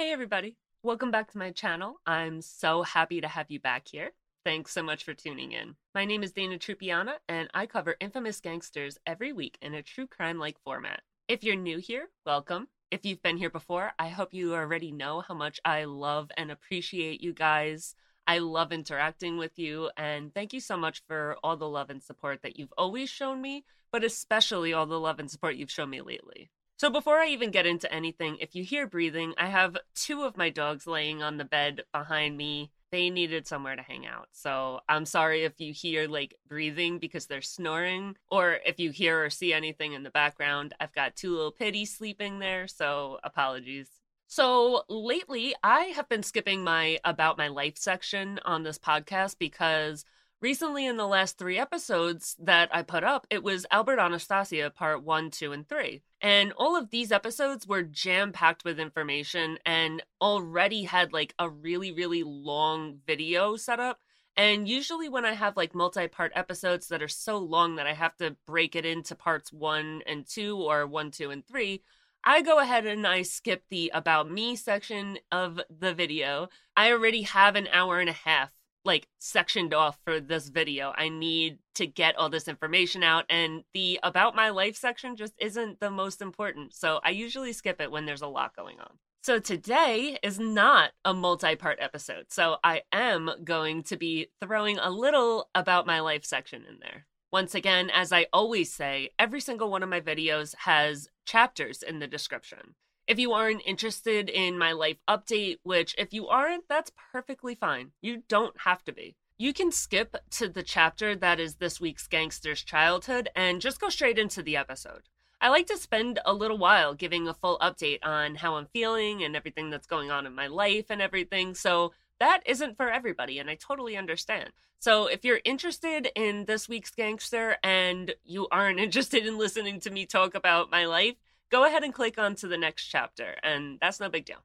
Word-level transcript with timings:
Hey, 0.00 0.12
everybody. 0.12 0.56
Welcome 0.82 1.10
back 1.10 1.30
to 1.30 1.36
my 1.36 1.50
channel. 1.50 2.00
I'm 2.06 2.40
so 2.40 2.82
happy 2.82 3.20
to 3.20 3.28
have 3.28 3.50
you 3.50 3.60
back 3.60 3.86
here. 3.86 4.12
Thanks 4.46 4.72
so 4.72 4.82
much 4.82 5.04
for 5.04 5.12
tuning 5.12 5.52
in. 5.52 5.76
My 5.94 6.06
name 6.06 6.22
is 6.22 6.32
Dana 6.32 6.56
Trupiana, 6.56 7.16
and 7.28 7.50
I 7.52 7.66
cover 7.66 7.96
infamous 8.00 8.40
gangsters 8.40 8.96
every 9.06 9.34
week 9.34 9.58
in 9.60 9.74
a 9.74 9.82
true 9.82 10.06
crime 10.06 10.38
like 10.38 10.58
format. 10.64 11.02
If 11.28 11.44
you're 11.44 11.54
new 11.54 11.76
here, 11.76 12.08
welcome. 12.24 12.68
If 12.90 13.04
you've 13.04 13.20
been 13.20 13.36
here 13.36 13.50
before, 13.50 13.92
I 13.98 14.08
hope 14.08 14.32
you 14.32 14.54
already 14.54 14.90
know 14.90 15.20
how 15.20 15.34
much 15.34 15.60
I 15.66 15.84
love 15.84 16.30
and 16.34 16.50
appreciate 16.50 17.20
you 17.20 17.34
guys. 17.34 17.94
I 18.26 18.38
love 18.38 18.72
interacting 18.72 19.36
with 19.36 19.58
you, 19.58 19.90
and 19.98 20.32
thank 20.32 20.54
you 20.54 20.60
so 20.60 20.78
much 20.78 21.02
for 21.08 21.36
all 21.44 21.58
the 21.58 21.68
love 21.68 21.90
and 21.90 22.02
support 22.02 22.40
that 22.40 22.58
you've 22.58 22.72
always 22.78 23.10
shown 23.10 23.42
me, 23.42 23.66
but 23.92 24.02
especially 24.02 24.72
all 24.72 24.86
the 24.86 24.98
love 24.98 25.18
and 25.18 25.30
support 25.30 25.56
you've 25.56 25.70
shown 25.70 25.90
me 25.90 26.00
lately. 26.00 26.50
So, 26.80 26.88
before 26.88 27.18
I 27.18 27.26
even 27.26 27.50
get 27.50 27.66
into 27.66 27.92
anything, 27.92 28.38
if 28.40 28.54
you 28.54 28.64
hear 28.64 28.86
breathing, 28.86 29.34
I 29.36 29.48
have 29.48 29.76
two 29.94 30.22
of 30.22 30.38
my 30.38 30.48
dogs 30.48 30.86
laying 30.86 31.22
on 31.22 31.36
the 31.36 31.44
bed 31.44 31.82
behind 31.92 32.38
me. 32.38 32.70
They 32.90 33.10
needed 33.10 33.46
somewhere 33.46 33.76
to 33.76 33.82
hang 33.82 34.06
out. 34.06 34.28
So, 34.32 34.80
I'm 34.88 35.04
sorry 35.04 35.44
if 35.44 35.60
you 35.60 35.74
hear 35.74 36.08
like 36.08 36.36
breathing 36.48 36.98
because 36.98 37.26
they're 37.26 37.42
snoring, 37.42 38.16
or 38.30 38.60
if 38.64 38.80
you 38.80 38.92
hear 38.92 39.22
or 39.22 39.28
see 39.28 39.52
anything 39.52 39.92
in 39.92 40.04
the 40.04 40.10
background. 40.10 40.72
I've 40.80 40.94
got 40.94 41.16
two 41.16 41.36
little 41.36 41.52
pitties 41.52 41.94
sleeping 41.94 42.38
there, 42.38 42.66
so 42.66 43.18
apologies. 43.24 43.90
So 44.26 44.84
lately, 44.88 45.54
I 45.62 45.92
have 45.96 46.08
been 46.08 46.22
skipping 46.22 46.64
my 46.64 46.98
About 47.04 47.36
My 47.36 47.48
Life 47.48 47.76
section 47.76 48.40
on 48.46 48.62
this 48.62 48.78
podcast 48.78 49.36
because 49.38 50.06
recently, 50.40 50.86
in 50.86 50.96
the 50.96 51.06
last 51.06 51.38
three 51.38 51.58
episodes 51.58 52.36
that 52.40 52.68
I 52.74 52.82
put 52.82 53.04
up, 53.04 53.26
it 53.30 53.42
was 53.42 53.66
Albert 53.70 53.98
Anastasia 53.98 54.70
part 54.70 55.02
one, 55.02 55.30
two, 55.30 55.52
and 55.52 55.68
three. 55.68 56.02
And 56.20 56.52
all 56.56 56.76
of 56.76 56.90
these 56.90 57.12
episodes 57.12 57.66
were 57.66 57.82
jam 57.82 58.32
packed 58.32 58.64
with 58.64 58.78
information 58.78 59.58
and 59.64 60.02
already 60.20 60.84
had 60.84 61.12
like 61.12 61.34
a 61.38 61.48
really, 61.48 61.92
really 61.92 62.22
long 62.22 62.98
video 63.06 63.56
set 63.56 63.80
up. 63.80 63.98
And 64.36 64.68
usually, 64.68 65.08
when 65.08 65.24
I 65.24 65.32
have 65.32 65.56
like 65.56 65.74
multi 65.74 66.08
part 66.08 66.32
episodes 66.34 66.88
that 66.88 67.02
are 67.02 67.08
so 67.08 67.38
long 67.38 67.76
that 67.76 67.86
I 67.86 67.94
have 67.94 68.16
to 68.18 68.36
break 68.46 68.76
it 68.76 68.86
into 68.86 69.14
parts 69.14 69.52
one 69.52 70.02
and 70.06 70.26
two 70.26 70.56
or 70.56 70.86
one, 70.86 71.10
two, 71.10 71.30
and 71.30 71.46
three, 71.46 71.82
I 72.22 72.42
go 72.42 72.58
ahead 72.58 72.86
and 72.86 73.06
I 73.06 73.22
skip 73.22 73.64
the 73.70 73.90
about 73.94 74.30
me 74.30 74.54
section 74.54 75.18
of 75.32 75.60
the 75.70 75.94
video. 75.94 76.48
I 76.76 76.92
already 76.92 77.22
have 77.22 77.56
an 77.56 77.68
hour 77.72 77.98
and 77.98 78.10
a 78.10 78.14
half 78.14 78.50
like 78.84 79.06
sectioned 79.18 79.74
off 79.74 79.98
for 80.04 80.20
this 80.20 80.48
video. 80.48 80.92
I 80.96 81.08
need 81.08 81.58
to 81.74 81.86
get 81.86 82.16
all 82.16 82.28
this 82.28 82.48
information 82.48 83.02
out 83.02 83.24
and 83.28 83.64
the 83.74 84.00
about 84.02 84.34
my 84.34 84.50
life 84.50 84.76
section 84.76 85.16
just 85.16 85.34
isn't 85.38 85.80
the 85.80 85.90
most 85.90 86.22
important. 86.22 86.74
So 86.74 87.00
I 87.04 87.10
usually 87.10 87.52
skip 87.52 87.80
it 87.80 87.90
when 87.90 88.06
there's 88.06 88.22
a 88.22 88.26
lot 88.26 88.56
going 88.56 88.80
on. 88.80 88.98
So 89.22 89.38
today 89.38 90.18
is 90.22 90.38
not 90.38 90.92
a 91.04 91.12
multi-part 91.12 91.78
episode. 91.80 92.26
So 92.30 92.56
I 92.64 92.82
am 92.90 93.30
going 93.44 93.82
to 93.84 93.96
be 93.96 94.28
throwing 94.40 94.78
a 94.78 94.90
little 94.90 95.50
about 95.54 95.86
my 95.86 96.00
life 96.00 96.24
section 96.24 96.64
in 96.66 96.78
there. 96.80 97.06
Once 97.30 97.54
again, 97.54 97.90
as 97.90 98.12
I 98.12 98.26
always 98.32 98.72
say, 98.72 99.10
every 99.18 99.40
single 99.40 99.70
one 99.70 99.82
of 99.82 99.88
my 99.88 100.00
videos 100.00 100.54
has 100.60 101.08
chapters 101.26 101.82
in 101.82 101.98
the 101.98 102.06
description. 102.06 102.74
If 103.06 103.18
you 103.18 103.32
aren't 103.32 103.62
interested 103.66 104.28
in 104.28 104.58
my 104.58 104.72
life 104.72 104.98
update, 105.08 105.58
which 105.62 105.94
if 105.98 106.12
you 106.12 106.28
aren't, 106.28 106.68
that's 106.68 106.92
perfectly 107.12 107.54
fine. 107.54 107.90
You 108.00 108.22
don't 108.28 108.60
have 108.60 108.84
to 108.84 108.92
be. 108.92 109.16
You 109.36 109.52
can 109.52 109.72
skip 109.72 110.16
to 110.32 110.48
the 110.48 110.62
chapter 110.62 111.16
that 111.16 111.40
is 111.40 111.56
this 111.56 111.80
week's 111.80 112.06
gangster's 112.06 112.62
childhood 112.62 113.30
and 113.34 113.60
just 113.60 113.80
go 113.80 113.88
straight 113.88 114.18
into 114.18 114.42
the 114.42 114.56
episode. 114.56 115.02
I 115.40 115.48
like 115.48 115.66
to 115.68 115.78
spend 115.78 116.18
a 116.26 116.34
little 116.34 116.58
while 116.58 116.94
giving 116.94 117.26
a 117.26 117.32
full 117.32 117.58
update 117.60 118.00
on 118.02 118.34
how 118.34 118.56
I'm 118.56 118.66
feeling 118.66 119.22
and 119.22 119.34
everything 119.34 119.70
that's 119.70 119.86
going 119.86 120.10
on 120.10 120.26
in 120.26 120.34
my 120.34 120.46
life 120.46 120.86
and 120.90 121.00
everything, 121.00 121.54
so 121.54 121.92
that 122.18 122.42
isn't 122.44 122.76
for 122.76 122.90
everybody, 122.90 123.38
and 123.38 123.48
I 123.48 123.54
totally 123.54 123.96
understand. 123.96 124.50
So 124.78 125.06
if 125.06 125.24
you're 125.24 125.40
interested 125.44 126.08
in 126.14 126.44
this 126.44 126.68
week's 126.68 126.90
gangster 126.90 127.56
and 127.64 128.14
you 128.24 128.46
aren't 128.50 128.80
interested 128.86 129.26
in 129.26 129.38
listening 129.38 129.80
to 129.80 129.90
me 129.90 130.04
talk 130.04 130.34
about 130.34 130.70
my 130.70 130.84
life, 130.84 131.16
go 131.50 131.64
ahead 131.64 131.82
and 131.82 131.92
click 131.92 132.18
on 132.18 132.34
to 132.36 132.48
the 132.48 132.56
next 132.56 132.86
chapter, 132.86 133.36
and 133.42 133.78
that's 133.80 134.00
no 134.00 134.08
big 134.08 134.24
deal. 134.24 134.38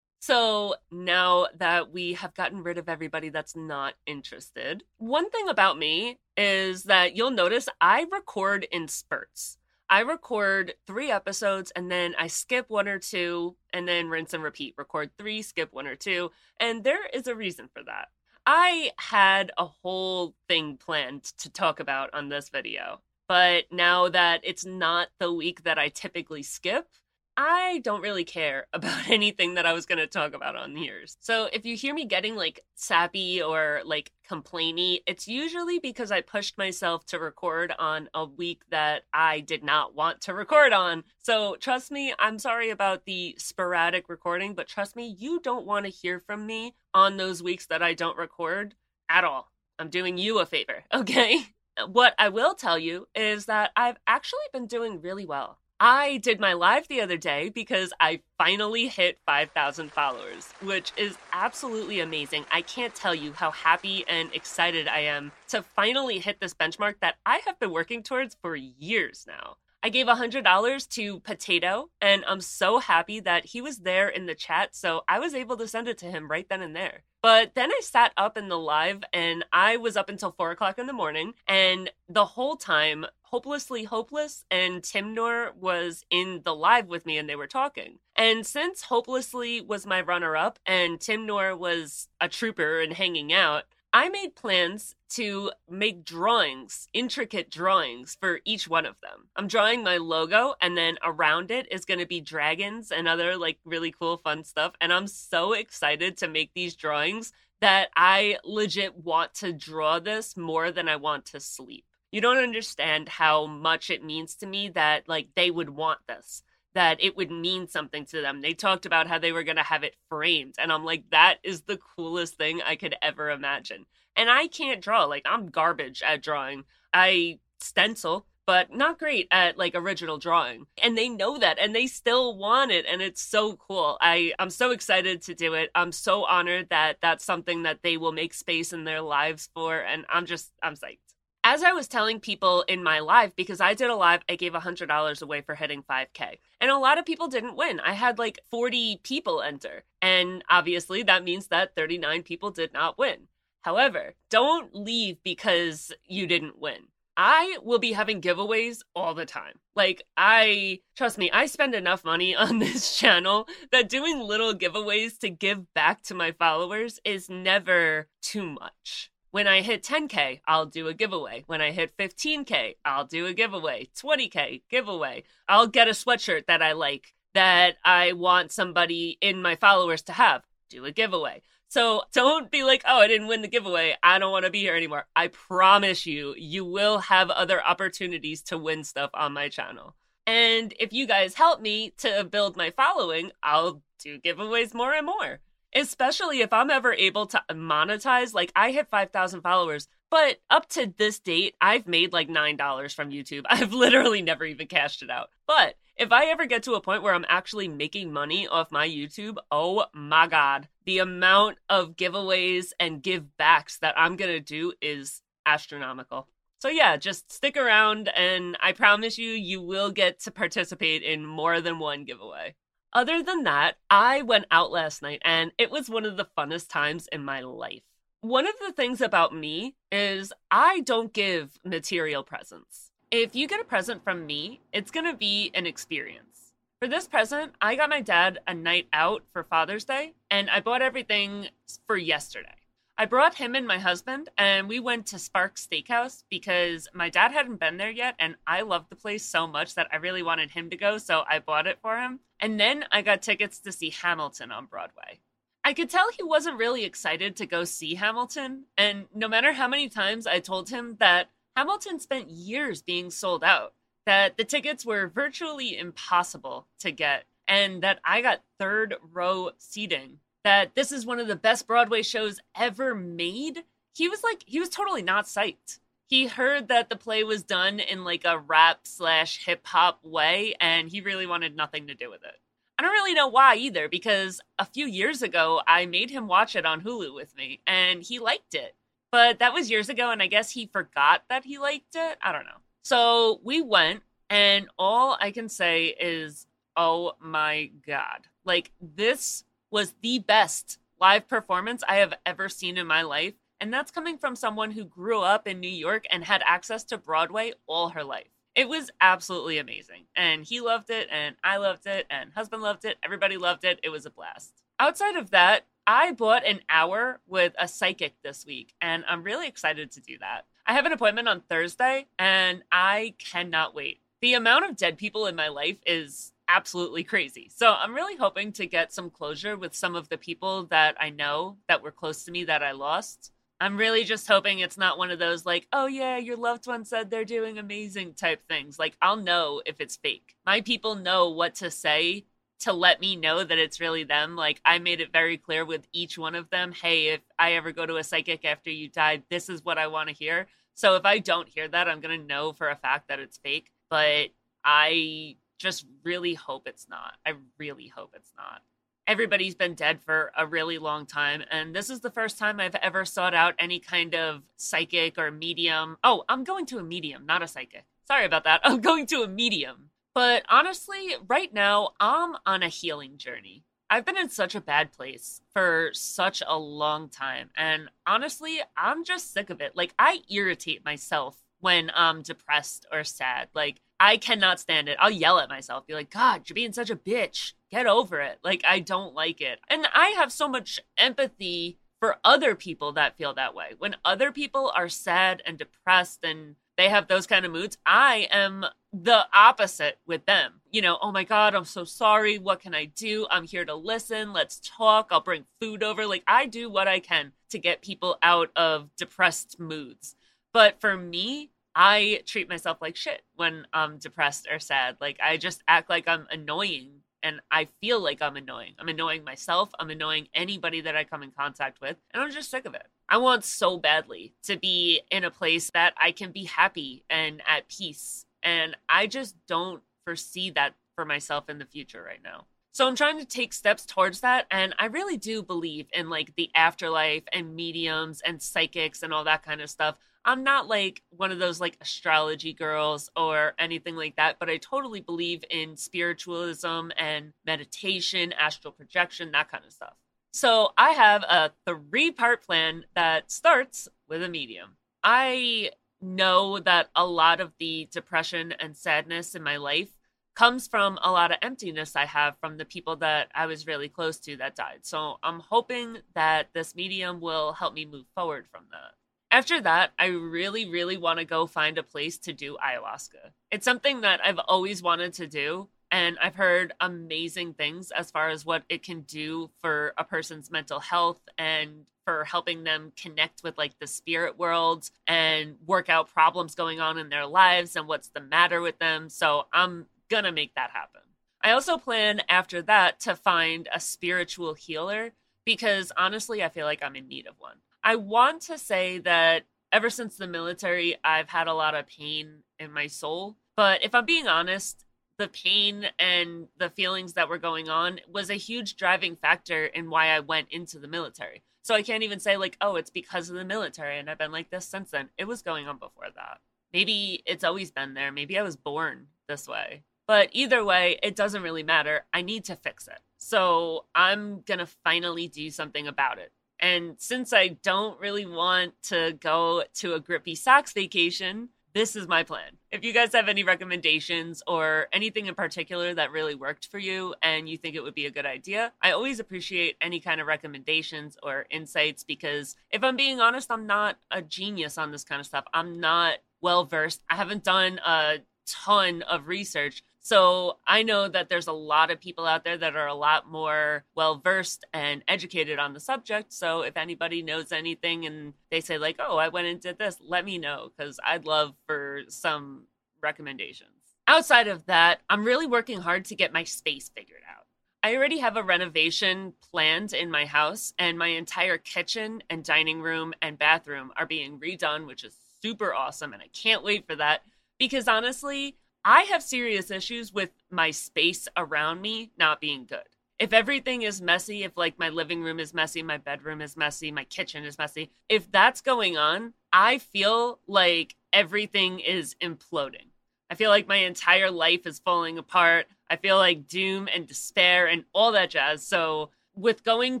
So 0.20 0.76
now 0.90 1.48
that 1.58 1.92
we 1.92 2.14
have 2.14 2.34
gotten 2.34 2.62
rid 2.62 2.78
of 2.78 2.88
everybody 2.88 3.28
that's 3.28 3.54
not 3.54 3.94
interested, 4.06 4.84
one 4.96 5.28
thing 5.28 5.50
about 5.50 5.78
me 5.78 6.18
is 6.36 6.84
that 6.84 7.14
you'll 7.14 7.30
notice 7.30 7.68
I 7.78 8.06
record 8.10 8.66
in 8.72 8.88
spurts. 8.88 9.58
I 9.90 10.00
record 10.00 10.74
three 10.86 11.10
episodes 11.10 11.70
and 11.76 11.90
then 11.90 12.14
I 12.18 12.28
skip 12.28 12.70
one 12.70 12.88
or 12.88 12.98
two 12.98 13.56
and 13.70 13.86
then 13.86 14.08
rinse 14.08 14.32
and 14.32 14.42
repeat. 14.42 14.74
Record 14.78 15.10
three, 15.18 15.42
skip 15.42 15.74
one 15.74 15.86
or 15.86 15.94
two. 15.94 16.30
And 16.58 16.84
there 16.84 17.04
is 17.12 17.26
a 17.26 17.34
reason 17.34 17.68
for 17.70 17.82
that. 17.82 18.08
I 18.46 18.92
had 18.96 19.52
a 19.58 19.66
whole 19.66 20.34
thing 20.48 20.78
planned 20.78 21.24
to 21.38 21.50
talk 21.50 21.80
about 21.80 22.14
on 22.14 22.30
this 22.30 22.48
video. 22.48 23.02
But 23.28 23.64
now 23.70 24.08
that 24.08 24.40
it's 24.44 24.64
not 24.64 25.08
the 25.18 25.32
week 25.32 25.64
that 25.64 25.78
I 25.78 25.88
typically 25.88 26.42
skip, 26.42 26.88
I 27.36 27.80
don't 27.82 28.02
really 28.02 28.24
care 28.24 28.66
about 28.72 29.08
anything 29.08 29.54
that 29.54 29.66
I 29.66 29.72
was 29.72 29.86
going 29.86 29.98
to 29.98 30.06
talk 30.06 30.34
about 30.34 30.56
on 30.56 30.76
here. 30.76 31.02
So 31.20 31.48
if 31.52 31.64
you 31.64 31.76
hear 31.76 31.94
me 31.94 32.04
getting 32.04 32.36
like 32.36 32.60
sappy 32.74 33.42
or 33.42 33.82
like 33.84 34.12
complainy, 34.28 35.00
it's 35.06 35.26
usually 35.26 35.78
because 35.78 36.12
I 36.12 36.20
pushed 36.20 36.56
myself 36.58 37.04
to 37.06 37.18
record 37.18 37.74
on 37.78 38.08
a 38.14 38.24
week 38.24 38.62
that 38.70 39.02
I 39.12 39.40
did 39.40 39.64
not 39.64 39.94
want 39.94 40.20
to 40.22 40.34
record 40.34 40.72
on. 40.72 41.04
So 41.18 41.56
trust 41.56 41.90
me, 41.90 42.14
I'm 42.18 42.38
sorry 42.38 42.70
about 42.70 43.04
the 43.04 43.34
sporadic 43.38 44.08
recording, 44.08 44.54
but 44.54 44.68
trust 44.68 44.94
me, 44.94 45.16
you 45.18 45.40
don't 45.40 45.66
want 45.66 45.86
to 45.86 45.90
hear 45.90 46.20
from 46.20 46.46
me 46.46 46.74
on 46.92 47.16
those 47.16 47.42
weeks 47.42 47.66
that 47.66 47.82
I 47.82 47.94
don't 47.94 48.16
record 48.16 48.74
at 49.08 49.24
all. 49.24 49.50
I'm 49.78 49.90
doing 49.90 50.18
you 50.18 50.38
a 50.38 50.46
favor, 50.46 50.84
okay? 50.94 51.53
What 51.88 52.14
I 52.18 52.28
will 52.28 52.54
tell 52.54 52.78
you 52.78 53.08
is 53.14 53.46
that 53.46 53.72
I've 53.74 53.96
actually 54.06 54.46
been 54.52 54.66
doing 54.66 55.00
really 55.00 55.26
well. 55.26 55.58
I 55.80 56.18
did 56.18 56.38
my 56.38 56.52
live 56.52 56.86
the 56.86 57.00
other 57.00 57.16
day 57.16 57.48
because 57.48 57.92
I 57.98 58.20
finally 58.38 58.86
hit 58.86 59.18
5,000 59.26 59.90
followers, 59.90 60.52
which 60.62 60.92
is 60.96 61.18
absolutely 61.32 61.98
amazing. 61.98 62.46
I 62.50 62.62
can't 62.62 62.94
tell 62.94 63.14
you 63.14 63.32
how 63.32 63.50
happy 63.50 64.04
and 64.06 64.32
excited 64.32 64.86
I 64.86 65.00
am 65.00 65.32
to 65.48 65.62
finally 65.62 66.20
hit 66.20 66.38
this 66.40 66.54
benchmark 66.54 67.00
that 67.00 67.16
I 67.26 67.42
have 67.44 67.58
been 67.58 67.72
working 67.72 68.04
towards 68.04 68.36
for 68.40 68.54
years 68.54 69.24
now. 69.26 69.56
I 69.84 69.90
gave 69.90 70.06
$100 70.06 70.88
to 70.88 71.20
Potato, 71.20 71.90
and 72.00 72.24
I'm 72.26 72.40
so 72.40 72.78
happy 72.78 73.20
that 73.20 73.44
he 73.44 73.60
was 73.60 73.80
there 73.80 74.08
in 74.08 74.24
the 74.24 74.34
chat, 74.34 74.74
so 74.74 75.02
I 75.06 75.18
was 75.18 75.34
able 75.34 75.58
to 75.58 75.68
send 75.68 75.88
it 75.88 75.98
to 75.98 76.06
him 76.06 76.30
right 76.30 76.48
then 76.48 76.62
and 76.62 76.74
there. 76.74 77.02
But 77.20 77.54
then 77.54 77.70
I 77.70 77.80
sat 77.82 78.12
up 78.16 78.38
in 78.38 78.48
the 78.48 78.58
live, 78.58 79.04
and 79.12 79.44
I 79.52 79.76
was 79.76 79.94
up 79.98 80.08
until 80.08 80.32
4 80.32 80.52
o'clock 80.52 80.78
in 80.78 80.86
the 80.86 80.94
morning, 80.94 81.34
and 81.46 81.90
the 82.08 82.24
whole 82.24 82.56
time, 82.56 83.04
Hopelessly 83.24 83.84
Hopeless 83.84 84.46
and 84.50 84.80
Timnor 84.80 85.54
was 85.54 86.06
in 86.08 86.40
the 86.44 86.54
live 86.54 86.86
with 86.88 87.04
me, 87.04 87.18
and 87.18 87.28
they 87.28 87.36
were 87.36 87.46
talking. 87.46 87.98
And 88.16 88.46
since 88.46 88.84
Hopelessly 88.84 89.60
was 89.60 89.84
my 89.84 90.00
runner 90.00 90.34
up, 90.34 90.58
and 90.64 90.98
Timnor 90.98 91.58
was 91.58 92.08
a 92.22 92.30
trooper 92.30 92.80
and 92.80 92.94
hanging 92.94 93.34
out, 93.34 93.64
I 93.96 94.08
made 94.08 94.34
plans 94.34 94.96
to 95.10 95.52
make 95.70 96.04
drawings, 96.04 96.88
intricate 96.92 97.48
drawings 97.48 98.16
for 98.20 98.40
each 98.44 98.66
one 98.66 98.86
of 98.86 98.96
them. 99.00 99.28
I'm 99.36 99.46
drawing 99.46 99.84
my 99.84 99.98
logo, 99.98 100.56
and 100.60 100.76
then 100.76 100.98
around 101.04 101.52
it 101.52 101.70
is 101.70 101.84
going 101.84 102.00
to 102.00 102.06
be 102.06 102.20
dragons 102.20 102.90
and 102.90 103.06
other 103.06 103.36
like 103.36 103.58
really 103.64 103.92
cool, 103.92 104.16
fun 104.16 104.42
stuff. 104.42 104.72
And 104.80 104.92
I'm 104.92 105.06
so 105.06 105.52
excited 105.52 106.16
to 106.16 106.28
make 106.28 106.50
these 106.54 106.74
drawings 106.74 107.32
that 107.60 107.90
I 107.94 108.38
legit 108.44 108.96
want 108.96 109.32
to 109.34 109.52
draw 109.52 110.00
this 110.00 110.36
more 110.36 110.72
than 110.72 110.88
I 110.88 110.96
want 110.96 111.26
to 111.26 111.38
sleep. 111.38 111.84
You 112.10 112.20
don't 112.20 112.38
understand 112.38 113.08
how 113.08 113.46
much 113.46 113.90
it 113.90 114.02
means 114.02 114.34
to 114.36 114.46
me 114.46 114.70
that 114.70 115.08
like 115.08 115.28
they 115.36 115.52
would 115.52 115.70
want 115.70 116.00
this 116.08 116.42
that 116.74 117.02
it 117.02 117.16
would 117.16 117.30
mean 117.30 117.68
something 117.68 118.04
to 118.06 118.20
them. 118.20 118.40
They 118.40 118.52
talked 118.52 118.86
about 118.86 119.06
how 119.06 119.18
they 119.18 119.32
were 119.32 119.44
going 119.44 119.56
to 119.56 119.62
have 119.62 119.84
it 119.84 119.96
framed. 120.08 120.54
And 120.58 120.72
I'm 120.72 120.84
like, 120.84 121.04
that 121.10 121.38
is 121.42 121.62
the 121.62 121.78
coolest 121.96 122.34
thing 122.34 122.60
I 122.62 122.76
could 122.76 122.96
ever 123.00 123.30
imagine. 123.30 123.86
And 124.16 124.28
I 124.28 124.48
can't 124.48 124.80
draw. 124.80 125.04
Like, 125.04 125.24
I'm 125.24 125.46
garbage 125.46 126.02
at 126.02 126.22
drawing. 126.22 126.64
I 126.92 127.38
stencil, 127.60 128.26
but 128.46 128.74
not 128.74 128.98
great 128.98 129.28
at 129.30 129.56
like 129.56 129.74
original 129.74 130.18
drawing. 130.18 130.66
And 130.82 130.98
they 130.98 131.08
know 131.08 131.38
that 131.38 131.58
and 131.58 131.74
they 131.74 131.86
still 131.86 132.36
want 132.36 132.70
it. 132.70 132.86
And 132.88 133.00
it's 133.00 133.22
so 133.22 133.54
cool. 133.54 133.96
I, 134.00 134.32
I'm 134.38 134.50
so 134.50 134.70
excited 134.70 135.22
to 135.22 135.34
do 135.34 135.54
it. 135.54 135.70
I'm 135.74 135.92
so 135.92 136.24
honored 136.24 136.68
that 136.70 136.98
that's 137.00 137.24
something 137.24 137.62
that 137.62 137.80
they 137.82 137.96
will 137.96 138.12
make 138.12 138.34
space 138.34 138.72
in 138.72 138.84
their 138.84 139.00
lives 139.00 139.48
for. 139.54 139.78
And 139.78 140.04
I'm 140.08 140.26
just, 140.26 140.52
I'm 140.62 140.74
psyched 140.74 140.98
as 141.44 141.62
I 141.62 141.72
was 141.72 141.86
telling 141.86 142.20
people 142.20 142.62
in 142.62 142.82
my 142.82 143.00
live, 143.00 143.36
because 143.36 143.60
I 143.60 143.74
did 143.74 143.90
a 143.90 143.94
live, 143.94 144.22
I 144.28 144.36
gave 144.36 144.54
$100 144.54 145.22
away 145.22 145.42
for 145.42 145.54
hitting 145.54 145.82
5K. 145.82 146.38
And 146.58 146.70
a 146.70 146.78
lot 146.78 146.98
of 146.98 147.04
people 147.04 147.28
didn't 147.28 147.56
win. 147.56 147.80
I 147.80 147.92
had 147.92 148.18
like 148.18 148.40
40 148.50 149.00
people 149.04 149.42
enter. 149.42 149.84
And 150.00 150.42
obviously, 150.48 151.02
that 151.02 151.22
means 151.22 151.48
that 151.48 151.76
39 151.76 152.22
people 152.22 152.50
did 152.50 152.72
not 152.72 152.98
win. 152.98 153.28
However, 153.60 154.14
don't 154.30 154.74
leave 154.74 155.22
because 155.22 155.92
you 156.06 156.26
didn't 156.26 156.58
win. 156.58 156.88
I 157.16 157.58
will 157.62 157.78
be 157.78 157.92
having 157.92 158.22
giveaways 158.22 158.80
all 158.96 159.14
the 159.14 159.26
time. 159.26 159.54
Like, 159.76 160.02
I, 160.16 160.80
trust 160.96 161.18
me, 161.18 161.30
I 161.30 161.46
spend 161.46 161.74
enough 161.74 162.04
money 162.04 162.34
on 162.36 162.58
this 162.58 162.98
channel 162.98 163.46
that 163.70 163.90
doing 163.90 164.18
little 164.18 164.54
giveaways 164.54 165.18
to 165.18 165.28
give 165.28 165.72
back 165.74 166.02
to 166.04 166.14
my 166.14 166.32
followers 166.32 167.00
is 167.04 167.28
never 167.28 168.08
too 168.22 168.44
much. 168.44 169.10
When 169.34 169.48
I 169.48 169.62
hit 169.62 169.82
10K, 169.82 170.42
I'll 170.46 170.66
do 170.66 170.86
a 170.86 170.94
giveaway. 170.94 171.42
When 171.48 171.60
I 171.60 171.72
hit 171.72 171.96
15K, 171.96 172.76
I'll 172.84 173.04
do 173.04 173.26
a 173.26 173.34
giveaway. 173.34 173.88
20K, 174.00 174.62
giveaway. 174.70 175.24
I'll 175.48 175.66
get 175.66 175.88
a 175.88 175.90
sweatshirt 175.90 176.46
that 176.46 176.62
I 176.62 176.70
like 176.70 177.14
that 177.34 177.74
I 177.84 178.12
want 178.12 178.52
somebody 178.52 179.18
in 179.20 179.42
my 179.42 179.56
followers 179.56 180.02
to 180.02 180.12
have. 180.12 180.44
Do 180.70 180.84
a 180.84 180.92
giveaway. 180.92 181.42
So 181.66 182.02
don't 182.12 182.48
be 182.48 182.62
like, 182.62 182.84
oh, 182.86 183.00
I 183.00 183.08
didn't 183.08 183.26
win 183.26 183.42
the 183.42 183.48
giveaway. 183.48 183.96
I 184.04 184.20
don't 184.20 184.30
want 184.30 184.44
to 184.44 184.52
be 184.52 184.60
here 184.60 184.76
anymore. 184.76 185.06
I 185.16 185.26
promise 185.26 186.06
you, 186.06 186.36
you 186.38 186.64
will 186.64 186.98
have 186.98 187.28
other 187.28 187.60
opportunities 187.60 188.40
to 188.42 188.56
win 188.56 188.84
stuff 188.84 189.10
on 189.14 189.32
my 189.32 189.48
channel. 189.48 189.96
And 190.28 190.72
if 190.78 190.92
you 190.92 191.08
guys 191.08 191.34
help 191.34 191.60
me 191.60 191.92
to 191.98 192.22
build 192.22 192.56
my 192.56 192.70
following, 192.70 193.32
I'll 193.42 193.82
do 193.98 194.20
giveaways 194.20 194.74
more 194.74 194.94
and 194.94 195.06
more. 195.06 195.40
Especially 195.74 196.40
if 196.40 196.52
I'm 196.52 196.70
ever 196.70 196.92
able 196.92 197.26
to 197.26 197.42
monetize. 197.50 198.34
Like, 198.34 198.52
I 198.54 198.70
hit 198.70 198.88
5,000 198.90 199.40
followers, 199.40 199.88
but 200.10 200.40
up 200.48 200.68
to 200.70 200.92
this 200.96 201.18
date, 201.18 201.56
I've 201.60 201.88
made 201.88 202.12
like 202.12 202.28
$9 202.28 202.94
from 202.94 203.10
YouTube. 203.10 203.42
I've 203.50 203.72
literally 203.72 204.22
never 204.22 204.44
even 204.44 204.66
cashed 204.66 205.02
it 205.02 205.10
out. 205.10 205.30
But 205.46 205.74
if 205.96 206.12
I 206.12 206.26
ever 206.26 206.46
get 206.46 206.62
to 206.64 206.74
a 206.74 206.80
point 206.80 207.02
where 207.02 207.14
I'm 207.14 207.26
actually 207.28 207.68
making 207.68 208.12
money 208.12 208.46
off 208.46 208.72
my 208.72 208.88
YouTube, 208.88 209.38
oh 209.50 209.86
my 209.92 210.26
God, 210.26 210.68
the 210.84 210.98
amount 210.98 211.58
of 211.68 211.96
giveaways 211.96 212.72
and 212.78 213.02
give 213.02 213.36
backs 213.36 213.78
that 213.78 213.94
I'm 213.96 214.16
going 214.16 214.30
to 214.30 214.40
do 214.40 214.72
is 214.80 215.22
astronomical. 215.46 216.28
So, 216.58 216.68
yeah, 216.68 216.96
just 216.96 217.30
stick 217.30 217.56
around 217.56 218.08
and 218.08 218.56
I 218.60 218.72
promise 218.72 219.18
you, 219.18 219.32
you 219.32 219.60
will 219.60 219.90
get 219.90 220.20
to 220.20 220.30
participate 220.30 221.02
in 221.02 221.26
more 221.26 221.60
than 221.60 221.78
one 221.78 222.04
giveaway. 222.04 222.54
Other 222.94 223.22
than 223.22 223.44
that, 223.44 223.76
I 223.90 224.22
went 224.22 224.46
out 224.50 224.70
last 224.70 225.02
night 225.02 225.20
and 225.24 225.52
it 225.58 225.70
was 225.70 225.90
one 225.90 226.04
of 226.04 226.16
the 226.16 226.28
funnest 226.36 226.68
times 226.68 227.08
in 227.10 227.24
my 227.24 227.40
life. 227.40 227.82
One 228.20 228.46
of 228.46 228.54
the 228.64 228.72
things 228.72 229.00
about 229.00 229.34
me 229.34 229.74
is 229.92 230.32
I 230.50 230.80
don't 230.80 231.12
give 231.12 231.58
material 231.64 232.22
presents 232.22 232.92
if 233.14 233.36
you 233.36 233.46
get 233.46 233.60
a 233.60 233.64
present 233.64 234.02
from 234.02 234.26
me, 234.26 234.60
it's 234.72 234.90
going 234.90 235.06
to 235.06 235.16
be 235.16 235.52
an 235.54 235.66
experience. 235.66 236.52
For 236.80 236.88
this 236.88 237.06
present, 237.06 237.54
I 237.60 237.76
got 237.76 237.88
my 237.88 238.00
dad 238.00 238.40
a 238.46 238.54
night 238.54 238.88
out 238.92 239.22
for 239.32 239.44
Father's 239.44 239.84
Day, 239.84 240.14
and 240.30 240.50
I 240.50 240.58
bought 240.60 240.82
everything 240.82 241.48
for 241.86 241.96
yesterday. 241.96 242.56
I 242.96 243.06
brought 243.06 243.34
him 243.34 243.56
and 243.56 243.66
my 243.66 243.78
husband, 243.78 244.28
and 244.38 244.68
we 244.68 244.78
went 244.78 245.06
to 245.06 245.18
Spark 245.18 245.56
Steakhouse 245.56 246.22
because 246.30 246.86
my 246.94 247.10
dad 247.10 247.32
hadn't 247.32 247.58
been 247.58 247.76
there 247.76 247.90
yet, 247.90 248.14
and 248.20 248.36
I 248.46 248.60
loved 248.60 248.88
the 248.88 248.94
place 248.94 249.24
so 249.24 249.48
much 249.48 249.74
that 249.74 249.88
I 249.92 249.96
really 249.96 250.22
wanted 250.22 250.52
him 250.52 250.70
to 250.70 250.76
go, 250.76 250.98
so 250.98 251.24
I 251.28 251.40
bought 251.40 251.66
it 251.66 251.80
for 251.82 251.98
him. 251.98 252.20
And 252.38 252.60
then 252.60 252.84
I 252.92 253.02
got 253.02 253.20
tickets 253.20 253.58
to 253.60 253.72
see 253.72 253.90
Hamilton 253.90 254.52
on 254.52 254.66
Broadway. 254.66 255.18
I 255.64 255.72
could 255.72 255.90
tell 255.90 256.12
he 256.12 256.22
wasn't 256.22 256.58
really 256.58 256.84
excited 256.84 257.34
to 257.36 257.46
go 257.46 257.64
see 257.64 257.96
Hamilton, 257.96 258.66
and 258.78 259.06
no 259.12 259.26
matter 259.26 259.54
how 259.54 259.66
many 259.66 259.88
times 259.88 260.24
I 260.24 260.38
told 260.38 260.68
him 260.68 260.96
that 261.00 261.30
Hamilton 261.56 261.98
spent 261.98 262.30
years 262.30 262.80
being 262.80 263.10
sold 263.10 263.42
out, 263.42 263.72
that 264.06 264.36
the 264.36 264.44
tickets 264.44 264.86
were 264.86 265.08
virtually 265.08 265.76
impossible 265.76 266.68
to 266.78 266.92
get, 266.92 267.24
and 267.48 267.82
that 267.82 267.98
I 268.04 268.20
got 268.20 268.42
third 268.60 268.94
row 269.12 269.50
seating, 269.58 270.20
that 270.44 270.74
this 270.74 270.92
is 270.92 271.06
one 271.06 271.18
of 271.18 271.26
the 271.26 271.36
best 271.36 271.66
Broadway 271.66 272.02
shows 272.02 272.38
ever 272.54 272.94
made. 272.94 273.64
He 273.94 274.08
was 274.08 274.22
like, 274.22 274.44
he 274.46 274.60
was 274.60 274.68
totally 274.68 275.02
not 275.02 275.24
psyched. 275.24 275.78
He 276.06 276.26
heard 276.26 276.68
that 276.68 276.90
the 276.90 276.96
play 276.96 277.24
was 277.24 277.42
done 277.42 277.80
in 277.80 278.04
like 278.04 278.24
a 278.24 278.38
rap 278.38 278.80
slash 278.84 279.44
hip 279.44 279.66
hop 279.66 280.04
way, 280.04 280.54
and 280.60 280.88
he 280.88 281.00
really 281.00 281.26
wanted 281.26 281.56
nothing 281.56 281.86
to 281.86 281.94
do 281.94 282.10
with 282.10 282.22
it. 282.22 282.36
I 282.78 282.82
don't 282.82 282.92
really 282.92 283.14
know 283.14 283.28
why 283.28 283.56
either, 283.56 283.88
because 283.88 284.40
a 284.58 284.64
few 284.64 284.86
years 284.86 285.22
ago 285.22 285.62
I 285.66 285.86
made 285.86 286.10
him 286.10 286.26
watch 286.26 286.56
it 286.56 286.66
on 286.66 286.82
Hulu 286.82 287.14
with 287.14 287.34
me, 287.36 287.60
and 287.66 288.02
he 288.02 288.18
liked 288.18 288.54
it. 288.54 288.74
But 289.10 289.38
that 289.38 289.54
was 289.54 289.70
years 289.70 289.88
ago, 289.88 290.10
and 290.10 290.20
I 290.20 290.26
guess 290.26 290.50
he 290.50 290.66
forgot 290.66 291.22
that 291.30 291.44
he 291.44 291.58
liked 291.58 291.94
it. 291.94 292.18
I 292.20 292.32
don't 292.32 292.44
know. 292.44 292.60
So 292.82 293.40
we 293.44 293.62
went, 293.62 294.02
and 294.28 294.68
all 294.78 295.16
I 295.20 295.30
can 295.30 295.48
say 295.48 295.86
is, 295.86 296.46
oh 296.76 297.12
my 297.20 297.70
God. 297.86 298.26
Like, 298.44 298.72
this 298.80 299.44
was 299.74 299.92
the 300.02 300.20
best 300.20 300.78
live 301.00 301.26
performance 301.26 301.82
I 301.88 301.96
have 301.96 302.14
ever 302.24 302.48
seen 302.48 302.78
in 302.78 302.86
my 302.86 303.02
life. 303.02 303.34
And 303.60 303.72
that's 303.72 303.90
coming 303.90 304.18
from 304.18 304.36
someone 304.36 304.70
who 304.70 304.84
grew 304.84 305.20
up 305.20 305.48
in 305.48 305.58
New 305.58 305.66
York 305.66 306.04
and 306.12 306.22
had 306.22 306.44
access 306.46 306.84
to 306.84 306.96
Broadway 306.96 307.54
all 307.66 307.88
her 307.88 308.04
life. 308.04 308.28
It 308.54 308.68
was 308.68 308.92
absolutely 309.00 309.58
amazing. 309.58 310.04
And 310.14 310.44
he 310.44 310.60
loved 310.60 310.90
it, 310.90 311.08
and 311.10 311.34
I 311.42 311.56
loved 311.56 311.88
it, 311.88 312.06
and 312.08 312.30
husband 312.32 312.62
loved 312.62 312.84
it. 312.84 312.98
Everybody 313.02 313.36
loved 313.36 313.64
it. 313.64 313.80
It 313.82 313.88
was 313.88 314.06
a 314.06 314.10
blast. 314.10 314.62
Outside 314.78 315.16
of 315.16 315.30
that, 315.30 315.66
I 315.88 316.12
bought 316.12 316.46
an 316.46 316.60
hour 316.68 317.18
with 317.26 317.52
a 317.58 317.66
psychic 317.66 318.14
this 318.22 318.46
week, 318.46 318.74
and 318.80 319.02
I'm 319.08 319.24
really 319.24 319.48
excited 319.48 319.90
to 319.90 320.00
do 320.00 320.18
that. 320.18 320.42
I 320.64 320.74
have 320.74 320.86
an 320.86 320.92
appointment 320.92 321.26
on 321.26 321.40
Thursday, 321.40 322.06
and 322.16 322.62
I 322.70 323.14
cannot 323.18 323.74
wait. 323.74 323.98
The 324.20 324.34
amount 324.34 324.66
of 324.66 324.76
dead 324.76 324.98
people 324.98 325.26
in 325.26 325.34
my 325.34 325.48
life 325.48 325.78
is 325.84 326.32
absolutely 326.48 327.04
crazy. 327.04 327.50
So 327.54 327.72
I'm 327.72 327.94
really 327.94 328.16
hoping 328.16 328.52
to 328.52 328.66
get 328.66 328.92
some 328.92 329.10
closure 329.10 329.56
with 329.56 329.74
some 329.74 329.94
of 329.94 330.08
the 330.08 330.18
people 330.18 330.64
that 330.66 330.96
I 331.00 331.10
know 331.10 331.56
that 331.68 331.82
were 331.82 331.90
close 331.90 332.24
to 332.24 332.30
me 332.30 332.44
that 332.44 332.62
I 332.62 332.72
lost. 332.72 333.32
I'm 333.60 333.76
really 333.76 334.04
just 334.04 334.28
hoping 334.28 334.58
it's 334.58 334.76
not 334.76 334.98
one 334.98 335.10
of 335.10 335.18
those 335.18 335.46
like, 335.46 335.66
oh 335.72 335.86
yeah, 335.86 336.18
your 336.18 336.36
loved 336.36 336.66
one 336.66 336.84
said 336.84 337.10
they're 337.10 337.24
doing 337.24 337.58
amazing 337.58 338.14
type 338.14 338.42
things. 338.48 338.78
Like, 338.78 338.96
I'll 339.00 339.16
know 339.16 339.62
if 339.64 339.80
it's 339.80 339.96
fake. 339.96 340.34
My 340.44 340.60
people 340.60 340.96
know 340.96 341.30
what 341.30 341.54
to 341.56 341.70
say 341.70 342.26
to 342.60 342.72
let 342.72 343.00
me 343.00 343.16
know 343.16 343.44
that 343.44 343.58
it's 343.58 343.80
really 343.80 344.04
them. 344.04 344.36
Like 344.36 344.60
I 344.64 344.78
made 344.78 345.00
it 345.00 345.12
very 345.12 345.36
clear 345.36 345.64
with 345.64 345.86
each 345.92 346.16
one 346.16 346.34
of 346.34 346.50
them, 346.50 346.72
hey, 346.72 347.08
if 347.08 347.20
I 347.38 347.52
ever 347.52 347.72
go 347.72 347.84
to 347.84 347.96
a 347.96 348.04
psychic 348.04 348.44
after 348.44 348.70
you 348.70 348.88
died, 348.88 349.22
this 349.30 349.48
is 349.48 349.64
what 349.64 349.78
I 349.78 349.86
want 349.86 350.08
to 350.08 350.14
hear. 350.14 350.46
So 350.74 350.96
if 350.96 351.04
I 351.04 351.18
don't 351.18 351.48
hear 351.48 351.68
that, 351.68 351.88
I'm 351.88 352.00
going 352.00 352.18
to 352.18 352.26
know 352.26 352.52
for 352.52 352.68
a 352.68 352.76
fact 352.76 353.08
that 353.08 353.20
it's 353.20 353.38
fake, 353.38 353.70
but 353.90 354.30
I 354.64 355.36
just 355.58 355.86
really 356.02 356.34
hope 356.34 356.66
it's 356.66 356.88
not. 356.88 357.14
I 357.26 357.34
really 357.58 357.88
hope 357.88 358.14
it's 358.14 358.32
not. 358.36 358.62
Everybody's 359.06 359.54
been 359.54 359.74
dead 359.74 360.00
for 360.00 360.32
a 360.36 360.46
really 360.46 360.78
long 360.78 361.04
time, 361.04 361.44
and 361.50 361.74
this 361.74 361.90
is 361.90 362.00
the 362.00 362.10
first 362.10 362.38
time 362.38 362.58
I've 362.58 362.74
ever 362.76 363.04
sought 363.04 363.34
out 363.34 363.54
any 363.58 363.78
kind 363.78 364.14
of 364.14 364.42
psychic 364.56 365.18
or 365.18 365.30
medium. 365.30 365.98
Oh, 366.02 366.24
I'm 366.28 366.42
going 366.42 366.64
to 366.66 366.78
a 366.78 366.82
medium, 366.82 367.26
not 367.26 367.42
a 367.42 367.48
psychic. 367.48 367.84
Sorry 368.06 368.24
about 368.24 368.44
that. 368.44 368.60
I'm 368.64 368.80
going 368.80 369.06
to 369.06 369.22
a 369.22 369.28
medium 369.28 369.90
but 370.14 370.44
honestly, 370.48 371.16
right 371.26 371.52
now, 371.52 371.90
I'm 371.98 372.36
on 372.46 372.62
a 372.62 372.68
healing 372.68 373.18
journey. 373.18 373.64
I've 373.90 374.04
been 374.04 374.16
in 374.16 374.30
such 374.30 374.54
a 374.54 374.60
bad 374.60 374.92
place 374.92 375.40
for 375.52 375.90
such 375.92 376.42
a 376.46 376.56
long 376.56 377.08
time. 377.08 377.50
And 377.56 377.90
honestly, 378.06 378.60
I'm 378.76 379.04
just 379.04 379.32
sick 379.32 379.50
of 379.50 379.60
it. 379.60 379.76
Like, 379.76 379.92
I 379.98 380.20
irritate 380.30 380.84
myself 380.84 381.36
when 381.64 381.90
I'm 381.94 382.20
depressed 382.20 382.84
or 382.92 383.04
sad. 383.04 383.48
Like, 383.54 383.80
I 383.98 384.18
cannot 384.18 384.60
stand 384.60 384.86
it. 384.86 384.98
I'll 385.00 385.10
yell 385.10 385.38
at 385.38 385.48
myself, 385.48 385.86
be 385.86 385.94
like, 385.94 386.10
God, 386.10 386.42
you're 386.46 386.54
being 386.54 386.74
such 386.74 386.90
a 386.90 386.96
bitch. 386.96 387.54
Get 387.70 387.86
over 387.86 388.20
it. 388.20 388.38
Like, 388.44 388.62
I 388.68 388.80
don't 388.80 389.14
like 389.14 389.40
it. 389.40 389.60
And 389.70 389.88
I 389.94 390.08
have 390.10 390.30
so 390.30 390.46
much 390.46 390.78
empathy 390.98 391.78
for 392.00 392.18
other 392.22 392.54
people 392.54 392.92
that 392.92 393.16
feel 393.16 393.32
that 393.32 393.54
way. 393.54 393.70
When 393.78 393.96
other 394.04 394.30
people 394.30 394.70
are 394.76 394.90
sad 394.90 395.42
and 395.46 395.56
depressed 395.56 396.20
and 396.22 396.56
they 396.76 396.88
have 396.88 397.06
those 397.06 397.26
kind 397.26 397.46
of 397.46 397.52
moods. 397.52 397.78
I 397.86 398.28
am 398.30 398.66
the 398.92 399.26
opposite 399.32 399.98
with 400.06 400.26
them. 400.26 400.60
You 400.70 400.82
know, 400.82 400.98
oh 401.00 401.12
my 401.12 401.24
God, 401.24 401.54
I'm 401.54 401.64
so 401.64 401.84
sorry. 401.84 402.36
What 402.38 402.60
can 402.60 402.74
I 402.74 402.86
do? 402.86 403.26
I'm 403.30 403.44
here 403.44 403.64
to 403.64 403.74
listen. 403.74 404.32
Let's 404.32 404.60
talk. 404.60 405.08
I'll 405.10 405.20
bring 405.20 405.44
food 405.60 405.82
over. 405.82 406.06
Like, 406.06 406.24
I 406.26 406.46
do 406.46 406.68
what 406.68 406.88
I 406.88 406.98
can 406.98 407.32
to 407.50 407.58
get 407.58 407.80
people 407.80 408.18
out 408.22 408.50
of 408.56 408.90
depressed 408.96 409.60
moods. 409.60 410.16
But 410.52 410.80
for 410.80 410.96
me, 410.96 411.50
I 411.74 412.22
treat 412.26 412.48
myself 412.48 412.78
like 412.80 412.96
shit 412.96 413.22
when 413.36 413.66
I'm 413.72 413.98
depressed 413.98 414.46
or 414.50 414.58
sad. 414.58 414.96
Like, 415.00 415.18
I 415.22 415.36
just 415.36 415.62
act 415.66 415.90
like 415.90 416.06
I'm 416.06 416.26
annoying 416.30 417.00
and 417.22 417.40
I 417.50 417.68
feel 417.80 418.00
like 418.00 418.20
I'm 418.20 418.36
annoying. 418.36 418.74
I'm 418.78 418.88
annoying 418.88 419.24
myself. 419.24 419.70
I'm 419.80 419.90
annoying 419.90 420.28
anybody 420.34 420.82
that 420.82 420.94
I 420.94 421.04
come 421.04 421.22
in 421.22 421.30
contact 421.30 421.80
with, 421.80 421.96
and 422.12 422.22
I'm 422.22 422.30
just 422.30 422.50
sick 422.50 422.66
of 422.66 422.74
it. 422.74 422.86
I 423.08 423.16
want 423.16 423.44
so 423.44 423.78
badly 423.78 424.34
to 424.44 424.58
be 424.58 425.00
in 425.10 425.24
a 425.24 425.30
place 425.30 425.70
that 425.72 425.94
I 425.98 426.12
can 426.12 426.32
be 426.32 426.44
happy 426.44 427.04
and 427.08 427.40
at 427.46 427.68
peace, 427.68 428.26
and 428.42 428.76
I 428.90 429.06
just 429.06 429.36
don't 429.48 429.82
foresee 430.04 430.50
that 430.50 430.74
for 430.94 431.06
myself 431.06 431.48
in 431.48 431.58
the 431.58 431.64
future 431.64 432.02
right 432.02 432.22
now. 432.22 432.44
So 432.72 432.88
I'm 432.88 432.96
trying 432.96 433.18
to 433.20 433.24
take 433.24 433.52
steps 433.52 433.86
towards 433.86 434.20
that. 434.20 434.46
And 434.50 434.74
I 434.78 434.86
really 434.86 435.16
do 435.16 435.42
believe 435.42 435.86
in 435.92 436.10
like 436.10 436.34
the 436.36 436.50
afterlife 436.56 437.22
and 437.32 437.54
mediums 437.54 438.20
and 438.20 438.42
psychics 438.42 439.02
and 439.02 439.14
all 439.14 439.24
that 439.24 439.44
kind 439.44 439.60
of 439.60 439.70
stuff. 439.70 439.96
I'm 440.24 440.42
not 440.42 440.68
like 440.68 441.02
one 441.10 441.32
of 441.32 441.38
those 441.38 441.60
like 441.60 441.76
astrology 441.80 442.52
girls 442.52 443.10
or 443.14 443.52
anything 443.58 443.94
like 443.94 444.16
that, 444.16 444.38
but 444.38 444.48
I 444.48 444.56
totally 444.56 445.00
believe 445.00 445.44
in 445.50 445.76
spiritualism 445.76 446.90
and 446.96 447.32
meditation, 447.44 448.32
astral 448.32 448.72
projection, 448.72 449.32
that 449.32 449.50
kind 449.50 449.64
of 449.64 449.72
stuff. 449.72 449.94
So 450.32 450.70
I 450.76 450.90
have 450.90 451.22
a 451.22 451.52
three 451.66 452.10
part 452.10 452.44
plan 452.44 452.84
that 452.94 453.30
starts 453.30 453.88
with 454.08 454.22
a 454.22 454.28
medium. 454.28 454.76
I 455.02 455.70
know 456.00 456.58
that 456.58 456.88
a 456.96 457.06
lot 457.06 457.40
of 457.40 457.52
the 457.58 457.88
depression 457.92 458.52
and 458.52 458.76
sadness 458.76 459.34
in 459.34 459.42
my 459.42 459.58
life 459.58 459.90
comes 460.34 460.66
from 460.66 460.98
a 461.02 461.12
lot 461.12 461.30
of 461.30 461.38
emptiness 461.42 461.94
I 461.94 462.06
have 462.06 462.36
from 462.40 462.56
the 462.56 462.64
people 462.64 462.96
that 462.96 463.30
I 463.34 463.46
was 463.46 463.66
really 463.66 463.88
close 463.88 464.18
to 464.20 464.36
that 464.38 464.56
died. 464.56 464.80
So 464.82 465.18
I'm 465.22 465.40
hoping 465.40 465.98
that 466.14 466.48
this 466.54 466.74
medium 466.74 467.20
will 467.20 467.52
help 467.52 467.74
me 467.74 467.84
move 467.84 468.06
forward 468.14 468.46
from 468.50 468.64
that. 468.72 468.94
After 469.34 469.60
that, 469.62 469.90
I 469.98 470.06
really, 470.06 470.68
really 470.68 470.96
want 470.96 471.18
to 471.18 471.24
go 471.24 471.48
find 471.48 471.76
a 471.76 471.82
place 471.82 472.18
to 472.18 472.32
do 472.32 472.56
ayahuasca. 472.64 473.32
It's 473.50 473.64
something 473.64 474.02
that 474.02 474.20
I've 474.24 474.38
always 474.38 474.80
wanted 474.80 475.14
to 475.14 475.26
do, 475.26 475.66
and 475.90 476.16
I've 476.22 476.36
heard 476.36 476.72
amazing 476.80 477.54
things 477.54 477.90
as 477.90 478.12
far 478.12 478.28
as 478.28 478.46
what 478.46 478.62
it 478.68 478.84
can 478.84 479.00
do 479.00 479.50
for 479.60 479.92
a 479.98 480.04
person's 480.04 480.52
mental 480.52 480.78
health 480.78 481.18
and 481.36 481.86
for 482.04 482.22
helping 482.22 482.62
them 482.62 482.92
connect 482.96 483.42
with 483.42 483.58
like 483.58 483.76
the 483.80 483.88
spirit 483.88 484.38
world 484.38 484.88
and 485.08 485.56
work 485.66 485.88
out 485.88 486.14
problems 486.14 486.54
going 486.54 486.78
on 486.78 486.96
in 486.96 487.08
their 487.08 487.26
lives 487.26 487.74
and 487.74 487.88
what's 487.88 488.10
the 488.10 488.20
matter 488.20 488.60
with 488.60 488.78
them. 488.78 489.08
So 489.08 489.48
I'm 489.52 489.86
gonna 490.08 490.30
make 490.30 490.54
that 490.54 490.70
happen. 490.70 491.00
I 491.42 491.50
also 491.50 491.76
plan 491.76 492.22
after 492.28 492.62
that 492.62 493.00
to 493.00 493.16
find 493.16 493.68
a 493.74 493.80
spiritual 493.80 494.54
healer 494.54 495.10
because 495.44 495.90
honestly, 495.96 496.44
I 496.44 496.50
feel 496.50 496.66
like 496.66 496.84
I'm 496.84 496.94
in 496.94 497.08
need 497.08 497.26
of 497.26 497.34
one. 497.40 497.56
I 497.84 497.96
want 497.96 498.40
to 498.42 498.56
say 498.56 498.98
that 499.00 499.44
ever 499.70 499.90
since 499.90 500.16
the 500.16 500.26
military, 500.26 500.96
I've 501.04 501.28
had 501.28 501.46
a 501.46 501.54
lot 501.54 501.74
of 501.74 501.86
pain 501.86 502.42
in 502.58 502.72
my 502.72 502.86
soul. 502.86 503.36
But 503.56 503.84
if 503.84 503.94
I'm 503.94 504.06
being 504.06 504.26
honest, 504.26 504.86
the 505.18 505.28
pain 505.28 505.86
and 505.98 506.48
the 506.58 506.70
feelings 506.70 507.12
that 507.12 507.28
were 507.28 507.38
going 507.38 507.68
on 507.68 508.00
was 508.10 508.30
a 508.30 508.34
huge 508.34 508.76
driving 508.76 509.16
factor 509.16 509.66
in 509.66 509.90
why 509.90 510.08
I 510.08 510.20
went 510.20 510.48
into 510.50 510.78
the 510.78 510.88
military. 510.88 511.42
So 511.62 511.74
I 511.74 511.82
can't 511.82 512.02
even 512.02 512.20
say, 512.20 512.36
like, 512.36 512.56
oh, 512.60 512.76
it's 512.76 512.90
because 512.90 513.28
of 513.28 513.36
the 513.36 513.44
military 513.44 513.98
and 513.98 514.08
I've 514.08 514.18
been 514.18 514.32
like 514.32 514.50
this 514.50 514.66
since 514.66 514.90
then. 514.90 515.10
It 515.18 515.26
was 515.26 515.42
going 515.42 515.68
on 515.68 515.78
before 515.78 516.08
that. 516.16 516.40
Maybe 516.72 517.22
it's 517.26 517.44
always 517.44 517.70
been 517.70 517.94
there. 517.94 518.10
Maybe 518.10 518.38
I 518.38 518.42
was 518.42 518.56
born 518.56 519.08
this 519.28 519.46
way. 519.46 519.82
But 520.06 520.30
either 520.32 520.64
way, 520.64 520.98
it 521.02 521.16
doesn't 521.16 521.42
really 521.42 521.62
matter. 521.62 522.04
I 522.12 522.22
need 522.22 522.44
to 522.46 522.56
fix 522.56 522.88
it. 522.88 523.00
So 523.18 523.84
I'm 523.94 524.40
going 524.40 524.58
to 524.58 524.66
finally 524.66 525.28
do 525.28 525.50
something 525.50 525.86
about 525.86 526.18
it. 526.18 526.32
And 526.64 526.94
since 526.96 527.34
I 527.34 527.48
don't 527.48 528.00
really 528.00 528.24
want 528.24 528.72
to 528.84 529.12
go 529.20 529.64
to 529.74 529.92
a 529.92 530.00
grippy 530.00 530.34
socks 530.34 530.72
vacation, 530.72 531.50
this 531.74 531.94
is 531.94 532.08
my 532.08 532.22
plan. 532.22 532.56
If 532.72 532.82
you 532.82 532.94
guys 532.94 533.12
have 533.12 533.28
any 533.28 533.44
recommendations 533.44 534.42
or 534.46 534.86
anything 534.90 535.26
in 535.26 535.34
particular 535.34 535.92
that 535.92 536.10
really 536.10 536.34
worked 536.34 536.68
for 536.68 536.78
you 536.78 537.14
and 537.20 537.50
you 537.50 537.58
think 537.58 537.74
it 537.74 537.82
would 537.82 537.94
be 537.94 538.06
a 538.06 538.10
good 538.10 538.24
idea, 538.24 538.72
I 538.80 538.92
always 538.92 539.20
appreciate 539.20 539.76
any 539.82 540.00
kind 540.00 540.22
of 540.22 540.26
recommendations 540.26 541.18
or 541.22 541.44
insights 541.50 542.02
because 542.02 542.56
if 542.70 542.82
I'm 542.82 542.96
being 542.96 543.20
honest, 543.20 543.50
I'm 543.50 543.66
not 543.66 543.98
a 544.10 544.22
genius 544.22 544.78
on 544.78 544.90
this 544.90 545.04
kind 545.04 545.20
of 545.20 545.26
stuff. 545.26 545.44
I'm 545.52 545.80
not 545.80 546.20
well 546.40 546.64
versed. 546.64 547.02
I 547.10 547.16
haven't 547.16 547.44
done 547.44 547.78
a 547.86 548.20
ton 548.46 549.02
of 549.02 549.28
research. 549.28 549.84
So 550.04 550.58
I 550.66 550.82
know 550.82 551.08
that 551.08 551.30
there's 551.30 551.46
a 551.46 551.52
lot 551.52 551.90
of 551.90 551.98
people 551.98 552.26
out 552.26 552.44
there 552.44 552.58
that 552.58 552.76
are 552.76 552.86
a 552.86 552.94
lot 552.94 553.26
more 553.26 553.84
well 553.94 554.20
versed 554.22 554.66
and 554.74 555.02
educated 555.08 555.58
on 555.58 555.72
the 555.72 555.80
subject. 555.80 556.30
So 556.30 556.60
if 556.60 556.76
anybody 556.76 557.22
knows 557.22 557.52
anything 557.52 558.04
and 558.04 558.34
they 558.50 558.60
say, 558.60 558.76
like, 558.76 558.96
oh, 558.98 559.16
I 559.16 559.28
went 559.28 559.46
and 559.46 559.58
did 559.58 559.78
this, 559.78 559.96
let 560.06 560.26
me 560.26 560.36
know 560.36 560.72
because 560.76 561.00
I'd 561.02 561.24
love 561.24 561.54
for 561.66 562.00
some 562.08 562.64
recommendations. 563.02 563.70
Outside 564.06 564.46
of 564.46 564.66
that, 564.66 565.00
I'm 565.08 565.24
really 565.24 565.46
working 565.46 565.80
hard 565.80 566.04
to 566.06 566.14
get 566.14 566.34
my 566.34 566.44
space 566.44 566.90
figured 566.94 567.22
out. 567.26 567.46
I 567.82 567.96
already 567.96 568.18
have 568.18 568.36
a 568.36 568.42
renovation 568.42 569.32
planned 569.50 569.94
in 569.94 570.10
my 570.10 570.26
house, 570.26 570.74
and 570.78 570.98
my 570.98 571.08
entire 571.08 571.56
kitchen 571.56 572.22
and 572.28 572.44
dining 572.44 572.82
room 572.82 573.14
and 573.22 573.38
bathroom 573.38 573.90
are 573.96 574.04
being 574.04 574.38
redone, 574.38 574.86
which 574.86 575.02
is 575.02 575.16
super 575.40 575.72
awesome. 575.72 576.12
And 576.12 576.20
I 576.20 576.28
can't 576.34 576.62
wait 576.62 576.86
for 576.86 576.96
that 576.96 577.22
because 577.58 577.88
honestly, 577.88 578.58
I 578.84 579.02
have 579.02 579.22
serious 579.22 579.70
issues 579.70 580.12
with 580.12 580.30
my 580.50 580.70
space 580.70 581.26
around 581.36 581.80
me 581.80 582.10
not 582.18 582.40
being 582.40 582.66
good. 582.66 582.84
If 583.18 583.32
everything 583.32 583.82
is 583.82 584.02
messy, 584.02 584.42
if 584.42 584.56
like 584.56 584.78
my 584.78 584.90
living 584.90 585.22
room 585.22 585.40
is 585.40 585.54
messy, 585.54 585.82
my 585.82 585.96
bedroom 585.96 586.42
is 586.42 586.56
messy, 586.56 586.90
my 586.90 587.04
kitchen 587.04 587.44
is 587.44 587.56
messy, 587.56 587.90
if 588.08 588.30
that's 588.30 588.60
going 588.60 588.98
on, 588.98 589.32
I 589.52 589.78
feel 589.78 590.40
like 590.46 590.96
everything 591.12 591.78
is 591.80 592.16
imploding. 592.20 592.88
I 593.30 593.36
feel 593.36 593.50
like 593.50 593.66
my 593.66 593.76
entire 593.76 594.30
life 594.30 594.66
is 594.66 594.80
falling 594.80 595.16
apart. 595.16 595.66
I 595.88 595.96
feel 595.96 596.16
like 596.16 596.46
doom 596.46 596.88
and 596.92 597.06
despair 597.06 597.66
and 597.66 597.84
all 597.94 598.12
that 598.12 598.30
jazz. 598.30 598.66
So, 598.66 599.10
with 599.36 599.64
going 599.64 600.00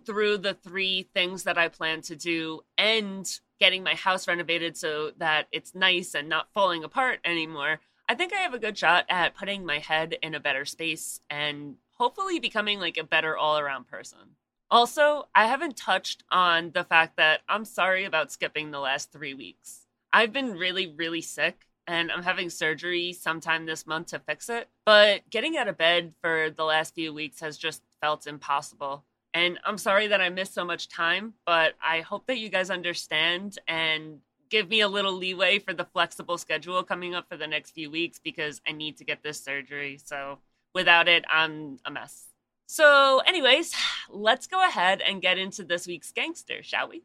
through 0.00 0.38
the 0.38 0.54
three 0.54 1.08
things 1.14 1.42
that 1.44 1.58
I 1.58 1.68
plan 1.68 2.02
to 2.02 2.14
do 2.14 2.60
and 2.78 3.26
getting 3.58 3.82
my 3.82 3.94
house 3.94 4.28
renovated 4.28 4.76
so 4.76 5.10
that 5.18 5.48
it's 5.50 5.74
nice 5.74 6.14
and 6.14 6.28
not 6.28 6.52
falling 6.52 6.84
apart 6.84 7.18
anymore, 7.24 7.80
I 8.08 8.14
think 8.14 8.32
I 8.32 8.38
have 8.38 8.54
a 8.54 8.58
good 8.58 8.76
shot 8.76 9.06
at 9.08 9.34
putting 9.34 9.64
my 9.64 9.78
head 9.78 10.16
in 10.22 10.34
a 10.34 10.40
better 10.40 10.64
space 10.64 11.20
and 11.30 11.76
hopefully 11.94 12.38
becoming 12.38 12.78
like 12.78 12.98
a 12.98 13.04
better 13.04 13.36
all 13.36 13.58
around 13.58 13.86
person. 13.86 14.36
Also, 14.70 15.28
I 15.34 15.46
haven't 15.46 15.76
touched 15.76 16.24
on 16.30 16.72
the 16.72 16.84
fact 16.84 17.16
that 17.16 17.40
I'm 17.48 17.64
sorry 17.64 18.04
about 18.04 18.32
skipping 18.32 18.70
the 18.70 18.80
last 18.80 19.12
three 19.12 19.32
weeks. 19.34 19.86
I've 20.12 20.32
been 20.32 20.56
really, 20.56 20.86
really 20.86 21.22
sick 21.22 21.66
and 21.86 22.10
I'm 22.10 22.22
having 22.22 22.50
surgery 22.50 23.12
sometime 23.12 23.66
this 23.66 23.86
month 23.86 24.08
to 24.08 24.18
fix 24.18 24.48
it. 24.48 24.68
But 24.84 25.28
getting 25.30 25.56
out 25.56 25.68
of 25.68 25.78
bed 25.78 26.14
for 26.20 26.50
the 26.50 26.64
last 26.64 26.94
few 26.94 27.12
weeks 27.12 27.40
has 27.40 27.56
just 27.56 27.82
felt 28.00 28.26
impossible. 28.26 29.04
And 29.32 29.58
I'm 29.64 29.78
sorry 29.78 30.06
that 30.08 30.20
I 30.20 30.28
missed 30.28 30.54
so 30.54 30.64
much 30.64 30.88
time, 30.88 31.34
but 31.44 31.74
I 31.82 32.00
hope 32.00 32.26
that 32.26 32.38
you 32.38 32.48
guys 32.48 32.70
understand 32.70 33.58
and 33.66 34.20
give 34.54 34.68
me 34.68 34.82
a 34.82 34.88
little 34.88 35.12
leeway 35.12 35.58
for 35.58 35.74
the 35.74 35.84
flexible 35.84 36.38
schedule 36.38 36.84
coming 36.84 37.12
up 37.12 37.28
for 37.28 37.36
the 37.36 37.44
next 37.44 37.72
few 37.72 37.90
weeks 37.90 38.20
because 38.22 38.60
I 38.64 38.70
need 38.70 38.96
to 38.98 39.04
get 39.04 39.20
this 39.20 39.42
surgery. 39.42 39.98
So 40.04 40.38
without 40.72 41.08
it, 41.08 41.24
I'm 41.28 41.80
a 41.84 41.90
mess. 41.90 42.28
So, 42.66 43.20
anyways, 43.26 43.74
let's 44.10 44.46
go 44.46 44.64
ahead 44.64 45.00
and 45.00 45.20
get 45.20 45.38
into 45.38 45.64
this 45.64 45.88
week's 45.88 46.12
gangster, 46.12 46.62
shall 46.62 46.88
we? 46.88 47.02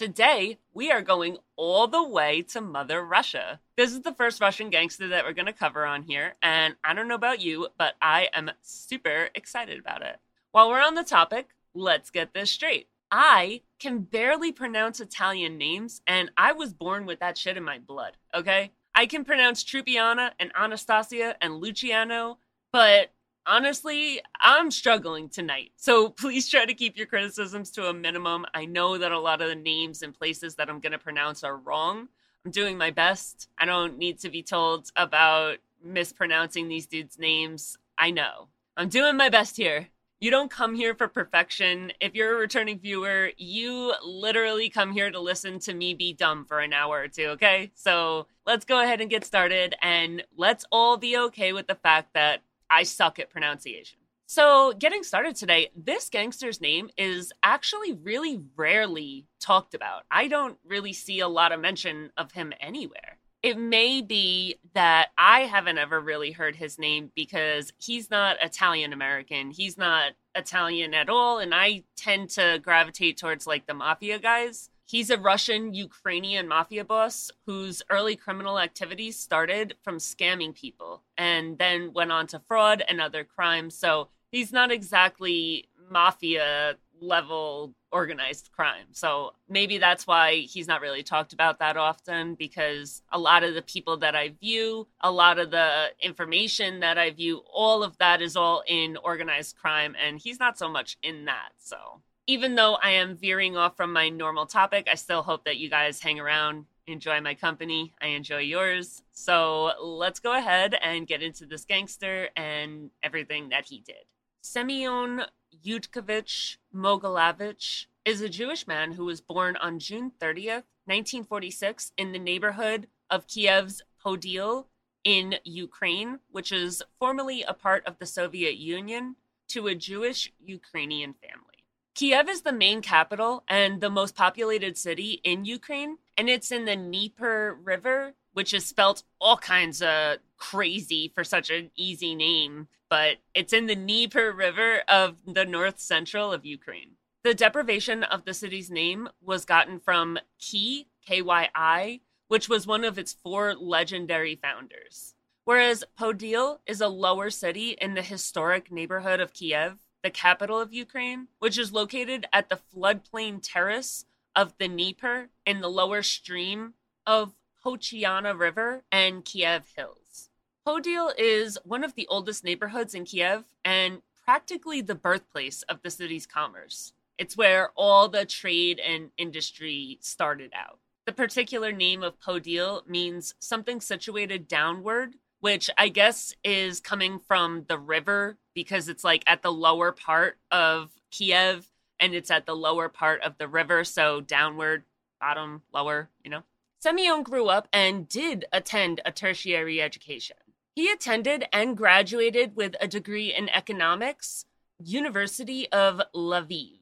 Today, 0.00 0.56
we 0.72 0.90
are 0.90 1.02
going 1.02 1.36
all 1.56 1.86
the 1.86 2.02
way 2.02 2.40
to 2.40 2.62
Mother 2.62 3.04
Russia. 3.04 3.60
This 3.76 3.92
is 3.92 4.00
the 4.00 4.14
first 4.14 4.40
Russian 4.40 4.70
gangster 4.70 5.08
that 5.08 5.26
we're 5.26 5.34
going 5.34 5.44
to 5.44 5.52
cover 5.52 5.84
on 5.84 6.04
here, 6.04 6.36
and 6.40 6.74
I 6.82 6.94
don't 6.94 7.06
know 7.06 7.14
about 7.14 7.42
you, 7.42 7.68
but 7.76 7.96
I 8.00 8.30
am 8.32 8.50
super 8.62 9.28
excited 9.34 9.78
about 9.78 10.00
it. 10.00 10.16
While 10.52 10.70
we're 10.70 10.80
on 10.80 10.94
the 10.94 11.04
topic, 11.04 11.48
let's 11.74 12.08
get 12.08 12.32
this 12.32 12.50
straight. 12.50 12.88
I 13.10 13.60
can 13.78 13.98
barely 13.98 14.52
pronounce 14.52 15.00
Italian 15.00 15.58
names, 15.58 16.00
and 16.06 16.30
I 16.34 16.52
was 16.52 16.72
born 16.72 17.04
with 17.04 17.20
that 17.20 17.36
shit 17.36 17.58
in 17.58 17.62
my 17.62 17.78
blood, 17.78 18.16
okay? 18.34 18.70
I 18.94 19.04
can 19.04 19.22
pronounce 19.22 19.62
Trupiana 19.62 20.30
and 20.40 20.50
Anastasia 20.58 21.36
and 21.42 21.56
Luciano, 21.56 22.38
but 22.72 23.10
honestly, 23.50 24.20
I'm 24.40 24.70
struggling 24.70 25.28
tonight. 25.28 25.72
So 25.76 26.08
please 26.08 26.48
try 26.48 26.64
to 26.64 26.72
keep 26.72 26.96
your 26.96 27.06
criticisms 27.06 27.70
to 27.72 27.88
a 27.88 27.92
minimum. 27.92 28.46
I 28.54 28.64
know 28.64 28.96
that 28.96 29.12
a 29.12 29.18
lot 29.18 29.42
of 29.42 29.48
the 29.48 29.56
names 29.56 30.02
and 30.02 30.14
places 30.14 30.54
that 30.54 30.70
I'm 30.70 30.78
going 30.78 30.92
to 30.92 30.98
pronounce 30.98 31.42
are 31.42 31.56
wrong. 31.56 32.08
I'm 32.44 32.52
doing 32.52 32.78
my 32.78 32.90
best. 32.90 33.48
I 33.58 33.66
don't 33.66 33.98
need 33.98 34.20
to 34.20 34.30
be 34.30 34.42
told 34.42 34.90
about 34.94 35.58
mispronouncing 35.84 36.68
these 36.68 36.86
dudes' 36.86 37.18
names. 37.18 37.76
I 37.98 38.12
know. 38.12 38.48
I'm 38.76 38.88
doing 38.88 39.16
my 39.16 39.28
best 39.28 39.56
here. 39.56 39.88
You 40.20 40.30
don't 40.30 40.50
come 40.50 40.74
here 40.74 40.94
for 40.94 41.08
perfection. 41.08 41.92
If 41.98 42.14
you're 42.14 42.34
a 42.34 42.38
returning 42.38 42.78
viewer, 42.78 43.30
you 43.36 43.94
literally 44.04 44.68
come 44.68 44.92
here 44.92 45.10
to 45.10 45.18
listen 45.18 45.58
to 45.60 45.74
me 45.74 45.94
be 45.94 46.12
dumb 46.12 46.44
for 46.44 46.60
an 46.60 46.74
hour 46.74 47.00
or 47.00 47.08
two, 47.08 47.24
okay? 47.28 47.72
So 47.74 48.26
let's 48.46 48.66
go 48.66 48.80
ahead 48.82 49.00
and 49.00 49.10
get 49.10 49.24
started 49.24 49.74
and 49.82 50.22
let's 50.36 50.66
all 50.70 50.98
be 50.98 51.16
okay 51.16 51.52
with 51.54 51.66
the 51.66 51.74
fact 51.74 52.12
that 52.12 52.42
I 52.70 52.84
suck 52.84 53.18
at 53.18 53.30
pronunciation. 53.30 53.98
So, 54.26 54.72
getting 54.78 55.02
started 55.02 55.34
today, 55.34 55.70
this 55.74 56.08
gangster's 56.08 56.60
name 56.60 56.88
is 56.96 57.32
actually 57.42 57.94
really 57.94 58.40
rarely 58.54 59.26
talked 59.40 59.74
about. 59.74 60.04
I 60.08 60.28
don't 60.28 60.56
really 60.64 60.92
see 60.92 61.18
a 61.18 61.26
lot 61.26 61.50
of 61.50 61.58
mention 61.58 62.12
of 62.16 62.30
him 62.30 62.52
anywhere. 62.60 63.18
It 63.42 63.58
may 63.58 64.02
be 64.02 64.54
that 64.74 65.08
I 65.18 65.40
haven't 65.40 65.78
ever 65.78 66.00
really 66.00 66.30
heard 66.30 66.54
his 66.54 66.78
name 66.78 67.10
because 67.16 67.72
he's 67.78 68.08
not 68.08 68.36
Italian 68.40 68.92
American. 68.92 69.50
He's 69.50 69.76
not 69.76 70.12
Italian 70.36 70.94
at 70.94 71.08
all. 71.08 71.40
And 71.40 71.52
I 71.52 71.82
tend 71.96 72.30
to 72.30 72.60
gravitate 72.62 73.16
towards 73.16 73.48
like 73.48 73.66
the 73.66 73.74
mafia 73.74 74.20
guys. 74.20 74.69
He's 74.90 75.10
a 75.10 75.18
Russian 75.18 75.72
Ukrainian 75.72 76.48
mafia 76.48 76.84
boss 76.84 77.30
whose 77.46 77.80
early 77.90 78.16
criminal 78.16 78.58
activities 78.58 79.16
started 79.16 79.76
from 79.84 79.98
scamming 79.98 80.52
people 80.52 81.04
and 81.16 81.58
then 81.58 81.92
went 81.92 82.10
on 82.10 82.26
to 82.26 82.40
fraud 82.40 82.82
and 82.88 83.00
other 83.00 83.22
crimes. 83.22 83.76
So 83.76 84.08
he's 84.32 84.52
not 84.52 84.72
exactly 84.72 85.68
mafia 85.88 86.74
level 87.00 87.72
organized 87.92 88.50
crime. 88.50 88.86
So 88.90 89.34
maybe 89.48 89.78
that's 89.78 90.08
why 90.08 90.38
he's 90.38 90.66
not 90.66 90.80
really 90.80 91.04
talked 91.04 91.32
about 91.32 91.60
that 91.60 91.76
often 91.76 92.34
because 92.34 93.02
a 93.12 93.18
lot 93.18 93.44
of 93.44 93.54
the 93.54 93.62
people 93.62 93.98
that 93.98 94.16
I 94.16 94.30
view, 94.40 94.88
a 95.00 95.12
lot 95.12 95.38
of 95.38 95.52
the 95.52 95.90
information 96.00 96.80
that 96.80 96.98
I 96.98 97.10
view, 97.10 97.44
all 97.52 97.84
of 97.84 97.96
that 97.98 98.20
is 98.20 98.34
all 98.34 98.64
in 98.66 98.96
organized 98.96 99.54
crime 99.54 99.94
and 100.04 100.18
he's 100.18 100.40
not 100.40 100.58
so 100.58 100.68
much 100.68 100.98
in 101.00 101.26
that. 101.26 101.50
So 101.58 102.02
even 102.30 102.54
though 102.54 102.76
I 102.80 102.90
am 102.90 103.16
veering 103.16 103.56
off 103.56 103.76
from 103.76 103.92
my 103.92 104.08
normal 104.08 104.46
topic, 104.46 104.86
I 104.88 104.94
still 104.94 105.24
hope 105.24 105.44
that 105.46 105.56
you 105.56 105.68
guys 105.68 106.00
hang 106.00 106.20
around, 106.20 106.66
enjoy 106.86 107.20
my 107.20 107.34
company. 107.34 107.92
I 108.00 108.06
enjoy 108.06 108.38
yours. 108.38 109.02
So 109.10 109.72
let's 109.82 110.20
go 110.20 110.38
ahead 110.38 110.76
and 110.80 111.08
get 111.08 111.24
into 111.24 111.44
this 111.44 111.64
gangster 111.64 112.28
and 112.36 112.90
everything 113.02 113.48
that 113.48 113.64
he 113.64 113.80
did. 113.80 114.04
Semyon 114.42 115.22
Yudkovich 115.66 116.58
Mogilevich 116.72 117.86
is 118.04 118.20
a 118.20 118.28
Jewish 118.28 118.64
man 118.64 118.92
who 118.92 119.06
was 119.06 119.20
born 119.20 119.56
on 119.56 119.80
June 119.80 120.12
30th, 120.20 120.70
1946, 120.86 121.90
in 121.96 122.12
the 122.12 122.18
neighborhood 122.20 122.86
of 123.10 123.26
Kiev's 123.26 123.82
Podil 124.06 124.66
in 125.02 125.34
Ukraine, 125.42 126.20
which 126.30 126.52
is 126.52 126.80
formerly 127.00 127.42
a 127.42 127.54
part 127.54 127.84
of 127.86 127.98
the 127.98 128.06
Soviet 128.06 128.56
Union, 128.56 129.16
to 129.48 129.66
a 129.66 129.74
Jewish 129.74 130.32
Ukrainian 130.38 131.12
family. 131.14 131.49
Kiev 131.94 132.28
is 132.28 132.42
the 132.42 132.52
main 132.52 132.82
capital 132.82 133.44
and 133.48 133.80
the 133.80 133.90
most 133.90 134.14
populated 134.14 134.78
city 134.78 135.20
in 135.24 135.44
Ukraine, 135.44 135.98
and 136.16 136.30
it's 136.30 136.52
in 136.52 136.64
the 136.64 136.76
Dnieper 136.76 137.58
River, 137.62 138.14
which 138.32 138.54
is 138.54 138.64
spelt 138.64 139.02
all 139.20 139.36
kinds 139.36 139.82
of 139.82 140.18
crazy 140.36 141.10
for 141.14 141.24
such 141.24 141.50
an 141.50 141.70
easy 141.76 142.14
name, 142.14 142.68
but 142.88 143.18
it's 143.34 143.52
in 143.52 143.66
the 143.66 143.74
Dnieper 143.74 144.32
River 144.32 144.82
of 144.88 145.16
the 145.26 145.44
north 145.44 145.78
central 145.78 146.32
of 146.32 146.46
Ukraine. 146.46 146.92
The 147.22 147.34
deprivation 147.34 148.02
of 148.02 148.24
the 148.24 148.34
city's 148.34 148.70
name 148.70 149.08
was 149.20 149.44
gotten 149.44 149.78
from 149.78 150.18
Kyi, 150.38 150.86
K 151.04 151.20
Y 151.20 151.50
I, 151.54 152.00
which 152.28 152.48
was 152.48 152.66
one 152.66 152.84
of 152.84 152.98
its 152.98 153.12
four 153.12 153.54
legendary 153.54 154.36
founders. 154.36 155.14
Whereas 155.44 155.84
Podil 155.98 156.60
is 156.66 156.80
a 156.80 156.88
lower 156.88 157.28
city 157.28 157.70
in 157.70 157.94
the 157.94 158.02
historic 158.02 158.70
neighborhood 158.70 159.20
of 159.20 159.34
Kiev, 159.34 159.78
the 160.02 160.10
capital 160.10 160.60
of 160.60 160.72
Ukraine, 160.72 161.28
which 161.38 161.58
is 161.58 161.72
located 161.72 162.26
at 162.32 162.48
the 162.48 162.58
floodplain 162.74 163.40
terrace 163.42 164.06
of 164.34 164.54
the 164.58 164.68
Dnieper 164.68 165.28
in 165.44 165.60
the 165.60 165.68
lower 165.68 166.02
stream 166.02 166.74
of 167.06 167.34
Hochiana 167.64 168.38
River 168.38 168.84
and 168.90 169.24
Kiev 169.24 169.72
Hills. 169.76 170.30
Podil 170.66 171.12
is 171.18 171.58
one 171.64 171.84
of 171.84 171.94
the 171.94 172.06
oldest 172.08 172.44
neighborhoods 172.44 172.94
in 172.94 173.04
Kiev 173.04 173.44
and 173.64 174.02
practically 174.24 174.80
the 174.80 174.94
birthplace 174.94 175.62
of 175.62 175.82
the 175.82 175.90
city's 175.90 176.26
commerce. 176.26 176.92
It's 177.18 177.36
where 177.36 177.70
all 177.74 178.08
the 178.08 178.24
trade 178.24 178.78
and 178.78 179.10
industry 179.18 179.98
started 180.00 180.52
out. 180.54 180.78
The 181.06 181.12
particular 181.12 181.72
name 181.72 182.02
of 182.02 182.20
Podil 182.20 182.86
means 182.86 183.34
something 183.40 183.80
situated 183.80 184.46
downward 184.46 185.16
which 185.40 185.70
I 185.76 185.88
guess 185.88 186.34
is 186.44 186.80
coming 186.80 187.18
from 187.18 187.64
the 187.68 187.78
river 187.78 188.38
because 188.54 188.88
it's 188.88 189.04
like 189.04 189.24
at 189.26 189.42
the 189.42 189.52
lower 189.52 189.92
part 189.92 190.38
of 190.50 190.90
Kiev 191.10 191.66
and 191.98 192.14
it's 192.14 192.30
at 192.30 192.46
the 192.46 192.56
lower 192.56 192.88
part 192.88 193.22
of 193.22 193.36
the 193.38 193.48
river, 193.48 193.84
so 193.84 194.20
downward, 194.20 194.84
bottom, 195.20 195.62
lower, 195.72 196.10
you 196.24 196.30
know. 196.30 196.42
Semyon 196.80 197.22
grew 197.22 197.48
up 197.48 197.68
and 197.72 198.08
did 198.08 198.46
attend 198.52 199.02
a 199.04 199.12
tertiary 199.12 199.82
education. 199.82 200.36
He 200.74 200.90
attended 200.90 201.44
and 201.52 201.76
graduated 201.76 202.56
with 202.56 202.74
a 202.80 202.88
degree 202.88 203.34
in 203.34 203.50
economics, 203.50 204.46
University 204.82 205.70
of 205.70 206.00
Lviv. 206.14 206.78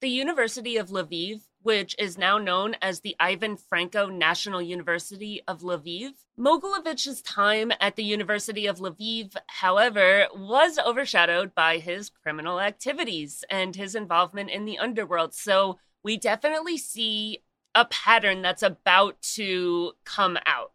The 0.00 0.08
University 0.08 0.76
of 0.76 0.90
Lviv 0.90 1.40
which 1.64 1.96
is 1.98 2.18
now 2.18 2.36
known 2.36 2.76
as 2.82 3.00
the 3.00 3.16
Ivan 3.18 3.56
Franko 3.56 4.10
National 4.10 4.60
University 4.60 5.40
of 5.48 5.62
Lviv. 5.62 6.10
Mogilevich's 6.38 7.22
time 7.22 7.72
at 7.80 7.96
the 7.96 8.04
University 8.04 8.66
of 8.66 8.80
Lviv, 8.80 9.34
however, 9.46 10.26
was 10.34 10.78
overshadowed 10.78 11.54
by 11.54 11.78
his 11.78 12.10
criminal 12.10 12.60
activities 12.60 13.44
and 13.48 13.74
his 13.74 13.94
involvement 13.94 14.50
in 14.50 14.66
the 14.66 14.78
underworld. 14.78 15.32
So 15.32 15.78
we 16.02 16.18
definitely 16.18 16.76
see 16.76 17.42
a 17.74 17.86
pattern 17.86 18.42
that's 18.42 18.62
about 18.62 19.22
to 19.36 19.92
come 20.04 20.36
out. 20.44 20.72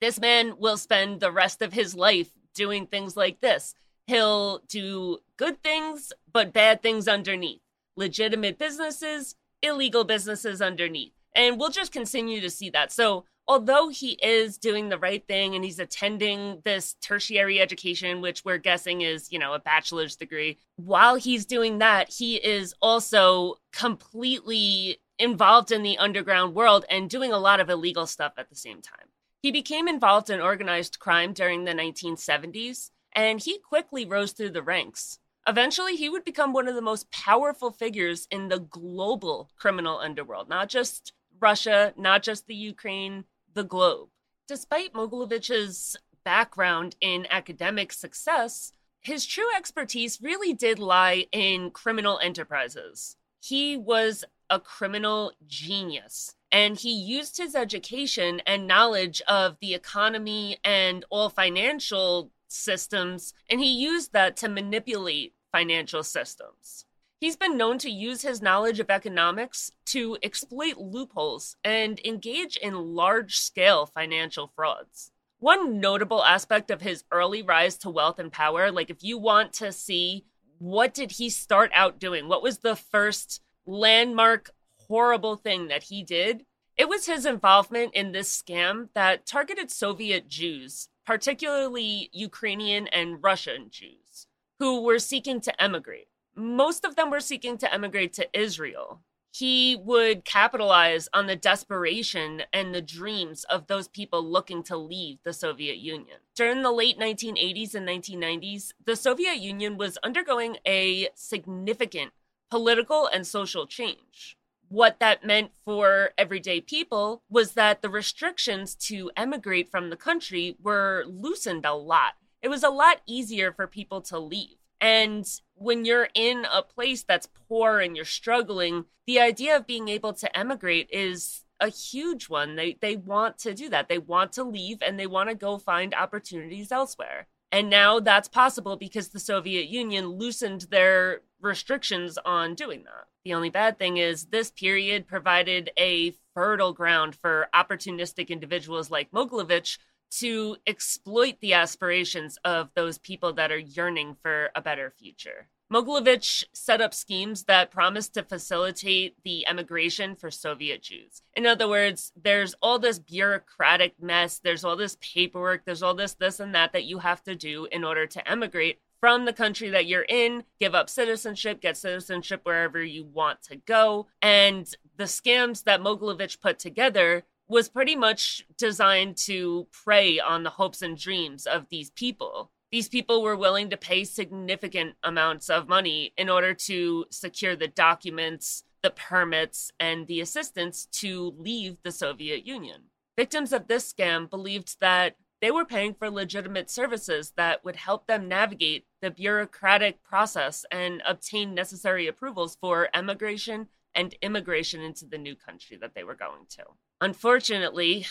This 0.00 0.18
man 0.18 0.54
will 0.58 0.76
spend 0.76 1.20
the 1.20 1.30
rest 1.30 1.62
of 1.62 1.72
his 1.72 1.94
life 1.94 2.30
doing 2.52 2.88
things 2.88 3.16
like 3.16 3.40
this. 3.40 3.76
He'll 4.08 4.58
do 4.66 5.18
good 5.36 5.62
things, 5.62 6.12
but 6.32 6.52
bad 6.52 6.82
things 6.82 7.06
underneath. 7.06 7.60
Legitimate 7.94 8.58
businesses, 8.58 9.36
illegal 9.62 10.04
businesses 10.04 10.60
underneath. 10.60 11.12
And 11.34 11.58
we'll 11.58 11.70
just 11.70 11.92
continue 11.92 12.40
to 12.40 12.50
see 12.50 12.70
that. 12.70 12.92
So, 12.92 13.24
although 13.48 13.88
he 13.88 14.12
is 14.22 14.58
doing 14.58 14.88
the 14.88 14.98
right 14.98 15.26
thing 15.26 15.54
and 15.54 15.64
he's 15.64 15.78
attending 15.78 16.60
this 16.64 16.94
tertiary 17.00 17.60
education, 17.60 18.20
which 18.20 18.44
we're 18.44 18.58
guessing 18.58 19.00
is, 19.00 19.32
you 19.32 19.38
know, 19.38 19.54
a 19.54 19.58
bachelor's 19.58 20.16
degree, 20.16 20.58
while 20.76 21.16
he's 21.16 21.46
doing 21.46 21.78
that, 21.78 22.12
he 22.12 22.36
is 22.36 22.74
also 22.82 23.56
completely 23.72 24.98
involved 25.18 25.72
in 25.72 25.82
the 25.82 25.98
underground 25.98 26.54
world 26.54 26.84
and 26.90 27.08
doing 27.08 27.32
a 27.32 27.38
lot 27.38 27.60
of 27.60 27.70
illegal 27.70 28.06
stuff 28.06 28.32
at 28.36 28.48
the 28.48 28.56
same 28.56 28.82
time. 28.82 29.06
He 29.42 29.50
became 29.50 29.88
involved 29.88 30.30
in 30.30 30.40
organized 30.40 30.98
crime 30.98 31.32
during 31.32 31.64
the 31.64 31.72
1970s, 31.72 32.90
and 33.12 33.40
he 33.40 33.58
quickly 33.58 34.04
rose 34.04 34.32
through 34.32 34.50
the 34.50 34.62
ranks. 34.62 35.18
Eventually, 35.46 35.96
he 35.96 36.08
would 36.08 36.24
become 36.24 36.52
one 36.52 36.68
of 36.68 36.74
the 36.74 36.80
most 36.80 37.10
powerful 37.10 37.72
figures 37.72 38.28
in 38.30 38.48
the 38.48 38.60
global 38.60 39.50
criminal 39.56 39.98
underworld, 39.98 40.48
not 40.48 40.68
just 40.68 41.12
Russia, 41.40 41.92
not 41.96 42.22
just 42.22 42.46
the 42.46 42.54
Ukraine, 42.54 43.24
the 43.52 43.64
globe. 43.64 44.08
Despite 44.46 44.92
Mogilevich's 44.92 45.96
background 46.24 46.94
in 47.00 47.26
academic 47.30 47.92
success, 47.92 48.72
his 49.00 49.26
true 49.26 49.48
expertise 49.56 50.20
really 50.22 50.52
did 50.54 50.78
lie 50.78 51.26
in 51.32 51.72
criminal 51.72 52.20
enterprises. 52.20 53.16
He 53.40 53.76
was 53.76 54.24
a 54.48 54.60
criminal 54.60 55.32
genius, 55.48 56.36
and 56.52 56.78
he 56.78 56.92
used 56.92 57.38
his 57.38 57.56
education 57.56 58.40
and 58.46 58.68
knowledge 58.68 59.20
of 59.26 59.56
the 59.60 59.74
economy 59.74 60.58
and 60.62 61.04
all 61.10 61.30
financial 61.30 62.30
systems, 62.52 63.34
and 63.48 63.60
he 63.60 63.72
used 63.72 64.12
that 64.12 64.36
to 64.38 64.48
manipulate 64.48 65.34
financial 65.50 66.02
systems. 66.02 66.86
He's 67.20 67.36
been 67.36 67.56
known 67.56 67.78
to 67.78 67.90
use 67.90 68.22
his 68.22 68.42
knowledge 68.42 68.80
of 68.80 68.90
economics 68.90 69.70
to 69.86 70.18
exploit 70.22 70.76
loopholes 70.76 71.56
and 71.62 72.00
engage 72.04 72.56
in 72.56 72.94
large 72.96 73.38
scale 73.38 73.86
financial 73.86 74.50
frauds. 74.56 75.12
One 75.38 75.78
notable 75.78 76.24
aspect 76.24 76.70
of 76.70 76.80
his 76.80 77.04
early 77.12 77.42
rise 77.42 77.76
to 77.78 77.90
wealth 77.90 78.18
and 78.18 78.32
power, 78.32 78.72
like 78.72 78.90
if 78.90 79.04
you 79.04 79.18
want 79.18 79.52
to 79.54 79.70
see 79.70 80.24
what 80.58 80.94
did 80.94 81.12
he 81.12 81.28
start 81.28 81.72
out 81.74 81.98
doing? 81.98 82.28
What 82.28 82.42
was 82.42 82.58
the 82.58 82.76
first 82.76 83.40
landmark 83.66 84.50
horrible 84.88 85.36
thing 85.36 85.68
that 85.68 85.84
he 85.84 86.04
did? 86.04 86.44
It 86.76 86.88
was 86.88 87.06
his 87.06 87.26
involvement 87.26 87.94
in 87.94 88.12
this 88.12 88.40
scam 88.40 88.88
that 88.94 89.26
targeted 89.26 89.70
Soviet 89.70 90.28
Jews 90.28 90.88
particularly 91.06 92.10
Ukrainian 92.12 92.86
and 92.88 93.22
Russian 93.22 93.68
Jews, 93.70 94.26
who 94.58 94.82
were 94.82 94.98
seeking 94.98 95.40
to 95.42 95.62
emigrate. 95.62 96.08
Most 96.34 96.84
of 96.84 96.96
them 96.96 97.10
were 97.10 97.20
seeking 97.20 97.58
to 97.58 97.72
emigrate 97.72 98.12
to 98.14 98.28
Israel. 98.38 99.02
He 99.34 99.76
would 99.76 100.26
capitalize 100.26 101.08
on 101.14 101.26
the 101.26 101.36
desperation 101.36 102.42
and 102.52 102.74
the 102.74 102.82
dreams 102.82 103.44
of 103.44 103.66
those 103.66 103.88
people 103.88 104.22
looking 104.22 104.62
to 104.64 104.76
leave 104.76 105.18
the 105.24 105.32
Soviet 105.32 105.78
Union. 105.78 106.18
During 106.34 106.62
the 106.62 106.70
late 106.70 106.98
1980s 106.98 107.74
and 107.74 107.88
1990s, 107.88 108.72
the 108.84 108.94
Soviet 108.94 109.36
Union 109.38 109.78
was 109.78 109.96
undergoing 110.02 110.58
a 110.66 111.08
significant 111.14 112.12
political 112.50 113.06
and 113.06 113.26
social 113.26 113.66
change 113.66 114.36
what 114.72 115.00
that 115.00 115.22
meant 115.22 115.50
for 115.66 116.12
everyday 116.16 116.58
people 116.58 117.22
was 117.28 117.52
that 117.52 117.82
the 117.82 117.90
restrictions 117.90 118.74
to 118.74 119.10
emigrate 119.18 119.70
from 119.70 119.90
the 119.90 119.96
country 119.96 120.56
were 120.62 121.04
loosened 121.06 121.66
a 121.66 121.74
lot. 121.74 122.14
It 122.40 122.48
was 122.48 122.62
a 122.62 122.70
lot 122.70 123.02
easier 123.06 123.52
for 123.52 123.66
people 123.66 124.00
to 124.02 124.18
leave. 124.18 124.56
And 124.80 125.28
when 125.54 125.84
you're 125.84 126.08
in 126.14 126.46
a 126.50 126.62
place 126.62 127.02
that's 127.02 127.28
poor 127.48 127.80
and 127.80 127.94
you're 127.94 128.06
struggling, 128.06 128.86
the 129.06 129.20
idea 129.20 129.54
of 129.56 129.66
being 129.66 129.88
able 129.88 130.14
to 130.14 130.36
emigrate 130.36 130.88
is 130.90 131.44
a 131.60 131.68
huge 131.68 132.30
one. 132.30 132.56
They 132.56 132.78
they 132.80 132.96
want 132.96 133.38
to 133.40 133.52
do 133.52 133.68
that. 133.68 133.90
They 133.90 133.98
want 133.98 134.32
to 134.32 134.42
leave 134.42 134.78
and 134.80 134.98
they 134.98 135.06
want 135.06 135.28
to 135.28 135.34
go 135.34 135.58
find 135.58 135.94
opportunities 135.94 136.72
elsewhere. 136.72 137.28
And 137.52 137.68
now 137.68 138.00
that's 138.00 138.28
possible 138.28 138.76
because 138.76 139.08
the 139.08 139.20
Soviet 139.20 139.68
Union 139.68 140.06
loosened 140.06 140.62
their 140.70 141.20
restrictions 141.42 142.18
on 142.24 142.54
doing 142.54 142.84
that. 142.84 143.08
The 143.26 143.34
only 143.34 143.50
bad 143.50 143.78
thing 143.78 143.98
is 143.98 144.26
this 144.26 144.50
period 144.50 145.06
provided 145.06 145.70
a 145.78 146.14
fertile 146.34 146.72
ground 146.72 147.14
for 147.14 147.48
opportunistic 147.54 148.28
individuals 148.28 148.90
like 148.90 149.10
Mogilevich 149.10 149.76
to 150.12 150.56
exploit 150.66 151.36
the 151.40 151.52
aspirations 151.52 152.38
of 152.44 152.70
those 152.74 152.96
people 152.98 153.34
that 153.34 153.52
are 153.52 153.58
yearning 153.58 154.16
for 154.22 154.50
a 154.54 154.62
better 154.62 154.90
future. 154.98 155.48
Mogilevich 155.72 156.44
set 156.52 156.82
up 156.82 156.92
schemes 156.92 157.44
that 157.44 157.70
promised 157.70 158.12
to 158.12 158.22
facilitate 158.22 159.16
the 159.24 159.46
emigration 159.46 160.14
for 160.14 160.30
Soviet 160.30 160.82
Jews. 160.82 161.22
In 161.34 161.46
other 161.46 161.66
words, 161.66 162.12
there's 162.14 162.54
all 162.60 162.78
this 162.78 162.98
bureaucratic 162.98 163.94
mess, 163.98 164.38
there's 164.38 164.64
all 164.64 164.76
this 164.76 164.98
paperwork, 165.00 165.64
there's 165.64 165.82
all 165.82 165.94
this, 165.94 166.12
this, 166.12 166.40
and 166.40 166.54
that 166.54 166.74
that 166.74 166.84
you 166.84 166.98
have 166.98 167.22
to 167.22 167.34
do 167.34 167.66
in 167.72 167.84
order 167.84 168.06
to 168.06 168.30
emigrate 168.30 168.80
from 169.00 169.24
the 169.24 169.32
country 169.32 169.70
that 169.70 169.86
you're 169.86 170.04
in, 170.10 170.44
give 170.60 170.74
up 170.74 170.90
citizenship, 170.90 171.62
get 171.62 171.78
citizenship 171.78 172.42
wherever 172.42 172.82
you 172.82 173.04
want 173.04 173.42
to 173.44 173.56
go. 173.56 174.08
And 174.20 174.68
the 174.98 175.04
scams 175.04 175.64
that 175.64 175.80
Mogilevich 175.80 176.38
put 176.42 176.58
together 176.58 177.22
was 177.48 177.70
pretty 177.70 177.96
much 177.96 178.44
designed 178.58 179.16
to 179.16 179.66
prey 179.72 180.20
on 180.20 180.42
the 180.42 180.50
hopes 180.50 180.82
and 180.82 180.98
dreams 180.98 181.46
of 181.46 181.70
these 181.70 181.90
people 181.90 182.50
these 182.72 182.88
people 182.88 183.22
were 183.22 183.36
willing 183.36 183.68
to 183.70 183.76
pay 183.76 184.02
significant 184.02 184.94
amounts 185.04 185.50
of 185.50 185.68
money 185.68 186.14
in 186.16 186.30
order 186.30 186.54
to 186.54 187.04
secure 187.10 187.54
the 187.54 187.68
documents, 187.68 188.64
the 188.82 188.90
permits, 188.90 189.70
and 189.78 190.06
the 190.06 190.22
assistance 190.22 190.86
to 190.86 191.34
leave 191.36 191.76
the 191.84 191.92
Soviet 191.92 192.46
Union. 192.46 192.84
Victims 193.16 193.52
of 193.52 193.68
this 193.68 193.92
scam 193.92 194.28
believed 194.28 194.80
that 194.80 195.16
they 195.42 195.50
were 195.50 195.66
paying 195.66 195.92
for 195.92 196.08
legitimate 196.08 196.70
services 196.70 197.32
that 197.36 197.62
would 197.62 197.76
help 197.76 198.06
them 198.06 198.26
navigate 198.26 198.86
the 199.02 199.10
bureaucratic 199.10 200.02
process 200.02 200.64
and 200.70 201.02
obtain 201.06 201.52
necessary 201.52 202.06
approvals 202.06 202.56
for 202.58 202.88
emigration 202.94 203.66
and 203.94 204.14
immigration 204.22 204.80
into 204.80 205.04
the 205.04 205.18
new 205.18 205.34
country 205.34 205.76
that 205.76 205.94
they 205.94 206.04
were 206.04 206.14
going 206.14 206.46
to. 206.48 206.62
Unfortunately, 207.02 208.06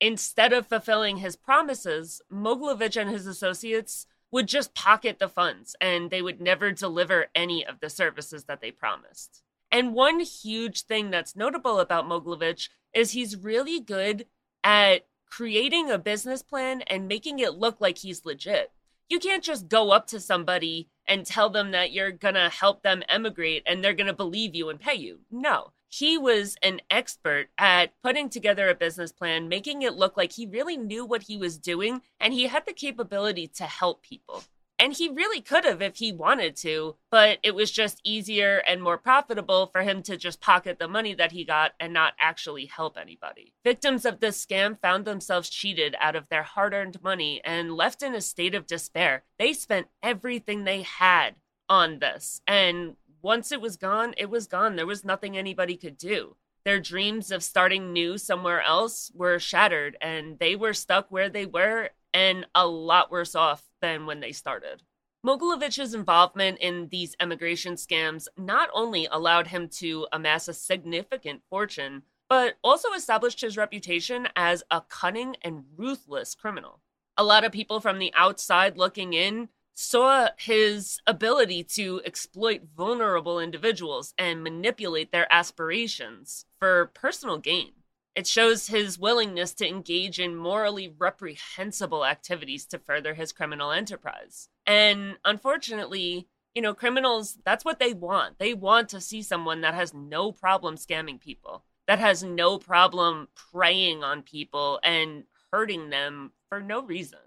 Instead 0.00 0.52
of 0.52 0.66
fulfilling 0.66 1.18
his 1.18 1.36
promises, 1.36 2.20
Mogilevich 2.30 3.00
and 3.00 3.10
his 3.10 3.26
associates 3.26 4.06
would 4.30 4.46
just 4.46 4.74
pocket 4.74 5.18
the 5.18 5.28
funds 5.28 5.74
and 5.80 6.10
they 6.10 6.20
would 6.20 6.40
never 6.40 6.70
deliver 6.72 7.26
any 7.34 7.64
of 7.64 7.80
the 7.80 7.88
services 7.88 8.44
that 8.44 8.60
they 8.60 8.70
promised. 8.70 9.42
And 9.72 9.94
one 9.94 10.20
huge 10.20 10.82
thing 10.82 11.10
that's 11.10 11.36
notable 11.36 11.80
about 11.80 12.06
Mogilevich 12.06 12.68
is 12.92 13.12
he's 13.12 13.36
really 13.36 13.80
good 13.80 14.26
at 14.62 15.06
creating 15.26 15.90
a 15.90 15.98
business 15.98 16.42
plan 16.42 16.82
and 16.82 17.08
making 17.08 17.38
it 17.38 17.54
look 17.54 17.80
like 17.80 17.98
he's 17.98 18.26
legit. 18.26 18.72
You 19.08 19.18
can't 19.18 19.42
just 19.42 19.68
go 19.68 19.92
up 19.92 20.06
to 20.08 20.20
somebody 20.20 20.88
and 21.06 21.24
tell 21.24 21.48
them 21.48 21.70
that 21.70 21.92
you're 21.92 22.10
going 22.10 22.34
to 22.34 22.48
help 22.48 22.82
them 22.82 23.02
emigrate 23.08 23.62
and 23.66 23.82
they're 23.82 23.94
going 23.94 24.08
to 24.08 24.12
believe 24.12 24.54
you 24.54 24.68
and 24.68 24.80
pay 24.80 24.94
you. 24.94 25.20
No 25.30 25.72
he 25.96 26.18
was 26.18 26.56
an 26.62 26.78
expert 26.90 27.48
at 27.56 27.90
putting 28.02 28.28
together 28.28 28.68
a 28.68 28.74
business 28.74 29.12
plan, 29.12 29.48
making 29.48 29.80
it 29.80 29.94
look 29.94 30.14
like 30.14 30.32
he 30.32 30.44
really 30.46 30.76
knew 30.76 31.06
what 31.06 31.22
he 31.22 31.38
was 31.38 31.56
doing, 31.56 32.02
and 32.20 32.34
he 32.34 32.48
had 32.48 32.66
the 32.66 32.74
capability 32.74 33.46
to 33.46 33.64
help 33.64 34.02
people. 34.02 34.44
And 34.78 34.92
he 34.92 35.08
really 35.08 35.40
could 35.40 35.64
have 35.64 35.80
if 35.80 35.96
he 35.96 36.12
wanted 36.12 36.54
to, 36.56 36.96
but 37.10 37.38
it 37.42 37.54
was 37.54 37.70
just 37.70 38.02
easier 38.04 38.58
and 38.68 38.82
more 38.82 38.98
profitable 38.98 39.68
for 39.68 39.80
him 39.80 40.02
to 40.02 40.18
just 40.18 40.42
pocket 40.42 40.78
the 40.78 40.86
money 40.86 41.14
that 41.14 41.32
he 41.32 41.46
got 41.46 41.72
and 41.80 41.94
not 41.94 42.12
actually 42.20 42.66
help 42.66 42.98
anybody. 42.98 43.54
Victims 43.64 44.04
of 44.04 44.20
this 44.20 44.44
scam 44.44 44.78
found 44.78 45.06
themselves 45.06 45.48
cheated 45.48 45.96
out 45.98 46.14
of 46.14 46.28
their 46.28 46.42
hard 46.42 46.74
earned 46.74 47.02
money 47.02 47.40
and 47.42 47.72
left 47.72 48.02
in 48.02 48.14
a 48.14 48.20
state 48.20 48.54
of 48.54 48.66
despair. 48.66 49.22
They 49.38 49.54
spent 49.54 49.86
everything 50.02 50.64
they 50.64 50.82
had 50.82 51.36
on 51.70 52.00
this. 52.00 52.42
And 52.46 52.96
once 53.26 53.50
it 53.50 53.60
was 53.60 53.76
gone, 53.76 54.14
it 54.16 54.30
was 54.30 54.46
gone. 54.46 54.76
There 54.76 54.86
was 54.86 55.04
nothing 55.04 55.36
anybody 55.36 55.76
could 55.76 55.98
do. 55.98 56.36
Their 56.64 56.78
dreams 56.78 57.32
of 57.32 57.42
starting 57.42 57.92
new 57.92 58.18
somewhere 58.18 58.62
else 58.62 59.10
were 59.16 59.40
shattered, 59.40 59.96
and 60.00 60.38
they 60.38 60.54
were 60.54 60.72
stuck 60.72 61.10
where 61.10 61.28
they 61.28 61.44
were 61.44 61.90
and 62.14 62.46
a 62.54 62.68
lot 62.68 63.10
worse 63.10 63.34
off 63.34 63.64
than 63.82 64.06
when 64.06 64.20
they 64.20 64.30
started. 64.30 64.84
Mogilevich's 65.26 65.92
involvement 65.92 66.58
in 66.60 66.86
these 66.92 67.16
emigration 67.18 67.74
scams 67.74 68.28
not 68.38 68.68
only 68.72 69.08
allowed 69.10 69.48
him 69.48 69.68
to 69.80 70.06
amass 70.12 70.46
a 70.46 70.54
significant 70.54 71.42
fortune, 71.50 72.02
but 72.28 72.54
also 72.62 72.92
established 72.92 73.40
his 73.40 73.56
reputation 73.56 74.28
as 74.36 74.62
a 74.70 74.82
cunning 74.82 75.34
and 75.42 75.64
ruthless 75.76 76.36
criminal. 76.36 76.78
A 77.16 77.24
lot 77.24 77.42
of 77.42 77.50
people 77.50 77.80
from 77.80 77.98
the 77.98 78.14
outside 78.14 78.78
looking 78.78 79.14
in 79.14 79.48
saw 79.76 80.30
his 80.38 80.98
ability 81.06 81.62
to 81.62 82.00
exploit 82.06 82.62
vulnerable 82.74 83.38
individuals 83.38 84.14
and 84.16 84.42
manipulate 84.42 85.12
their 85.12 85.30
aspirations 85.30 86.46
for 86.58 86.86
personal 86.94 87.36
gain. 87.36 87.72
It 88.14 88.26
shows 88.26 88.68
his 88.68 88.98
willingness 88.98 89.52
to 89.54 89.68
engage 89.68 90.18
in 90.18 90.34
morally 90.34 90.94
reprehensible 90.96 92.06
activities 92.06 92.64
to 92.66 92.78
further 92.78 93.12
his 93.12 93.32
criminal 93.32 93.70
enterprise. 93.70 94.48
And 94.66 95.18
unfortunately, 95.26 96.26
you 96.54 96.62
know, 96.62 96.72
criminals, 96.72 97.36
that's 97.44 97.64
what 97.64 97.78
they 97.78 97.92
want. 97.92 98.38
They 98.38 98.54
want 98.54 98.88
to 98.88 99.00
see 99.02 99.20
someone 99.20 99.60
that 99.60 99.74
has 99.74 99.92
no 99.92 100.32
problem 100.32 100.76
scamming 100.76 101.20
people, 101.20 101.64
that 101.86 101.98
has 101.98 102.24
no 102.24 102.58
problem 102.58 103.28
preying 103.52 104.02
on 104.02 104.22
people 104.22 104.80
and 104.82 105.24
hurting 105.52 105.90
them 105.90 106.32
for 106.48 106.62
no 106.62 106.82
reason. 106.82 107.18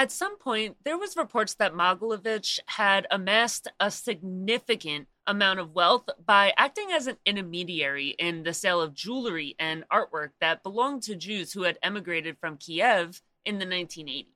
At 0.00 0.10
some 0.10 0.38
point, 0.38 0.78
there 0.82 0.96
was 0.96 1.14
reports 1.14 1.52
that 1.56 1.74
Mogilevich 1.74 2.58
had 2.64 3.06
amassed 3.10 3.68
a 3.78 3.90
significant 3.90 5.08
amount 5.26 5.60
of 5.60 5.74
wealth 5.74 6.08
by 6.24 6.54
acting 6.56 6.90
as 6.90 7.06
an 7.06 7.18
intermediary 7.26 8.16
in 8.18 8.42
the 8.42 8.54
sale 8.54 8.80
of 8.80 8.94
jewelry 8.94 9.56
and 9.58 9.84
artwork 9.92 10.30
that 10.40 10.62
belonged 10.62 11.02
to 11.02 11.16
Jews 11.16 11.52
who 11.52 11.64
had 11.64 11.78
emigrated 11.82 12.38
from 12.38 12.56
Kiev 12.56 13.20
in 13.44 13.58
the 13.58 13.66
1980s. 13.66 14.28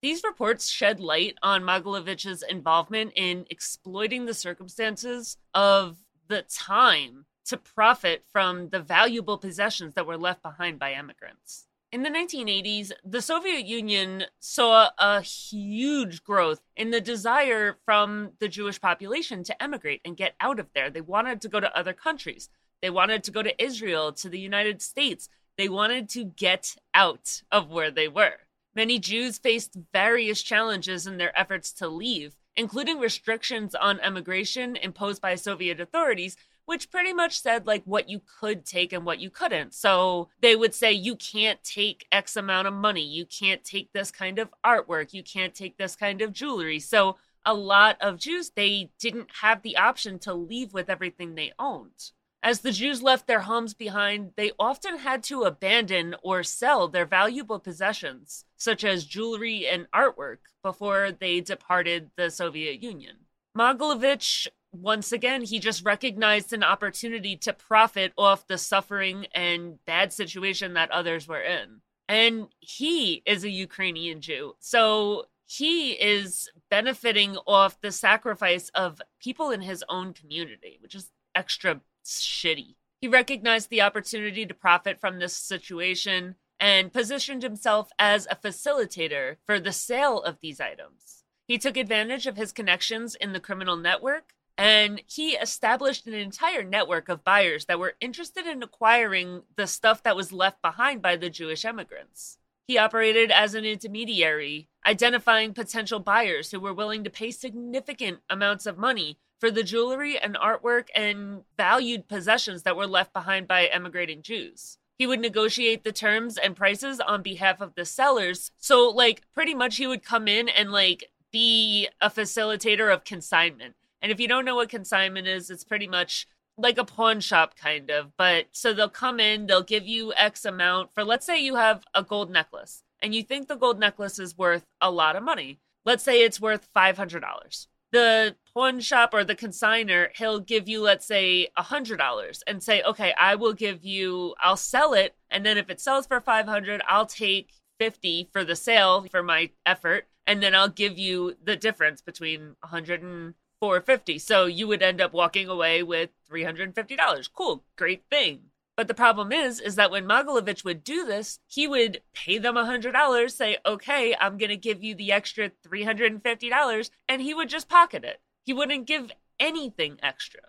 These 0.00 0.22
reports 0.22 0.68
shed 0.68 1.00
light 1.00 1.34
on 1.42 1.64
Mogilevich's 1.64 2.44
involvement 2.44 3.10
in 3.16 3.46
exploiting 3.50 4.26
the 4.26 4.32
circumstances 4.32 5.38
of 5.52 5.96
the 6.28 6.42
time 6.42 7.26
to 7.46 7.56
profit 7.56 8.22
from 8.32 8.68
the 8.68 8.78
valuable 8.78 9.38
possessions 9.38 9.94
that 9.94 10.06
were 10.06 10.16
left 10.16 10.40
behind 10.40 10.78
by 10.78 10.92
immigrants. 10.92 11.66
In 11.92 12.04
the 12.04 12.08
1980s, 12.08 12.92
the 13.04 13.20
Soviet 13.20 13.66
Union 13.66 14.26
saw 14.38 14.90
a 14.96 15.22
huge 15.22 16.22
growth 16.22 16.60
in 16.76 16.92
the 16.92 17.00
desire 17.00 17.78
from 17.84 18.30
the 18.38 18.46
Jewish 18.46 18.80
population 18.80 19.42
to 19.42 19.60
emigrate 19.60 20.00
and 20.04 20.16
get 20.16 20.36
out 20.38 20.60
of 20.60 20.68
there. 20.72 20.88
They 20.88 21.00
wanted 21.00 21.40
to 21.40 21.48
go 21.48 21.58
to 21.58 21.76
other 21.76 21.92
countries. 21.92 22.48
They 22.80 22.90
wanted 22.90 23.24
to 23.24 23.32
go 23.32 23.42
to 23.42 23.60
Israel, 23.60 24.12
to 24.12 24.28
the 24.28 24.38
United 24.38 24.80
States. 24.80 25.28
They 25.58 25.68
wanted 25.68 26.08
to 26.10 26.22
get 26.22 26.76
out 26.94 27.42
of 27.50 27.70
where 27.72 27.90
they 27.90 28.06
were. 28.06 28.36
Many 28.72 29.00
Jews 29.00 29.38
faced 29.38 29.76
various 29.92 30.42
challenges 30.42 31.08
in 31.08 31.16
their 31.16 31.36
efforts 31.36 31.72
to 31.72 31.88
leave, 31.88 32.36
including 32.54 33.00
restrictions 33.00 33.74
on 33.74 33.98
emigration 33.98 34.76
imposed 34.76 35.20
by 35.20 35.34
Soviet 35.34 35.80
authorities 35.80 36.36
which 36.70 36.88
pretty 36.88 37.12
much 37.12 37.40
said 37.40 37.66
like 37.66 37.82
what 37.84 38.08
you 38.08 38.20
could 38.38 38.64
take 38.64 38.92
and 38.92 39.04
what 39.04 39.18
you 39.18 39.28
couldn't. 39.28 39.74
So 39.74 40.28
they 40.40 40.54
would 40.54 40.72
say 40.72 40.92
you 40.92 41.16
can't 41.16 41.60
take 41.64 42.06
X 42.12 42.36
amount 42.36 42.68
of 42.68 42.74
money, 42.74 43.02
you 43.02 43.26
can't 43.26 43.64
take 43.64 43.92
this 43.92 44.12
kind 44.12 44.38
of 44.38 44.54
artwork, 44.64 45.12
you 45.12 45.24
can't 45.24 45.52
take 45.52 45.78
this 45.78 45.96
kind 45.96 46.22
of 46.22 46.32
jewelry. 46.32 46.78
So 46.78 47.16
a 47.44 47.54
lot 47.54 47.96
of 48.00 48.20
Jews 48.20 48.52
they 48.54 48.92
didn't 49.00 49.30
have 49.40 49.62
the 49.62 49.76
option 49.76 50.20
to 50.20 50.32
leave 50.32 50.72
with 50.72 50.88
everything 50.88 51.34
they 51.34 51.50
owned. 51.58 52.12
As 52.40 52.60
the 52.60 52.70
Jews 52.70 53.02
left 53.02 53.26
their 53.26 53.40
homes 53.40 53.74
behind, 53.74 54.34
they 54.36 54.52
often 54.56 54.98
had 54.98 55.24
to 55.24 55.42
abandon 55.42 56.14
or 56.22 56.44
sell 56.44 56.86
their 56.86 57.04
valuable 57.04 57.58
possessions, 57.58 58.44
such 58.56 58.84
as 58.84 59.06
jewelry 59.06 59.66
and 59.66 59.90
artwork, 59.90 60.38
before 60.62 61.10
they 61.10 61.40
departed 61.40 62.12
the 62.14 62.30
Soviet 62.30 62.80
Union. 62.80 63.16
Mogilevich 63.58 64.46
once 64.72 65.12
again, 65.12 65.42
he 65.42 65.58
just 65.58 65.84
recognized 65.84 66.52
an 66.52 66.62
opportunity 66.62 67.36
to 67.36 67.52
profit 67.52 68.12
off 68.16 68.46
the 68.46 68.58
suffering 68.58 69.26
and 69.34 69.84
bad 69.84 70.12
situation 70.12 70.74
that 70.74 70.90
others 70.90 71.26
were 71.26 71.40
in. 71.40 71.80
And 72.08 72.48
he 72.60 73.22
is 73.26 73.44
a 73.44 73.50
Ukrainian 73.50 74.20
Jew. 74.20 74.54
So 74.58 75.26
he 75.46 75.92
is 75.92 76.48
benefiting 76.70 77.36
off 77.46 77.80
the 77.80 77.92
sacrifice 77.92 78.68
of 78.74 79.02
people 79.20 79.50
in 79.50 79.62
his 79.62 79.84
own 79.88 80.12
community, 80.12 80.78
which 80.80 80.94
is 80.94 81.10
extra 81.34 81.80
shitty. 82.04 82.76
He 83.00 83.08
recognized 83.08 83.70
the 83.70 83.82
opportunity 83.82 84.46
to 84.46 84.54
profit 84.54 85.00
from 85.00 85.18
this 85.18 85.34
situation 85.36 86.36
and 86.60 86.92
positioned 86.92 87.42
himself 87.42 87.90
as 87.98 88.28
a 88.30 88.36
facilitator 88.36 89.36
for 89.46 89.58
the 89.58 89.72
sale 89.72 90.20
of 90.20 90.38
these 90.40 90.60
items. 90.60 91.24
He 91.48 91.58
took 91.58 91.76
advantage 91.76 92.26
of 92.26 92.36
his 92.36 92.52
connections 92.52 93.14
in 93.14 93.32
the 93.32 93.40
criminal 93.40 93.76
network 93.76 94.34
and 94.60 95.00
he 95.06 95.30
established 95.30 96.06
an 96.06 96.12
entire 96.12 96.62
network 96.62 97.08
of 97.08 97.24
buyers 97.24 97.64
that 97.64 97.78
were 97.78 97.94
interested 97.98 98.46
in 98.46 98.62
acquiring 98.62 99.40
the 99.56 99.66
stuff 99.66 100.02
that 100.02 100.14
was 100.14 100.34
left 100.34 100.60
behind 100.60 101.00
by 101.00 101.16
the 101.16 101.30
Jewish 101.30 101.64
immigrants. 101.64 102.36
He 102.66 102.76
operated 102.76 103.30
as 103.30 103.54
an 103.54 103.64
intermediary, 103.64 104.68
identifying 104.84 105.54
potential 105.54 105.98
buyers 105.98 106.50
who 106.50 106.60
were 106.60 106.74
willing 106.74 107.04
to 107.04 107.10
pay 107.10 107.30
significant 107.30 108.18
amounts 108.28 108.66
of 108.66 108.76
money 108.76 109.16
for 109.38 109.50
the 109.50 109.62
jewelry 109.62 110.18
and 110.18 110.36
artwork 110.36 110.88
and 110.94 111.44
valued 111.56 112.06
possessions 112.06 112.62
that 112.64 112.76
were 112.76 112.86
left 112.86 113.14
behind 113.14 113.48
by 113.48 113.64
emigrating 113.64 114.20
Jews. 114.20 114.76
He 114.98 115.06
would 115.06 115.20
negotiate 115.20 115.84
the 115.84 115.92
terms 115.92 116.36
and 116.36 116.54
prices 116.54 117.00
on 117.00 117.22
behalf 117.22 117.62
of 117.62 117.76
the 117.76 117.86
sellers. 117.86 118.52
So, 118.58 118.90
like, 118.90 119.22
pretty 119.32 119.54
much 119.54 119.78
he 119.78 119.86
would 119.86 120.04
come 120.04 120.28
in 120.28 120.50
and, 120.50 120.70
like, 120.70 121.04
be 121.32 121.88
a 122.02 122.10
facilitator 122.10 122.92
of 122.92 123.04
consignment. 123.04 123.74
And 124.02 124.10
if 124.10 124.20
you 124.20 124.28
don't 124.28 124.44
know 124.44 124.56
what 124.56 124.68
consignment 124.68 125.26
is, 125.26 125.50
it's 125.50 125.64
pretty 125.64 125.86
much 125.86 126.26
like 126.56 126.78
a 126.78 126.84
pawn 126.84 127.20
shop 127.20 127.56
kind 127.56 127.90
of. 127.90 128.16
But 128.16 128.46
so 128.52 128.72
they'll 128.72 128.88
come 128.88 129.20
in, 129.20 129.46
they'll 129.46 129.62
give 129.62 129.86
you 129.86 130.12
X 130.16 130.44
amount 130.44 130.94
for, 130.94 131.04
let's 131.04 131.26
say 131.26 131.40
you 131.40 131.56
have 131.56 131.84
a 131.94 132.02
gold 132.02 132.30
necklace 132.30 132.82
and 133.02 133.14
you 133.14 133.22
think 133.22 133.48
the 133.48 133.56
gold 133.56 133.78
necklace 133.78 134.18
is 134.18 134.36
worth 134.36 134.66
a 134.80 134.90
lot 134.90 135.16
of 135.16 135.22
money. 135.22 135.60
Let's 135.84 136.04
say 136.04 136.22
it's 136.22 136.40
worth 136.40 136.68
$500. 136.74 137.66
The 137.92 138.36
pawn 138.54 138.80
shop 138.80 139.14
or 139.14 139.24
the 139.24 139.34
consigner, 139.34 140.08
he'll 140.14 140.38
give 140.38 140.68
you, 140.68 140.80
let's 140.82 141.06
say, 141.06 141.48
$100 141.58 142.42
and 142.46 142.62
say, 142.62 142.82
okay, 142.82 143.12
I 143.18 143.34
will 143.34 143.54
give 143.54 143.84
you, 143.84 144.34
I'll 144.40 144.56
sell 144.56 144.92
it. 144.92 145.16
And 145.30 145.44
then 145.44 145.58
if 145.58 145.70
it 145.70 145.80
sells 145.80 146.06
for 146.06 146.20
500, 146.20 146.82
I'll 146.88 147.06
take 147.06 147.50
50 147.80 148.28
for 148.32 148.44
the 148.44 148.54
sale 148.54 149.06
for 149.10 149.22
my 149.22 149.50
effort. 149.66 150.06
And 150.26 150.40
then 150.42 150.54
I'll 150.54 150.68
give 150.68 150.98
you 150.98 151.34
the 151.42 151.56
difference 151.56 152.00
between 152.00 152.54
100 152.60 153.02
and 153.02 153.34
450 153.60 154.18
so 154.18 154.46
you 154.46 154.66
would 154.66 154.82
end 154.82 155.00
up 155.00 155.12
walking 155.12 155.48
away 155.48 155.82
with 155.82 156.10
$350 156.30 157.28
cool. 157.32 157.64
Great 157.76 158.04
thing. 158.10 158.50
But 158.76 158.88
the 158.88 158.94
problem 158.94 159.30
is 159.32 159.60
is 159.60 159.74
that 159.76 159.90
when 159.90 160.06
Mogilevich 160.06 160.64
would 160.64 160.82
do 160.82 161.04
this 161.04 161.38
he 161.46 161.68
would 161.68 162.02
pay 162.14 162.38
them 162.38 162.54
$100 162.54 163.30
say 163.30 163.58
okay 163.64 164.14
i'm 164.18 164.38
going 164.38 164.50
to 164.50 164.56
give 164.56 164.82
you 164.82 164.94
the 164.94 165.12
extra 165.12 165.50
$350 165.50 166.90
and 167.08 167.22
he 167.22 167.34
would 167.34 167.48
just 167.48 167.68
pocket 167.68 168.04
it. 168.04 168.20
He 168.44 168.52
wouldn't 168.52 168.86
give 168.86 169.12
anything 169.38 169.98
extra. 170.02 170.40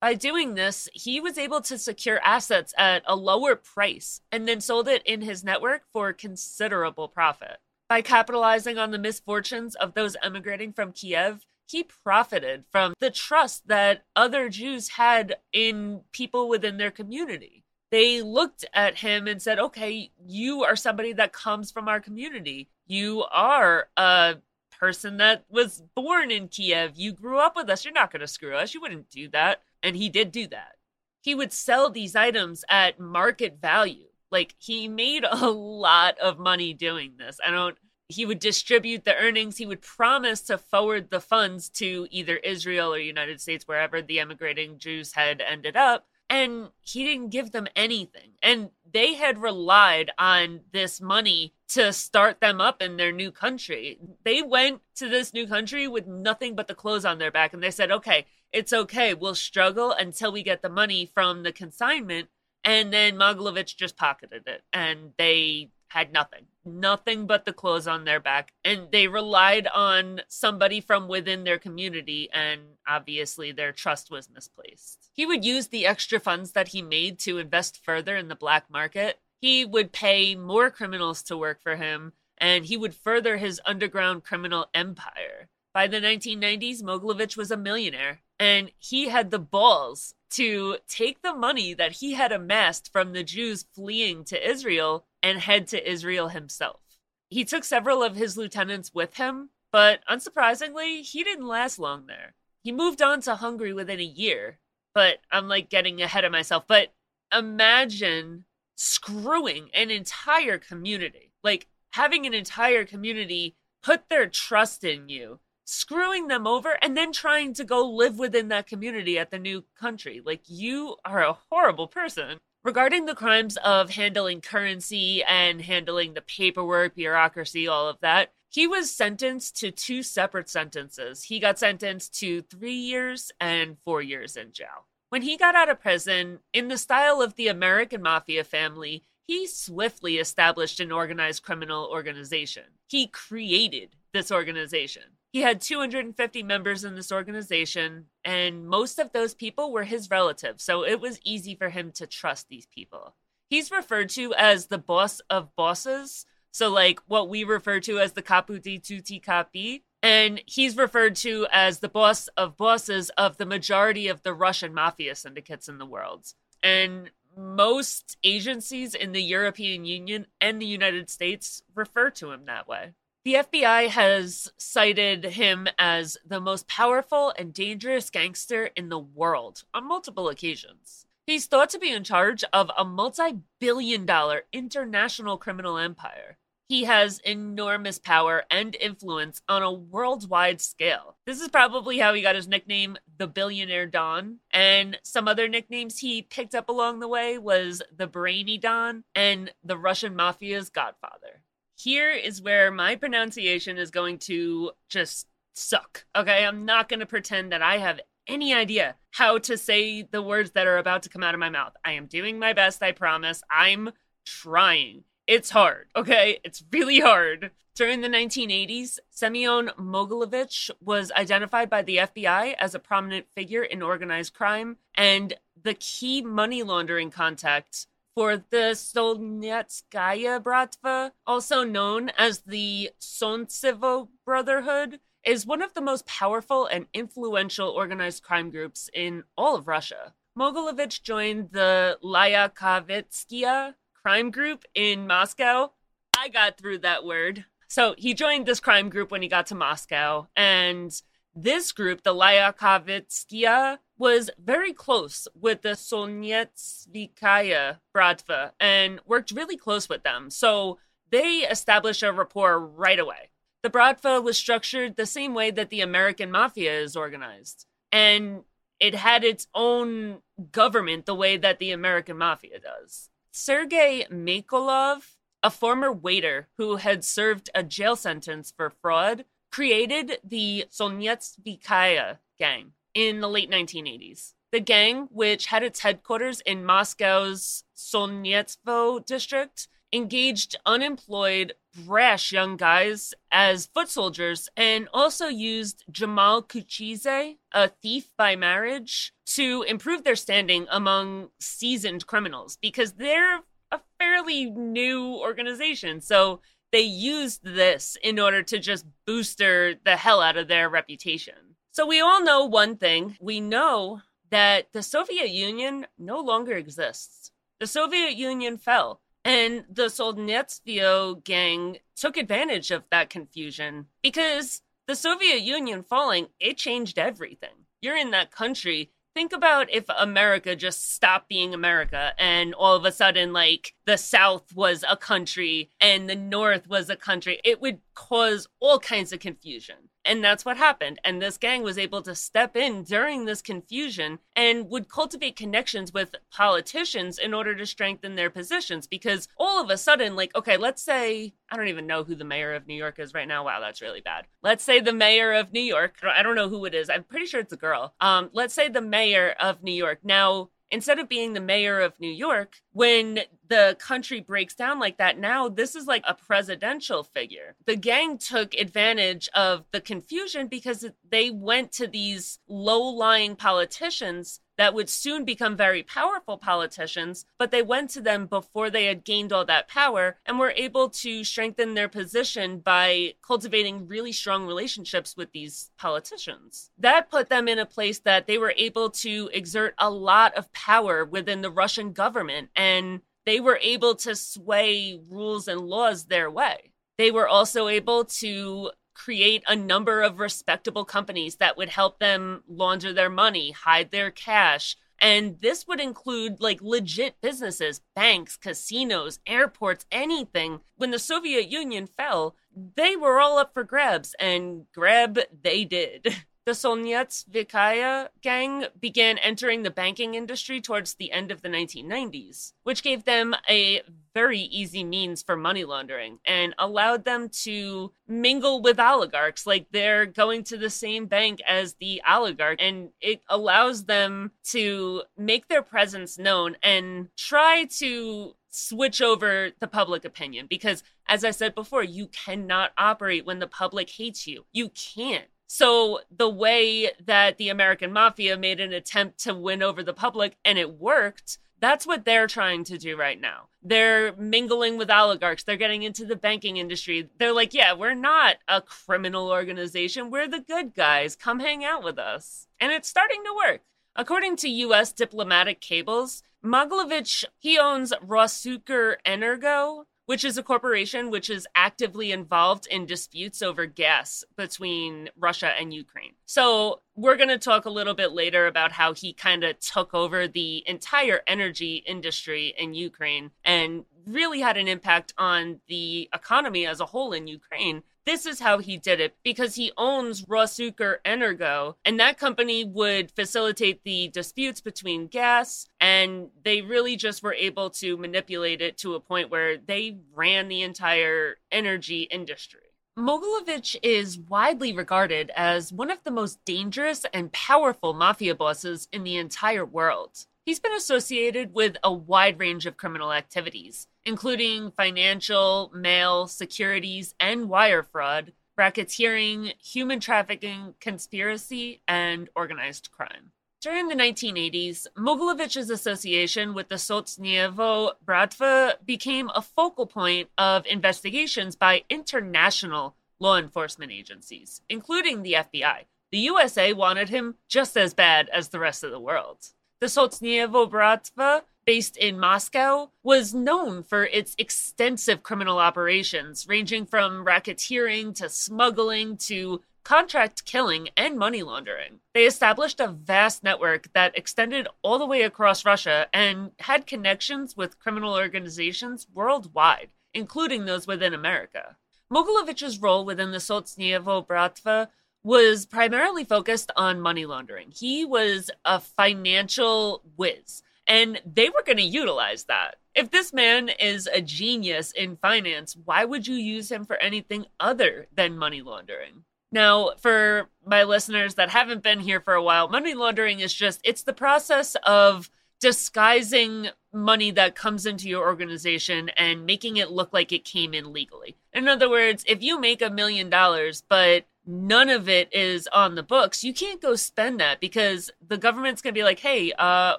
By 0.00 0.14
doing 0.14 0.54
this, 0.54 0.88
he 0.92 1.20
was 1.20 1.38
able 1.38 1.62
to 1.62 1.78
secure 1.78 2.20
assets 2.22 2.74
at 2.76 3.02
a 3.06 3.16
lower 3.16 3.56
price 3.56 4.20
and 4.30 4.46
then 4.46 4.60
sold 4.60 4.88
it 4.88 5.02
in 5.06 5.22
his 5.22 5.42
network 5.42 5.82
for 5.92 6.12
considerable 6.12 7.08
profit. 7.08 7.58
By 7.88 8.02
capitalizing 8.02 8.78
on 8.78 8.90
the 8.90 8.98
misfortunes 8.98 9.74
of 9.74 9.94
those 9.94 10.16
emigrating 10.22 10.72
from 10.72 10.92
Kiev, 10.92 11.46
he 11.66 11.82
profited 11.82 12.64
from 12.70 12.94
the 13.00 13.10
trust 13.10 13.68
that 13.68 14.04
other 14.14 14.48
Jews 14.48 14.90
had 14.90 15.36
in 15.52 16.02
people 16.12 16.48
within 16.48 16.76
their 16.76 16.90
community. 16.90 17.64
They 17.90 18.22
looked 18.22 18.64
at 18.74 18.98
him 18.98 19.26
and 19.26 19.40
said, 19.40 19.58
okay, 19.58 20.10
you 20.26 20.64
are 20.64 20.76
somebody 20.76 21.12
that 21.14 21.32
comes 21.32 21.70
from 21.70 21.88
our 21.88 22.00
community. 22.00 22.68
You 22.86 23.24
are 23.30 23.88
a 23.96 24.36
person 24.78 25.16
that 25.18 25.44
was 25.48 25.82
born 25.94 26.30
in 26.30 26.48
Kiev. 26.48 26.92
You 26.96 27.12
grew 27.12 27.38
up 27.38 27.56
with 27.56 27.70
us. 27.70 27.84
You're 27.84 27.94
not 27.94 28.10
going 28.10 28.20
to 28.20 28.26
screw 28.26 28.54
us. 28.56 28.74
You 28.74 28.80
wouldn't 28.80 29.10
do 29.10 29.28
that. 29.30 29.62
And 29.82 29.96
he 29.96 30.08
did 30.08 30.32
do 30.32 30.46
that. 30.48 30.76
He 31.20 31.34
would 31.34 31.52
sell 31.52 31.90
these 31.90 32.16
items 32.16 32.64
at 32.68 33.00
market 33.00 33.58
value. 33.60 34.06
Like 34.30 34.54
he 34.58 34.88
made 34.88 35.24
a 35.30 35.48
lot 35.50 36.18
of 36.18 36.38
money 36.38 36.74
doing 36.74 37.14
this. 37.18 37.38
I 37.44 37.50
don't 37.50 37.78
he 38.08 38.24
would 38.24 38.38
distribute 38.38 39.04
the 39.04 39.16
earnings. 39.16 39.56
He 39.56 39.66
would 39.66 39.82
promise 39.82 40.40
to 40.42 40.58
forward 40.58 41.10
the 41.10 41.20
funds 41.20 41.68
to 41.70 42.06
either 42.10 42.36
Israel 42.36 42.94
or 42.94 42.98
United 42.98 43.40
States, 43.40 43.66
wherever 43.66 44.00
the 44.00 44.20
emigrating 44.20 44.78
Jews 44.78 45.12
had 45.12 45.40
ended 45.40 45.76
up. 45.76 46.06
And 46.28 46.70
he 46.80 47.04
didn't 47.04 47.30
give 47.30 47.52
them 47.52 47.68
anything. 47.76 48.32
And 48.42 48.70
they 48.92 49.14
had 49.14 49.38
relied 49.38 50.10
on 50.18 50.60
this 50.72 51.00
money 51.00 51.52
to 51.68 51.92
start 51.92 52.40
them 52.40 52.60
up 52.60 52.82
in 52.82 52.96
their 52.96 53.12
new 53.12 53.30
country. 53.30 53.98
They 54.24 54.42
went 54.42 54.80
to 54.96 55.08
this 55.08 55.32
new 55.32 55.46
country 55.46 55.86
with 55.86 56.06
nothing 56.06 56.56
but 56.56 56.66
the 56.66 56.74
clothes 56.74 57.04
on 57.04 57.18
their 57.18 57.30
back. 57.30 57.54
And 57.54 57.62
they 57.62 57.70
said, 57.70 57.92
okay, 57.92 58.26
it's 58.52 58.72
okay. 58.72 59.14
We'll 59.14 59.36
struggle 59.36 59.92
until 59.92 60.32
we 60.32 60.42
get 60.42 60.62
the 60.62 60.68
money 60.68 61.10
from 61.12 61.44
the 61.44 61.52
consignment. 61.52 62.28
And 62.64 62.92
then 62.92 63.16
Mogilevich 63.16 63.76
just 63.76 63.96
pocketed 63.96 64.48
it. 64.48 64.62
And 64.72 65.12
they 65.18 65.70
had 65.88 66.12
nothing, 66.12 66.46
nothing 66.64 67.26
but 67.26 67.44
the 67.44 67.52
clothes 67.52 67.86
on 67.86 68.04
their 68.04 68.20
back. 68.20 68.52
And 68.64 68.88
they 68.90 69.08
relied 69.08 69.66
on 69.68 70.22
somebody 70.28 70.80
from 70.80 71.08
within 71.08 71.44
their 71.44 71.58
community, 71.58 72.28
and 72.32 72.60
obviously 72.86 73.52
their 73.52 73.72
trust 73.72 74.10
was 74.10 74.30
misplaced. 74.30 75.10
He 75.12 75.26
would 75.26 75.44
use 75.44 75.68
the 75.68 75.86
extra 75.86 76.20
funds 76.20 76.52
that 76.52 76.68
he 76.68 76.82
made 76.82 77.18
to 77.20 77.38
invest 77.38 77.84
further 77.84 78.16
in 78.16 78.28
the 78.28 78.34
black 78.34 78.70
market. 78.70 79.20
He 79.40 79.64
would 79.64 79.92
pay 79.92 80.34
more 80.34 80.70
criminals 80.70 81.22
to 81.24 81.36
work 81.36 81.62
for 81.62 81.76
him, 81.76 82.12
and 82.38 82.66
he 82.66 82.76
would 82.76 82.94
further 82.94 83.36
his 83.36 83.60
underground 83.64 84.24
criminal 84.24 84.66
empire. 84.74 85.48
By 85.72 85.86
the 85.86 86.00
1990s, 86.00 86.82
Mogilevich 86.82 87.36
was 87.36 87.50
a 87.50 87.56
millionaire, 87.56 88.20
and 88.40 88.72
he 88.78 89.08
had 89.08 89.30
the 89.30 89.38
balls 89.38 90.14
to 90.30 90.78
take 90.88 91.22
the 91.22 91.34
money 91.34 91.74
that 91.74 91.92
he 91.92 92.14
had 92.14 92.32
amassed 92.32 92.92
from 92.92 93.12
the 93.12 93.22
Jews 93.22 93.64
fleeing 93.74 94.24
to 94.24 94.50
Israel 94.50 95.06
and 95.22 95.38
head 95.38 95.68
to 95.68 95.90
Israel 95.90 96.28
himself. 96.28 96.80
He 97.28 97.44
took 97.44 97.64
several 97.64 98.02
of 98.02 98.16
his 98.16 98.36
lieutenants 98.36 98.92
with 98.94 99.16
him, 99.16 99.50
but 99.72 100.00
unsurprisingly, 100.10 101.02
he 101.02 101.24
didn't 101.24 101.46
last 101.46 101.78
long 101.78 102.06
there. 102.06 102.34
He 102.62 102.72
moved 102.72 103.02
on 103.02 103.20
to 103.22 103.36
Hungary 103.36 103.72
within 103.72 104.00
a 104.00 104.04
year, 104.04 104.58
but 104.94 105.18
I'm 105.30 105.48
like 105.48 105.70
getting 105.70 106.00
ahead 106.02 106.24
of 106.24 106.32
myself. 106.32 106.64
But 106.66 106.92
imagine 107.36 108.44
screwing 108.76 109.70
an 109.74 109.90
entire 109.90 110.58
community, 110.58 111.32
like 111.42 111.66
having 111.90 112.26
an 112.26 112.34
entire 112.34 112.84
community 112.84 113.56
put 113.82 114.08
their 114.08 114.26
trust 114.28 114.84
in 114.84 115.08
you 115.08 115.40
screwing 115.66 116.28
them 116.28 116.46
over 116.46 116.78
and 116.80 116.96
then 116.96 117.12
trying 117.12 117.52
to 117.54 117.64
go 117.64 117.84
live 117.84 118.18
within 118.18 118.48
that 118.48 118.66
community 118.66 119.18
at 119.18 119.30
the 119.30 119.38
new 119.38 119.64
country. 119.78 120.22
Like, 120.24 120.42
you 120.46 120.96
are 121.04 121.22
a 121.22 121.36
horrible 121.50 121.88
person. 121.88 122.38
Regarding 122.64 123.04
the 123.04 123.14
crimes 123.14 123.56
of 123.58 123.90
handling 123.90 124.40
currency 124.40 125.22
and 125.22 125.60
handling 125.60 126.14
the 126.14 126.22
paperwork, 126.22 126.94
bureaucracy, 126.94 127.68
all 127.68 127.88
of 127.88 128.00
that, 128.00 128.32
he 128.48 128.66
was 128.66 128.90
sentenced 128.90 129.56
to 129.58 129.70
two 129.70 130.02
separate 130.02 130.48
sentences. 130.48 131.24
He 131.24 131.38
got 131.38 131.58
sentenced 131.58 132.18
to 132.20 132.42
three 132.42 132.72
years 132.72 133.30
and 133.40 133.76
four 133.84 134.00
years 134.00 134.36
in 134.36 134.52
jail. 134.52 134.86
When 135.10 135.22
he 135.22 135.36
got 135.36 135.54
out 135.54 135.68
of 135.68 135.80
prison, 135.80 136.40
in 136.52 136.68
the 136.68 136.78
style 136.78 137.20
of 137.22 137.36
the 137.36 137.48
American 137.48 138.02
mafia 138.02 138.44
family, 138.44 139.04
he 139.26 139.46
swiftly 139.46 140.18
established 140.18 140.80
an 140.80 140.90
organized 140.90 141.42
criminal 141.42 141.88
organization. 141.90 142.64
He 142.88 143.08
created 143.08 143.90
this 144.12 144.32
organization. 144.32 145.02
He 145.36 145.42
had 145.42 145.60
250 145.60 146.42
members 146.44 146.82
in 146.82 146.94
this 146.94 147.12
organization, 147.12 148.06
and 148.24 148.66
most 148.66 148.98
of 148.98 149.12
those 149.12 149.34
people 149.34 149.70
were 149.70 149.84
his 149.84 150.08
relatives, 150.08 150.64
so 150.64 150.82
it 150.82 150.98
was 150.98 151.20
easy 151.26 151.54
for 151.54 151.68
him 151.68 151.92
to 151.96 152.06
trust 152.06 152.48
these 152.48 152.64
people. 152.64 153.14
He's 153.50 153.70
referred 153.70 154.08
to 154.12 154.32
as 154.32 154.68
the 154.68 154.78
boss 154.78 155.20
of 155.28 155.54
bosses, 155.54 156.24
so 156.52 156.70
like 156.70 157.00
what 157.06 157.28
we 157.28 157.44
refer 157.44 157.80
to 157.80 157.98
as 157.98 158.12
the 158.12 158.22
capo 158.22 158.56
di 158.56 158.80
capi, 159.22 159.84
and 160.02 160.40
he's 160.46 160.74
referred 160.74 161.16
to 161.16 161.46
as 161.52 161.80
the 161.80 161.90
boss 161.90 162.28
of 162.28 162.56
bosses 162.56 163.10
of 163.18 163.36
the 163.36 163.44
majority 163.44 164.08
of 164.08 164.22
the 164.22 164.32
Russian 164.32 164.72
mafia 164.72 165.14
syndicates 165.14 165.68
in 165.68 165.76
the 165.76 165.84
world. 165.84 166.32
And 166.62 167.10
most 167.36 168.16
agencies 168.24 168.94
in 168.94 169.12
the 169.12 169.22
European 169.22 169.84
Union 169.84 170.28
and 170.40 170.62
the 170.62 170.66
United 170.66 171.10
States 171.10 171.62
refer 171.74 172.08
to 172.12 172.30
him 172.30 172.46
that 172.46 172.66
way. 172.66 172.94
The 173.26 173.34
FBI 173.34 173.88
has 173.88 174.52
cited 174.56 175.24
him 175.24 175.66
as 175.80 176.16
the 176.24 176.40
most 176.40 176.68
powerful 176.68 177.34
and 177.36 177.52
dangerous 177.52 178.08
gangster 178.08 178.66
in 178.76 178.88
the 178.88 179.00
world 179.00 179.64
on 179.74 179.88
multiple 179.88 180.28
occasions. 180.28 181.06
He's 181.26 181.46
thought 181.46 181.68
to 181.70 181.80
be 181.80 181.90
in 181.90 182.04
charge 182.04 182.44
of 182.52 182.70
a 182.78 182.84
multi 182.84 183.40
billion 183.58 184.06
dollar 184.06 184.44
international 184.52 185.38
criminal 185.38 185.76
empire. 185.76 186.38
He 186.68 186.84
has 186.84 187.18
enormous 187.18 187.98
power 187.98 188.44
and 188.48 188.76
influence 188.76 189.42
on 189.48 189.60
a 189.60 189.72
worldwide 189.72 190.60
scale. 190.60 191.16
This 191.26 191.40
is 191.40 191.48
probably 191.48 191.98
how 191.98 192.14
he 192.14 192.22
got 192.22 192.36
his 192.36 192.46
nickname, 192.46 192.96
the 193.18 193.26
Billionaire 193.26 193.86
Don. 193.86 194.38
And 194.52 195.00
some 195.02 195.26
other 195.26 195.48
nicknames 195.48 195.98
he 195.98 196.22
picked 196.22 196.54
up 196.54 196.68
along 196.68 197.00
the 197.00 197.08
way 197.08 197.38
was 197.38 197.82
the 197.96 198.06
Brainy 198.06 198.56
Don 198.56 199.02
and 199.16 199.52
the 199.64 199.76
Russian 199.76 200.14
Mafia's 200.14 200.70
Godfather 200.70 201.42
here 201.76 202.10
is 202.10 202.42
where 202.42 202.70
my 202.72 202.96
pronunciation 202.96 203.78
is 203.78 203.90
going 203.90 204.18
to 204.18 204.72
just 204.88 205.26
suck. 205.54 206.04
Okay, 206.16 206.44
I'm 206.44 206.64
not 206.64 206.88
going 206.88 207.00
to 207.00 207.06
pretend 207.06 207.52
that 207.52 207.62
I 207.62 207.78
have 207.78 208.00
any 208.26 208.52
idea 208.52 208.96
how 209.12 209.38
to 209.38 209.56
say 209.56 210.02
the 210.02 210.22
words 210.22 210.52
that 210.52 210.66
are 210.66 210.78
about 210.78 211.02
to 211.04 211.08
come 211.08 211.22
out 211.22 211.34
of 211.34 211.40
my 211.40 211.50
mouth. 211.50 211.74
I 211.84 211.92
am 211.92 212.06
doing 212.06 212.38
my 212.38 212.52
best, 212.52 212.82
I 212.82 212.92
promise. 212.92 213.42
I'm 213.50 213.90
trying. 214.24 215.04
It's 215.26 215.50
hard, 215.50 215.86
okay? 215.94 216.38
It's 216.44 216.64
really 216.72 217.00
hard. 217.00 217.50
During 217.74 218.00
the 218.00 218.08
1980s, 218.08 218.98
Semyon 219.10 219.70
Mogilevich 219.78 220.70
was 220.80 221.12
identified 221.12 221.68
by 221.68 221.82
the 221.82 221.98
FBI 221.98 222.54
as 222.58 222.74
a 222.74 222.78
prominent 222.78 223.26
figure 223.34 223.62
in 223.62 223.82
organized 223.82 224.32
crime 224.32 224.78
and 224.94 225.34
the 225.62 225.74
key 225.74 226.22
money 226.22 226.62
laundering 226.62 227.10
contact 227.10 227.86
for 228.16 228.38
the 228.38 228.72
Solnetskaya 228.72 230.42
Bratva, 230.42 231.10
also 231.26 231.64
known 231.64 232.08
as 232.16 232.40
the 232.40 232.90
Solntsevo 232.98 234.08
Brotherhood, 234.24 235.00
is 235.22 235.46
one 235.46 235.60
of 235.60 235.74
the 235.74 235.82
most 235.82 236.06
powerful 236.06 236.64
and 236.64 236.86
influential 236.94 237.68
organized 237.68 238.22
crime 238.22 238.50
groups 238.50 238.88
in 238.94 239.24
all 239.36 239.54
of 239.54 239.68
Russia. 239.68 240.14
Mogilevich 240.38 241.02
joined 241.02 241.50
the 241.52 241.98
Lyakavetskia 242.02 243.74
crime 244.02 244.30
group 244.30 244.64
in 244.74 245.06
Moscow. 245.06 245.72
I 246.18 246.28
got 246.28 246.56
through 246.56 246.78
that 246.78 247.04
word. 247.04 247.44
So 247.68 247.94
he 247.98 248.14
joined 248.14 248.46
this 248.46 248.60
crime 248.60 248.88
group 248.88 249.10
when 249.10 249.20
he 249.20 249.28
got 249.28 249.46
to 249.48 249.54
Moscow, 249.54 250.28
and 250.34 250.90
this 251.34 251.70
group, 251.70 252.02
the 252.02 252.14
Lyakavetskia, 252.14 253.78
was 253.98 254.30
very 254.38 254.72
close 254.72 255.26
with 255.38 255.62
the 255.62 255.70
Solnetskaya 255.70 257.78
Bratva 257.94 258.52
and 258.60 259.00
worked 259.06 259.30
really 259.30 259.56
close 259.56 259.88
with 259.88 260.02
them. 260.02 260.30
So 260.30 260.78
they 261.10 261.38
established 261.38 262.02
a 262.02 262.12
rapport 262.12 262.58
right 262.58 262.98
away. 262.98 263.30
The 263.62 263.70
Bratva 263.70 264.22
was 264.22 264.36
structured 264.36 264.96
the 264.96 265.06
same 265.06 265.34
way 265.34 265.50
that 265.50 265.70
the 265.70 265.80
American 265.80 266.30
mafia 266.30 266.78
is 266.78 266.96
organized. 266.96 267.66
And 267.90 268.42
it 268.78 268.94
had 268.94 269.24
its 269.24 269.46
own 269.54 270.18
government 270.52 271.06
the 271.06 271.14
way 271.14 271.36
that 271.36 271.58
the 271.58 271.70
American 271.70 272.18
mafia 272.18 272.60
does. 272.60 273.08
Sergei 273.30 274.06
Mikolov, 274.10 275.14
a 275.42 275.50
former 275.50 275.92
waiter 275.92 276.48
who 276.58 276.76
had 276.76 277.04
served 277.04 277.48
a 277.54 277.62
jail 277.62 277.96
sentence 277.96 278.52
for 278.54 278.70
fraud, 278.70 279.24
created 279.50 280.18
the 280.22 280.66
Solnetskaya 280.70 282.18
gang 282.38 282.72
in 282.96 283.20
the 283.20 283.28
late 283.28 283.50
1980s. 283.50 284.32
The 284.52 284.60
gang, 284.60 285.08
which 285.12 285.46
had 285.46 285.62
its 285.62 285.80
headquarters 285.80 286.40
in 286.40 286.64
Moscow's 286.64 287.62
Solntsevo 287.76 289.04
district, 289.04 289.68
engaged 289.92 290.56
unemployed, 290.64 291.52
brash 291.84 292.32
young 292.32 292.56
guys 292.56 293.12
as 293.30 293.66
foot 293.66 293.90
soldiers 293.90 294.48
and 294.56 294.88
also 294.94 295.26
used 295.26 295.84
Jamal 295.90 296.42
Kuchize, 296.42 297.36
a 297.52 297.68
thief 297.68 298.10
by 298.16 298.34
marriage, 298.34 299.12
to 299.26 299.62
improve 299.68 300.02
their 300.02 300.16
standing 300.16 300.66
among 300.70 301.28
seasoned 301.38 302.06
criminals 302.06 302.56
because 302.62 302.92
they're 302.92 303.40
a 303.70 303.80
fairly 303.98 304.46
new 304.46 305.16
organization. 305.16 306.00
So 306.00 306.40
they 306.72 306.80
used 306.80 307.44
this 307.44 307.98
in 308.02 308.18
order 308.18 308.42
to 308.44 308.58
just 308.58 308.86
booster 309.06 309.74
the 309.84 309.96
hell 309.96 310.22
out 310.22 310.38
of 310.38 310.48
their 310.48 310.70
reputation. 310.70 311.45
So 311.76 311.84
we 311.84 312.00
all 312.00 312.22
know 312.22 312.42
one 312.46 312.78
thing. 312.78 313.18
We 313.20 313.38
know 313.38 314.00
that 314.30 314.72
the 314.72 314.82
Soviet 314.82 315.28
Union 315.28 315.86
no 315.98 316.18
longer 316.20 316.54
exists. 316.54 317.32
The 317.60 317.66
Soviet 317.66 318.16
Union 318.16 318.56
fell. 318.56 319.02
And 319.26 319.66
the 319.70 319.90
Solntsevo 319.90 321.22
gang 321.22 321.76
took 321.94 322.16
advantage 322.16 322.70
of 322.70 322.84
that 322.90 323.10
confusion 323.10 323.88
because 324.00 324.62
the 324.86 324.96
Soviet 324.96 325.42
Union 325.42 325.82
falling, 325.82 326.28
it 326.40 326.56
changed 326.56 326.98
everything. 326.98 327.66
You're 327.82 327.98
in 327.98 328.10
that 328.12 328.30
country 328.30 328.92
think 329.16 329.32
about 329.32 329.70
if 329.72 329.86
America 329.98 330.54
just 330.54 330.92
stopped 330.92 331.26
being 331.26 331.54
America 331.54 332.12
and 332.18 332.54
all 332.54 332.76
of 332.76 332.84
a 332.84 332.92
sudden, 332.92 333.32
like, 333.32 333.72
the 333.86 333.96
South 333.96 334.54
was 334.54 334.84
a 334.86 334.94
country 334.94 335.70
and 335.80 336.06
the 336.06 336.14
North 336.14 336.68
was 336.68 336.90
a 336.90 336.96
country. 336.96 337.40
It 337.42 337.62
would 337.62 337.78
cause 337.94 338.46
all 338.60 338.78
kinds 338.78 339.14
of 339.14 339.20
confusion. 339.20 339.76
And 340.06 340.22
that's 340.22 340.44
what 340.44 340.56
happened. 340.56 341.00
And 341.04 341.20
this 341.20 341.36
gang 341.36 341.62
was 341.62 341.78
able 341.78 342.02
to 342.02 342.14
step 342.14 342.56
in 342.56 342.84
during 342.84 343.24
this 343.24 343.42
confusion 343.42 344.18
and 344.34 344.70
would 344.70 344.88
cultivate 344.88 345.36
connections 345.36 345.92
with 345.92 346.14
politicians 346.30 347.18
in 347.18 347.34
order 347.34 347.54
to 347.54 347.66
strengthen 347.66 348.14
their 348.14 348.30
positions. 348.30 348.86
Because 348.86 349.28
all 349.38 349.62
of 349.62 349.70
a 349.70 349.76
sudden, 349.76 350.16
like, 350.16 350.34
okay, 350.34 350.56
let's 350.56 350.82
say, 350.82 351.34
I 351.50 351.56
don't 351.56 351.68
even 351.68 351.86
know 351.86 352.04
who 352.04 352.14
the 352.14 352.24
mayor 352.24 352.54
of 352.54 352.66
New 352.66 352.74
York 352.74 352.98
is 352.98 353.14
right 353.14 353.28
now. 353.28 353.44
Wow, 353.44 353.60
that's 353.60 353.82
really 353.82 354.00
bad. 354.00 354.26
Let's 354.42 354.64
say 354.64 354.80
the 354.80 354.92
mayor 354.92 355.32
of 355.32 355.52
New 355.52 355.60
York, 355.60 355.96
I 356.02 356.22
don't 356.22 356.36
know 356.36 356.48
who 356.48 356.64
it 356.64 356.74
is. 356.74 356.88
I'm 356.88 357.04
pretty 357.04 357.26
sure 357.26 357.40
it's 357.40 357.52
a 357.52 357.56
girl. 357.56 357.94
Um, 358.00 358.30
let's 358.32 358.54
say 358.54 358.68
the 358.68 358.80
mayor 358.80 359.34
of 359.40 359.62
New 359.62 359.72
York. 359.72 360.00
Now, 360.04 360.50
instead 360.70 360.98
of 360.98 361.08
being 361.08 361.32
the 361.32 361.40
mayor 361.40 361.80
of 361.80 361.98
New 362.00 362.10
York, 362.10 362.62
when 362.72 363.20
the 363.48 363.76
country 363.78 364.20
breaks 364.20 364.54
down 364.54 364.78
like 364.78 364.98
that, 364.98 365.18
now 365.18 365.48
this 365.48 365.74
is 365.74 365.86
like 365.86 366.04
a 366.06 366.14
presidential 366.14 367.02
figure. 367.02 367.54
The 367.66 367.76
gang 367.76 368.18
took 368.18 368.54
advantage 368.54 369.28
of 369.34 369.64
the 369.72 369.80
confusion 369.80 370.48
because 370.48 370.84
they 371.08 371.30
went 371.30 371.72
to 371.72 371.86
these 371.86 372.38
low 372.48 372.82
lying 372.82 373.36
politicians 373.36 374.40
that 374.56 374.74
would 374.74 374.88
soon 374.88 375.24
become 375.24 375.56
very 375.56 375.82
powerful 375.82 376.38
politicians, 376.38 377.26
but 377.38 377.50
they 377.50 377.62
went 377.62 377.90
to 377.90 378.00
them 378.00 378.26
before 378.26 378.70
they 378.70 378.86
had 378.86 379.04
gained 379.04 379.32
all 379.32 379.44
that 379.44 379.68
power 379.68 380.16
and 380.24 380.38
were 380.38 380.54
able 380.56 380.88
to 380.88 381.24
strengthen 381.24 381.74
their 381.74 381.88
position 381.88 382.58
by 382.58 383.14
cultivating 383.22 383.86
really 383.86 384.12
strong 384.12 384.46
relationships 384.46 385.16
with 385.16 385.32
these 385.32 385.70
politicians. 385.76 386.70
That 386.78 387.10
put 387.10 387.28
them 387.28 387.48
in 387.48 387.58
a 387.58 387.66
place 387.66 387.98
that 388.00 388.26
they 388.26 388.38
were 388.38 388.54
able 388.56 388.90
to 388.90 389.28
exert 389.32 389.74
a 389.78 389.90
lot 389.90 390.34
of 390.34 390.52
power 390.52 391.04
within 391.04 391.42
the 391.42 391.50
Russian 391.50 391.92
government 391.92 392.48
and 392.56 393.02
they 393.26 393.40
were 393.40 393.58
able 393.60 393.94
to 393.96 394.14
sway 394.14 394.98
rules 395.10 395.48
and 395.48 395.60
laws 395.60 396.04
their 396.06 396.30
way. 396.30 396.72
They 396.96 397.10
were 397.10 397.28
also 397.28 397.68
able 397.68 398.04
to 398.06 398.70
create 398.94 399.42
a 399.46 399.54
number 399.54 400.00
of 400.00 400.18
respectable 400.18 400.84
companies 400.84 401.36
that 401.36 401.56
would 401.56 401.68
help 401.68 401.98
them 401.98 402.42
launder 402.48 402.92
their 402.92 403.10
money, 403.10 403.50
hide 403.50 403.90
their 403.90 404.10
cash. 404.10 404.76
And 404.98 405.38
this 405.40 405.66
would 405.68 405.80
include 405.80 406.40
like 406.40 406.62
legit 406.62 407.20
businesses, 407.20 407.82
banks, 407.94 408.38
casinos, 408.38 409.18
airports, 409.26 409.84
anything. 409.92 410.60
When 410.76 410.92
the 410.92 410.98
Soviet 410.98 411.50
Union 411.50 411.86
fell, 411.86 412.36
they 412.54 412.96
were 412.96 413.20
all 413.20 413.36
up 413.36 413.52
for 413.52 413.64
grabs, 413.64 414.14
and 414.18 414.64
grab 414.72 415.18
they 415.42 415.66
did. 415.66 416.24
The 416.46 416.52
Solntsevskaya 416.52 418.10
gang 418.22 418.66
began 418.80 419.18
entering 419.18 419.64
the 419.64 419.70
banking 419.72 420.14
industry 420.14 420.60
towards 420.60 420.94
the 420.94 421.10
end 421.10 421.32
of 421.32 421.42
the 421.42 421.48
1990s, 421.48 422.52
which 422.62 422.84
gave 422.84 423.02
them 423.02 423.34
a 423.50 423.82
very 424.14 424.38
easy 424.38 424.84
means 424.84 425.24
for 425.24 425.34
money 425.34 425.64
laundering 425.64 426.20
and 426.24 426.54
allowed 426.56 427.04
them 427.04 427.30
to 427.42 427.90
mingle 428.06 428.62
with 428.62 428.78
oligarchs. 428.78 429.44
Like 429.44 429.66
they're 429.72 430.06
going 430.06 430.44
to 430.44 430.56
the 430.56 430.70
same 430.70 431.06
bank 431.06 431.40
as 431.48 431.74
the 431.80 432.00
oligarch, 432.08 432.58
and 432.62 432.90
it 433.00 433.22
allows 433.28 433.86
them 433.86 434.30
to 434.50 435.02
make 435.18 435.48
their 435.48 435.62
presence 435.62 436.16
known 436.16 436.56
and 436.62 437.08
try 437.16 437.64
to 437.78 438.36
switch 438.50 439.02
over 439.02 439.50
the 439.58 439.66
public 439.66 440.04
opinion. 440.04 440.46
Because 440.48 440.84
as 441.08 441.24
i 441.24 441.30
said 441.30 441.54
before 441.54 441.82
you 441.82 442.06
cannot 442.06 442.70
operate 442.78 443.26
when 443.26 443.40
the 443.40 443.48
public 443.48 443.90
hates 443.90 444.28
you. 444.28 444.46
You 444.52 444.68
can't 444.68 445.26
so 445.46 446.00
the 446.10 446.28
way 446.28 446.90
that 447.04 447.38
the 447.38 447.48
American 447.48 447.92
mafia 447.92 448.36
made 448.36 448.60
an 448.60 448.72
attempt 448.72 449.18
to 449.24 449.34
win 449.34 449.62
over 449.62 449.82
the 449.82 449.94
public 449.94 450.36
and 450.44 450.58
it 450.58 450.78
worked, 450.78 451.38
that's 451.60 451.86
what 451.86 452.04
they're 452.04 452.26
trying 452.26 452.64
to 452.64 452.78
do 452.78 452.96
right 452.96 453.20
now. 453.20 453.48
They're 453.62 454.14
mingling 454.16 454.76
with 454.76 454.90
oligarchs. 454.90 455.44
They're 455.44 455.56
getting 455.56 455.82
into 455.82 456.04
the 456.04 456.16
banking 456.16 456.56
industry. 456.56 457.08
They're 457.18 457.32
like, 457.32 457.54
yeah, 457.54 457.72
we're 457.72 457.94
not 457.94 458.36
a 458.46 458.60
criminal 458.60 459.30
organization. 459.30 460.10
We're 460.10 460.28
the 460.28 460.40
good 460.40 460.74
guys. 460.74 461.16
Come 461.16 461.40
hang 461.40 461.64
out 461.64 461.82
with 461.82 461.98
us. 461.98 462.46
And 462.60 462.72
it's 462.72 462.88
starting 462.88 463.22
to 463.24 463.34
work. 463.34 463.62
According 463.94 464.36
to 464.36 464.48
US 464.48 464.92
diplomatic 464.92 465.60
cables, 465.60 466.22
Mogilevich, 466.44 467.24
he 467.38 467.58
owns 467.58 467.92
Rossukr 468.04 468.96
Energo, 469.06 469.84
which 470.06 470.24
is 470.24 470.38
a 470.38 470.42
corporation 470.42 471.10
which 471.10 471.28
is 471.28 471.46
actively 471.54 472.12
involved 472.12 472.66
in 472.68 472.86
disputes 472.86 473.42
over 473.42 473.66
gas 473.66 474.24
between 474.36 475.08
Russia 475.18 475.48
and 475.48 475.74
Ukraine. 475.74 476.14
So, 476.24 476.80
we're 476.94 477.16
going 477.16 477.28
to 477.28 477.38
talk 477.38 477.66
a 477.66 477.70
little 477.70 477.92
bit 477.94 478.12
later 478.12 478.46
about 478.46 478.72
how 478.72 478.94
he 478.94 479.12
kind 479.12 479.44
of 479.44 479.60
took 479.60 479.92
over 479.92 480.26
the 480.26 480.64
entire 480.66 481.20
energy 481.26 481.82
industry 481.86 482.54
in 482.56 482.72
Ukraine 482.72 483.32
and 483.44 483.84
really 484.06 484.40
had 484.40 484.56
an 484.56 484.68
impact 484.68 485.12
on 485.18 485.60
the 485.68 486.08
economy 486.14 486.66
as 486.66 486.80
a 486.80 486.86
whole 486.86 487.12
in 487.12 487.26
Ukraine 487.26 487.82
this 488.06 488.24
is 488.24 488.40
how 488.40 488.58
he 488.58 488.78
did 488.78 489.00
it 489.00 489.16
because 489.24 489.56
he 489.56 489.72
owns 489.76 490.22
RosUkrEnergo, 490.22 491.74
and 491.84 492.00
that 492.00 492.18
company 492.18 492.64
would 492.64 493.10
facilitate 493.10 493.82
the 493.82 494.08
disputes 494.08 494.60
between 494.60 495.08
gas, 495.08 495.68
and 495.80 496.28
they 496.44 496.62
really 496.62 496.96
just 496.96 497.22
were 497.22 497.34
able 497.34 497.68
to 497.70 497.96
manipulate 497.96 498.62
it 498.62 498.78
to 498.78 498.94
a 498.94 499.00
point 499.00 499.30
where 499.30 499.58
they 499.58 499.98
ran 500.14 500.48
the 500.48 500.62
entire 500.62 501.36
energy 501.50 502.02
industry. 502.02 502.60
Mogilevich 502.98 503.76
is 503.82 504.18
widely 504.18 504.72
regarded 504.72 505.30
as 505.36 505.70
one 505.70 505.90
of 505.90 506.02
the 506.04 506.10
most 506.10 506.42
dangerous 506.46 507.04
and 507.12 507.30
powerful 507.30 507.92
mafia 507.92 508.34
bosses 508.34 508.88
in 508.90 509.04
the 509.04 509.16
entire 509.16 509.66
world. 509.66 510.24
He's 510.46 510.60
been 510.60 510.74
associated 510.74 511.54
with 511.54 511.76
a 511.82 511.92
wide 511.92 512.38
range 512.38 512.66
of 512.66 512.76
criminal 512.76 513.12
activities, 513.12 513.88
including 514.04 514.70
financial, 514.70 515.72
mail, 515.74 516.28
securities, 516.28 517.16
and 517.18 517.48
wire 517.48 517.82
fraud, 517.82 518.32
racketeering, 518.56 519.54
human 519.60 519.98
trafficking, 519.98 520.74
conspiracy, 520.78 521.82
and 521.88 522.28
organized 522.36 522.92
crime. 522.92 523.32
During 523.60 523.88
the 523.88 523.96
1980s, 523.96 524.86
Mogilevich's 524.96 525.68
association 525.68 526.54
with 526.54 526.68
the 526.68 526.76
Solntsevo 526.76 527.94
Bratva 528.06 528.74
became 528.86 529.32
a 529.34 529.42
focal 529.42 529.88
point 529.88 530.28
of 530.38 530.64
investigations 530.66 531.56
by 531.56 531.82
international 531.90 532.94
law 533.18 533.36
enforcement 533.36 533.90
agencies, 533.90 534.62
including 534.68 535.24
the 535.24 535.32
FBI. 535.32 535.86
The 536.12 536.18
USA 536.18 536.72
wanted 536.72 537.08
him 537.08 537.34
just 537.48 537.76
as 537.76 537.94
bad 537.94 538.28
as 538.28 538.50
the 538.50 538.60
rest 538.60 538.84
of 538.84 538.92
the 538.92 539.00
world. 539.00 539.48
The 539.80 539.86
Solntsevo 539.88 540.70
Bratva, 540.70 541.42
based 541.66 541.96
in 541.96 542.18
Moscow, 542.18 542.90
was 543.02 543.34
known 543.34 543.82
for 543.82 544.04
its 544.04 544.34
extensive 544.38 545.22
criminal 545.22 545.58
operations, 545.58 546.46
ranging 546.48 546.86
from 546.86 547.26
racketeering 547.26 548.14
to 548.14 548.28
smuggling 548.28 549.16
to 549.18 549.60
contract 549.86 550.44
killing, 550.44 550.88
and 550.96 551.16
money 551.16 551.44
laundering. 551.44 552.00
They 552.12 552.26
established 552.26 552.80
a 552.80 552.88
vast 552.88 553.44
network 553.44 553.92
that 553.92 554.18
extended 554.18 554.66
all 554.82 554.98
the 554.98 555.06
way 555.06 555.22
across 555.22 555.64
Russia 555.64 556.08
and 556.12 556.50
had 556.58 556.88
connections 556.88 557.56
with 557.56 557.78
criminal 557.78 558.14
organizations 558.14 559.06
worldwide, 559.14 559.90
including 560.12 560.64
those 560.64 560.88
within 560.88 561.14
America. 561.14 561.76
Mogilevich's 562.12 562.80
role 562.80 563.04
within 563.04 563.30
the 563.30 563.38
Solntsevo 563.38 564.26
Bratva 564.26 564.88
was 565.26 565.66
primarily 565.66 566.22
focused 566.22 566.70
on 566.76 567.00
money 567.00 567.26
laundering. 567.26 567.72
He 567.76 568.04
was 568.04 568.48
a 568.64 568.78
financial 568.78 570.00
whiz, 570.16 570.62
and 570.86 571.20
they 571.26 571.48
were 571.48 571.64
going 571.66 571.78
to 571.78 571.82
utilize 571.82 572.44
that. 572.44 572.76
If 572.94 573.10
this 573.10 573.32
man 573.32 573.68
is 573.68 574.06
a 574.06 574.20
genius 574.20 574.92
in 574.92 575.16
finance, 575.16 575.76
why 575.84 576.04
would 576.04 576.28
you 576.28 576.36
use 576.36 576.70
him 576.70 576.84
for 576.84 576.94
anything 576.98 577.46
other 577.58 578.06
than 578.14 578.38
money 578.38 578.62
laundering? 578.62 579.24
Now, 579.50 579.94
for 579.98 580.48
my 580.64 580.84
listeners 580.84 581.34
that 581.34 581.50
haven't 581.50 581.82
been 581.82 581.98
here 581.98 582.20
for 582.20 582.34
a 582.34 582.42
while, 582.42 582.68
money 582.68 582.94
laundering 582.94 583.40
is 583.40 583.52
just 583.52 583.80
it's 583.82 584.04
the 584.04 584.12
process 584.12 584.76
of 584.84 585.28
disguising 585.58 586.68
money 586.92 587.32
that 587.32 587.56
comes 587.56 587.84
into 587.84 588.08
your 588.08 588.24
organization 588.24 589.08
and 589.16 589.44
making 589.44 589.76
it 589.76 589.90
look 589.90 590.12
like 590.12 590.30
it 590.30 590.44
came 590.44 590.72
in 590.72 590.92
legally. 590.92 591.34
In 591.52 591.66
other 591.66 591.90
words, 591.90 592.22
if 592.28 592.44
you 592.44 592.60
make 592.60 592.80
a 592.80 592.90
million 592.90 593.28
dollars 593.28 593.82
but 593.88 594.26
none 594.46 594.88
of 594.88 595.08
it 595.08 595.28
is 595.32 595.68
on 595.72 595.94
the 595.94 596.02
books, 596.02 596.44
you 596.44 596.54
can't 596.54 596.80
go 596.80 596.94
spend 596.94 597.40
that 597.40 597.60
because 597.60 598.10
the 598.26 598.38
government's 598.38 598.82
going 598.82 598.94
to 598.94 598.98
be 598.98 599.04
like, 599.04 599.20
"Hey, 599.20 599.52
uh 599.58 599.96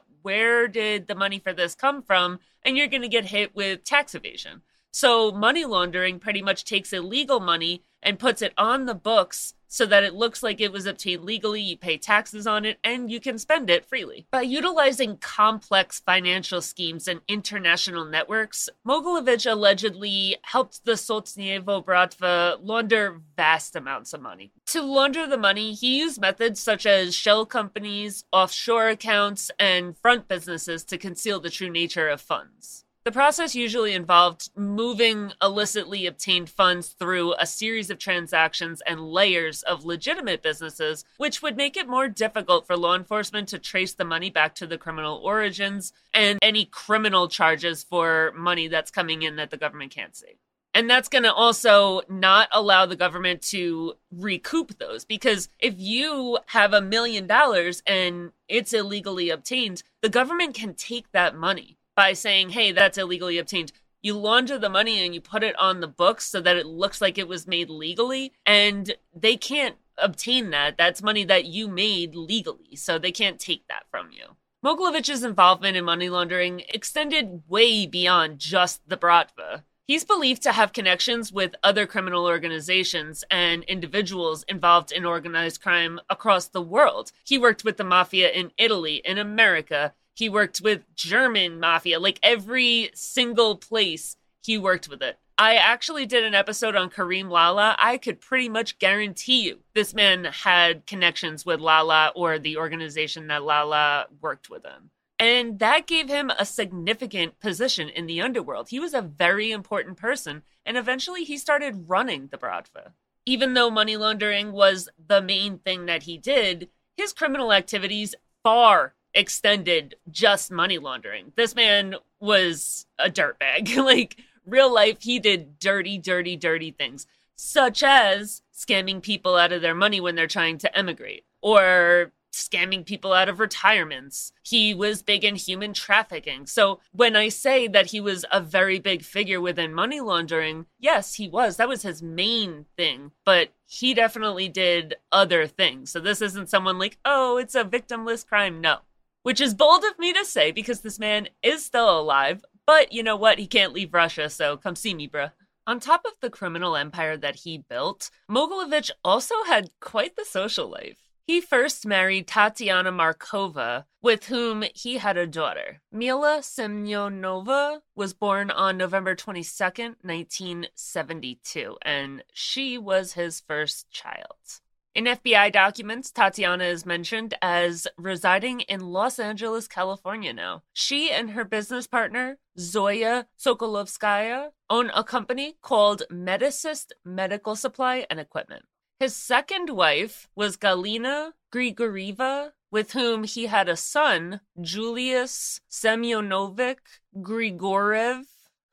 where 0.21 0.67
did 0.67 1.07
the 1.07 1.15
money 1.15 1.39
for 1.39 1.53
this 1.53 1.75
come 1.75 2.01
from?" 2.01 2.39
and 2.63 2.75
you're 2.75 2.87
going 2.87 3.01
to 3.01 3.07
get 3.07 3.25
hit 3.25 3.55
with 3.55 3.83
tax 3.85 4.13
evasion. 4.13 4.61
So 4.91 5.31
money 5.31 5.63
laundering 5.63 6.19
pretty 6.19 6.41
much 6.41 6.65
takes 6.65 6.91
illegal 6.91 7.39
money 7.39 7.83
and 8.03 8.19
puts 8.19 8.41
it 8.41 8.53
on 8.57 8.85
the 8.85 8.95
books 8.95 9.53
so 9.67 9.85
that 9.85 10.03
it 10.03 10.13
looks 10.13 10.41
like 10.41 10.61
it 10.61 10.71
was 10.71 10.85
obtained 10.85 11.23
legally, 11.23 11.61
you 11.61 11.77
pay 11.77 11.97
taxes 11.97 12.47
on 12.47 12.65
it, 12.65 12.77
and 12.83 13.11
you 13.11 13.19
can 13.19 13.37
spend 13.37 13.69
it 13.69 13.85
freely. 13.85 14.27
By 14.31 14.41
utilizing 14.41 15.17
complex 15.17 15.99
financial 15.99 16.61
schemes 16.61 17.07
and 17.07 17.21
international 17.27 18.05
networks, 18.05 18.69
Mogilevich 18.87 19.49
allegedly 19.49 20.37
helped 20.43 20.85
the 20.85 20.93
Solntsevo 20.93 21.83
Bratva 21.83 22.57
launder 22.61 23.21
vast 23.35 23.75
amounts 23.75 24.13
of 24.13 24.21
money. 24.21 24.51
To 24.67 24.81
launder 24.81 25.27
the 25.27 25.37
money, 25.37 25.73
he 25.73 25.99
used 25.99 26.19
methods 26.19 26.59
such 26.59 26.85
as 26.85 27.15
shell 27.15 27.45
companies, 27.45 28.25
offshore 28.31 28.89
accounts, 28.89 29.51
and 29.59 29.97
front 29.97 30.27
businesses 30.27 30.83
to 30.85 30.97
conceal 30.97 31.39
the 31.39 31.49
true 31.49 31.69
nature 31.69 32.07
of 32.07 32.21
funds. 32.21 32.85
The 33.07 33.13
process 33.13 33.55
usually 33.55 33.93
involved 33.93 34.49
moving 34.53 35.31
illicitly 35.41 36.07
obtained 36.07 36.49
funds 36.49 36.89
through 36.89 37.35
a 37.39 37.45
series 37.45 37.89
of 37.89 37.99
transactions 37.99 38.81
and 38.85 38.99
layers 38.99 39.63
of 39.63 39.85
legitimate 39.85 40.43
businesses, 40.43 41.05
which 41.15 41.41
would 41.41 41.55
make 41.55 41.77
it 41.77 41.87
more 41.87 42.09
difficult 42.09 42.67
for 42.67 42.75
law 42.75 42.95
enforcement 42.95 43.47
to 43.47 43.59
trace 43.59 43.93
the 43.93 44.03
money 44.03 44.29
back 44.29 44.55
to 44.55 44.67
the 44.67 44.77
criminal 44.77 45.21
origins 45.23 45.93
and 46.13 46.37
any 46.41 46.65
criminal 46.65 47.29
charges 47.29 47.81
for 47.81 48.33
money 48.35 48.67
that's 48.67 48.91
coming 48.91 49.21
in 49.21 49.37
that 49.37 49.51
the 49.51 49.57
government 49.57 49.95
can't 49.95 50.17
see. 50.17 50.41
And 50.73 50.89
that's 50.89 51.07
going 51.07 51.23
to 51.23 51.33
also 51.33 52.01
not 52.09 52.49
allow 52.51 52.85
the 52.85 52.97
government 52.97 53.41
to 53.43 53.93
recoup 54.11 54.79
those 54.79 55.05
because 55.05 55.47
if 55.59 55.75
you 55.77 56.39
have 56.47 56.73
a 56.73 56.81
million 56.81 57.25
dollars 57.25 57.81
and 57.87 58.33
it's 58.49 58.73
illegally 58.73 59.29
obtained, 59.29 59.81
the 60.01 60.09
government 60.09 60.55
can 60.55 60.73
take 60.73 61.09
that 61.13 61.37
money 61.37 61.76
by 61.97 62.13
saying, 62.13 62.51
hey, 62.51 62.71
that's 62.71 62.97
illegally 62.97 63.39
obtained. 63.39 63.73
You 64.01 64.13
launder 64.17 64.57
the 64.59 64.69
money 64.69 65.03
and 65.03 65.13
you 65.13 65.19
put 65.19 65.43
it 65.43 65.59
on 65.59 65.81
the 65.81 65.87
books 65.87 66.25
so 66.25 66.39
that 66.39 66.55
it 66.55 66.67
looks 66.67 67.01
like 67.01 67.17
it 67.17 67.27
was 67.27 67.47
made 67.47 67.69
legally. 67.69 68.31
And 68.45 68.95
they 69.13 69.35
can't 69.35 69.75
obtain 69.97 70.51
that. 70.51 70.77
That's 70.77 71.01
money 71.01 71.25
that 71.25 71.45
you 71.45 71.67
made 71.67 72.15
legally. 72.15 72.75
So 72.75 72.99
they 72.99 73.11
can't 73.11 73.39
take 73.39 73.67
that 73.67 73.85
from 73.89 74.11
you. 74.11 74.37
Mogilevich's 74.63 75.23
involvement 75.23 75.75
in 75.75 75.85
money 75.85 76.07
laundering 76.07 76.63
extended 76.69 77.41
way 77.47 77.87
beyond 77.87 78.37
just 78.37 78.87
the 78.87 78.97
Bratva. 78.97 79.63
He's 79.87 80.03
believed 80.03 80.43
to 80.43 80.51
have 80.51 80.73
connections 80.73 81.31
with 81.31 81.55
other 81.63 81.87
criminal 81.87 82.25
organizations 82.25 83.23
and 83.31 83.63
individuals 83.63 84.43
involved 84.43 84.91
in 84.91 85.05
organized 85.05 85.61
crime 85.61 85.99
across 86.09 86.47
the 86.47 86.61
world. 86.61 87.11
He 87.23 87.37
worked 87.37 87.63
with 87.63 87.77
the 87.77 87.83
mafia 87.85 88.29
in 88.29 88.51
Italy, 88.57 89.01
in 89.05 89.17
America, 89.17 89.93
he 90.17 90.29
worked 90.29 90.61
with 90.61 90.83
German 90.95 91.59
mafia, 91.59 91.99
like 91.99 92.19
every 92.23 92.89
single 92.95 93.55
place 93.55 94.17
he 94.41 94.57
worked 94.57 94.89
with 94.89 95.03
it. 95.03 95.19
I 95.37 95.55
actually 95.55 96.07
did 96.07 96.23
an 96.23 96.33
episode 96.33 96.75
on 96.75 96.89
Kareem 96.89 97.29
Lala. 97.29 97.75
I 97.77 97.99
could 97.99 98.19
pretty 98.19 98.49
much 98.49 98.79
guarantee 98.79 99.43
you 99.43 99.59
this 99.75 99.93
man 99.93 100.23
had 100.25 100.87
connections 100.87 101.45
with 101.45 101.59
Lala 101.59 102.11
or 102.15 102.39
the 102.39 102.57
organization 102.57 103.27
that 103.27 103.43
Lala 103.43 104.07
worked 104.19 104.49
with 104.49 104.65
him. 104.65 104.89
And 105.19 105.59
that 105.59 105.85
gave 105.85 106.09
him 106.09 106.31
a 106.31 106.45
significant 106.45 107.39
position 107.39 107.87
in 107.87 108.07
the 108.07 108.21
underworld. 108.21 108.69
He 108.69 108.79
was 108.79 108.95
a 108.95 109.01
very 109.03 109.51
important 109.51 109.97
person, 109.97 110.41
and 110.65 110.77
eventually 110.77 111.25
he 111.25 111.37
started 111.37 111.85
running 111.87 112.29
the 112.31 112.37
Bratva. 112.39 112.93
Even 113.27 113.53
though 113.53 113.69
money 113.69 113.97
laundering 113.97 114.51
was 114.51 114.89
the 115.07 115.21
main 115.21 115.59
thing 115.59 115.85
that 115.85 116.03
he 116.03 116.17
did, 116.17 116.69
his 116.95 117.13
criminal 117.13 117.53
activities 117.53 118.15
far 118.43 118.95
extended 119.13 119.95
just 120.09 120.51
money 120.51 120.77
laundering. 120.77 121.31
This 121.35 121.55
man 121.55 121.95
was 122.19 122.85
a 122.99 123.09
dirtbag. 123.09 123.75
like 123.83 124.17
real 124.45 124.73
life, 124.73 125.01
he 125.01 125.19
did 125.19 125.59
dirty, 125.59 125.97
dirty, 125.97 126.35
dirty 126.35 126.71
things, 126.71 127.05
such 127.35 127.83
as 127.83 128.41
scamming 128.53 129.01
people 129.01 129.35
out 129.35 129.51
of 129.51 129.61
their 129.61 129.75
money 129.75 129.99
when 129.99 130.15
they're 130.15 130.27
trying 130.27 130.57
to 130.57 130.77
emigrate 130.77 131.25
or 131.41 132.11
scamming 132.31 132.85
people 132.85 133.13
out 133.13 133.29
of 133.29 133.39
retirements. 133.39 134.31
He 134.43 134.73
was 134.73 135.01
big 135.01 135.23
in 135.23 135.35
human 135.35 135.73
trafficking. 135.73 136.45
So 136.45 136.79
when 136.91 137.15
I 137.15 137.29
say 137.29 137.67
that 137.67 137.87
he 137.87 137.99
was 137.99 138.25
a 138.31 138.41
very 138.41 138.79
big 138.79 139.03
figure 139.03 139.41
within 139.41 139.73
money 139.73 139.99
laundering, 139.99 140.67
yes, 140.79 141.15
he 141.15 141.27
was. 141.27 141.57
That 141.57 141.69
was 141.69 141.81
his 141.81 142.03
main 142.03 142.65
thing. 142.75 143.11
But 143.25 143.49
he 143.65 143.93
definitely 143.93 144.49
did 144.49 144.95
other 145.11 145.47
things. 145.47 145.91
So 145.91 145.99
this 145.99 146.21
isn't 146.21 146.49
someone 146.49 146.77
like, 146.77 146.97
oh, 147.03 147.37
it's 147.37 147.55
a 147.55 147.63
victimless 147.63 148.25
crime. 148.25 148.61
No 148.61 148.79
which 149.27 149.41
is 149.41 149.53
bold 149.53 149.83
of 149.83 149.99
me 149.99 150.13
to 150.13 150.23
say 150.23 150.53
because 150.53 150.79
this 150.79 150.97
man 150.97 151.27
is 151.43 151.65
still 151.65 151.99
alive. 151.99 152.45
But 152.65 152.93
you 152.93 153.03
know 153.03 153.17
what? 153.17 153.39
He 153.39 153.45
can't 153.45 153.73
leave 153.73 153.93
Russia, 153.93 154.29
so 154.29 154.55
come 154.55 154.77
see 154.77 154.93
me, 154.93 155.09
bruh. 155.09 155.33
On 155.67 155.81
top 155.81 156.05
of 156.05 156.13
the 156.21 156.29
criminal 156.29 156.77
empire 156.77 157.17
that 157.17 157.35
he 157.43 157.57
built, 157.57 158.09
Mogilevich 158.31 158.89
also 159.03 159.35
had 159.45 159.71
quite 159.81 160.15
the 160.15 160.23
social 160.23 160.69
life. 160.69 160.99
He 161.25 161.41
first 161.41 161.85
married 161.85 162.25
Tatiana 162.25 162.93
Markova, 162.93 163.83
with 164.01 164.27
whom 164.27 164.63
he 164.73 164.97
had 164.97 165.17
a 165.17 165.27
daughter. 165.27 165.81
Mila 165.91 166.39
Semyonova 166.39 167.81
was 167.97 168.13
born 168.13 168.49
on 168.49 168.77
November 168.77 169.13
22nd, 169.13 169.95
1972, 170.03 171.77
and 171.81 172.23
she 172.33 172.77
was 172.77 173.11
his 173.11 173.41
first 173.41 173.91
child. 173.91 174.61
In 174.97 175.05
FBI 175.05 175.51
documents, 175.51 176.09
Tatiana 176.09 176.63
is 176.63 176.83
mentioned 176.83 177.35
as 177.39 177.85
residing 177.99 178.61
in 178.61 178.79
Los 178.79 179.19
Angeles, 179.19 179.67
California 179.67 180.33
now. 180.33 180.63
She 180.73 181.11
and 181.11 181.29
her 181.29 181.45
business 181.45 181.85
partner, 181.85 182.39
Zoya 182.57 183.27
Sokolovskaya, 183.37 184.53
own 184.71 184.89
a 184.89 185.03
company 185.03 185.57
called 185.61 186.01
Medicist 186.09 186.93
Medical 187.05 187.55
Supply 187.55 188.07
and 188.09 188.19
Equipment. 188.19 188.63
His 188.99 189.15
second 189.15 189.69
wife 189.69 190.29
was 190.35 190.57
Galina 190.57 191.33
Grigorieva, 191.53 192.53
with 192.71 192.93
whom 192.93 193.23
he 193.23 193.45
had 193.45 193.69
a 193.69 193.77
son, 193.77 194.41
Julius 194.59 195.61
Semyonovich 195.69 197.01
Grigorev, 197.15 198.23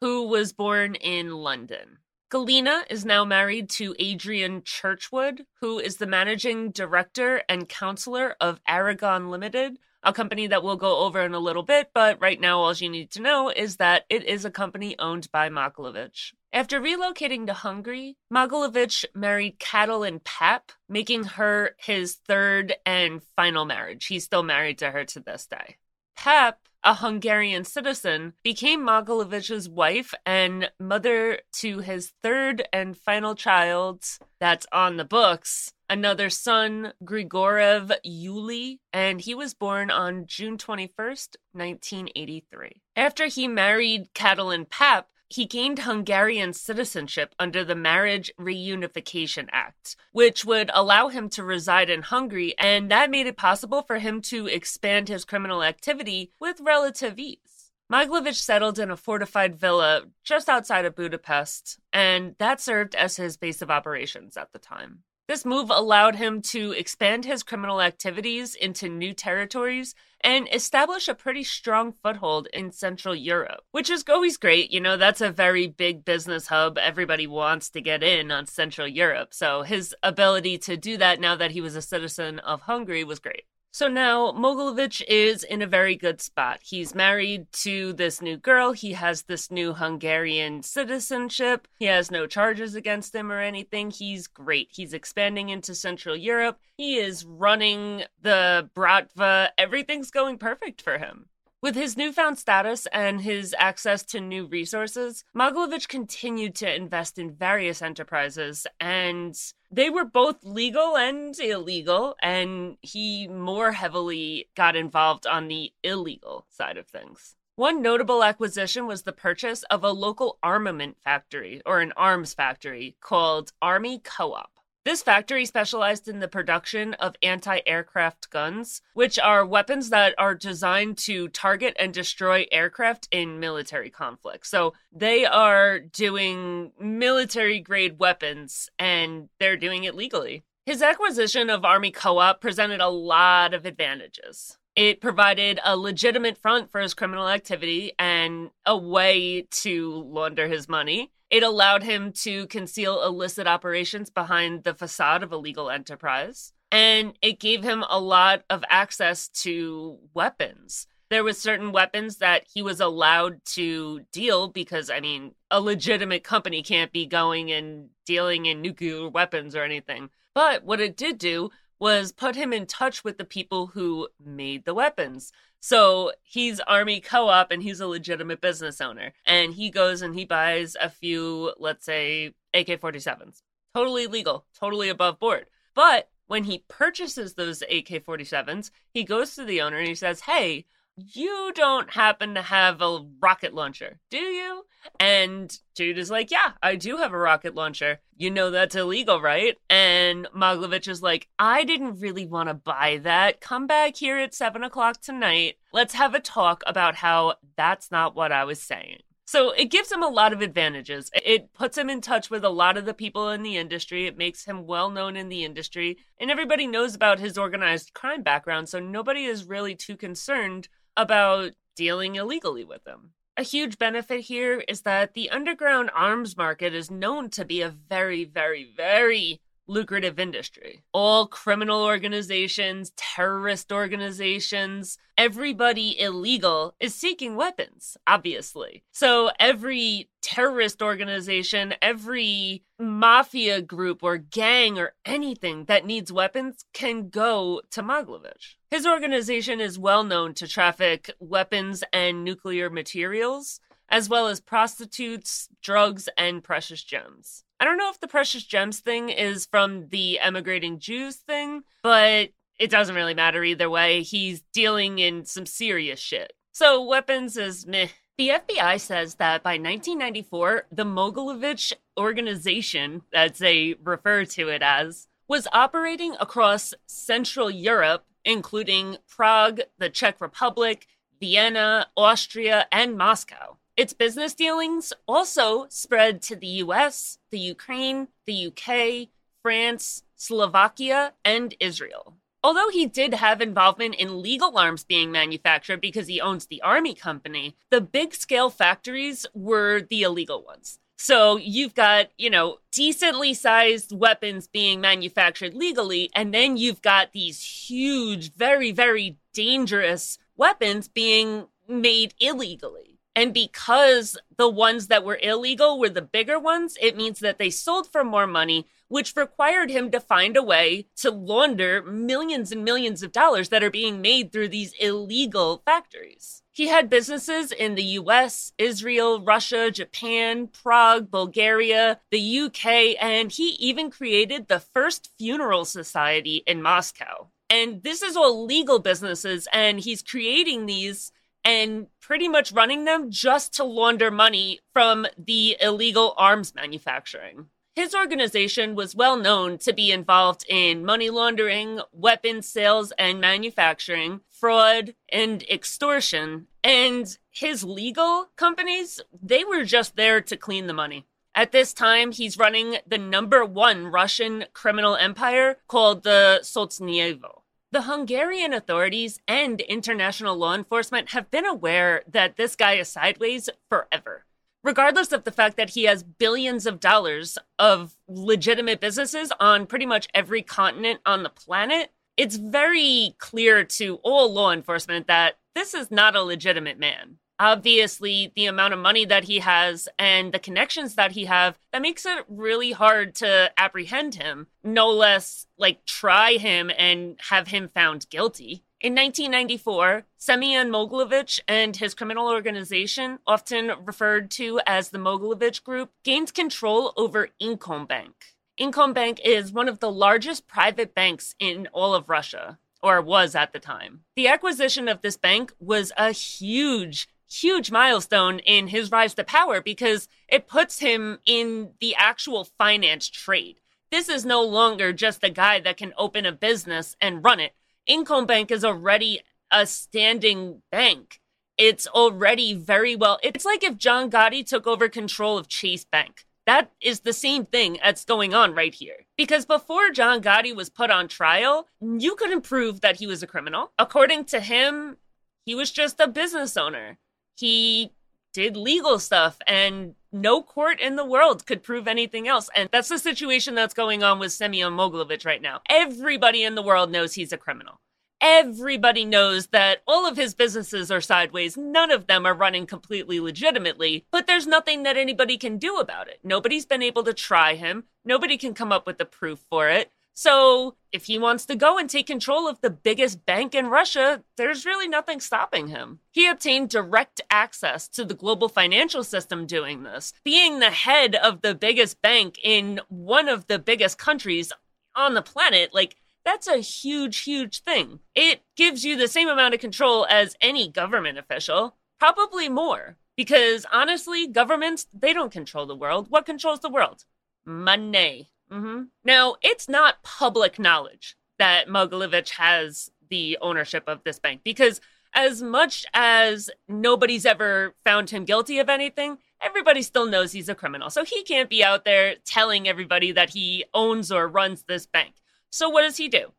who 0.00 0.26
was 0.26 0.54
born 0.54 0.94
in 0.94 1.32
London. 1.32 1.98
Galina 2.34 2.82
is 2.90 3.04
now 3.04 3.24
married 3.24 3.70
to 3.70 3.94
Adrian 3.96 4.62
Churchward, 4.62 5.46
who 5.60 5.78
is 5.78 5.98
the 5.98 6.06
managing 6.08 6.72
director 6.72 7.44
and 7.48 7.68
counselor 7.68 8.34
of 8.40 8.58
Arigon 8.68 9.30
Limited, 9.30 9.78
a 10.02 10.12
company 10.12 10.48
that 10.48 10.64
we'll 10.64 10.74
go 10.74 10.98
over 10.98 11.20
in 11.20 11.32
a 11.32 11.38
little 11.38 11.62
bit, 11.62 11.90
but 11.94 12.20
right 12.20 12.40
now 12.40 12.58
all 12.58 12.74
you 12.74 12.88
need 12.88 13.12
to 13.12 13.22
know 13.22 13.50
is 13.50 13.76
that 13.76 14.04
it 14.10 14.24
is 14.24 14.44
a 14.44 14.50
company 14.50 14.98
owned 14.98 15.30
by 15.30 15.48
Mogilevich. 15.48 16.32
After 16.52 16.80
relocating 16.80 17.46
to 17.46 17.52
Hungary, 17.52 18.16
Mogilevich 18.32 19.04
married 19.14 19.60
Katalin 19.60 20.20
Papp, 20.20 20.70
making 20.88 21.22
her 21.22 21.76
his 21.78 22.16
third 22.26 22.74
and 22.84 23.22
final 23.36 23.64
marriage. 23.64 24.06
He's 24.06 24.24
still 24.24 24.42
married 24.42 24.78
to 24.78 24.90
her 24.90 25.04
to 25.04 25.20
this 25.20 25.46
day. 25.46 25.76
Papp, 26.18 26.54
a 26.84 26.94
Hungarian 26.94 27.64
citizen, 27.64 28.34
became 28.42 28.82
Mogilevich's 28.82 29.68
wife 29.68 30.14
and 30.26 30.70
mother 30.78 31.40
to 31.52 31.78
his 31.78 32.12
third 32.22 32.62
and 32.72 32.96
final 32.96 33.34
child 33.34 34.04
that's 34.38 34.66
on 34.70 34.96
the 34.96 35.04
books, 35.04 35.72
another 35.88 36.28
son, 36.28 36.92
Grigorev 37.02 37.92
Yuli, 38.06 38.78
and 38.92 39.20
he 39.20 39.34
was 39.34 39.54
born 39.54 39.90
on 39.90 40.26
June 40.26 40.58
21st, 40.58 41.36
1983. 41.52 42.82
After 42.96 43.26
he 43.26 43.48
married 43.48 44.12
Katalin 44.14 44.68
Papp, 44.68 45.04
he 45.28 45.46
gained 45.46 45.80
Hungarian 45.80 46.52
citizenship 46.52 47.34
under 47.38 47.64
the 47.64 47.74
Marriage 47.74 48.30
Reunification 48.38 49.48
Act, 49.52 49.96
which 50.12 50.44
would 50.44 50.70
allow 50.72 51.08
him 51.08 51.28
to 51.30 51.42
reside 51.42 51.90
in 51.90 52.02
Hungary, 52.02 52.54
and 52.58 52.90
that 52.90 53.10
made 53.10 53.26
it 53.26 53.36
possible 53.36 53.82
for 53.82 53.98
him 53.98 54.20
to 54.22 54.46
expand 54.46 55.08
his 55.08 55.24
criminal 55.24 55.62
activity 55.62 56.30
with 56.38 56.60
relative 56.60 57.18
ease. 57.18 57.72
Mogilevich 57.92 58.40
settled 58.40 58.78
in 58.78 58.90
a 58.90 58.96
fortified 58.96 59.56
villa 59.56 60.04
just 60.22 60.48
outside 60.48 60.84
of 60.84 60.96
Budapest, 60.96 61.78
and 61.92 62.34
that 62.38 62.60
served 62.60 62.94
as 62.94 63.16
his 63.16 63.36
base 63.36 63.60
of 63.60 63.70
operations 63.70 64.36
at 64.36 64.52
the 64.52 64.58
time. 64.58 65.02
This 65.26 65.46
move 65.46 65.70
allowed 65.70 66.16
him 66.16 66.42
to 66.42 66.72
expand 66.72 67.24
his 67.24 67.42
criminal 67.42 67.80
activities 67.80 68.54
into 68.54 68.90
new 68.90 69.14
territories 69.14 69.94
and 70.20 70.46
establish 70.52 71.08
a 71.08 71.14
pretty 71.14 71.44
strong 71.44 71.92
foothold 71.92 72.46
in 72.52 72.72
Central 72.72 73.14
Europe, 73.14 73.64
which 73.70 73.88
is 73.88 74.04
always 74.06 74.36
great. 74.36 74.70
You 74.70 74.80
know, 74.80 74.98
that's 74.98 75.22
a 75.22 75.30
very 75.30 75.66
big 75.66 76.04
business 76.04 76.48
hub. 76.48 76.76
Everybody 76.76 77.26
wants 77.26 77.70
to 77.70 77.80
get 77.80 78.02
in 78.02 78.30
on 78.30 78.46
Central 78.46 78.86
Europe. 78.86 79.32
So 79.32 79.62
his 79.62 79.94
ability 80.02 80.58
to 80.58 80.76
do 80.76 80.98
that 80.98 81.20
now 81.20 81.36
that 81.36 81.52
he 81.52 81.62
was 81.62 81.74
a 81.74 81.82
citizen 81.82 82.38
of 82.40 82.62
Hungary 82.62 83.02
was 83.02 83.18
great. 83.18 83.44
So 83.74 83.88
now 83.88 84.30
Mogilevich 84.30 85.02
is 85.08 85.42
in 85.42 85.60
a 85.60 85.66
very 85.66 85.96
good 85.96 86.20
spot. 86.20 86.60
He's 86.62 86.94
married 86.94 87.50
to 87.64 87.92
this 87.94 88.22
new 88.22 88.36
girl. 88.36 88.70
He 88.70 88.92
has 88.92 89.22
this 89.22 89.50
new 89.50 89.72
Hungarian 89.72 90.62
citizenship. 90.62 91.66
He 91.80 91.86
has 91.86 92.08
no 92.08 92.28
charges 92.28 92.76
against 92.76 93.12
him 93.12 93.32
or 93.32 93.40
anything. 93.40 93.90
He's 93.90 94.28
great. 94.28 94.68
He's 94.70 94.94
expanding 94.94 95.48
into 95.48 95.74
Central 95.74 96.14
Europe. 96.14 96.60
He 96.76 96.98
is 96.98 97.24
running 97.24 98.04
the 98.22 98.70
Bratva. 98.76 99.48
Everything's 99.58 100.12
going 100.12 100.38
perfect 100.38 100.80
for 100.80 100.98
him. 100.98 101.26
With 101.64 101.76
his 101.76 101.96
newfound 101.96 102.38
status 102.38 102.86
and 102.92 103.22
his 103.22 103.54
access 103.58 104.02
to 104.12 104.20
new 104.20 104.44
resources, 104.44 105.24
Mogilevich 105.34 105.88
continued 105.88 106.54
to 106.56 106.70
invest 106.70 107.18
in 107.18 107.32
various 107.32 107.80
enterprises, 107.80 108.66
and 108.78 109.34
they 109.70 109.88
were 109.88 110.04
both 110.04 110.44
legal 110.44 110.94
and 110.94 111.34
illegal, 111.40 112.16
and 112.20 112.76
he 112.82 113.28
more 113.28 113.72
heavily 113.72 114.50
got 114.54 114.76
involved 114.76 115.26
on 115.26 115.48
the 115.48 115.72
illegal 115.82 116.44
side 116.50 116.76
of 116.76 116.86
things. 116.86 117.34
One 117.56 117.80
notable 117.80 118.22
acquisition 118.22 118.86
was 118.86 119.04
the 119.04 119.12
purchase 119.12 119.62
of 119.70 119.82
a 119.82 119.90
local 119.90 120.38
armament 120.42 120.98
factory, 121.02 121.62
or 121.64 121.80
an 121.80 121.94
arms 121.96 122.34
factory, 122.34 122.94
called 123.00 123.52
Army 123.62 124.00
Co 124.04 124.34
op. 124.34 124.53
This 124.84 125.02
factory 125.02 125.46
specialized 125.46 126.08
in 126.08 126.18
the 126.18 126.28
production 126.28 126.92
of 126.94 127.16
anti 127.22 127.60
aircraft 127.64 128.28
guns, 128.28 128.82
which 128.92 129.18
are 129.18 129.46
weapons 129.46 129.88
that 129.88 130.14
are 130.18 130.34
designed 130.34 130.98
to 130.98 131.28
target 131.28 131.74
and 131.78 131.94
destroy 131.94 132.46
aircraft 132.52 133.08
in 133.10 133.40
military 133.40 133.88
conflicts. 133.88 134.50
So 134.50 134.74
they 134.92 135.24
are 135.24 135.78
doing 135.78 136.72
military 136.78 137.60
grade 137.60 137.98
weapons 137.98 138.68
and 138.78 139.30
they're 139.40 139.56
doing 139.56 139.84
it 139.84 139.94
legally. 139.94 140.44
His 140.66 140.82
acquisition 140.82 141.48
of 141.48 141.64
Army 141.64 141.90
Co 141.90 142.18
op 142.18 142.42
presented 142.42 142.82
a 142.82 142.88
lot 142.88 143.54
of 143.54 143.64
advantages. 143.64 144.58
It 144.76 145.00
provided 145.00 145.60
a 145.64 145.78
legitimate 145.78 146.36
front 146.36 146.70
for 146.70 146.80
his 146.80 146.92
criminal 146.92 147.28
activity 147.28 147.92
and 147.98 148.50
a 148.66 148.76
way 148.76 149.46
to 149.62 150.04
launder 150.08 150.46
his 150.46 150.68
money. 150.68 151.10
It 151.34 151.42
allowed 151.42 151.82
him 151.82 152.12
to 152.22 152.46
conceal 152.46 153.02
illicit 153.02 153.48
operations 153.48 154.08
behind 154.08 154.62
the 154.62 154.72
facade 154.72 155.24
of 155.24 155.32
a 155.32 155.36
legal 155.36 155.68
enterprise. 155.68 156.52
And 156.70 157.18
it 157.22 157.40
gave 157.40 157.64
him 157.64 157.82
a 157.90 157.98
lot 157.98 158.44
of 158.48 158.62
access 158.70 159.26
to 159.42 159.98
weapons. 160.14 160.86
There 161.10 161.24
was 161.24 161.36
certain 161.36 161.72
weapons 161.72 162.18
that 162.18 162.44
he 162.54 162.62
was 162.62 162.78
allowed 162.78 163.44
to 163.46 164.02
deal 164.12 164.46
because, 164.46 164.88
I 164.88 165.00
mean, 165.00 165.34
a 165.50 165.60
legitimate 165.60 166.22
company 166.22 166.62
can't 166.62 166.92
be 166.92 167.04
going 167.04 167.50
and 167.50 167.88
dealing 168.06 168.46
in 168.46 168.62
nuclear 168.62 169.08
weapons 169.08 169.56
or 169.56 169.64
anything. 169.64 170.10
But 170.34 170.62
what 170.62 170.78
it 170.78 170.96
did 170.96 171.18
do 171.18 171.50
was 171.80 172.12
put 172.12 172.36
him 172.36 172.52
in 172.52 172.66
touch 172.66 173.02
with 173.02 173.18
the 173.18 173.24
people 173.24 173.66
who 173.66 174.06
made 174.24 174.66
the 174.66 174.74
weapons. 174.74 175.32
So 175.64 176.12
he's 176.22 176.60
Army 176.60 177.00
Co 177.00 177.28
op 177.28 177.50
and 177.50 177.62
he's 177.62 177.80
a 177.80 177.86
legitimate 177.86 178.42
business 178.42 178.82
owner. 178.82 179.14
And 179.24 179.54
he 179.54 179.70
goes 179.70 180.02
and 180.02 180.14
he 180.14 180.26
buys 180.26 180.76
a 180.78 180.90
few, 180.90 181.54
let's 181.58 181.86
say, 181.86 182.34
AK 182.52 182.82
47s. 182.82 183.40
Totally 183.74 184.06
legal, 184.06 184.44
totally 184.60 184.90
above 184.90 185.18
board. 185.18 185.46
But 185.74 186.10
when 186.26 186.44
he 186.44 186.66
purchases 186.68 187.32
those 187.32 187.62
AK 187.62 188.04
47s, 188.04 188.72
he 188.90 189.04
goes 189.04 189.34
to 189.36 189.44
the 189.46 189.62
owner 189.62 189.78
and 189.78 189.88
he 189.88 189.94
says, 189.94 190.20
Hey, 190.20 190.66
you 190.96 191.52
don't 191.54 191.90
happen 191.90 192.34
to 192.34 192.42
have 192.42 192.80
a 192.80 193.04
rocket 193.20 193.54
launcher, 193.54 193.98
do 194.10 194.18
you? 194.18 194.64
And 195.00 195.56
Jude 195.74 195.98
is 195.98 196.10
like, 196.10 196.30
yeah, 196.30 196.52
I 196.62 196.76
do 196.76 196.98
have 196.98 197.12
a 197.12 197.18
rocket 197.18 197.54
launcher. 197.54 198.00
You 198.16 198.30
know 198.30 198.50
that's 198.50 198.76
illegal, 198.76 199.20
right? 199.20 199.56
And 199.68 200.28
Mogilevich 200.36 200.88
is 200.88 201.02
like, 201.02 201.28
I 201.38 201.64
didn't 201.64 202.00
really 202.00 202.26
want 202.26 202.48
to 202.48 202.54
buy 202.54 203.00
that. 203.02 203.40
Come 203.40 203.66
back 203.66 203.96
here 203.96 204.18
at 204.18 204.34
seven 204.34 204.62
o'clock 204.62 205.00
tonight. 205.00 205.56
Let's 205.72 205.94
have 205.94 206.14
a 206.14 206.20
talk 206.20 206.62
about 206.66 206.96
how 206.96 207.34
that's 207.56 207.90
not 207.90 208.14
what 208.14 208.30
I 208.30 208.44
was 208.44 208.60
saying. 208.60 208.98
So 209.26 209.52
it 209.52 209.70
gives 209.70 209.90
him 209.90 210.02
a 210.02 210.08
lot 210.08 210.34
of 210.34 210.42
advantages. 210.42 211.10
It 211.14 211.54
puts 211.54 211.78
him 211.78 211.88
in 211.88 212.02
touch 212.02 212.30
with 212.30 212.44
a 212.44 212.50
lot 212.50 212.76
of 212.76 212.84
the 212.84 212.92
people 212.92 213.30
in 213.30 213.42
the 213.42 213.56
industry. 213.56 214.06
It 214.06 214.18
makes 214.18 214.44
him 214.44 214.66
well 214.66 214.90
known 214.90 215.16
in 215.16 215.30
the 215.30 215.44
industry. 215.44 215.96
And 216.20 216.30
everybody 216.30 216.66
knows 216.66 216.94
about 216.94 217.18
his 217.18 217.38
organized 217.38 217.94
crime 217.94 218.22
background. 218.22 218.68
So 218.68 218.80
nobody 218.80 219.24
is 219.24 219.44
really 219.44 219.74
too 219.74 219.96
concerned 219.96 220.68
about 220.96 221.52
dealing 221.76 222.16
illegally 222.16 222.64
with 222.64 222.84
them. 222.84 223.12
A 223.36 223.42
huge 223.42 223.78
benefit 223.78 224.20
here 224.20 224.62
is 224.68 224.82
that 224.82 225.14
the 225.14 225.28
underground 225.30 225.90
arms 225.92 226.36
market 226.36 226.72
is 226.72 226.90
known 226.90 227.30
to 227.30 227.44
be 227.44 227.62
a 227.62 227.68
very, 227.68 228.24
very, 228.24 228.64
very 228.76 229.40
lucrative 229.66 230.18
industry. 230.18 230.82
All 230.92 231.26
criminal 231.26 231.82
organizations, 231.82 232.92
terrorist 232.96 233.72
organizations, 233.72 234.98
everybody 235.16 235.98
illegal 235.98 236.74
is 236.80 236.94
seeking 236.94 237.36
weapons, 237.36 237.96
obviously. 238.06 238.84
So 238.92 239.30
every 239.38 240.10
terrorist 240.22 240.82
organization, 240.82 241.74
every 241.80 242.62
mafia 242.78 243.62
group 243.62 244.02
or 244.02 244.16
gang 244.18 244.78
or 244.78 244.94
anything 245.04 245.64
that 245.64 245.86
needs 245.86 246.12
weapons 246.12 246.64
can 246.72 247.08
go 247.08 247.62
to 247.70 247.82
Mogilevich. 247.82 248.56
His 248.74 248.88
organization 248.88 249.60
is 249.60 249.78
well 249.78 250.02
known 250.02 250.34
to 250.34 250.48
traffic 250.48 251.08
weapons 251.20 251.84
and 251.92 252.24
nuclear 252.24 252.68
materials, 252.68 253.60
as 253.88 254.08
well 254.08 254.26
as 254.26 254.40
prostitutes, 254.40 255.48
drugs, 255.62 256.08
and 256.18 256.42
precious 256.42 256.82
gems. 256.82 257.44
I 257.60 257.66
don't 257.66 257.76
know 257.78 257.90
if 257.90 258.00
the 258.00 258.08
precious 258.08 258.42
gems 258.42 258.80
thing 258.80 259.10
is 259.10 259.46
from 259.46 259.90
the 259.90 260.18
emigrating 260.18 260.80
Jews 260.80 261.14
thing, 261.14 261.62
but 261.84 262.30
it 262.58 262.68
doesn't 262.68 262.96
really 262.96 263.14
matter 263.14 263.44
either 263.44 263.70
way. 263.70 264.02
He's 264.02 264.42
dealing 264.52 264.98
in 264.98 265.24
some 265.24 265.46
serious 265.46 266.00
shit. 266.00 266.32
So 266.50 266.82
weapons 266.82 267.36
is 267.36 267.68
meh. 267.68 267.90
The 268.18 268.30
FBI 268.30 268.80
says 268.80 269.14
that 269.14 269.44
by 269.44 269.52
1994, 269.52 270.66
the 270.72 270.84
Mogilevich 270.84 271.74
organization, 271.96 273.02
as 273.14 273.38
they 273.38 273.76
refer 273.80 274.24
to 274.24 274.48
it 274.48 274.62
as, 274.62 275.06
was 275.28 275.46
operating 275.52 276.16
across 276.18 276.74
Central 276.86 277.52
Europe, 277.52 278.04
including 278.24 278.98
Prague, 279.08 279.60
the 279.78 279.90
Czech 279.90 280.20
Republic, 280.20 280.86
Vienna, 281.20 281.88
Austria, 281.96 282.66
and 282.70 282.96
Moscow. 282.96 283.56
Its 283.76 283.92
business 283.92 284.34
dealings 284.34 284.92
also 285.06 285.66
spread 285.68 286.22
to 286.22 286.36
the 286.36 286.62
US, 286.64 287.18
the 287.30 287.38
Ukraine, 287.38 288.08
the 288.26 288.46
UK, 288.46 289.08
France, 289.42 290.04
Slovakia, 290.16 291.14
and 291.24 291.54
Israel. 291.60 292.14
Although 292.44 292.68
he 292.68 292.86
did 292.86 293.14
have 293.14 293.40
involvement 293.40 293.94
in 293.94 294.20
legal 294.20 294.58
arms 294.58 294.84
being 294.84 295.10
manufactured 295.10 295.80
because 295.80 296.06
he 296.06 296.20
owns 296.20 296.46
the 296.46 296.60
army 296.60 296.94
company, 296.94 297.56
the 297.70 297.80
big 297.80 298.14
scale 298.14 298.50
factories 298.50 299.24
were 299.32 299.80
the 299.80 300.02
illegal 300.02 300.42
ones. 300.44 300.78
So 301.04 301.36
you've 301.36 301.74
got, 301.74 302.06
you 302.16 302.30
know, 302.30 302.60
decently 302.72 303.34
sized 303.34 303.94
weapons 303.94 304.46
being 304.46 304.80
manufactured 304.80 305.52
legally, 305.52 306.08
and 306.14 306.32
then 306.32 306.56
you've 306.56 306.80
got 306.80 307.12
these 307.12 307.44
huge, 307.44 308.32
very, 308.32 308.72
very 308.72 309.18
dangerous 309.34 310.16
weapons 310.38 310.88
being 310.88 311.48
made 311.68 312.14
illegally. 312.18 313.00
And 313.14 313.34
because 313.34 314.16
the 314.38 314.48
ones 314.48 314.86
that 314.86 315.04
were 315.04 315.18
illegal 315.22 315.78
were 315.78 315.90
the 315.90 316.00
bigger 316.00 316.38
ones, 316.38 316.78
it 316.80 316.96
means 316.96 317.18
that 317.18 317.36
they 317.36 317.50
sold 317.50 317.86
for 317.92 318.02
more 318.02 318.26
money, 318.26 318.66
which 318.88 319.14
required 319.14 319.68
him 319.68 319.90
to 319.90 320.00
find 320.00 320.38
a 320.38 320.42
way 320.42 320.86
to 320.96 321.10
launder 321.10 321.82
millions 321.82 322.50
and 322.50 322.64
millions 322.64 323.02
of 323.02 323.12
dollars 323.12 323.50
that 323.50 323.62
are 323.62 323.70
being 323.70 324.00
made 324.00 324.32
through 324.32 324.48
these 324.48 324.72
illegal 324.80 325.60
factories. 325.66 326.43
He 326.54 326.68
had 326.68 326.88
businesses 326.88 327.50
in 327.50 327.74
the 327.74 327.98
US, 327.98 328.52
Israel, 328.58 329.20
Russia, 329.20 329.72
Japan, 329.72 330.46
Prague, 330.46 331.10
Bulgaria, 331.10 331.98
the 332.12 332.40
UK, 332.42 332.94
and 333.02 333.32
he 333.32 333.56
even 333.58 333.90
created 333.90 334.46
the 334.46 334.60
first 334.60 335.10
funeral 335.18 335.64
society 335.64 336.44
in 336.46 336.62
Moscow. 336.62 337.26
And 337.50 337.82
this 337.82 338.02
is 338.02 338.16
all 338.16 338.46
legal 338.46 338.78
businesses, 338.78 339.48
and 339.52 339.80
he's 339.80 340.00
creating 340.00 340.66
these 340.66 341.10
and 341.44 341.88
pretty 342.00 342.28
much 342.28 342.52
running 342.52 342.84
them 342.84 343.10
just 343.10 343.52
to 343.54 343.64
launder 343.64 344.12
money 344.12 344.60
from 344.72 345.08
the 345.18 345.56
illegal 345.60 346.14
arms 346.16 346.54
manufacturing. 346.54 347.46
His 347.74 347.92
organization 347.92 348.76
was 348.76 348.94
well 348.94 349.16
known 349.16 349.58
to 349.58 349.72
be 349.72 349.90
involved 349.90 350.44
in 350.48 350.84
money 350.84 351.10
laundering, 351.10 351.80
weapons 351.92 352.48
sales 352.48 352.92
and 352.96 353.20
manufacturing, 353.20 354.20
fraud, 354.44 354.94
and 355.08 355.42
extortion. 355.44 356.46
And 356.62 357.16
his 357.30 357.64
legal 357.64 358.26
companies, 358.36 359.00
they 359.22 359.42
were 359.42 359.64
just 359.64 359.96
there 359.96 360.20
to 360.20 360.36
clean 360.36 360.66
the 360.66 360.74
money. 360.74 361.06
At 361.34 361.50
this 361.50 361.72
time, 361.72 362.12
he's 362.12 362.36
running 362.36 362.76
the 362.86 362.98
number 362.98 363.42
one 363.42 363.86
Russian 363.86 364.44
criminal 364.52 364.96
empire 364.96 365.56
called 365.66 366.02
the 366.02 366.40
Solntsevo. 366.42 367.40
The 367.72 367.84
Hungarian 367.84 368.52
authorities 368.52 369.18
and 369.26 369.62
international 369.62 370.36
law 370.36 370.54
enforcement 370.54 371.12
have 371.12 371.30
been 371.30 371.46
aware 371.46 372.02
that 372.06 372.36
this 372.36 372.54
guy 372.54 372.74
is 372.74 372.90
sideways 372.90 373.48
forever. 373.70 374.26
Regardless 374.62 375.10
of 375.12 375.24
the 375.24 375.32
fact 375.32 375.56
that 375.56 375.70
he 375.70 375.84
has 375.84 376.02
billions 376.02 376.66
of 376.66 376.80
dollars 376.80 377.38
of 377.58 377.96
legitimate 378.06 378.78
businesses 378.78 379.32
on 379.40 379.64
pretty 379.64 379.86
much 379.86 380.06
every 380.12 380.42
continent 380.42 381.00
on 381.06 381.22
the 381.22 381.30
planet, 381.30 381.92
it's 382.16 382.36
very 382.36 383.14
clear 383.18 383.64
to 383.64 383.96
all 384.02 384.32
law 384.32 384.52
enforcement 384.52 385.06
that 385.06 385.38
this 385.54 385.74
is 385.74 385.90
not 385.90 386.16
a 386.16 386.22
legitimate 386.22 386.78
man. 386.78 387.18
Obviously 387.40 388.32
the 388.36 388.46
amount 388.46 388.74
of 388.74 388.80
money 388.80 389.04
that 389.04 389.24
he 389.24 389.40
has 389.40 389.88
and 389.98 390.32
the 390.32 390.38
connections 390.38 390.94
that 390.94 391.12
he 391.12 391.24
have 391.24 391.58
that 391.72 391.82
makes 391.82 392.06
it 392.06 392.24
really 392.28 392.72
hard 392.72 393.14
to 393.16 393.50
apprehend 393.56 394.14
him 394.14 394.46
no 394.62 394.88
less 394.88 395.46
like 395.58 395.84
try 395.84 396.34
him 396.34 396.70
and 396.78 397.18
have 397.30 397.48
him 397.48 397.68
found 397.74 398.08
guilty. 398.08 398.64
In 398.80 398.94
1994 398.94 400.04
semyon 400.16 400.70
mogilevich 400.70 401.40
and 401.48 401.76
his 401.76 401.94
criminal 401.94 402.28
organization 402.28 403.18
often 403.26 403.72
referred 403.84 404.30
to 404.32 404.60
as 404.64 404.90
the 404.90 404.98
mogilevich 404.98 405.64
group 405.64 405.90
gained 406.04 406.34
control 406.34 406.92
over 406.96 407.30
Inkombank 407.42 408.33
Inkombank 408.58 409.18
is 409.24 409.52
one 409.52 409.68
of 409.68 409.80
the 409.80 409.90
largest 409.90 410.46
private 410.46 410.94
banks 410.94 411.34
in 411.40 411.66
all 411.72 411.94
of 411.94 412.08
russia 412.08 412.58
or 412.82 413.00
was 413.00 413.34
at 413.34 413.52
the 413.52 413.58
time. 413.58 414.04
The 414.14 414.28
acquisition 414.28 414.86
of 414.88 415.02
this 415.02 415.16
bank 415.16 415.52
was 415.58 415.92
a 415.96 416.12
huge 416.12 417.08
huge 417.28 417.70
milestone 417.72 418.38
in 418.40 418.68
his 418.68 418.92
rise 418.92 419.14
to 419.14 419.24
power 419.24 419.60
because 419.60 420.08
it 420.28 420.46
puts 420.46 420.78
him 420.78 421.18
in 421.26 421.70
the 421.80 421.96
actual 421.96 422.44
finance 422.44 423.08
trade. 423.08 423.56
This 423.90 424.08
is 424.08 424.24
no 424.24 424.42
longer 424.42 424.92
just 424.92 425.24
a 425.24 425.30
guy 425.30 425.58
that 425.60 425.76
can 425.76 425.92
open 425.98 426.26
a 426.26 426.32
business 426.32 426.94
and 427.00 427.24
run 427.24 427.40
it. 427.40 427.54
Inkombank 427.88 428.52
is 428.52 428.64
already 428.64 429.20
a 429.50 429.66
standing 429.66 430.62
bank. 430.70 431.20
It's 431.58 431.88
already 431.88 432.54
very 432.54 432.94
well. 432.94 433.18
It's 433.24 433.44
like 433.44 433.64
if 433.64 433.78
John 433.78 434.10
Gotti 434.10 434.46
took 434.46 434.66
over 434.66 434.88
control 434.88 435.36
of 435.36 435.48
Chase 435.48 435.84
Bank. 435.84 436.26
That 436.46 436.70
is 436.80 437.00
the 437.00 437.12
same 437.12 437.46
thing 437.46 437.78
that's 437.82 438.04
going 438.04 438.34
on 438.34 438.54
right 438.54 438.74
here. 438.74 439.06
Because 439.16 439.46
before 439.46 439.90
John 439.90 440.20
Gotti 440.20 440.54
was 440.54 440.68
put 440.68 440.90
on 440.90 441.08
trial, 441.08 441.68
you 441.80 442.14
couldn't 442.16 442.42
prove 442.42 442.82
that 442.82 442.96
he 442.96 443.06
was 443.06 443.22
a 443.22 443.26
criminal. 443.26 443.72
According 443.78 444.26
to 444.26 444.40
him, 444.40 444.98
he 445.46 445.54
was 445.54 445.70
just 445.70 446.00
a 446.00 446.06
business 446.06 446.56
owner 446.56 446.98
he 447.36 447.92
did 448.32 448.56
legal 448.56 448.98
stuff 448.98 449.38
and 449.46 449.94
no 450.12 450.42
court 450.42 450.80
in 450.80 450.96
the 450.96 451.04
world 451.04 451.46
could 451.46 451.62
prove 451.62 451.88
anything 451.88 452.28
else. 452.28 452.48
And 452.54 452.68
that's 452.72 452.88
the 452.88 452.98
situation 452.98 453.54
that's 453.54 453.74
going 453.74 454.02
on 454.02 454.18
with 454.18 454.32
Semyon 454.32 454.72
Mogilevich 454.72 455.26
right 455.26 455.42
now. 455.42 455.60
Everybody 455.68 456.42
in 456.42 456.54
the 456.54 456.62
world 456.62 456.90
knows 456.90 457.14
he's 457.14 457.32
a 457.32 457.36
criminal. 457.36 457.80
Everybody 458.26 459.04
knows 459.04 459.48
that 459.48 459.82
all 459.86 460.08
of 460.08 460.16
his 460.16 460.32
businesses 460.32 460.90
are 460.90 461.02
sideways. 461.02 461.58
None 461.58 461.90
of 461.90 462.06
them 462.06 462.24
are 462.24 462.32
running 462.32 462.64
completely 462.64 463.20
legitimately, 463.20 464.06
but 464.10 464.26
there's 464.26 464.46
nothing 464.46 464.82
that 464.84 464.96
anybody 464.96 465.36
can 465.36 465.58
do 465.58 465.76
about 465.76 466.08
it. 466.08 466.20
Nobody's 466.24 466.64
been 466.64 466.82
able 466.82 467.04
to 467.04 467.12
try 467.12 467.54
him. 467.54 467.84
Nobody 468.02 468.38
can 468.38 468.54
come 468.54 468.72
up 468.72 468.86
with 468.86 468.96
the 468.96 469.04
proof 469.04 469.44
for 469.50 469.68
it. 469.68 469.92
So 470.14 470.74
if 470.90 471.04
he 471.04 471.18
wants 471.18 471.44
to 471.44 471.54
go 471.54 471.76
and 471.76 471.90
take 471.90 472.06
control 472.06 472.48
of 472.48 472.62
the 472.62 472.70
biggest 472.70 473.26
bank 473.26 473.54
in 473.54 473.66
Russia, 473.66 474.24
there's 474.38 474.64
really 474.64 474.88
nothing 474.88 475.20
stopping 475.20 475.68
him. 475.68 475.98
He 476.10 476.26
obtained 476.26 476.70
direct 476.70 477.20
access 477.30 477.88
to 477.88 478.06
the 478.06 478.14
global 478.14 478.48
financial 478.48 479.04
system 479.04 479.44
doing 479.44 479.82
this. 479.82 480.14
Being 480.24 480.60
the 480.60 480.70
head 480.70 481.14
of 481.14 481.42
the 481.42 481.54
biggest 481.54 482.00
bank 482.00 482.38
in 482.42 482.80
one 482.88 483.28
of 483.28 483.48
the 483.48 483.58
biggest 483.58 483.98
countries 483.98 484.50
on 484.96 485.12
the 485.12 485.20
planet, 485.20 485.74
like, 485.74 485.96
that's 486.24 486.46
a 486.46 486.58
huge, 486.58 487.22
huge 487.22 487.62
thing. 487.62 488.00
It 488.14 488.42
gives 488.56 488.84
you 488.84 488.96
the 488.96 489.08
same 489.08 489.28
amount 489.28 489.54
of 489.54 489.60
control 489.60 490.06
as 490.08 490.36
any 490.40 490.68
government 490.68 491.18
official, 491.18 491.76
probably 491.98 492.48
more. 492.48 492.96
Because 493.16 493.64
honestly, 493.72 494.26
governments, 494.26 494.86
they 494.92 495.12
don't 495.12 495.30
control 495.30 495.66
the 495.66 495.76
world. 495.76 496.06
What 496.10 496.26
controls 496.26 496.60
the 496.60 496.68
world? 496.68 497.04
Money. 497.44 498.30
Mm-hmm. 498.50 498.84
Now, 499.04 499.36
it's 499.42 499.68
not 499.68 500.02
public 500.02 500.58
knowledge 500.58 501.16
that 501.38 501.68
Mogilevich 501.68 502.30
has 502.30 502.90
the 503.08 503.38
ownership 503.40 503.84
of 503.86 504.02
this 504.04 504.18
bank 504.18 504.40
because, 504.44 504.80
as 505.12 505.42
much 505.42 505.86
as 505.94 506.50
nobody's 506.68 507.24
ever 507.24 507.74
found 507.84 508.10
him 508.10 508.24
guilty 508.24 508.58
of 508.58 508.68
anything, 508.68 509.18
everybody 509.40 509.82
still 509.82 510.06
knows 510.06 510.32
he's 510.32 510.48
a 510.48 510.54
criminal. 510.54 510.90
So 510.90 511.04
he 511.04 511.22
can't 511.22 511.50
be 511.50 511.62
out 511.62 511.84
there 511.84 512.16
telling 512.24 512.66
everybody 512.66 513.12
that 513.12 513.30
he 513.30 513.64
owns 513.72 514.10
or 514.10 514.26
runs 514.26 514.64
this 514.64 514.86
bank. 514.86 515.14
So 515.54 515.68
what 515.68 515.82
does 515.82 515.98
he 515.98 516.08
do? 516.08 516.32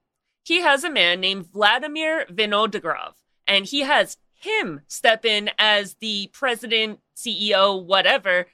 He 0.44 0.60
has 0.60 0.84
a 0.84 0.90
man 0.90 1.22
named 1.22 1.46
Vladimir 1.46 2.26
Vinogradov, 2.26 3.14
and 3.48 3.66
he 3.66 3.80
has 3.80 4.18
him 4.34 4.82
step 4.90 5.24
in 5.24 5.52
as 5.58 5.96
the 6.02 6.30
president, 6.34 7.00
CEO, 7.16 7.82
whatever. 7.82 8.48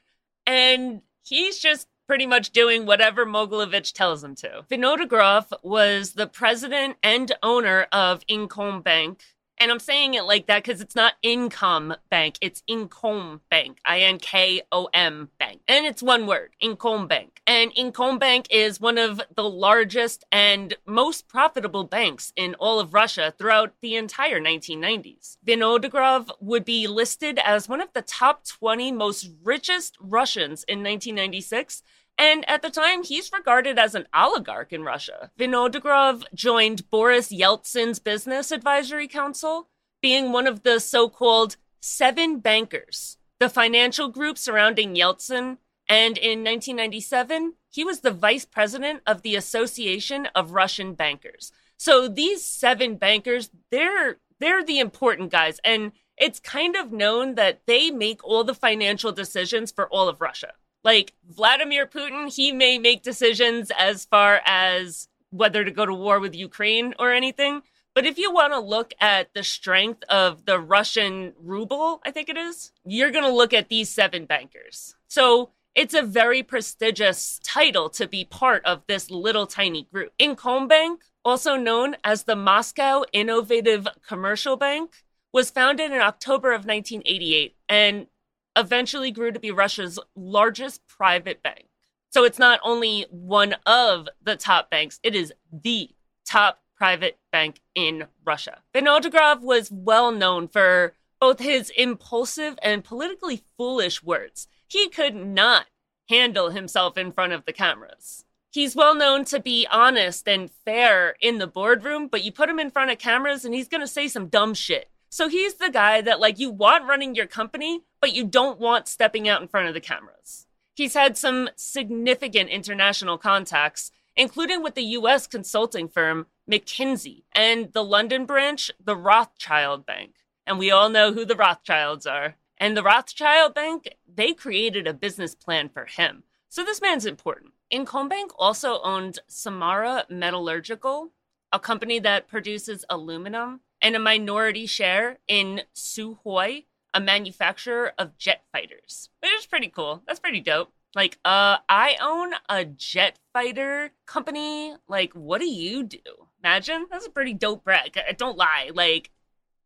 And 0.46 1.02
he's 1.24 1.58
just 1.58 1.88
pretty 2.06 2.28
much 2.28 2.52
doing 2.52 2.86
whatever 2.86 3.26
Mogilevich 3.26 3.92
tells 3.94 4.24
him 4.24 4.36
to. 4.36 4.64
Vinogradov 4.70 5.52
was 5.64 6.14
the 6.14 6.28
president 6.28 6.98
and 7.02 7.32
owner 7.42 7.88
of 7.92 8.24
Inkombank. 8.28 9.22
And 9.62 9.70
I'm 9.70 9.80
saying 9.80 10.16
it 10.16 10.24
like 10.24 10.48
that 10.48 10.64
because 10.64 10.82
it's 10.82 10.96
not 10.96 11.14
Income 11.22 11.94
Bank, 12.10 12.40
it's 12.42 12.64
Inkom 12.68 13.42
Bank, 13.52 13.78
I 13.86 14.00
N 14.00 14.18
K 14.18 14.64
O 14.72 14.90
M 14.92 15.30
Bank. 15.38 15.62
And 15.68 15.86
it's 15.86 16.02
one 16.02 16.26
word, 16.26 16.56
Inkombank. 16.64 17.30
And 17.46 17.72
Inkombank 17.76 18.48
is 18.50 18.82
one 18.82 18.98
of 18.98 19.22
the 19.36 19.48
largest 19.48 20.26
and 20.32 20.74
most 20.88 21.28
profitable 21.28 21.84
banks 21.84 22.34
in 22.36 22.56
all 22.56 22.80
of 22.80 22.96
Russia 22.96 23.36
throughout 23.38 23.76
the 23.84 23.96
entire 23.96 24.42
1990s. 24.42 25.38
Vinogradov 25.46 26.32
would 26.40 26.66
be 26.66 26.88
listed 26.88 27.38
as 27.38 27.70
one 27.70 27.82
of 27.82 27.94
the 27.94 28.02
top 28.02 28.44
20 28.44 28.92
most 28.92 29.30
richest 29.44 29.96
Russians 30.02 30.64
in 30.64 30.80
1996 30.80 31.84
and 32.18 32.48
at 32.50 32.62
the 32.62 32.70
time, 32.70 33.04
he's 33.04 33.32
regarded 33.34 33.80
as 33.80 33.96
an 33.96 34.08
oligarch 34.14 34.72
in 34.72 34.84
Russia. 34.84 35.32
Vinogradov 35.40 36.24
joined 36.34 36.90
Boris 36.90 37.30
Yeltsin's 37.34 38.00
Business 38.00 38.52
Advisory 38.52 39.08
Council, 39.08 39.70
being 40.02 40.32
one 40.32 40.48
of 40.48 40.64
the 40.64 40.80
so 40.80 41.10
called 41.10 41.58
seven 41.80 42.40
bankers, 42.40 43.18
the 43.40 43.50
financial 43.50 44.08
group 44.10 44.38
surrounding 44.38 44.96
Yeltsin. 44.96 45.58
And 45.90 46.18
in 46.18 46.44
1997, 46.44 47.56
he 47.70 47.84
was 47.84 48.02
the 48.02 48.12
vice 48.12 48.46
president 48.46 49.02
of 49.08 49.24
the 49.24 49.36
Association 49.36 50.28
of 50.36 50.52
Russian 50.52 50.94
Bankers. 50.94 51.52
So 51.78 52.08
these 52.08 52.46
seven 52.46 52.98
bankers, 52.98 53.50
they're 53.72 54.18
they're 54.40 54.64
the 54.64 54.80
important 54.80 55.32
guys 55.32 55.60
and 55.64 55.92
it's 56.18 56.40
kind 56.40 56.76
of 56.76 56.92
known 56.92 57.36
that 57.36 57.62
they 57.66 57.90
make 57.90 58.24
all 58.24 58.44
the 58.44 58.54
financial 58.54 59.12
decisions 59.12 59.72
for 59.72 59.88
all 59.90 60.08
of 60.08 60.22
Russia 60.22 60.54
like 60.84 61.14
Vladimir 61.30 61.86
Putin, 61.86 62.34
he 62.34 62.52
may 62.52 62.78
make 62.78 63.04
decisions 63.04 63.72
as 63.78 64.06
far 64.06 64.42
as 64.46 65.08
whether 65.30 65.64
to 65.64 65.72
go 65.72 65.86
to 65.86 65.94
war 65.94 66.20
with 66.20 66.36
Ukraine 66.36 66.94
or 67.00 67.12
anything. 67.12 67.62
But 67.94 68.06
if 68.06 68.18
you 68.18 68.32
want 68.32 68.54
to 68.54 68.60
look 68.60 68.94
at 69.02 69.34
the 69.34 69.44
strength 69.44 70.04
of 70.10 70.46
the 70.46 70.60
Russian 70.60 71.34
ruble, 71.42 72.02
I 72.06 72.12
think 72.12 72.30
it 72.30 72.38
is, 72.38 72.72
you're 72.86 73.12
going 73.12 73.26
to 73.26 73.32
look 73.32 73.54
at 73.54 73.70
these 73.70 73.90
seven 73.90 74.26
bankers. 74.26 74.96
So 75.08 75.52
It's 75.74 75.94
a 75.94 76.02
very 76.02 76.44
prestigious 76.44 77.40
title 77.44 77.90
to 77.92 78.08
be 78.08 78.26
part 78.26 78.66
of 78.66 78.82
this 78.88 79.10
little 79.10 79.48
tiny 79.48 79.84
group. 79.84 80.12
Inkombank, 80.20 80.98
also 81.24 81.56
known 81.56 81.96
as 82.04 82.24
the 82.24 82.36
Moscow 82.36 83.04
Innovative 83.14 83.88
Commercial 84.06 84.58
Bank, 84.58 84.92
was 85.32 85.50
founded 85.50 85.92
in 85.92 86.02
October 86.02 86.50
of 86.50 86.66
1988 86.66 87.56
and 87.70 88.08
eventually 88.56 89.12
grew 89.12 89.32
to 89.32 89.40
be 89.40 89.52
Russia's 89.52 90.00
largest 90.16 90.88
private 90.88 91.42
bank. 91.42 91.68
So 92.10 92.24
it's 92.26 92.40
not 92.40 92.60
only 92.64 93.06
one 93.10 93.56
of 93.66 94.10
the 94.22 94.36
top 94.36 94.70
banks, 94.70 95.00
it 95.04 95.16
is 95.16 95.34
the 95.52 95.90
top 96.26 96.60
private 96.76 97.20
bank 97.32 97.62
in 97.76 98.08
Russia. 98.26 98.60
Vinogradov 98.74 99.42
was 99.42 99.72
well 99.72 100.12
known 100.12 100.48
for 100.48 100.94
both 101.20 101.40
his 101.40 101.72
impulsive 101.78 102.58
and 102.62 102.84
politically 102.84 103.44
foolish 103.56 104.04
words. 104.04 104.48
He 104.68 104.90
could 104.90 105.16
not 105.16 105.68
handle 106.10 106.50
himself 106.50 106.98
in 106.98 107.12
front 107.12 107.34
of 107.34 107.46
the 107.46 107.54
cameras. 107.54 108.26
He's 108.52 108.76
well 108.76 108.96
known 108.96 109.24
to 109.26 109.40
be 109.40 109.66
honest 109.72 110.28
and 110.28 110.52
fair 110.66 111.16
in 111.22 111.38
the 111.38 111.48
boardroom, 111.48 112.08
but 112.08 112.26
you 112.26 112.32
put 112.34 112.50
him 112.50 112.60
in 112.60 112.72
front 112.72 112.92
of 112.92 112.98
cameras 112.98 113.46
and 113.46 113.54
he's 113.54 113.70
going 113.70 113.82
to 113.82 113.88
say 113.88 114.10
some 114.10 114.28
dumb 114.28 114.54
shit. 114.54 114.90
So 115.10 115.30
he's 115.30 115.54
the 115.54 115.70
guy 115.70 116.02
that 116.02 116.20
like 116.20 116.40
you 116.40 116.50
want 116.50 116.88
running 116.88 117.16
your 117.16 117.28
company, 117.28 117.84
but 118.02 118.14
you 118.14 118.26
don't 118.26 118.60
want 118.60 118.88
stepping 118.88 119.30
out 119.30 119.42
in 119.42 119.48
front 119.48 119.68
of 119.68 119.74
the 119.74 119.80
cameras. 119.80 120.48
He's 120.76 120.96
had 120.96 121.18
some 121.18 121.50
significant 121.56 122.50
international 122.50 123.18
contacts, 123.18 123.92
including 124.16 124.64
with 124.64 124.76
the 124.76 124.84
US 124.84 125.28
consulting 125.28 125.88
firm 125.88 126.26
McKinsey 126.50 127.24
and 127.32 127.72
the 127.72 127.84
London 127.84 128.26
branch, 128.26 128.72
the 128.84 128.96
Rothschild 128.96 129.86
Bank. 129.86 130.16
And 130.46 130.58
we 130.58 130.72
all 130.72 130.90
know 130.90 131.14
who 131.14 131.24
the 131.24 131.36
Rothschilds 131.36 132.06
are. 132.08 132.36
And 132.58 132.76
the 132.76 132.84
Rothschild 132.84 133.54
Bank, 133.54 133.96
they 134.12 134.34
created 134.34 134.88
a 134.88 134.94
business 134.94 135.36
plan 135.36 135.70
for 135.70 135.86
him. 135.86 136.24
So 136.50 136.64
this 136.64 136.82
man's 136.82 137.06
important. 137.06 137.54
Inkombank 137.72 138.32
also 138.38 138.82
owned 138.82 139.20
Samara 139.28 140.06
Metallurgical, 140.10 141.12
a 141.54 141.60
company 141.60 142.00
that 142.00 142.28
produces 142.28 142.84
aluminum, 142.90 143.62
and 143.82 143.96
a 143.96 144.00
minority 144.00 144.66
share 144.66 145.20
in 145.28 145.62
Sukhoi, 145.74 146.66
a 146.94 147.02
manufacturer 147.02 147.94
of 147.98 148.18
jet 148.18 148.44
fighters, 148.52 149.10
which 149.22 149.32
is 149.32 149.46
pretty 149.46 149.68
cool. 149.68 150.04
That's 150.08 150.20
pretty 150.20 150.42
dope. 150.42 150.72
Like, 150.96 151.18
uh, 151.24 151.58
I 151.70 151.96
own 152.02 152.34
a 152.50 152.66
jet 152.66 153.18
fighter 153.34 153.92
company. 154.06 154.76
Like, 154.88 155.14
what 155.14 155.40
do 155.40 155.48
you 155.48 155.84
do? 155.84 156.00
Imagine 156.44 156.88
that's 156.92 157.08
a 157.08 157.12
pretty 157.12 157.34
dope 157.34 157.64
brag. 157.64 157.98
Don't 158.18 158.38
lie. 158.38 158.72
Like, 158.74 159.12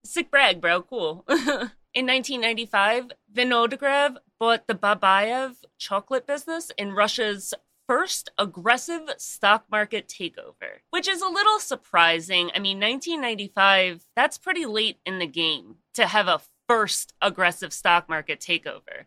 sick 0.03 0.29
brag, 0.29 0.61
bro. 0.61 0.83
Cool. 0.83 1.25
in 1.29 2.05
1995, 2.05 3.11
Vinogradov 3.33 4.17
bought 4.39 4.67
the 4.67 4.75
Babayev 4.75 5.55
chocolate 5.79 6.27
business 6.27 6.71
in 6.77 6.93
Russia's 6.93 7.53
first 7.87 8.29
aggressive 8.37 9.09
stock 9.17 9.65
market 9.69 10.07
takeover, 10.07 10.81
which 10.89 11.07
is 11.07 11.21
a 11.21 11.27
little 11.29 11.59
surprising. 11.59 12.51
I 12.55 12.59
mean, 12.59 12.79
1995, 12.79 14.05
that's 14.15 14.37
pretty 14.37 14.65
late 14.65 14.97
in 15.05 15.19
the 15.19 15.27
game 15.27 15.75
to 15.93 16.07
have 16.07 16.27
a 16.27 16.41
first 16.67 17.13
aggressive 17.21 17.73
stock 17.73 18.09
market 18.09 18.39
takeover. 18.39 19.05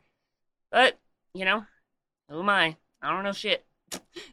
But, 0.71 0.99
you 1.35 1.45
know, 1.45 1.65
who 2.29 2.41
am 2.41 2.49
I? 2.49 2.77
I 3.01 3.11
don't 3.11 3.25
know 3.25 3.33
shit. 3.33 3.65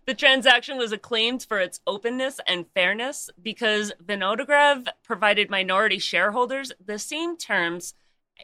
The 0.06 0.14
transaction 0.14 0.78
was 0.78 0.92
acclaimed 0.92 1.44
for 1.44 1.60
its 1.60 1.80
openness 1.88 2.40
and 2.46 2.66
fairness 2.74 3.30
because 3.42 3.94
Vinogradov 4.04 4.88
provided 5.04 5.50
minority 5.50 6.00
shareholders 6.00 6.74
the 6.84 7.00
same 7.00 7.38
terms 7.38 7.94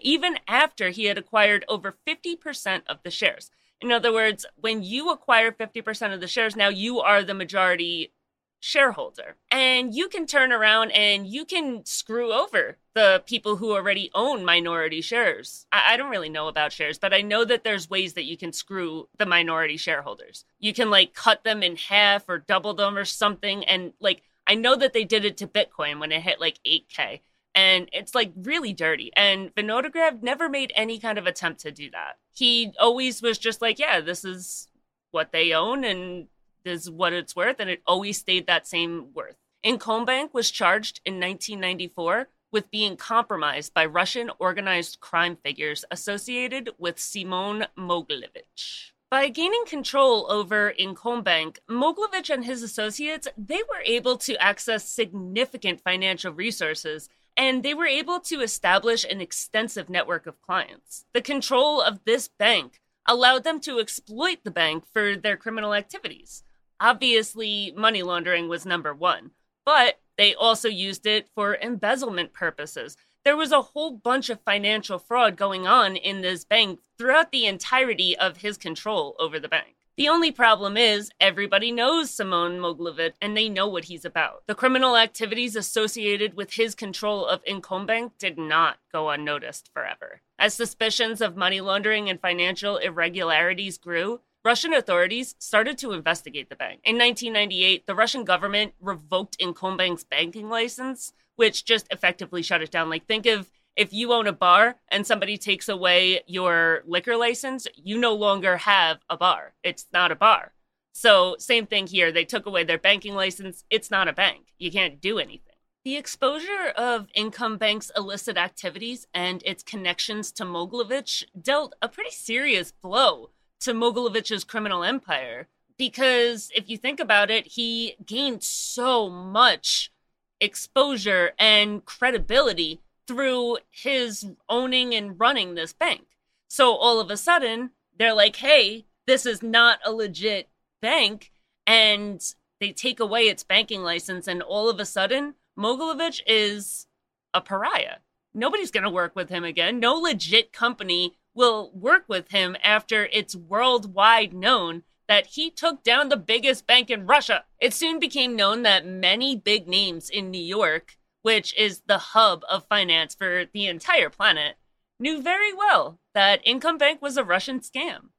even 0.01 0.37
after 0.47 0.89
he 0.89 1.05
had 1.05 1.17
acquired 1.17 1.65
over 1.67 1.95
50% 2.07 2.83
of 2.87 2.99
the 3.03 3.11
shares. 3.11 3.51
In 3.81 3.91
other 3.91 4.13
words, 4.13 4.45
when 4.55 4.83
you 4.83 5.09
acquire 5.09 5.51
50% 5.51 6.13
of 6.13 6.21
the 6.21 6.27
shares, 6.27 6.55
now 6.55 6.69
you 6.69 6.99
are 6.99 7.23
the 7.23 7.33
majority 7.33 8.13
shareholder. 8.59 9.35
And 9.49 9.93
you 9.93 10.07
can 10.07 10.25
turn 10.27 10.51
around 10.51 10.91
and 10.91 11.27
you 11.27 11.45
can 11.45 11.83
screw 11.85 12.31
over 12.31 12.77
the 12.93 13.23
people 13.25 13.55
who 13.55 13.73
already 13.73 14.11
own 14.13 14.43
minority 14.43 15.01
shares. 15.01 15.65
I, 15.71 15.93
I, 15.93 15.97
don't 15.97 16.09
really 16.09 16.29
know 16.29 16.47
about 16.47 16.73
shares, 16.73 16.99
but 16.99 17.13
I 17.13 17.21
know 17.21 17.45
that 17.45 17.63
there's 17.63 17.89
ways 17.89 18.13
that 18.13 18.25
you 18.25 18.35
can 18.35 18.51
screw 18.51 19.07
the 19.17 19.25
minority 19.25 19.77
shareholders. 19.77 20.43
You 20.59 20.73
can 20.73 20.89
like 20.89 21.13
cut 21.13 21.43
them 21.43 21.63
in 21.63 21.77
half 21.77 22.27
or 22.27 22.39
double 22.39 22.73
them 22.73 22.97
or 22.97 23.05
something. 23.05 23.63
And 23.63 23.93
like, 24.01 24.23
I 24.45 24.55
know 24.55 24.75
that 24.75 24.91
they 24.91 25.05
did 25.05 25.23
it 25.23 25.37
to 25.37 25.47
Bitcoin 25.47 25.99
when 25.99 26.11
it 26.11 26.21
hit 26.21 26.41
like 26.41 26.59
8K 26.67 27.21
and 27.53 27.89
it's 27.91 28.15
like 28.15 28.31
really 28.35 28.73
dirty. 28.73 29.11
And 29.15 29.53
Vinogradov 29.55 30.21
never 30.21 30.49
made 30.49 30.71
any 30.75 30.99
kind 30.99 31.17
of 31.17 31.27
attempt 31.27 31.61
to 31.61 31.71
do 31.71 31.89
that. 31.91 32.17
He 32.33 32.73
always 32.79 33.21
was 33.21 33.37
just 33.37 33.61
like, 33.61 33.79
yeah, 33.79 33.99
this 34.01 34.23
is 34.23 34.69
what 35.11 35.31
they 35.31 35.53
own 35.53 35.83
and 35.83 36.27
this 36.63 36.83
is 36.83 36.91
what 36.91 37.13
it's 37.13 37.35
worth, 37.35 37.59
and 37.59 37.69
it 37.69 37.81
always 37.87 38.19
stayed 38.19 38.47
that 38.47 38.67
same 38.67 39.13
worth. 39.13 39.35
Inkombank 39.65 40.33
was 40.33 40.51
charged 40.51 41.01
in 41.05 41.15
1994 41.15 42.29
with 42.51 42.71
being 42.71 42.97
compromised 42.97 43.73
by 43.73 43.85
Russian 43.85 44.29
organized 44.39 44.99
crime 44.99 45.37
figures 45.43 45.85
associated 45.91 46.71
with 46.77 46.99
Simon 46.99 47.65
Mogilevich. 47.77 48.91
By 49.09 49.27
gaining 49.27 49.65
control 49.65 50.31
over 50.31 50.73
Inkombank, 50.79 51.57
Mogilevich 51.69 52.29
and 52.29 52.45
his 52.45 52.63
associates, 52.63 53.27
they 53.37 53.61
were 53.69 53.81
able 53.83 54.17
to 54.19 54.41
access 54.41 54.87
significant 54.87 55.81
financial 55.81 56.31
resources 56.31 57.09
and 57.37 57.63
they 57.63 57.73
were 57.73 57.87
able 57.87 58.19
to 58.21 58.41
establish 58.41 59.03
an 59.03 59.21
extensive 59.21 59.89
network 59.89 60.27
of 60.27 60.41
clients. 60.41 61.05
The 61.13 61.21
control 61.21 61.81
of 61.81 62.03
this 62.05 62.27
bank 62.27 62.81
allowed 63.07 63.43
them 63.43 63.59
to 63.61 63.79
exploit 63.79 64.39
the 64.43 64.51
bank 64.51 64.85
for 64.93 65.15
their 65.15 65.37
criminal 65.37 65.73
activities. 65.73 66.43
Obviously, 66.79 67.73
money 67.75 68.03
laundering 68.03 68.47
was 68.47 68.65
number 68.65 68.93
one, 68.93 69.31
but 69.65 69.99
they 70.21 70.35
also 70.35 70.69
used 70.69 71.07
it 71.07 71.27
for 71.33 71.55
embezzlement 71.55 72.31
purposes. 72.31 72.95
There 73.25 73.35
was 73.35 73.51
a 73.51 73.63
whole 73.63 73.89
bunch 73.89 74.29
of 74.29 74.39
financial 74.41 74.99
fraud 74.99 75.35
going 75.35 75.65
on 75.65 75.95
in 75.95 76.21
this 76.21 76.45
bank 76.45 76.79
throughout 76.95 77.31
the 77.31 77.47
entirety 77.47 78.15
of 78.15 78.37
his 78.37 78.55
control 78.55 79.15
over 79.17 79.39
the 79.39 79.47
bank. 79.47 79.77
The 79.97 80.09
only 80.09 80.31
problem 80.31 80.77
is 80.77 81.09
everybody 81.19 81.71
knows 81.71 82.11
Simon 82.11 82.59
Mogilevich 82.59 83.13
and 83.19 83.35
they 83.35 83.49
know 83.49 83.67
what 83.67 83.85
he's 83.85 84.05
about. 84.05 84.43
The 84.45 84.53
criminal 84.53 84.95
activities 84.95 85.55
associated 85.55 86.35
with 86.35 86.53
his 86.53 86.75
control 86.75 87.25
of 87.25 87.43
Inkombank 87.45 88.11
did 88.19 88.37
not 88.37 88.77
go 88.91 89.09
unnoticed 89.09 89.71
forever. 89.73 90.21
As 90.37 90.53
suspicions 90.53 91.21
of 91.21 91.35
money 91.35 91.61
laundering 91.61 92.11
and 92.11 92.21
financial 92.21 92.77
irregularities 92.77 93.79
grew, 93.79 94.21
Russian 94.43 94.73
authorities 94.73 95.35
started 95.37 95.77
to 95.77 95.91
investigate 95.91 96.49
the 96.49 96.55
bank. 96.55 96.81
In 96.83 96.97
1998, 96.97 97.85
the 97.85 97.93
Russian 97.93 98.23
government 98.23 98.73
revoked 98.79 99.37
Inkombank's 99.37 100.03
banking 100.03 100.49
license, 100.49 101.13
which 101.35 101.63
just 101.63 101.87
effectively 101.91 102.41
shut 102.41 102.63
it 102.63 102.71
down. 102.71 102.89
Like, 102.89 103.05
think 103.05 103.27
of 103.27 103.51
if 103.75 103.93
you 103.93 104.11
own 104.11 104.25
a 104.25 104.33
bar 104.33 104.77
and 104.89 105.05
somebody 105.05 105.37
takes 105.37 105.69
away 105.69 106.21
your 106.25 106.81
liquor 106.87 107.15
license, 107.17 107.67
you 107.75 107.99
no 107.99 108.15
longer 108.15 108.57
have 108.57 108.99
a 109.11 109.15
bar. 109.15 109.53
It's 109.63 109.85
not 109.93 110.11
a 110.11 110.15
bar. 110.15 110.53
So, 110.91 111.35
same 111.37 111.67
thing 111.67 111.85
here. 111.85 112.11
They 112.11 112.25
took 112.25 112.47
away 112.47 112.63
their 112.63 112.79
banking 112.79 113.13
license. 113.13 113.63
It's 113.69 113.91
not 113.91 114.07
a 114.07 114.13
bank. 114.13 114.53
You 114.57 114.71
can't 114.71 114.99
do 114.99 115.19
anything. 115.19 115.53
The 115.85 115.97
exposure 115.97 116.73
of 116.75 117.07
Inkombank's 117.15 117.91
illicit 117.95 118.37
activities 118.37 119.07
and 119.13 119.41
its 119.45 119.63
connections 119.63 120.31
to 120.33 120.45
Mogilevich 120.45 121.25
dealt 121.39 121.75
a 121.81 121.87
pretty 121.87 122.11
serious 122.11 122.71
blow 122.71 123.29
to 123.61 123.73
Mogilevich's 123.73 124.43
criminal 124.43 124.83
empire. 124.83 125.47
Because 125.77 126.51
if 126.55 126.69
you 126.69 126.77
think 126.77 126.99
about 126.99 127.31
it, 127.31 127.47
he 127.47 127.95
gained 128.05 128.43
so 128.43 129.09
much 129.09 129.91
exposure 130.39 131.31
and 131.39 131.83
credibility 131.85 132.81
through 133.07 133.57
his 133.69 134.27
owning 134.47 134.93
and 134.93 135.19
running 135.19 135.55
this 135.55 135.73
bank. 135.73 136.05
So 136.47 136.75
all 136.75 136.99
of 136.99 137.09
a 137.09 137.17
sudden, 137.17 137.71
they're 137.97 138.13
like, 138.13 138.35
hey, 138.37 138.85
this 139.07 139.25
is 139.25 139.41
not 139.41 139.79
a 139.85 139.91
legit 139.91 140.49
bank. 140.81 141.31
And 141.65 142.21
they 142.59 142.71
take 142.71 142.99
away 142.99 143.23
its 143.23 143.43
banking 143.43 143.81
license. 143.81 144.27
And 144.27 144.41
all 144.41 144.69
of 144.69 144.79
a 144.79 144.85
sudden, 144.85 145.35
Mogilevich 145.57 146.21
is 146.27 146.87
a 147.33 147.41
pariah. 147.41 147.97
Nobody's 148.33 148.71
going 148.71 148.83
to 148.83 148.89
work 148.89 149.15
with 149.15 149.29
him 149.29 149.43
again. 149.43 149.79
No 149.79 149.95
legit 149.95 150.53
company 150.53 151.17
will 151.33 151.71
work 151.73 152.05
with 152.07 152.31
him 152.31 152.55
after 152.63 153.05
it's 153.05 153.35
worldwide 153.35 154.33
known 154.33 154.83
that 155.07 155.27
he 155.27 155.49
took 155.49 155.83
down 155.83 156.09
the 156.09 156.17
biggest 156.17 156.65
bank 156.67 156.89
in 156.89 157.05
Russia. 157.05 157.45
It 157.59 157.73
soon 157.73 157.99
became 157.99 158.35
known 158.35 158.63
that 158.63 158.85
many 158.85 159.35
big 159.35 159.67
names 159.67 160.09
in 160.09 160.31
New 160.31 160.41
York 160.41 160.97
which 161.21 161.55
is 161.55 161.81
the 161.87 161.97
hub 161.97 162.43
of 162.49 162.65
finance 162.67 163.15
for 163.15 163.45
the 163.53 163.67
entire 163.67 164.09
planet, 164.09 164.55
knew 164.99 165.21
very 165.21 165.53
well 165.53 165.99
that 166.13 166.45
Inkombank 166.45 167.01
was 167.01 167.17
a 167.17 167.23
Russian 167.23 167.59
scam. 167.59 168.09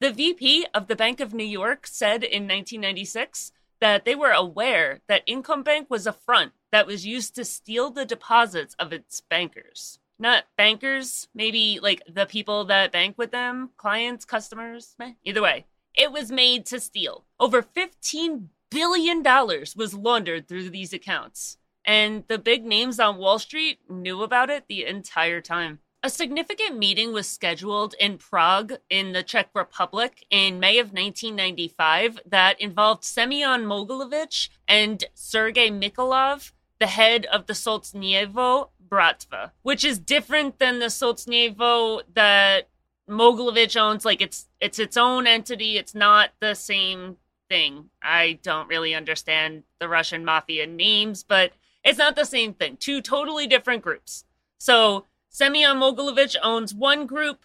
The 0.00 0.12
VP 0.12 0.66
of 0.74 0.88
the 0.88 0.96
Bank 0.96 1.20
of 1.20 1.32
New 1.32 1.44
York 1.44 1.86
said 1.86 2.22
in 2.22 2.42
1996 2.42 3.52
that 3.80 4.04
they 4.04 4.14
were 4.14 4.32
aware 4.32 5.00
that 5.08 5.26
Inkombank 5.26 5.88
was 5.88 6.06
a 6.06 6.12
front 6.12 6.52
that 6.72 6.86
was 6.86 7.06
used 7.06 7.34
to 7.34 7.44
steal 7.44 7.90
the 7.90 8.04
deposits 8.04 8.74
of 8.78 8.92
its 8.92 9.20
bankers. 9.20 9.98
Not 10.18 10.44
bankers, 10.56 11.28
maybe 11.34 11.78
like 11.82 12.02
the 12.08 12.26
people 12.26 12.64
that 12.66 12.92
bank 12.92 13.16
with 13.18 13.32
them, 13.32 13.70
clients, 13.76 14.24
customers. 14.24 14.96
Either 15.24 15.42
way, 15.42 15.66
it 15.94 16.12
was 16.12 16.30
made 16.30 16.66
to 16.66 16.80
steal. 16.80 17.24
Over 17.38 17.62
$15 17.62 18.46
billion 18.70 19.22
was 19.22 19.94
laundered 19.94 20.48
through 20.48 20.70
these 20.70 20.92
accounts. 20.92 21.58
And 21.84 22.24
the 22.28 22.38
big 22.38 22.64
names 22.64 22.98
on 22.98 23.18
Wall 23.18 23.38
Street 23.38 23.78
knew 23.88 24.22
about 24.22 24.50
it 24.50 24.64
the 24.68 24.84
entire 24.84 25.40
time. 25.40 25.80
A 26.02 26.10
significant 26.10 26.78
meeting 26.78 27.12
was 27.12 27.28
scheduled 27.28 27.94
in 27.98 28.18
Prague 28.18 28.74
in 28.90 29.12
the 29.12 29.22
Czech 29.22 29.48
Republic 29.54 30.24
in 30.30 30.60
May 30.60 30.78
of 30.78 30.92
1995 30.92 32.20
that 32.26 32.60
involved 32.60 33.02
Semyon 33.02 33.64
Mogilevich 33.64 34.48
and 34.68 35.04
Sergei 35.14 35.70
Mikhailov, 35.70 36.52
the 36.78 36.86
head 36.86 37.26
of 37.26 37.46
the 37.46 37.54
Solzhenitsyn 37.54 38.68
Bratva, 38.88 39.52
which 39.62 39.84
is 39.84 39.98
different 39.98 40.58
than 40.58 40.78
the 40.78 40.86
Solzhenitsyn 40.86 42.02
that 42.14 42.68
Mogilevich 43.08 43.80
owns. 43.80 44.04
Like 44.04 44.20
it's 44.20 44.46
it's 44.60 44.78
its 44.78 44.96
own 44.96 45.26
entity. 45.26 45.76
It's 45.76 45.94
not 45.94 46.30
the 46.40 46.54
same 46.54 47.16
thing. 47.48 47.90
I 48.02 48.38
don't 48.42 48.68
really 48.68 48.94
understand 48.94 49.64
the 49.78 49.88
Russian 49.88 50.24
mafia 50.24 50.66
names, 50.66 51.22
but 51.22 51.52
it's 51.84 51.98
not 51.98 52.16
the 52.16 52.24
same 52.24 52.54
thing. 52.54 52.76
Two 52.76 53.00
totally 53.00 53.46
different 53.46 53.82
groups. 53.82 54.24
So 54.58 55.06
Semyon 55.28 55.76
Mogilevich 55.76 56.36
owns 56.42 56.74
one 56.74 57.06
group. 57.06 57.44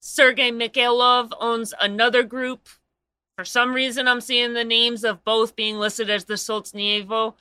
Sergei 0.00 0.50
Mikhailov 0.50 1.32
owns 1.40 1.74
another 1.80 2.22
group. 2.22 2.68
For 3.36 3.44
some 3.44 3.72
reason, 3.74 4.08
I'm 4.08 4.20
seeing 4.20 4.54
the 4.54 4.64
names 4.64 5.04
of 5.04 5.24
both 5.24 5.54
being 5.54 5.78
listed 5.78 6.10
as 6.10 6.24
the 6.24 6.34
Solzhenitsyn. 6.34 7.34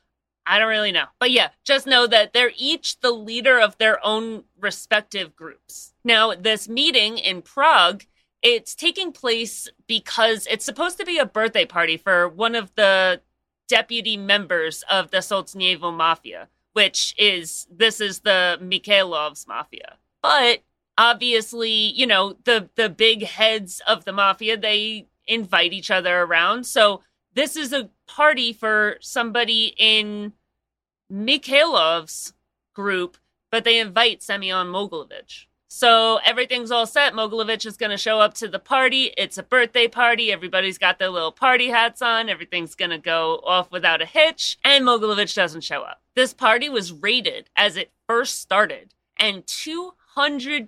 I 0.47 0.59
don't 0.59 0.69
really 0.69 0.91
know. 0.91 1.05
But 1.19 1.31
yeah, 1.31 1.49
just 1.63 1.85
know 1.85 2.07
that 2.07 2.33
they're 2.33 2.53
each 2.55 2.99
the 3.01 3.11
leader 3.11 3.59
of 3.59 3.77
their 3.77 4.03
own 4.05 4.45
respective 4.59 5.35
groups. 5.35 5.93
Now, 6.03 6.33
this 6.33 6.69
meeting 6.69 7.17
in 7.17 7.41
Prague, 7.41 8.05
it's 8.41 8.75
taking 8.75 9.11
place 9.11 9.67
because 9.87 10.47
it's 10.49 10.65
supposed 10.65 10.97
to 10.99 11.05
be 11.05 11.17
a 11.17 11.25
birthday 11.25 11.65
party 11.65 11.97
for 11.97 12.29
one 12.29 12.55
of 12.55 12.73
the 12.75 13.21
deputy 13.67 14.15
members 14.15 14.83
of 14.89 15.11
the 15.11 15.17
Solzhenitsyn 15.17 15.95
mafia, 15.95 16.47
which 16.73 17.13
is 17.17 17.67
this 17.69 17.99
is 17.99 18.21
the 18.21 18.57
Mikhailov's 18.61 19.47
mafia. 19.47 19.97
But 20.21 20.63
obviously, 20.97 21.71
you 21.71 22.07
know, 22.07 22.37
the 22.45 22.69
the 22.75 22.89
big 22.89 23.23
heads 23.23 23.81
of 23.87 24.05
the 24.05 24.13
mafia, 24.13 24.57
they 24.57 25.07
invite 25.27 25.73
each 25.73 25.91
other 25.91 26.21
around. 26.21 26.65
So 26.65 27.01
this 27.33 27.55
is 27.55 27.73
a 27.73 27.89
party 28.07 28.53
for 28.53 28.97
somebody 29.01 29.75
in 29.77 30.33
Mikhailov's 31.11 32.33
group, 32.73 33.17
but 33.51 33.63
they 33.63 33.79
invite 33.79 34.21
Semyon 34.21 34.67
Mogilevich. 34.67 35.45
So 35.69 36.19
everything's 36.25 36.71
all 36.71 36.85
set. 36.85 37.13
Mogilevich 37.13 37.65
is 37.65 37.75
going 37.75 37.89
to 37.89 37.97
show 37.97 38.19
up 38.19 38.33
to 38.35 38.47
the 38.47 38.59
party. 38.59 39.13
It's 39.17 39.37
a 39.37 39.43
birthday 39.43 39.87
party. 39.87 40.31
Everybody's 40.31 40.77
got 40.77 40.97
their 40.97 41.09
little 41.09 41.31
party 41.31 41.67
hats 41.67 42.01
on. 42.01 42.29
Everything's 42.29 42.73
going 42.73 42.91
to 42.91 42.97
go 42.97 43.41
off 43.45 43.71
without 43.71 44.01
a 44.01 44.05
hitch. 44.05 44.57
And 44.63 44.85
Mogilevich 44.85 45.35
doesn't 45.35 45.65
show 45.65 45.81
up. 45.81 46.01
This 46.15 46.33
party 46.33 46.69
was 46.69 46.93
raided 46.93 47.49
as 47.55 47.75
it 47.75 47.91
first 48.07 48.39
started, 48.39 48.93
and 49.17 49.45
200 49.45 49.93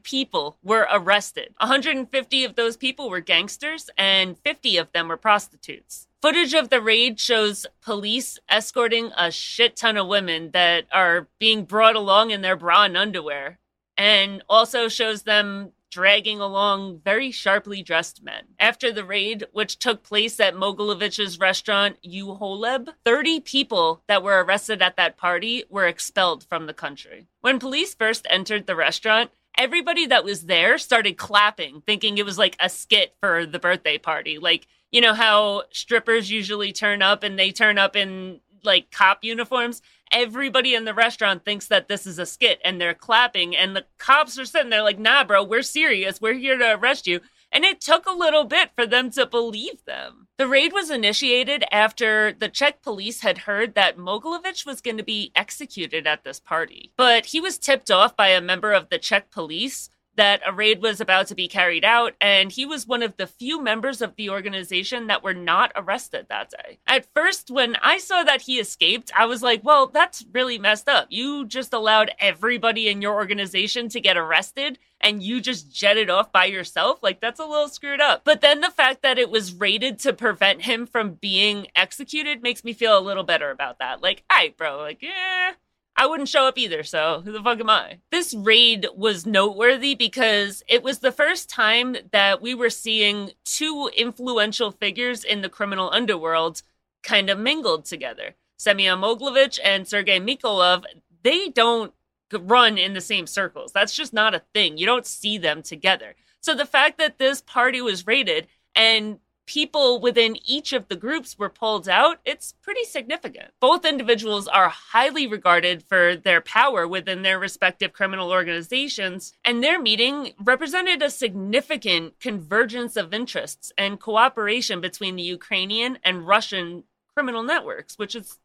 people 0.03 0.57
were 0.63 0.87
arrested. 0.91 1.53
150 1.57 2.43
of 2.43 2.55
those 2.55 2.77
people 2.77 3.09
were 3.09 3.19
gangsters, 3.19 3.89
and 3.97 4.37
50 4.39 4.77
of 4.77 4.91
them 4.91 5.07
were 5.07 5.17
prostitutes. 5.17 6.07
Footage 6.21 6.53
of 6.53 6.69
the 6.69 6.81
raid 6.81 7.19
shows 7.19 7.65
police 7.81 8.39
escorting 8.49 9.11
a 9.17 9.31
shit 9.31 9.75
ton 9.75 9.97
of 9.97 10.07
women 10.07 10.51
that 10.51 10.85
are 10.91 11.27
being 11.39 11.63
brought 11.63 11.95
along 11.95 12.31
in 12.31 12.41
their 12.41 12.55
bra 12.55 12.83
and 12.83 12.97
underwear, 12.97 13.59
and 13.97 14.43
also 14.49 14.87
shows 14.87 15.23
them 15.23 15.71
dragging 15.91 16.39
along 16.39 17.01
very 17.03 17.31
sharply 17.31 17.81
dressed 17.81 18.23
men. 18.23 18.43
After 18.59 18.91
the 18.91 19.03
raid, 19.03 19.45
which 19.51 19.79
took 19.79 20.03
place 20.03 20.39
at 20.39 20.55
Mogilevich's 20.55 21.39
restaurant 21.39 21.97
Uholeb, 22.05 22.89
30 23.05 23.39
people 23.39 24.03
that 24.07 24.21
were 24.21 24.43
arrested 24.43 24.81
at 24.81 24.97
that 24.97 25.17
party 25.17 25.63
were 25.69 25.87
expelled 25.87 26.43
from 26.43 26.67
the 26.67 26.73
country. 26.73 27.27
When 27.41 27.59
police 27.59 27.95
first 27.95 28.27
entered 28.29 28.67
the 28.67 28.75
restaurant, 28.75 29.31
everybody 29.59 30.07
that 30.07 30.23
was 30.23 30.43
there 30.43 30.77
started 30.77 31.17
clapping, 31.17 31.81
thinking 31.81 32.17
it 32.17 32.25
was 32.25 32.37
like 32.37 32.55
a 32.61 32.69
skit 32.69 33.13
for 33.19 33.45
the 33.45 33.59
birthday 33.59 33.97
party. 33.97 34.39
Like, 34.39 34.65
you 34.89 35.01
know 35.01 35.13
how 35.13 35.63
strippers 35.71 36.31
usually 36.31 36.71
turn 36.71 37.03
up 37.03 37.21
and 37.21 37.37
they 37.37 37.51
turn 37.51 37.77
up 37.77 37.95
in 37.95 38.39
like 38.63 38.89
cop 38.89 39.23
uniforms? 39.23 39.81
Everybody 40.11 40.73
in 40.73 40.85
the 40.85 40.93
restaurant 40.93 41.45
thinks 41.45 41.67
that 41.67 41.89
this 41.89 42.07
is 42.07 42.17
a 42.17 42.25
skit 42.25 42.59
and 42.63 42.79
they're 42.81 42.95
clapping 42.95 43.55
and 43.55 43.75
the 43.75 43.85
cops 43.99 44.39
are 44.39 44.45
sitting 44.45 44.71
there 44.71 44.81
like 44.81 44.97
nah 44.97 45.23
bro 45.23 45.43
we're 45.43 45.61
serious. 45.61 46.19
We're 46.19 46.33
here 46.33 46.57
to 46.57 46.75
arrest 46.75 47.05
you 47.05 47.19
and 47.51 47.65
it 47.65 47.81
took 47.81 48.05
a 48.05 48.11
little 48.11 48.43
bit 48.43 48.71
for 48.75 48.85
them 48.85 49.09
to 49.11 49.25
believe 49.25 49.83
them. 49.85 50.27
The 50.37 50.47
raid 50.47 50.73
was 50.73 50.89
initiated 50.89 51.65
after 51.71 52.31
the 52.31 52.49
Czech 52.49 52.81
police 52.81 53.21
had 53.21 53.39
heard 53.39 53.75
that 53.75 53.97
Mogilevich 53.97 54.65
was 54.65 54.81
going 54.81 54.97
to 54.97 55.03
be 55.03 55.31
executed 55.35 56.07
at 56.07 56.23
this 56.23 56.39
party. 56.39 56.91
But 56.95 57.27
he 57.27 57.41
was 57.41 57.57
tipped 57.57 57.91
off 57.91 58.15
by 58.15 58.29
a 58.29 58.41
member 58.41 58.71
of 58.71 58.89
the 58.89 58.99
Czech 58.99 59.31
police 59.31 59.89
that 60.19 60.41
a 60.45 60.51
raid 60.51 60.81
was 60.81 60.99
about 60.99 61.27
to 61.27 61.35
be 61.35 61.47
carried 61.47 61.85
out, 61.85 62.13
and 62.19 62.51
he 62.51 62.65
was 62.65 62.85
one 62.85 63.01
of 63.01 63.15
the 63.15 63.25
few 63.25 63.61
members 63.61 64.01
of 64.01 64.17
the 64.17 64.29
organization 64.29 65.07
that 65.07 65.23
were 65.23 65.33
not 65.33 65.71
arrested 65.77 66.25
that 66.27 66.49
day. 66.49 66.79
At 66.85 67.07
first, 67.15 67.49
when 67.49 67.77
I 67.81 67.99
saw 67.99 68.23
that 68.23 68.41
he 68.41 68.59
escaped, 68.59 69.13
I 69.17 69.25
was 69.25 69.41
like, 69.41 69.63
well, 69.63 69.87
that's 69.87 70.25
really 70.33 70.57
messed 70.57 70.89
up. 70.89 71.07
You 71.09 71.45
just 71.45 71.73
allowed 71.73 72.11
everybody 72.19 72.89
in 72.89 73.01
your 73.01 73.13
organization 73.13 73.87
to 73.89 74.01
get 74.01 74.17
arrested 74.17 74.77
and 75.01 75.23
you 75.23 75.39
just 75.39 75.73
jetted 75.73 76.09
off 76.09 76.31
by 76.31 76.45
yourself, 76.45 76.99
like 77.01 77.21
that's 77.21 77.39
a 77.39 77.45
little 77.45 77.69
screwed 77.69 78.01
up. 78.01 78.23
But 78.25 78.41
then 78.41 78.59
the 78.59 78.69
fact 78.69 79.01
that 79.03 79.17
it 79.17 79.29
was 79.29 79.53
raided 79.53 79.99
to 79.99 80.11
prevent 80.11 80.63
him 80.63 80.85
from 80.85 81.13
being 81.13 81.67
executed 81.75 82.43
makes 82.43 82.65
me 82.65 82.73
feel 82.73 82.97
a 82.97 82.99
little 82.99 83.23
better 83.23 83.51
about 83.51 83.79
that. 83.79 84.01
Like, 84.01 84.23
hey, 84.29 84.53
bro, 84.57 84.77
like, 84.79 85.01
yeah, 85.01 85.53
I 85.99 86.05
wouldn't 86.05 86.29
show 86.29 86.45
up 86.45 86.57
either, 86.57 86.83
so 86.83 87.21
who 87.25 87.33
the 87.33 87.43
fuck 87.43 87.59
am 87.59 87.69
I? 87.69 87.97
This 88.09 88.33
raid 88.33 88.87
was 88.95 89.25
noteworthy 89.25 89.95
because 89.95 90.63
it 90.69 90.81
was 90.81 90.99
the 90.99 91.11
first 91.11 91.49
time 91.49 91.97
that 92.13 92.41
we 92.41 92.55
were 92.55 92.69
seeing 92.69 93.31
two 93.43 93.89
influential 93.97 94.71
figures 94.71 95.25
in 95.25 95.41
the 95.41 95.49
criminal 95.49 95.89
underworld 95.91 96.61
kind 97.03 97.29
of 97.29 97.37
mingled 97.37 97.83
together. 97.83 98.35
Semyon 98.57 99.01
Mogilevich 99.01 99.59
and 99.61 99.85
Sergei 99.85 100.21
Mikhailov, 100.21 100.85
they 101.23 101.49
don't 101.49 101.93
run 102.31 102.77
in 102.77 102.93
the 102.93 103.01
same 103.01 103.27
circles. 103.27 103.73
That's 103.73 103.93
just 103.93 104.13
not 104.13 104.33
a 104.33 104.43
thing. 104.53 104.77
You 104.77 104.85
don't 104.85 105.05
see 105.05 105.37
them 105.37 105.61
together. 105.61 106.15
So 106.39 106.55
the 106.55 106.65
fact 106.65 106.97
that 106.99 107.17
this 107.17 107.41
party 107.41 107.81
was 107.81 108.07
raided 108.07 108.47
and 108.73 109.19
people 109.49 109.99
within 109.99 110.37
each 110.47 110.73
of 110.73 110.87
the 110.89 110.95
groups 110.95 111.39
were 111.39 111.49
pulled 111.49 111.89
out, 111.89 112.19
it's 112.23 112.53
pretty 112.61 112.83
significant. 112.83 113.49
Both 113.59 113.83
individuals 113.83 114.47
are 114.47 114.69
highly 114.69 115.25
regarded 115.25 115.81
for 115.81 116.15
their 116.15 116.39
power 116.39 116.87
within 116.87 117.23
their 117.23 117.39
respective 117.39 117.91
criminal 117.91 118.29
organizations, 118.29 119.33
and 119.43 119.63
their 119.63 119.81
meeting 119.81 120.33
represented 120.39 121.01
a 121.01 121.09
significant 121.09 122.19
convergence 122.19 122.95
of 122.95 123.11
interests 123.11 123.71
and 123.75 123.99
cooperation 123.99 124.81
between 124.81 125.15
the 125.15 125.23
Ukrainian 125.23 125.97
and 126.03 126.27
Russian 126.27 126.83
criminal 127.15 127.41
networks, 127.41 127.97
which 127.97 128.13
is 128.13 128.37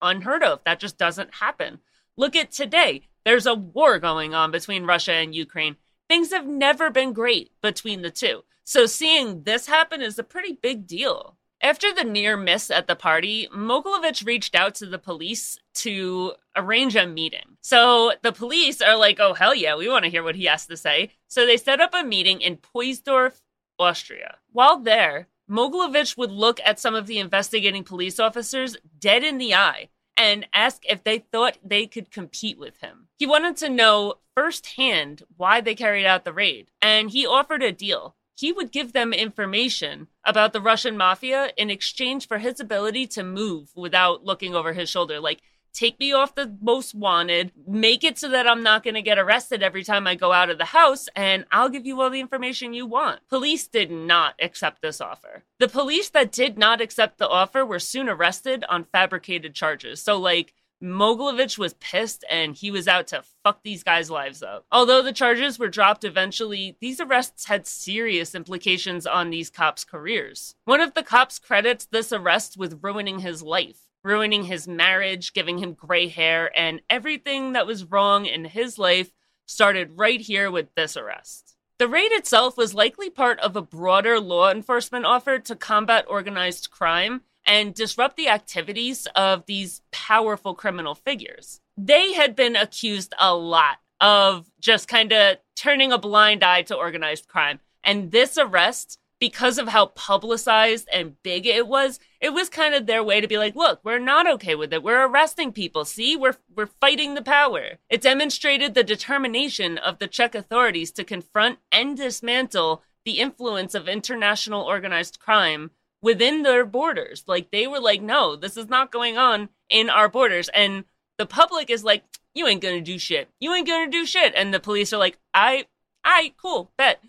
unheard 0.00 0.44
of. 0.44 0.60
That 0.64 0.78
just 0.78 0.96
doesn't 0.96 1.34
happen. 1.34 1.80
Look 2.16 2.36
at 2.36 2.52
today. 2.52 3.08
There's 3.24 3.46
a 3.46 3.54
war 3.54 3.98
going 3.98 4.32
on 4.32 4.52
between 4.52 4.84
Russia 4.84 5.14
and 5.14 5.34
Ukraine. 5.34 5.74
Things 6.08 6.32
have 6.32 6.46
never 6.46 6.88
been 6.88 7.12
great 7.12 7.50
between 7.60 8.02
the 8.02 8.10
two. 8.12 8.44
So 8.70 8.86
seeing 8.86 9.42
this 9.42 9.66
happen 9.66 10.00
is 10.00 10.16
a 10.16 10.22
pretty 10.22 10.52
big 10.52 10.86
deal. 10.86 11.36
After 11.60 11.92
the 11.92 12.04
near 12.04 12.36
miss 12.36 12.70
at 12.70 12.86
the 12.86 12.94
party, 12.94 13.48
Mogilevich 13.52 14.24
reached 14.24 14.54
out 14.54 14.76
to 14.76 14.86
the 14.86 14.96
police 14.96 15.58
to 15.74 16.34
arrange 16.54 16.94
a 16.94 17.04
meeting. 17.04 17.56
So 17.62 18.12
the 18.22 18.30
police 18.30 18.80
are 18.80 18.96
like, 18.96 19.18
oh, 19.18 19.34
hell 19.34 19.56
yeah, 19.56 19.74
we 19.74 19.88
want 19.88 20.04
to 20.04 20.10
hear 20.10 20.22
what 20.22 20.36
he 20.36 20.44
has 20.44 20.66
to 20.66 20.76
say. 20.76 21.10
So 21.26 21.44
they 21.44 21.56
set 21.56 21.80
up 21.80 21.94
a 21.94 22.04
meeting 22.04 22.40
in 22.40 22.58
Poysdorf, 22.58 23.40
Austria. 23.76 24.36
While 24.52 24.78
there, 24.78 25.26
Mogilevich 25.50 26.16
would 26.16 26.30
look 26.30 26.60
at 26.64 26.78
some 26.78 26.94
of 26.94 27.08
the 27.08 27.18
investigating 27.18 27.82
police 27.82 28.20
officers 28.20 28.76
dead 29.00 29.24
in 29.24 29.38
the 29.38 29.52
eye 29.52 29.88
and 30.16 30.46
ask 30.54 30.84
if 30.88 31.02
they 31.02 31.18
thought 31.18 31.58
they 31.64 31.88
could 31.88 32.12
compete 32.12 32.56
with 32.56 32.78
him. 32.80 33.08
He 33.18 33.26
wanted 33.26 33.56
to 33.56 33.68
know 33.68 34.14
firsthand 34.36 35.24
why 35.36 35.60
they 35.60 35.74
carried 35.74 36.06
out 36.06 36.24
the 36.24 36.32
raid, 36.32 36.70
and 36.80 37.10
he 37.10 37.26
offered 37.26 37.64
a 37.64 37.72
deal 37.72 38.14
he 38.40 38.52
would 38.52 38.72
give 38.72 38.94
them 38.94 39.12
information 39.12 40.08
about 40.24 40.54
the 40.54 40.62
Russian 40.62 40.96
mafia 40.96 41.52
in 41.58 41.68
exchange 41.68 42.26
for 42.26 42.38
his 42.38 42.58
ability 42.58 43.06
to 43.08 43.22
move 43.22 43.68
without 43.76 44.24
looking 44.24 44.54
over 44.54 44.72
his 44.72 44.88
shoulder. 44.88 45.20
Like, 45.20 45.42
take 45.74 46.00
me 46.00 46.14
off 46.14 46.34
the 46.34 46.56
most 46.62 46.94
wanted, 46.94 47.52
make 47.68 48.02
it 48.02 48.18
so 48.18 48.30
that 48.30 48.46
I'm 48.46 48.62
not 48.62 48.82
going 48.82 48.94
to 48.94 49.02
get 49.02 49.18
arrested 49.18 49.62
every 49.62 49.84
time 49.84 50.06
I 50.06 50.14
go 50.14 50.32
out 50.32 50.48
of 50.48 50.56
the 50.56 50.64
house, 50.64 51.06
and 51.14 51.44
I'll 51.52 51.68
give 51.68 51.84
you 51.84 52.00
all 52.00 52.08
the 52.08 52.20
information 52.20 52.72
you 52.72 52.86
want. 52.86 53.20
Police 53.28 53.68
did 53.68 53.90
not 53.90 54.36
accept 54.40 54.80
this 54.80 55.02
offer. 55.02 55.44
The 55.58 55.68
police 55.68 56.08
that 56.08 56.32
did 56.32 56.56
not 56.56 56.80
accept 56.80 57.18
the 57.18 57.28
offer 57.28 57.62
were 57.62 57.78
soon 57.78 58.08
arrested 58.08 58.64
on 58.70 58.84
fabricated 58.84 59.54
charges. 59.54 60.00
So, 60.00 60.18
like, 60.18 60.54
Mogilevich 60.82 61.58
was 61.58 61.74
pissed 61.74 62.24
and 62.30 62.54
he 62.54 62.70
was 62.70 62.88
out 62.88 63.06
to 63.08 63.22
fuck 63.44 63.62
these 63.62 63.82
guys' 63.82 64.10
lives 64.10 64.42
up. 64.42 64.64
Although 64.72 65.02
the 65.02 65.12
charges 65.12 65.58
were 65.58 65.68
dropped 65.68 66.04
eventually, 66.04 66.76
these 66.80 67.00
arrests 67.00 67.46
had 67.46 67.66
serious 67.66 68.34
implications 68.34 69.06
on 69.06 69.30
these 69.30 69.50
cops' 69.50 69.84
careers. 69.84 70.54
One 70.64 70.80
of 70.80 70.94
the 70.94 71.02
cops 71.02 71.38
credits 71.38 71.84
this 71.84 72.12
arrest 72.12 72.56
with 72.56 72.80
ruining 72.82 73.18
his 73.18 73.42
life, 73.42 73.88
ruining 74.02 74.44
his 74.44 74.66
marriage, 74.66 75.32
giving 75.34 75.58
him 75.58 75.74
gray 75.74 76.08
hair, 76.08 76.50
and 76.58 76.80
everything 76.88 77.52
that 77.52 77.66
was 77.66 77.84
wrong 77.84 78.24
in 78.24 78.46
his 78.46 78.78
life 78.78 79.12
started 79.46 79.98
right 79.98 80.20
here 80.20 80.50
with 80.50 80.74
this 80.74 80.96
arrest. 80.96 81.56
The 81.78 81.88
raid 81.88 82.12
itself 82.12 82.56
was 82.56 82.74
likely 82.74 83.08
part 83.08 83.40
of 83.40 83.56
a 83.56 83.62
broader 83.62 84.20
law 84.20 84.50
enforcement 84.50 85.06
effort 85.08 85.46
to 85.46 85.56
combat 85.56 86.04
organized 86.08 86.70
crime 86.70 87.22
and 87.46 87.74
disrupt 87.74 88.16
the 88.16 88.28
activities 88.28 89.06
of 89.14 89.46
these 89.46 89.82
powerful 89.90 90.54
criminal 90.54 90.94
figures. 90.94 91.60
They 91.76 92.12
had 92.12 92.36
been 92.36 92.56
accused 92.56 93.14
a 93.18 93.34
lot 93.34 93.78
of 94.00 94.50
just 94.60 94.88
kind 94.88 95.12
of 95.12 95.38
turning 95.56 95.92
a 95.92 95.98
blind 95.98 96.42
eye 96.42 96.62
to 96.62 96.76
organized 96.76 97.28
crime. 97.28 97.60
And 97.84 98.10
this 98.10 98.38
arrest, 98.38 98.98
because 99.18 99.58
of 99.58 99.68
how 99.68 99.86
publicized 99.86 100.88
and 100.92 101.22
big 101.22 101.46
it 101.46 101.66
was, 101.66 102.00
it 102.20 102.32
was 102.32 102.48
kind 102.48 102.74
of 102.74 102.86
their 102.86 103.04
way 103.04 103.20
to 103.20 103.28
be 103.28 103.38
like, 103.38 103.54
look, 103.54 103.80
we're 103.84 103.98
not 103.98 104.26
okay 104.26 104.54
with 104.54 104.72
it. 104.72 104.82
We're 104.82 105.06
arresting 105.06 105.52
people. 105.52 105.84
See, 105.84 106.16
we're 106.16 106.36
we're 106.54 106.66
fighting 106.66 107.14
the 107.14 107.22
power. 107.22 107.78
It 107.88 108.00
demonstrated 108.00 108.74
the 108.74 108.84
determination 108.84 109.76
of 109.78 109.98
the 109.98 110.08
Czech 110.08 110.34
authorities 110.34 110.90
to 110.92 111.04
confront 111.04 111.58
and 111.70 111.96
dismantle 111.96 112.82
the 113.04 113.18
influence 113.18 113.74
of 113.74 113.88
international 113.88 114.62
organized 114.62 115.18
crime 115.18 115.70
within 116.02 116.42
their 116.42 116.64
borders. 116.64 117.24
Like 117.26 117.50
they 117.50 117.66
were 117.66 117.80
like, 117.80 118.02
no, 118.02 118.36
this 118.36 118.56
is 118.56 118.68
not 118.68 118.92
going 118.92 119.18
on 119.18 119.48
in 119.68 119.90
our 119.90 120.08
borders. 120.08 120.48
And 120.50 120.84
the 121.18 121.26
public 121.26 121.70
is 121.70 121.84
like, 121.84 122.04
you 122.34 122.46
ain't 122.46 122.62
gonna 122.62 122.80
do 122.80 122.98
shit. 122.98 123.28
You 123.40 123.54
ain't 123.54 123.66
gonna 123.66 123.90
do 123.90 124.06
shit. 124.06 124.32
And 124.34 124.54
the 124.54 124.60
police 124.60 124.92
are 124.92 124.98
like, 124.98 125.18
I, 125.34 125.66
I, 126.04 126.32
cool, 126.40 126.70
bet. 126.76 127.02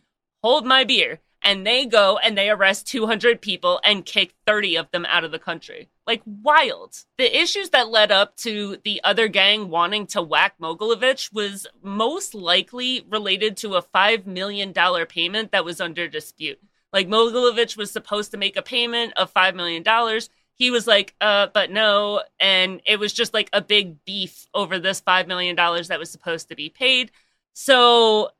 Hold 0.44 0.66
my 0.66 0.84
beer. 0.84 1.20
And 1.44 1.66
they 1.66 1.88
go 1.88 2.20
and 2.20 2.38
they 2.38 2.50
arrest 2.50 2.88
200 2.88 3.42
people 3.42 3.80
and 3.84 4.06
kick 4.06 4.36
30 4.46 4.76
of 4.78 4.92
them 4.92 5.06
out 5.08 5.24
of 5.24 5.32
the 5.32 5.40
country. 5.40 5.90
Like 6.06 6.22
wild. 6.26 6.96
The 7.18 7.36
issues 7.40 7.72
that 7.72 7.90
led 7.90 8.12
up 8.12 8.36
to 8.38 8.78
the 8.84 9.02
other 9.04 9.28
gang 9.28 9.70
wanting 9.70 10.06
to 10.08 10.22
whack 10.22 10.56
Mogilevich 10.62 11.34
was 11.34 11.66
most 11.82 12.36
likely 12.36 13.06
related 13.10 13.58
to 13.58 13.76
a 13.76 13.82
$5 13.82 14.28
million 14.28 14.74
payment 15.08 15.52
that 15.52 15.66
was 15.66 15.82
under 15.82 16.08
dispute. 16.08 16.60
Like 16.94 17.08
Mogilevich 17.08 17.78
was 17.78 17.92
supposed 17.92 18.32
to 18.32 18.38
make 18.38 18.58
a 18.58 18.62
payment 18.62 19.14
of 19.16 19.34
$5 19.34 19.56
million. 19.56 19.84
He 20.56 20.72
was 20.72 20.88
like, 20.88 21.16
uh, 21.22 21.48
but 21.54 21.72
no. 21.72 22.22
And 22.40 22.82
it 22.86 23.00
was 23.00 23.14
just 23.14 23.34
like 23.34 23.50
a 23.54 23.62
big 23.62 24.04
beef 24.06 24.48
over 24.54 24.78
this 24.80 25.02
$5 25.02 25.28
million 25.28 25.56
that 25.56 26.00
was 26.00 26.12
supposed 26.12 26.50
to 26.50 26.56
be 26.56 26.70
paid. 26.70 27.12
So 27.54 28.32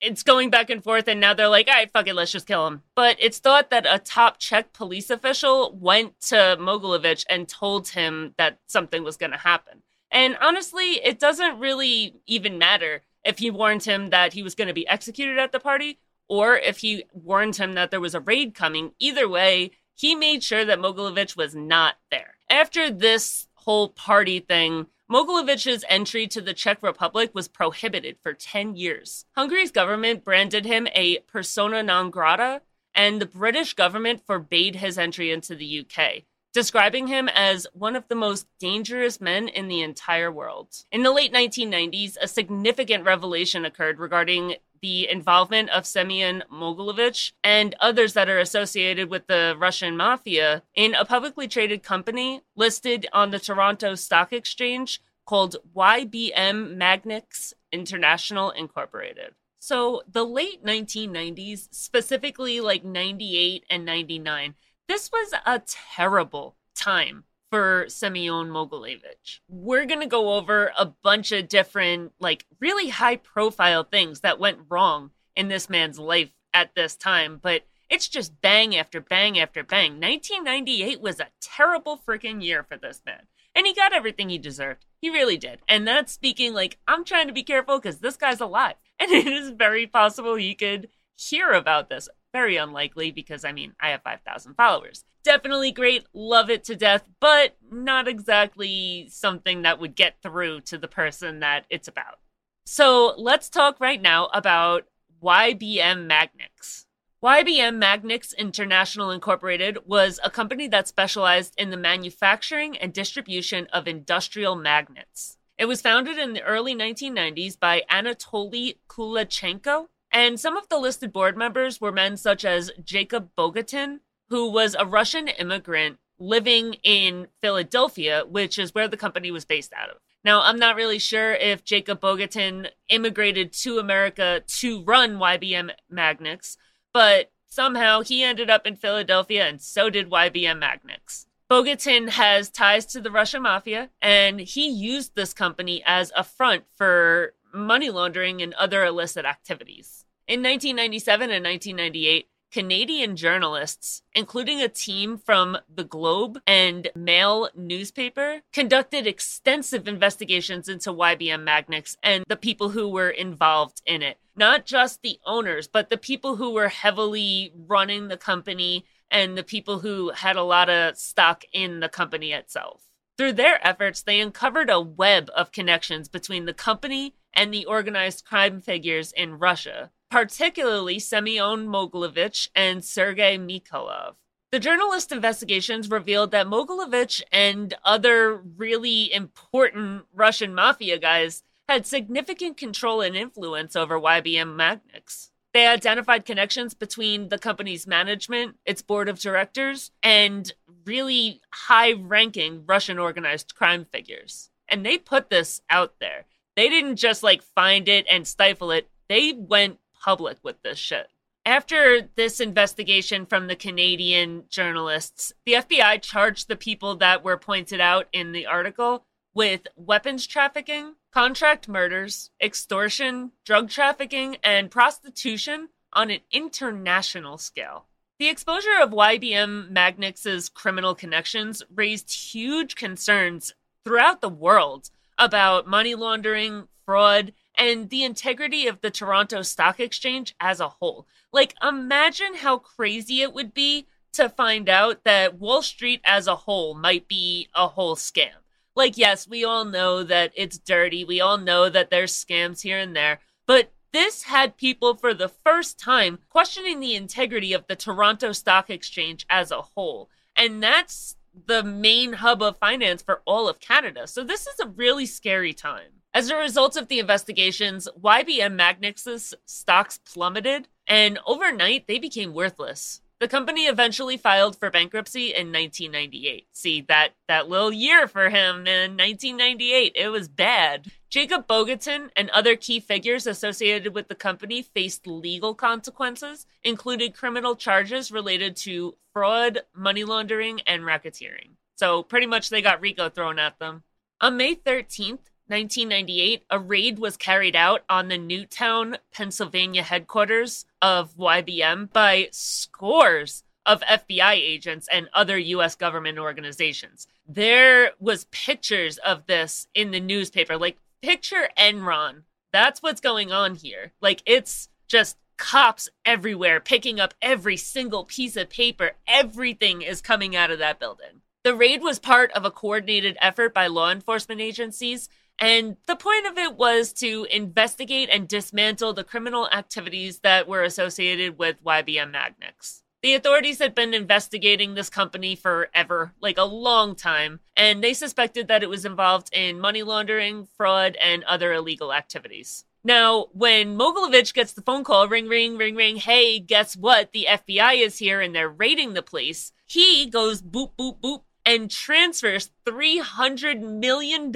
it's 0.00 0.22
going 0.22 0.50
back 0.50 0.70
and 0.70 0.84
forth, 0.84 1.08
and 1.08 1.18
now 1.18 1.32
they're 1.34 1.48
like, 1.48 1.66
all 1.66 1.74
right, 1.74 1.90
fuck 1.90 2.06
it, 2.06 2.14
let's 2.14 2.32
just 2.32 2.46
kill 2.46 2.66
him. 2.66 2.82
But 2.94 3.16
it's 3.18 3.38
thought 3.38 3.70
that 3.70 3.86
a 3.88 3.98
top 3.98 4.38
Czech 4.38 4.72
police 4.72 5.08
official 5.08 5.76
went 5.80 6.20
to 6.22 6.56
Mogilevich 6.60 7.24
and 7.30 7.48
told 7.48 7.88
him 7.88 8.34
that 8.36 8.58
something 8.66 9.02
was 9.02 9.16
going 9.16 9.32
to 9.32 9.38
happen. 9.38 9.82
And 10.10 10.36
honestly, 10.40 11.02
it 11.04 11.18
doesn't 11.18 11.58
really 11.58 12.16
even 12.26 12.58
matter 12.58 13.02
if 13.24 13.38
he 13.38 13.50
warned 13.50 13.84
him 13.84 14.10
that 14.10 14.34
he 14.34 14.42
was 14.42 14.54
going 14.54 14.68
to 14.68 14.74
be 14.74 14.86
executed 14.86 15.38
at 15.38 15.52
the 15.52 15.60
party 15.60 15.98
or 16.28 16.56
if 16.56 16.78
he 16.78 17.04
warned 17.12 17.56
him 17.56 17.74
that 17.74 17.90
there 17.90 18.00
was 18.00 18.14
a 18.14 18.20
raid 18.20 18.54
coming. 18.54 18.92
Either 18.98 19.28
way, 19.28 19.72
he 19.94 20.14
made 20.14 20.42
sure 20.42 20.64
that 20.64 20.78
Mogilevich 20.78 21.36
was 21.36 21.54
not 21.54 21.96
there. 22.10 22.34
After 22.50 22.90
this 22.90 23.48
whole 23.54 23.88
party 23.88 24.40
thing, 24.40 24.86
Mogilevich's 25.10 25.84
entry 25.88 26.26
to 26.28 26.40
the 26.40 26.54
Czech 26.54 26.82
Republic 26.82 27.30
was 27.34 27.46
prohibited 27.46 28.16
for 28.22 28.32
10 28.32 28.74
years. 28.74 29.26
Hungary's 29.36 29.70
government 29.70 30.24
branded 30.24 30.64
him 30.64 30.88
a 30.94 31.18
persona 31.20 31.82
non 31.82 32.10
grata, 32.10 32.62
and 32.94 33.20
the 33.20 33.26
British 33.26 33.74
government 33.74 34.22
forbade 34.26 34.76
his 34.76 34.96
entry 34.96 35.30
into 35.30 35.54
the 35.54 35.80
UK, 35.80 36.22
describing 36.54 37.08
him 37.08 37.28
as 37.28 37.66
one 37.74 37.96
of 37.96 38.08
the 38.08 38.14
most 38.14 38.46
dangerous 38.58 39.20
men 39.20 39.48
in 39.48 39.68
the 39.68 39.82
entire 39.82 40.32
world. 40.32 40.68
In 40.90 41.02
the 41.02 41.12
late 41.12 41.32
1990s, 41.32 42.16
a 42.20 42.28
significant 42.28 43.04
revelation 43.04 43.64
occurred 43.64 43.98
regarding 43.98 44.56
the 44.84 45.08
involvement 45.08 45.70
of 45.70 45.86
Semyon 45.86 46.44
Mogilevich 46.52 47.32
and 47.42 47.74
others 47.80 48.12
that 48.12 48.28
are 48.28 48.38
associated 48.38 49.08
with 49.08 49.26
the 49.28 49.56
Russian 49.58 49.96
mafia 49.96 50.62
in 50.74 50.94
a 50.94 51.06
publicly 51.06 51.48
traded 51.48 51.82
company 51.82 52.42
listed 52.54 53.06
on 53.10 53.30
the 53.30 53.38
Toronto 53.38 53.94
Stock 53.94 54.30
Exchange 54.30 55.00
called 55.24 55.56
YBM 55.74 56.76
Magnex 56.76 57.54
International 57.72 58.50
Incorporated. 58.50 59.30
So, 59.58 60.02
the 60.06 60.22
late 60.22 60.62
1990s, 60.62 61.68
specifically 61.70 62.60
like 62.60 62.84
98 62.84 63.64
and 63.70 63.86
99, 63.86 64.54
this 64.86 65.10
was 65.10 65.32
a 65.46 65.62
terrible 65.66 66.56
time 66.74 67.24
for 67.54 67.84
Semyon 67.86 68.48
Mogilevich. 68.48 69.38
We're 69.48 69.86
going 69.86 70.00
to 70.00 70.06
go 70.06 70.34
over 70.34 70.72
a 70.76 70.86
bunch 70.86 71.30
of 71.30 71.46
different, 71.46 72.10
like, 72.18 72.46
really 72.58 72.88
high 72.88 73.14
profile 73.14 73.84
things 73.84 74.22
that 74.22 74.40
went 74.40 74.58
wrong 74.68 75.12
in 75.36 75.46
this 75.46 75.70
man's 75.70 75.96
life 75.96 76.32
at 76.52 76.74
this 76.74 76.96
time, 76.96 77.38
but 77.40 77.62
it's 77.88 78.08
just 78.08 78.40
bang 78.40 78.76
after 78.76 79.00
bang 79.00 79.38
after 79.38 79.62
bang. 79.62 80.00
1998 80.00 81.00
was 81.00 81.20
a 81.20 81.28
terrible 81.40 81.96
freaking 81.96 82.42
year 82.42 82.64
for 82.64 82.76
this 82.76 83.02
man. 83.06 83.22
And 83.54 83.68
he 83.68 83.72
got 83.72 83.92
everything 83.92 84.30
he 84.30 84.38
deserved. 84.38 84.84
He 85.00 85.08
really 85.08 85.38
did. 85.38 85.60
And 85.68 85.86
that's 85.86 86.12
speaking 86.12 86.54
like, 86.54 86.78
I'm 86.88 87.04
trying 87.04 87.28
to 87.28 87.32
be 87.32 87.44
careful 87.44 87.78
because 87.78 88.00
this 88.00 88.16
guy's 88.16 88.40
alive. 88.40 88.74
And 88.98 89.12
it 89.12 89.28
is 89.28 89.50
very 89.50 89.86
possible 89.86 90.34
he 90.34 90.56
could 90.56 90.88
hear 91.14 91.50
about 91.50 91.88
this. 91.88 92.08
Very 92.34 92.56
unlikely 92.56 93.12
because, 93.12 93.44
I 93.44 93.52
mean, 93.52 93.74
I 93.80 93.90
have 93.90 94.02
5,000 94.02 94.54
followers. 94.54 95.04
Definitely 95.22 95.70
great, 95.70 96.04
love 96.12 96.50
it 96.50 96.64
to 96.64 96.74
death, 96.74 97.08
but 97.20 97.56
not 97.70 98.08
exactly 98.08 99.06
something 99.08 99.62
that 99.62 99.78
would 99.78 99.94
get 99.94 100.16
through 100.20 100.62
to 100.62 100.76
the 100.76 100.88
person 100.88 101.38
that 101.40 101.64
it's 101.70 101.86
about. 101.86 102.18
So 102.66 103.14
let's 103.16 103.48
talk 103.48 103.78
right 103.78 104.02
now 104.02 104.26
about 104.34 104.86
YBM 105.22 106.10
Magnex. 106.10 106.86
YBM 107.22 107.80
Magnex 107.80 108.36
International 108.36 109.12
Incorporated 109.12 109.78
was 109.86 110.18
a 110.24 110.28
company 110.28 110.66
that 110.68 110.88
specialized 110.88 111.54
in 111.56 111.70
the 111.70 111.76
manufacturing 111.76 112.76
and 112.76 112.92
distribution 112.92 113.68
of 113.72 113.86
industrial 113.86 114.56
magnets. 114.56 115.38
It 115.56 115.66
was 115.66 115.80
founded 115.80 116.18
in 116.18 116.32
the 116.32 116.42
early 116.42 116.74
1990s 116.74 117.58
by 117.58 117.84
Anatoly 117.88 118.78
Kulachenko 118.88 119.86
and 120.14 120.38
some 120.38 120.56
of 120.56 120.68
the 120.68 120.78
listed 120.78 121.12
board 121.12 121.36
members 121.36 121.80
were 121.80 121.90
men 121.90 122.16
such 122.16 122.44
as 122.44 122.70
Jacob 122.82 123.30
Bogatin, 123.36 123.98
who 124.28 124.48
was 124.48 124.76
a 124.78 124.86
Russian 124.86 125.26
immigrant 125.26 125.98
living 126.20 126.74
in 126.84 127.26
Philadelphia, 127.40 128.22
which 128.26 128.56
is 128.56 128.72
where 128.72 128.86
the 128.86 128.96
company 128.96 129.32
was 129.32 129.44
based 129.44 129.72
out 129.72 129.90
of. 129.90 129.96
Now, 130.24 130.40
I'm 130.42 130.58
not 130.58 130.76
really 130.76 131.00
sure 131.00 131.34
if 131.34 131.64
Jacob 131.64 132.00
Bogatin 132.00 132.68
immigrated 132.88 133.52
to 133.54 133.78
America 133.78 134.42
to 134.46 134.84
run 134.84 135.18
YBM 135.18 135.72
Magnex, 135.92 136.56
but 136.92 137.32
somehow 137.46 138.00
he 138.00 138.22
ended 138.22 138.48
up 138.48 138.68
in 138.68 138.76
Philadelphia 138.76 139.46
and 139.48 139.60
so 139.60 139.90
did 139.90 140.10
YBM 140.10 140.62
Magnex. 140.62 141.26
Bogatin 141.50 142.10
has 142.10 142.50
ties 142.50 142.86
to 142.86 143.00
the 143.00 143.10
Russian 143.10 143.42
mafia, 143.42 143.90
and 144.00 144.40
he 144.40 144.68
used 144.68 145.14
this 145.14 145.34
company 145.34 145.82
as 145.84 146.10
a 146.16 146.24
front 146.24 146.64
for 146.76 147.34
money 147.52 147.90
laundering 147.90 148.40
and 148.40 148.54
other 148.54 148.84
illicit 148.84 149.24
activities. 149.24 150.03
In 150.26 150.40
1997 150.40 151.30
and 151.30 151.44
1998, 151.44 152.28
Canadian 152.50 153.14
journalists, 153.14 154.00
including 154.14 154.62
a 154.62 154.68
team 154.68 155.18
from 155.18 155.58
the 155.68 155.84
Globe 155.84 156.38
and 156.46 156.88
Mail 156.94 157.50
newspaper, 157.54 158.40
conducted 158.50 159.06
extensive 159.06 159.86
investigations 159.86 160.66
into 160.66 160.94
YBM 160.94 161.44
Magnex 161.44 161.96
and 162.02 162.24
the 162.26 162.36
people 162.36 162.70
who 162.70 162.88
were 162.88 163.10
involved 163.10 163.82
in 163.84 164.00
it. 164.00 164.16
Not 164.34 164.64
just 164.64 165.02
the 165.02 165.18
owners, 165.26 165.68
but 165.68 165.90
the 165.90 165.98
people 165.98 166.36
who 166.36 166.54
were 166.54 166.68
heavily 166.68 167.52
running 167.54 168.08
the 168.08 168.16
company 168.16 168.86
and 169.10 169.36
the 169.36 169.44
people 169.44 169.80
who 169.80 170.08
had 170.12 170.36
a 170.36 170.42
lot 170.42 170.70
of 170.70 170.96
stock 170.96 171.44
in 171.52 171.80
the 171.80 171.90
company 171.90 172.32
itself. 172.32 172.84
Through 173.18 173.34
their 173.34 173.64
efforts, 173.64 174.00
they 174.00 174.20
uncovered 174.20 174.70
a 174.70 174.80
web 174.80 175.30
of 175.36 175.52
connections 175.52 176.08
between 176.08 176.46
the 176.46 176.54
company 176.54 177.14
and 177.34 177.52
the 177.52 177.66
organized 177.66 178.24
crime 178.24 178.62
figures 178.62 179.12
in 179.12 179.38
Russia 179.38 179.90
particularly 180.14 181.00
Semyon 181.00 181.66
Mogilevich 181.66 182.48
and 182.54 182.84
Sergei 182.84 183.36
Mikhailov. 183.36 184.14
The 184.52 184.60
journalist 184.60 185.10
investigations 185.10 185.90
revealed 185.90 186.30
that 186.30 186.46
Mogilevich 186.46 187.20
and 187.32 187.74
other 187.84 188.36
really 188.36 189.12
important 189.12 190.04
Russian 190.14 190.54
mafia 190.54 191.00
guys 191.00 191.42
had 191.68 191.84
significant 191.84 192.56
control 192.56 193.00
and 193.00 193.16
influence 193.16 193.74
over 193.74 193.98
YBM 193.98 194.54
Magnex. 194.54 195.30
They 195.52 195.66
identified 195.66 196.24
connections 196.24 196.74
between 196.74 197.28
the 197.28 197.38
company's 197.38 197.84
management, 197.84 198.54
its 198.64 198.82
board 198.82 199.08
of 199.08 199.18
directors, 199.18 199.90
and 200.00 200.52
really 200.86 201.40
high 201.52 201.92
ranking 201.92 202.62
Russian 202.66 203.00
organized 203.00 203.56
crime 203.56 203.84
figures. 203.84 204.50
And 204.68 204.86
they 204.86 204.96
put 204.96 205.28
this 205.28 205.60
out 205.68 205.94
there. 205.98 206.26
They 206.54 206.68
didn't 206.68 206.96
just 206.98 207.24
like 207.24 207.42
find 207.42 207.88
it 207.88 208.06
and 208.08 208.28
stifle 208.28 208.70
it, 208.70 208.88
they 209.08 209.32
went 209.32 209.78
public 210.04 210.36
with 210.42 210.62
this 210.62 210.78
shit. 210.78 211.08
After 211.46 212.08
this 212.14 212.40
investigation 212.40 213.24
from 213.26 213.46
the 213.46 213.56
Canadian 213.56 214.44
journalists, 214.50 215.32
the 215.46 215.54
FBI 215.54 216.02
charged 216.02 216.48
the 216.48 216.56
people 216.56 216.96
that 216.96 217.24
were 217.24 217.38
pointed 217.38 217.80
out 217.80 218.08
in 218.12 218.32
the 218.32 218.46
article 218.46 219.04
with 219.34 219.62
weapons 219.76 220.26
trafficking, 220.26 220.94
contract 221.10 221.68
murders, 221.68 222.30
extortion, 222.40 223.32
drug 223.44 223.70
trafficking, 223.70 224.36
and 224.44 224.70
prostitution 224.70 225.68
on 225.92 226.10
an 226.10 226.20
international 226.30 227.38
scale. 227.38 227.86
The 228.18 228.28
exposure 228.28 228.78
of 228.80 228.90
YBM 228.90 229.70
Magnex's 229.70 230.48
criminal 230.48 230.94
connections 230.94 231.62
raised 231.74 232.32
huge 232.32 232.74
concerns 232.74 233.54
throughout 233.84 234.20
the 234.20 234.28
world 234.28 234.90
about 235.18 235.66
money 235.66 235.94
laundering, 235.94 236.68
fraud, 236.84 237.32
and 237.56 237.90
the 237.90 238.04
integrity 238.04 238.66
of 238.66 238.80
the 238.80 238.90
Toronto 238.90 239.42
Stock 239.42 239.80
Exchange 239.80 240.34
as 240.40 240.60
a 240.60 240.68
whole. 240.68 241.06
Like, 241.32 241.54
imagine 241.62 242.34
how 242.34 242.58
crazy 242.58 243.22
it 243.22 243.32
would 243.32 243.54
be 243.54 243.86
to 244.12 244.28
find 244.28 244.68
out 244.68 245.04
that 245.04 245.38
Wall 245.38 245.62
Street 245.62 246.00
as 246.04 246.26
a 246.26 246.36
whole 246.36 246.74
might 246.74 247.08
be 247.08 247.48
a 247.54 247.68
whole 247.68 247.96
scam. 247.96 248.30
Like, 248.76 248.96
yes, 248.96 249.28
we 249.28 249.44
all 249.44 249.64
know 249.64 250.02
that 250.02 250.32
it's 250.34 250.58
dirty. 250.58 251.04
We 251.04 251.20
all 251.20 251.38
know 251.38 251.68
that 251.68 251.90
there's 251.90 252.12
scams 252.12 252.62
here 252.62 252.78
and 252.78 252.94
there. 252.94 253.20
But 253.46 253.72
this 253.92 254.24
had 254.24 254.56
people 254.56 254.96
for 254.96 255.14
the 255.14 255.28
first 255.28 255.78
time 255.78 256.18
questioning 256.28 256.80
the 256.80 256.96
integrity 256.96 257.52
of 257.52 257.66
the 257.68 257.76
Toronto 257.76 258.32
Stock 258.32 258.70
Exchange 258.70 259.26
as 259.30 259.52
a 259.52 259.62
whole. 259.62 260.10
And 260.34 260.60
that's 260.60 261.16
the 261.46 261.62
main 261.62 262.14
hub 262.14 262.42
of 262.42 262.58
finance 262.58 263.02
for 263.02 263.22
all 263.24 263.48
of 263.48 263.60
Canada. 263.60 264.06
So 264.06 264.24
this 264.24 264.46
is 264.46 264.58
a 264.60 264.68
really 264.68 265.06
scary 265.06 265.52
time. 265.52 265.93
As 266.14 266.30
a 266.30 266.36
result 266.36 266.76
of 266.76 266.86
the 266.86 267.00
investigations, 267.00 267.88
YBM 268.00 268.54
Magnex's 268.54 269.34
stocks 269.46 269.98
plummeted, 269.98 270.68
and 270.86 271.18
overnight 271.26 271.88
they 271.88 271.98
became 271.98 272.32
worthless. 272.32 273.00
The 273.18 273.26
company 273.26 273.66
eventually 273.66 274.16
filed 274.16 274.56
for 274.56 274.70
bankruptcy 274.70 275.34
in 275.34 275.50
1998. 275.50 276.46
See 276.52 276.82
that 276.82 277.14
that 277.26 277.48
little 277.48 277.72
year 277.72 278.06
for 278.06 278.30
him 278.30 278.64
in 278.68 278.96
1998, 278.96 279.92
it 279.96 280.08
was 280.10 280.28
bad. 280.28 280.92
Jacob 281.10 281.48
Bogatin 281.48 282.10
and 282.14 282.30
other 282.30 282.54
key 282.54 282.78
figures 282.78 283.26
associated 283.26 283.92
with 283.92 284.06
the 284.06 284.14
company 284.14 284.62
faced 284.62 285.08
legal 285.08 285.52
consequences, 285.52 286.46
including 286.62 287.10
criminal 287.10 287.56
charges 287.56 288.12
related 288.12 288.54
to 288.58 288.94
fraud, 289.12 289.62
money 289.74 290.04
laundering, 290.04 290.60
and 290.60 290.82
racketeering. 290.82 291.56
So 291.74 292.04
pretty 292.04 292.26
much 292.26 292.50
they 292.50 292.62
got 292.62 292.80
RICO 292.80 293.08
thrown 293.08 293.40
at 293.40 293.58
them. 293.58 293.82
On 294.20 294.36
May 294.36 294.54
13th, 294.54 295.18
1998, 295.46 296.44
a 296.48 296.58
raid 296.58 296.98
was 296.98 297.18
carried 297.18 297.54
out 297.54 297.84
on 297.90 298.08
the 298.08 298.16
Newtown, 298.16 298.96
Pennsylvania 299.12 299.82
headquarters 299.82 300.64
of 300.80 301.14
YBM 301.16 301.92
by 301.92 302.28
scores 302.32 303.44
of 303.66 303.82
FBI 303.82 304.32
agents 304.32 304.88
and 304.90 305.08
other 305.12 305.36
US 305.38 305.74
government 305.74 306.18
organizations. 306.18 307.06
There 307.26 307.92
was 308.00 308.26
pictures 308.30 308.98
of 308.98 309.26
this 309.26 309.66
in 309.74 309.90
the 309.90 310.00
newspaper. 310.00 310.56
Like 310.56 310.78
picture 311.02 311.48
Enron. 311.58 312.22
That's 312.52 312.82
what's 312.82 313.00
going 313.00 313.30
on 313.30 313.54
here. 313.54 313.92
Like 314.00 314.22
it's 314.24 314.68
just 314.88 315.18
cops 315.36 315.88
everywhere 316.06 316.60
picking 316.60 317.00
up 317.00 317.12
every 317.20 317.56
single 317.56 318.04
piece 318.04 318.36
of 318.36 318.48
paper. 318.48 318.92
Everything 319.06 319.82
is 319.82 320.00
coming 320.00 320.34
out 320.34 320.50
of 320.50 320.58
that 320.60 320.78
building. 320.78 321.20
The 321.42 321.54
raid 321.54 321.82
was 321.82 321.98
part 321.98 322.32
of 322.32 322.46
a 322.46 322.50
coordinated 322.50 323.18
effort 323.20 323.52
by 323.52 323.66
law 323.66 323.90
enforcement 323.90 324.40
agencies 324.40 325.10
and 325.38 325.76
the 325.86 325.96
point 325.96 326.26
of 326.26 326.38
it 326.38 326.56
was 326.56 326.92
to 326.94 327.26
investigate 327.30 328.08
and 328.10 328.28
dismantle 328.28 328.92
the 328.92 329.04
criminal 329.04 329.48
activities 329.50 330.20
that 330.20 330.48
were 330.48 330.62
associated 330.62 331.38
with 331.38 331.62
YBM 331.64 332.12
Magnex. 332.12 332.82
The 333.02 333.14
authorities 333.14 333.58
had 333.58 333.74
been 333.74 333.92
investigating 333.92 334.72
this 334.74 334.88
company 334.88 335.36
forever, 335.36 336.14
like 336.22 336.38
a 336.38 336.44
long 336.44 336.96
time, 336.96 337.40
and 337.54 337.84
they 337.84 337.92
suspected 337.92 338.48
that 338.48 338.62
it 338.62 338.70
was 338.70 338.86
involved 338.86 339.28
in 339.34 339.60
money 339.60 339.82
laundering, 339.82 340.48
fraud, 340.56 340.96
and 340.96 341.22
other 341.24 341.52
illegal 341.52 341.92
activities. 341.92 342.64
Now, 342.82 343.26
when 343.32 343.76
Mogilevich 343.76 344.32
gets 344.32 344.52
the 344.52 344.62
phone 344.62 344.84
call, 344.84 345.08
ring, 345.08 345.28
ring, 345.28 345.58
ring, 345.58 345.74
ring, 345.74 345.96
hey, 345.96 346.38
guess 346.38 346.76
what? 346.76 347.12
The 347.12 347.26
FBI 347.30 347.84
is 347.84 347.98
here 347.98 348.20
and 348.20 348.34
they're 348.34 348.48
raiding 348.48 348.94
the 348.94 349.02
place. 349.02 349.52
He 349.66 350.06
goes 350.06 350.40
boop, 350.40 350.72
boop, 350.78 351.00
boop, 351.00 351.22
and 351.46 351.70
transfers 351.70 352.50
$300 352.66 353.60
million 353.60 354.32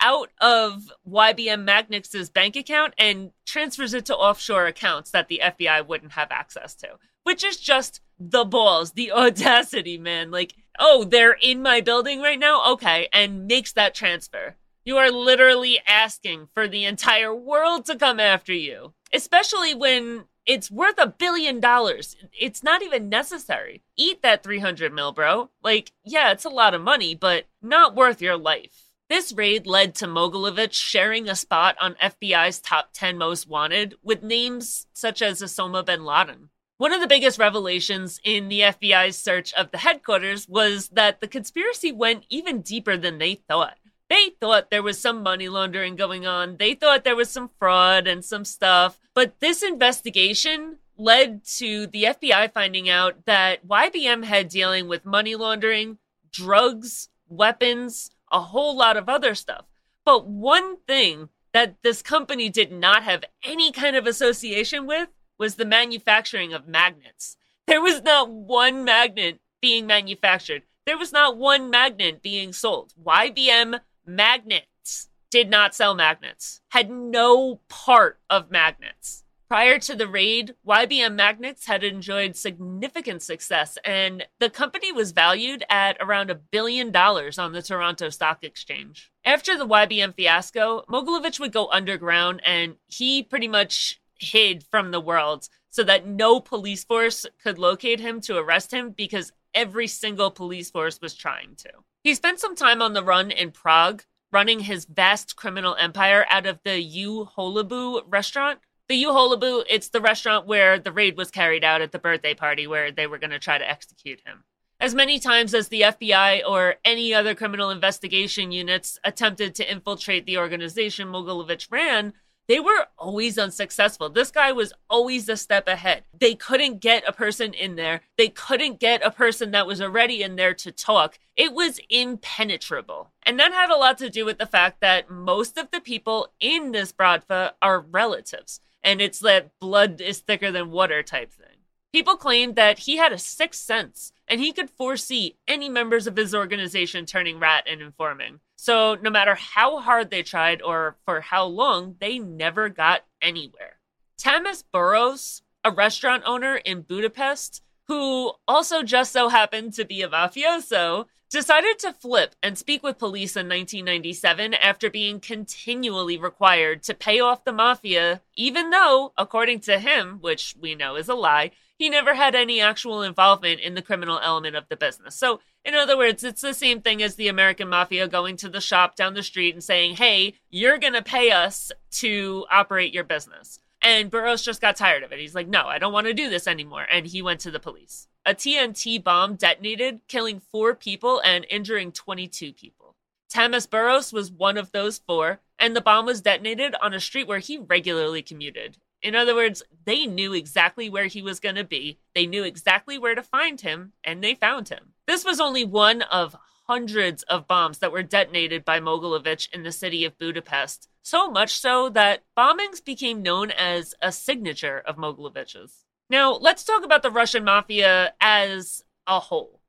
out 0.00 0.30
of 0.40 0.90
YBM 1.08 1.64
Magnex's 1.64 2.30
bank 2.30 2.56
account 2.56 2.94
and 2.98 3.32
transfers 3.46 3.94
it 3.94 4.06
to 4.06 4.16
offshore 4.16 4.66
accounts 4.66 5.10
that 5.10 5.28
the 5.28 5.40
FBI 5.42 5.86
wouldn't 5.86 6.12
have 6.12 6.30
access 6.30 6.74
to, 6.76 6.98
which 7.24 7.44
is 7.44 7.58
just 7.58 8.00
the 8.18 8.44
balls, 8.44 8.92
the 8.92 9.12
audacity, 9.12 9.98
man. 9.98 10.30
Like, 10.30 10.54
oh, 10.78 11.04
they're 11.04 11.36
in 11.40 11.62
my 11.62 11.80
building 11.80 12.20
right 12.20 12.38
now? 12.38 12.72
Okay, 12.72 13.08
and 13.12 13.46
makes 13.46 13.72
that 13.72 13.94
transfer. 13.94 14.56
You 14.84 14.96
are 14.96 15.10
literally 15.10 15.80
asking 15.86 16.48
for 16.54 16.66
the 16.66 16.84
entire 16.84 17.34
world 17.34 17.84
to 17.86 17.96
come 17.96 18.18
after 18.18 18.54
you, 18.54 18.94
especially 19.12 19.74
when 19.74 20.24
it's 20.46 20.70
worth 20.70 20.98
a 20.98 21.06
billion 21.06 21.60
dollars. 21.60 22.16
It's 22.32 22.62
not 22.62 22.82
even 22.82 23.10
necessary. 23.10 23.82
Eat 23.98 24.22
that 24.22 24.42
300 24.42 24.92
mil, 24.94 25.12
bro. 25.12 25.50
Like, 25.62 25.92
yeah, 26.04 26.32
it's 26.32 26.46
a 26.46 26.48
lot 26.48 26.72
of 26.72 26.80
money, 26.80 27.14
but 27.14 27.44
not 27.60 27.94
worth 27.94 28.22
your 28.22 28.38
life. 28.38 28.87
This 29.08 29.32
raid 29.32 29.66
led 29.66 29.94
to 29.96 30.06
Mogilevich 30.06 30.74
sharing 30.74 31.30
a 31.30 31.34
spot 31.34 31.76
on 31.80 31.94
FBI's 31.94 32.60
top 32.60 32.90
10 32.92 33.16
most 33.16 33.48
wanted 33.48 33.94
with 34.02 34.22
names 34.22 34.86
such 34.92 35.22
as 35.22 35.40
Osama 35.40 35.82
bin 35.82 36.04
Laden. 36.04 36.50
One 36.76 36.92
of 36.92 37.00
the 37.00 37.06
biggest 37.06 37.38
revelations 37.38 38.20
in 38.22 38.48
the 38.48 38.60
FBI's 38.60 39.16
search 39.16 39.54
of 39.54 39.70
the 39.70 39.78
headquarters 39.78 40.46
was 40.46 40.90
that 40.90 41.20
the 41.20 41.26
conspiracy 41.26 41.90
went 41.90 42.26
even 42.28 42.60
deeper 42.60 42.98
than 42.98 43.16
they 43.16 43.36
thought. 43.36 43.78
They 44.10 44.30
thought 44.40 44.70
there 44.70 44.82
was 44.82 45.00
some 45.00 45.22
money 45.22 45.48
laundering 45.48 45.96
going 45.96 46.26
on. 46.26 46.58
They 46.58 46.74
thought 46.74 47.04
there 47.04 47.16
was 47.16 47.30
some 47.30 47.50
fraud 47.58 48.06
and 48.06 48.22
some 48.22 48.44
stuff. 48.44 49.00
But 49.14 49.40
this 49.40 49.62
investigation 49.62 50.76
led 50.98 51.44
to 51.56 51.86
the 51.86 52.04
FBI 52.04 52.52
finding 52.52 52.90
out 52.90 53.24
that 53.24 53.66
YBM 53.66 54.24
had 54.24 54.50
dealing 54.50 54.86
with 54.86 55.06
money 55.06 55.34
laundering, 55.34 55.96
drugs, 56.30 57.08
weapons, 57.26 58.10
a 58.32 58.40
whole 58.40 58.76
lot 58.76 58.96
of 58.96 59.08
other 59.08 59.34
stuff. 59.34 59.64
But 60.04 60.26
one 60.26 60.78
thing 60.86 61.28
that 61.52 61.76
this 61.82 62.02
company 62.02 62.48
did 62.48 62.72
not 62.72 63.02
have 63.02 63.24
any 63.44 63.72
kind 63.72 63.96
of 63.96 64.06
association 64.06 64.86
with 64.86 65.08
was 65.38 65.54
the 65.54 65.64
manufacturing 65.64 66.52
of 66.52 66.68
magnets. 66.68 67.36
There 67.66 67.80
was 67.80 68.02
not 68.02 68.30
one 68.30 68.84
magnet 68.84 69.40
being 69.60 69.86
manufactured. 69.86 70.62
There 70.86 70.98
was 70.98 71.12
not 71.12 71.36
one 71.36 71.70
magnet 71.70 72.22
being 72.22 72.52
sold. 72.52 72.94
YBM 73.04 73.80
Magnets 74.06 75.08
did 75.30 75.50
not 75.50 75.74
sell 75.74 75.94
magnets, 75.94 76.62
had 76.70 76.90
no 76.90 77.60
part 77.68 78.18
of 78.30 78.50
magnets. 78.50 79.22
Prior 79.48 79.78
to 79.78 79.94
the 79.94 80.06
raid, 80.06 80.54
YBM 80.66 81.18
Magnex 81.18 81.64
had 81.64 81.82
enjoyed 81.82 82.36
significant 82.36 83.22
success, 83.22 83.78
and 83.82 84.26
the 84.40 84.50
company 84.50 84.92
was 84.92 85.12
valued 85.12 85.64
at 85.70 85.96
around 86.00 86.30
a 86.30 86.34
billion 86.34 86.90
dollars 86.90 87.38
on 87.38 87.52
the 87.52 87.62
Toronto 87.62 88.10
Stock 88.10 88.44
Exchange. 88.44 89.10
After 89.24 89.56
the 89.56 89.66
YBM 89.66 90.14
fiasco, 90.14 90.84
Mogilevich 90.86 91.40
would 91.40 91.52
go 91.52 91.70
underground 91.70 92.42
and 92.44 92.76
he 92.88 93.22
pretty 93.22 93.48
much 93.48 94.02
hid 94.20 94.64
from 94.64 94.90
the 94.90 95.00
world 95.00 95.48
so 95.70 95.82
that 95.82 96.06
no 96.06 96.40
police 96.40 96.84
force 96.84 97.24
could 97.42 97.58
locate 97.58 98.00
him 98.00 98.20
to 98.20 98.36
arrest 98.36 98.70
him 98.70 98.90
because 98.90 99.32
every 99.54 99.86
single 99.86 100.30
police 100.30 100.70
force 100.70 101.00
was 101.00 101.14
trying 101.14 101.54
to. 101.56 101.70
He 102.04 102.14
spent 102.14 102.38
some 102.38 102.54
time 102.54 102.82
on 102.82 102.92
the 102.92 103.02
run 103.02 103.30
in 103.30 103.52
Prague, 103.52 104.02
running 104.30 104.60
his 104.60 104.84
vast 104.84 105.36
criminal 105.36 105.74
empire 105.76 106.26
out 106.28 106.44
of 106.44 106.58
the 106.64 106.82
U 106.82 107.30
Holubů 107.34 108.02
restaurant 108.06 108.58
the 108.88 108.96
U 108.96 109.64
it's 109.68 109.88
the 109.88 110.00
restaurant 110.00 110.46
where 110.46 110.78
the 110.78 110.92
raid 110.92 111.16
was 111.16 111.30
carried 111.30 111.64
out 111.64 111.82
at 111.82 111.92
the 111.92 111.98
birthday 111.98 112.34
party 112.34 112.66
where 112.66 112.90
they 112.90 113.06
were 113.06 113.18
going 113.18 113.30
to 113.30 113.38
try 113.38 113.58
to 113.58 113.68
execute 113.68 114.20
him. 114.26 114.44
As 114.80 114.94
many 114.94 115.18
times 115.18 115.54
as 115.54 115.68
the 115.68 115.82
FBI 115.82 116.42
or 116.48 116.76
any 116.84 117.12
other 117.12 117.34
criminal 117.34 117.70
investigation 117.70 118.52
units 118.52 118.98
attempted 119.04 119.54
to 119.56 119.70
infiltrate 119.70 120.24
the 120.24 120.38
organization 120.38 121.08
Mogilevich 121.08 121.66
ran, 121.70 122.12
they 122.46 122.60
were 122.60 122.86
always 122.96 123.36
unsuccessful. 123.36 124.08
This 124.08 124.30
guy 124.30 124.52
was 124.52 124.72
always 124.88 125.28
a 125.28 125.36
step 125.36 125.68
ahead. 125.68 126.04
They 126.18 126.34
couldn't 126.34 126.80
get 126.80 127.06
a 127.06 127.12
person 127.12 127.52
in 127.52 127.76
there. 127.76 128.00
They 128.16 128.28
couldn't 128.28 128.80
get 128.80 129.04
a 129.04 129.10
person 129.10 129.50
that 129.50 129.66
was 129.66 129.82
already 129.82 130.22
in 130.22 130.36
there 130.36 130.54
to 130.54 130.72
talk. 130.72 131.18
It 131.36 131.52
was 131.52 131.80
impenetrable. 131.90 133.10
And 133.24 133.38
that 133.38 133.52
had 133.52 133.68
a 133.70 133.76
lot 133.76 133.98
to 133.98 134.08
do 134.08 134.24
with 134.24 134.38
the 134.38 134.46
fact 134.46 134.80
that 134.80 135.10
most 135.10 135.58
of 135.58 135.70
the 135.72 135.80
people 135.80 136.32
in 136.40 136.72
this 136.72 136.92
Bratva 136.92 137.52
are 137.60 137.80
relatives 137.80 138.60
and 138.82 139.00
it's 139.00 139.20
that 139.20 139.50
blood 139.60 140.00
is 140.00 140.20
thicker 140.20 140.50
than 140.50 140.70
water 140.70 141.02
type 141.02 141.32
thing. 141.32 141.46
People 141.92 142.16
claimed 142.16 142.56
that 142.56 142.80
he 142.80 142.98
had 142.98 143.12
a 143.12 143.18
sixth 143.18 143.62
sense 143.62 144.12
and 144.28 144.40
he 144.40 144.52
could 144.52 144.70
foresee 144.70 145.36
any 145.46 145.68
members 145.68 146.06
of 146.06 146.16
his 146.16 146.34
organization 146.34 147.06
turning 147.06 147.38
rat 147.38 147.64
and 147.66 147.80
informing. 147.80 148.40
So 148.56 148.96
no 149.00 149.08
matter 149.08 149.34
how 149.34 149.78
hard 149.80 150.10
they 150.10 150.22
tried 150.22 150.60
or 150.60 150.96
for 151.04 151.20
how 151.20 151.46
long, 151.46 151.96
they 151.98 152.18
never 152.18 152.68
got 152.68 153.04
anywhere. 153.22 153.78
Tamas 154.18 154.64
Boros, 154.74 155.42
a 155.64 155.70
restaurant 155.70 156.24
owner 156.26 156.56
in 156.56 156.82
Budapest, 156.82 157.62
who 157.86 158.32
also 158.46 158.82
just 158.82 159.12
so 159.12 159.28
happened 159.28 159.72
to 159.74 159.84
be 159.84 160.02
a 160.02 160.08
mafioso, 160.08 161.06
decided 161.30 161.78
to 161.78 161.92
flip 161.92 162.34
and 162.42 162.56
speak 162.56 162.82
with 162.82 162.98
police 162.98 163.36
in 163.36 163.48
1997 163.48 164.54
after 164.54 164.90
being 164.90 165.20
continually 165.20 166.16
required 166.16 166.82
to 166.84 166.94
pay 166.94 167.20
off 167.20 167.44
the 167.44 167.52
mafia, 167.52 168.22
even 168.34 168.70
though, 168.70 169.12
according 169.16 169.60
to 169.60 169.78
him, 169.78 170.18
which 170.20 170.54
we 170.60 170.74
know 170.74 170.96
is 170.96 171.08
a 171.08 171.14
lie, 171.14 171.50
he 171.76 171.88
never 171.88 172.14
had 172.14 172.34
any 172.34 172.60
actual 172.60 173.02
involvement 173.02 173.60
in 173.60 173.74
the 173.74 173.82
criminal 173.82 174.18
element 174.22 174.56
of 174.56 174.68
the 174.68 174.76
business. 174.76 175.14
So, 175.14 175.40
in 175.64 175.74
other 175.74 175.96
words, 175.96 176.24
it's 176.24 176.40
the 176.40 176.54
same 176.54 176.80
thing 176.80 177.02
as 177.02 177.14
the 177.14 177.28
American 177.28 177.68
mafia 177.68 178.08
going 178.08 178.36
to 178.38 178.48
the 178.48 178.60
shop 178.60 178.96
down 178.96 179.14
the 179.14 179.22
street 179.22 179.54
and 179.54 179.62
saying, 179.62 179.96
hey, 179.96 180.34
you're 180.50 180.78
going 180.78 180.94
to 180.94 181.02
pay 181.02 181.30
us 181.30 181.70
to 181.92 182.46
operate 182.50 182.92
your 182.92 183.04
business. 183.04 183.60
And 183.80 184.10
Boros 184.10 184.42
just 184.42 184.60
got 184.60 184.76
tired 184.76 185.04
of 185.04 185.12
it. 185.12 185.20
He's 185.20 185.34
like, 185.34 185.46
no, 185.46 185.66
I 185.66 185.78
don't 185.78 185.92
want 185.92 186.08
to 186.08 186.14
do 186.14 186.28
this 186.28 186.48
anymore. 186.48 186.86
And 186.90 187.06
he 187.06 187.22
went 187.22 187.40
to 187.40 187.50
the 187.50 187.60
police 187.60 188.07
a 188.26 188.34
TNT 188.34 189.02
bomb 189.02 189.36
detonated, 189.36 190.00
killing 190.08 190.40
four 190.40 190.74
people 190.74 191.20
and 191.24 191.46
injuring 191.48 191.92
22 191.92 192.52
people. 192.52 192.96
Tamas 193.28 193.66
Boros 193.66 194.12
was 194.12 194.32
one 194.32 194.56
of 194.56 194.72
those 194.72 194.98
four, 194.98 195.40
and 195.58 195.74
the 195.76 195.80
bomb 195.80 196.06
was 196.06 196.22
detonated 196.22 196.74
on 196.80 196.94
a 196.94 197.00
street 197.00 197.28
where 197.28 197.38
he 197.38 197.58
regularly 197.58 198.22
commuted. 198.22 198.78
In 199.02 199.14
other 199.14 199.34
words, 199.34 199.62
they 199.84 200.06
knew 200.06 200.32
exactly 200.32 200.90
where 200.90 201.06
he 201.06 201.22
was 201.22 201.40
going 201.40 201.54
to 201.54 201.64
be, 201.64 201.98
they 202.14 202.26
knew 202.26 202.42
exactly 202.42 202.98
where 202.98 203.14
to 203.14 203.22
find 203.22 203.60
him, 203.60 203.92
and 204.02 204.22
they 204.22 204.34
found 204.34 204.68
him. 204.68 204.94
This 205.06 205.24
was 205.24 205.40
only 205.40 205.64
one 205.64 206.02
of 206.02 206.36
hundreds 206.66 207.22
of 207.24 207.46
bombs 207.46 207.78
that 207.78 207.92
were 207.92 208.02
detonated 208.02 208.64
by 208.64 208.80
Mogilevich 208.80 209.48
in 209.52 209.62
the 209.62 209.72
city 209.72 210.04
of 210.04 210.18
Budapest, 210.18 210.88
so 211.02 211.30
much 211.30 211.58
so 211.58 211.88
that 211.90 212.24
bombings 212.36 212.84
became 212.84 213.22
known 213.22 213.50
as 213.50 213.94
a 214.02 214.12
signature 214.12 214.82
of 214.84 214.96
Mogilevich's. 214.96 215.84
Now, 216.10 216.32
let's 216.32 216.64
talk 216.64 216.84
about 216.84 217.02
the 217.02 217.10
Russian 217.10 217.44
mafia 217.44 218.14
as 218.20 218.82
a 219.06 219.20
whole. 219.20 219.60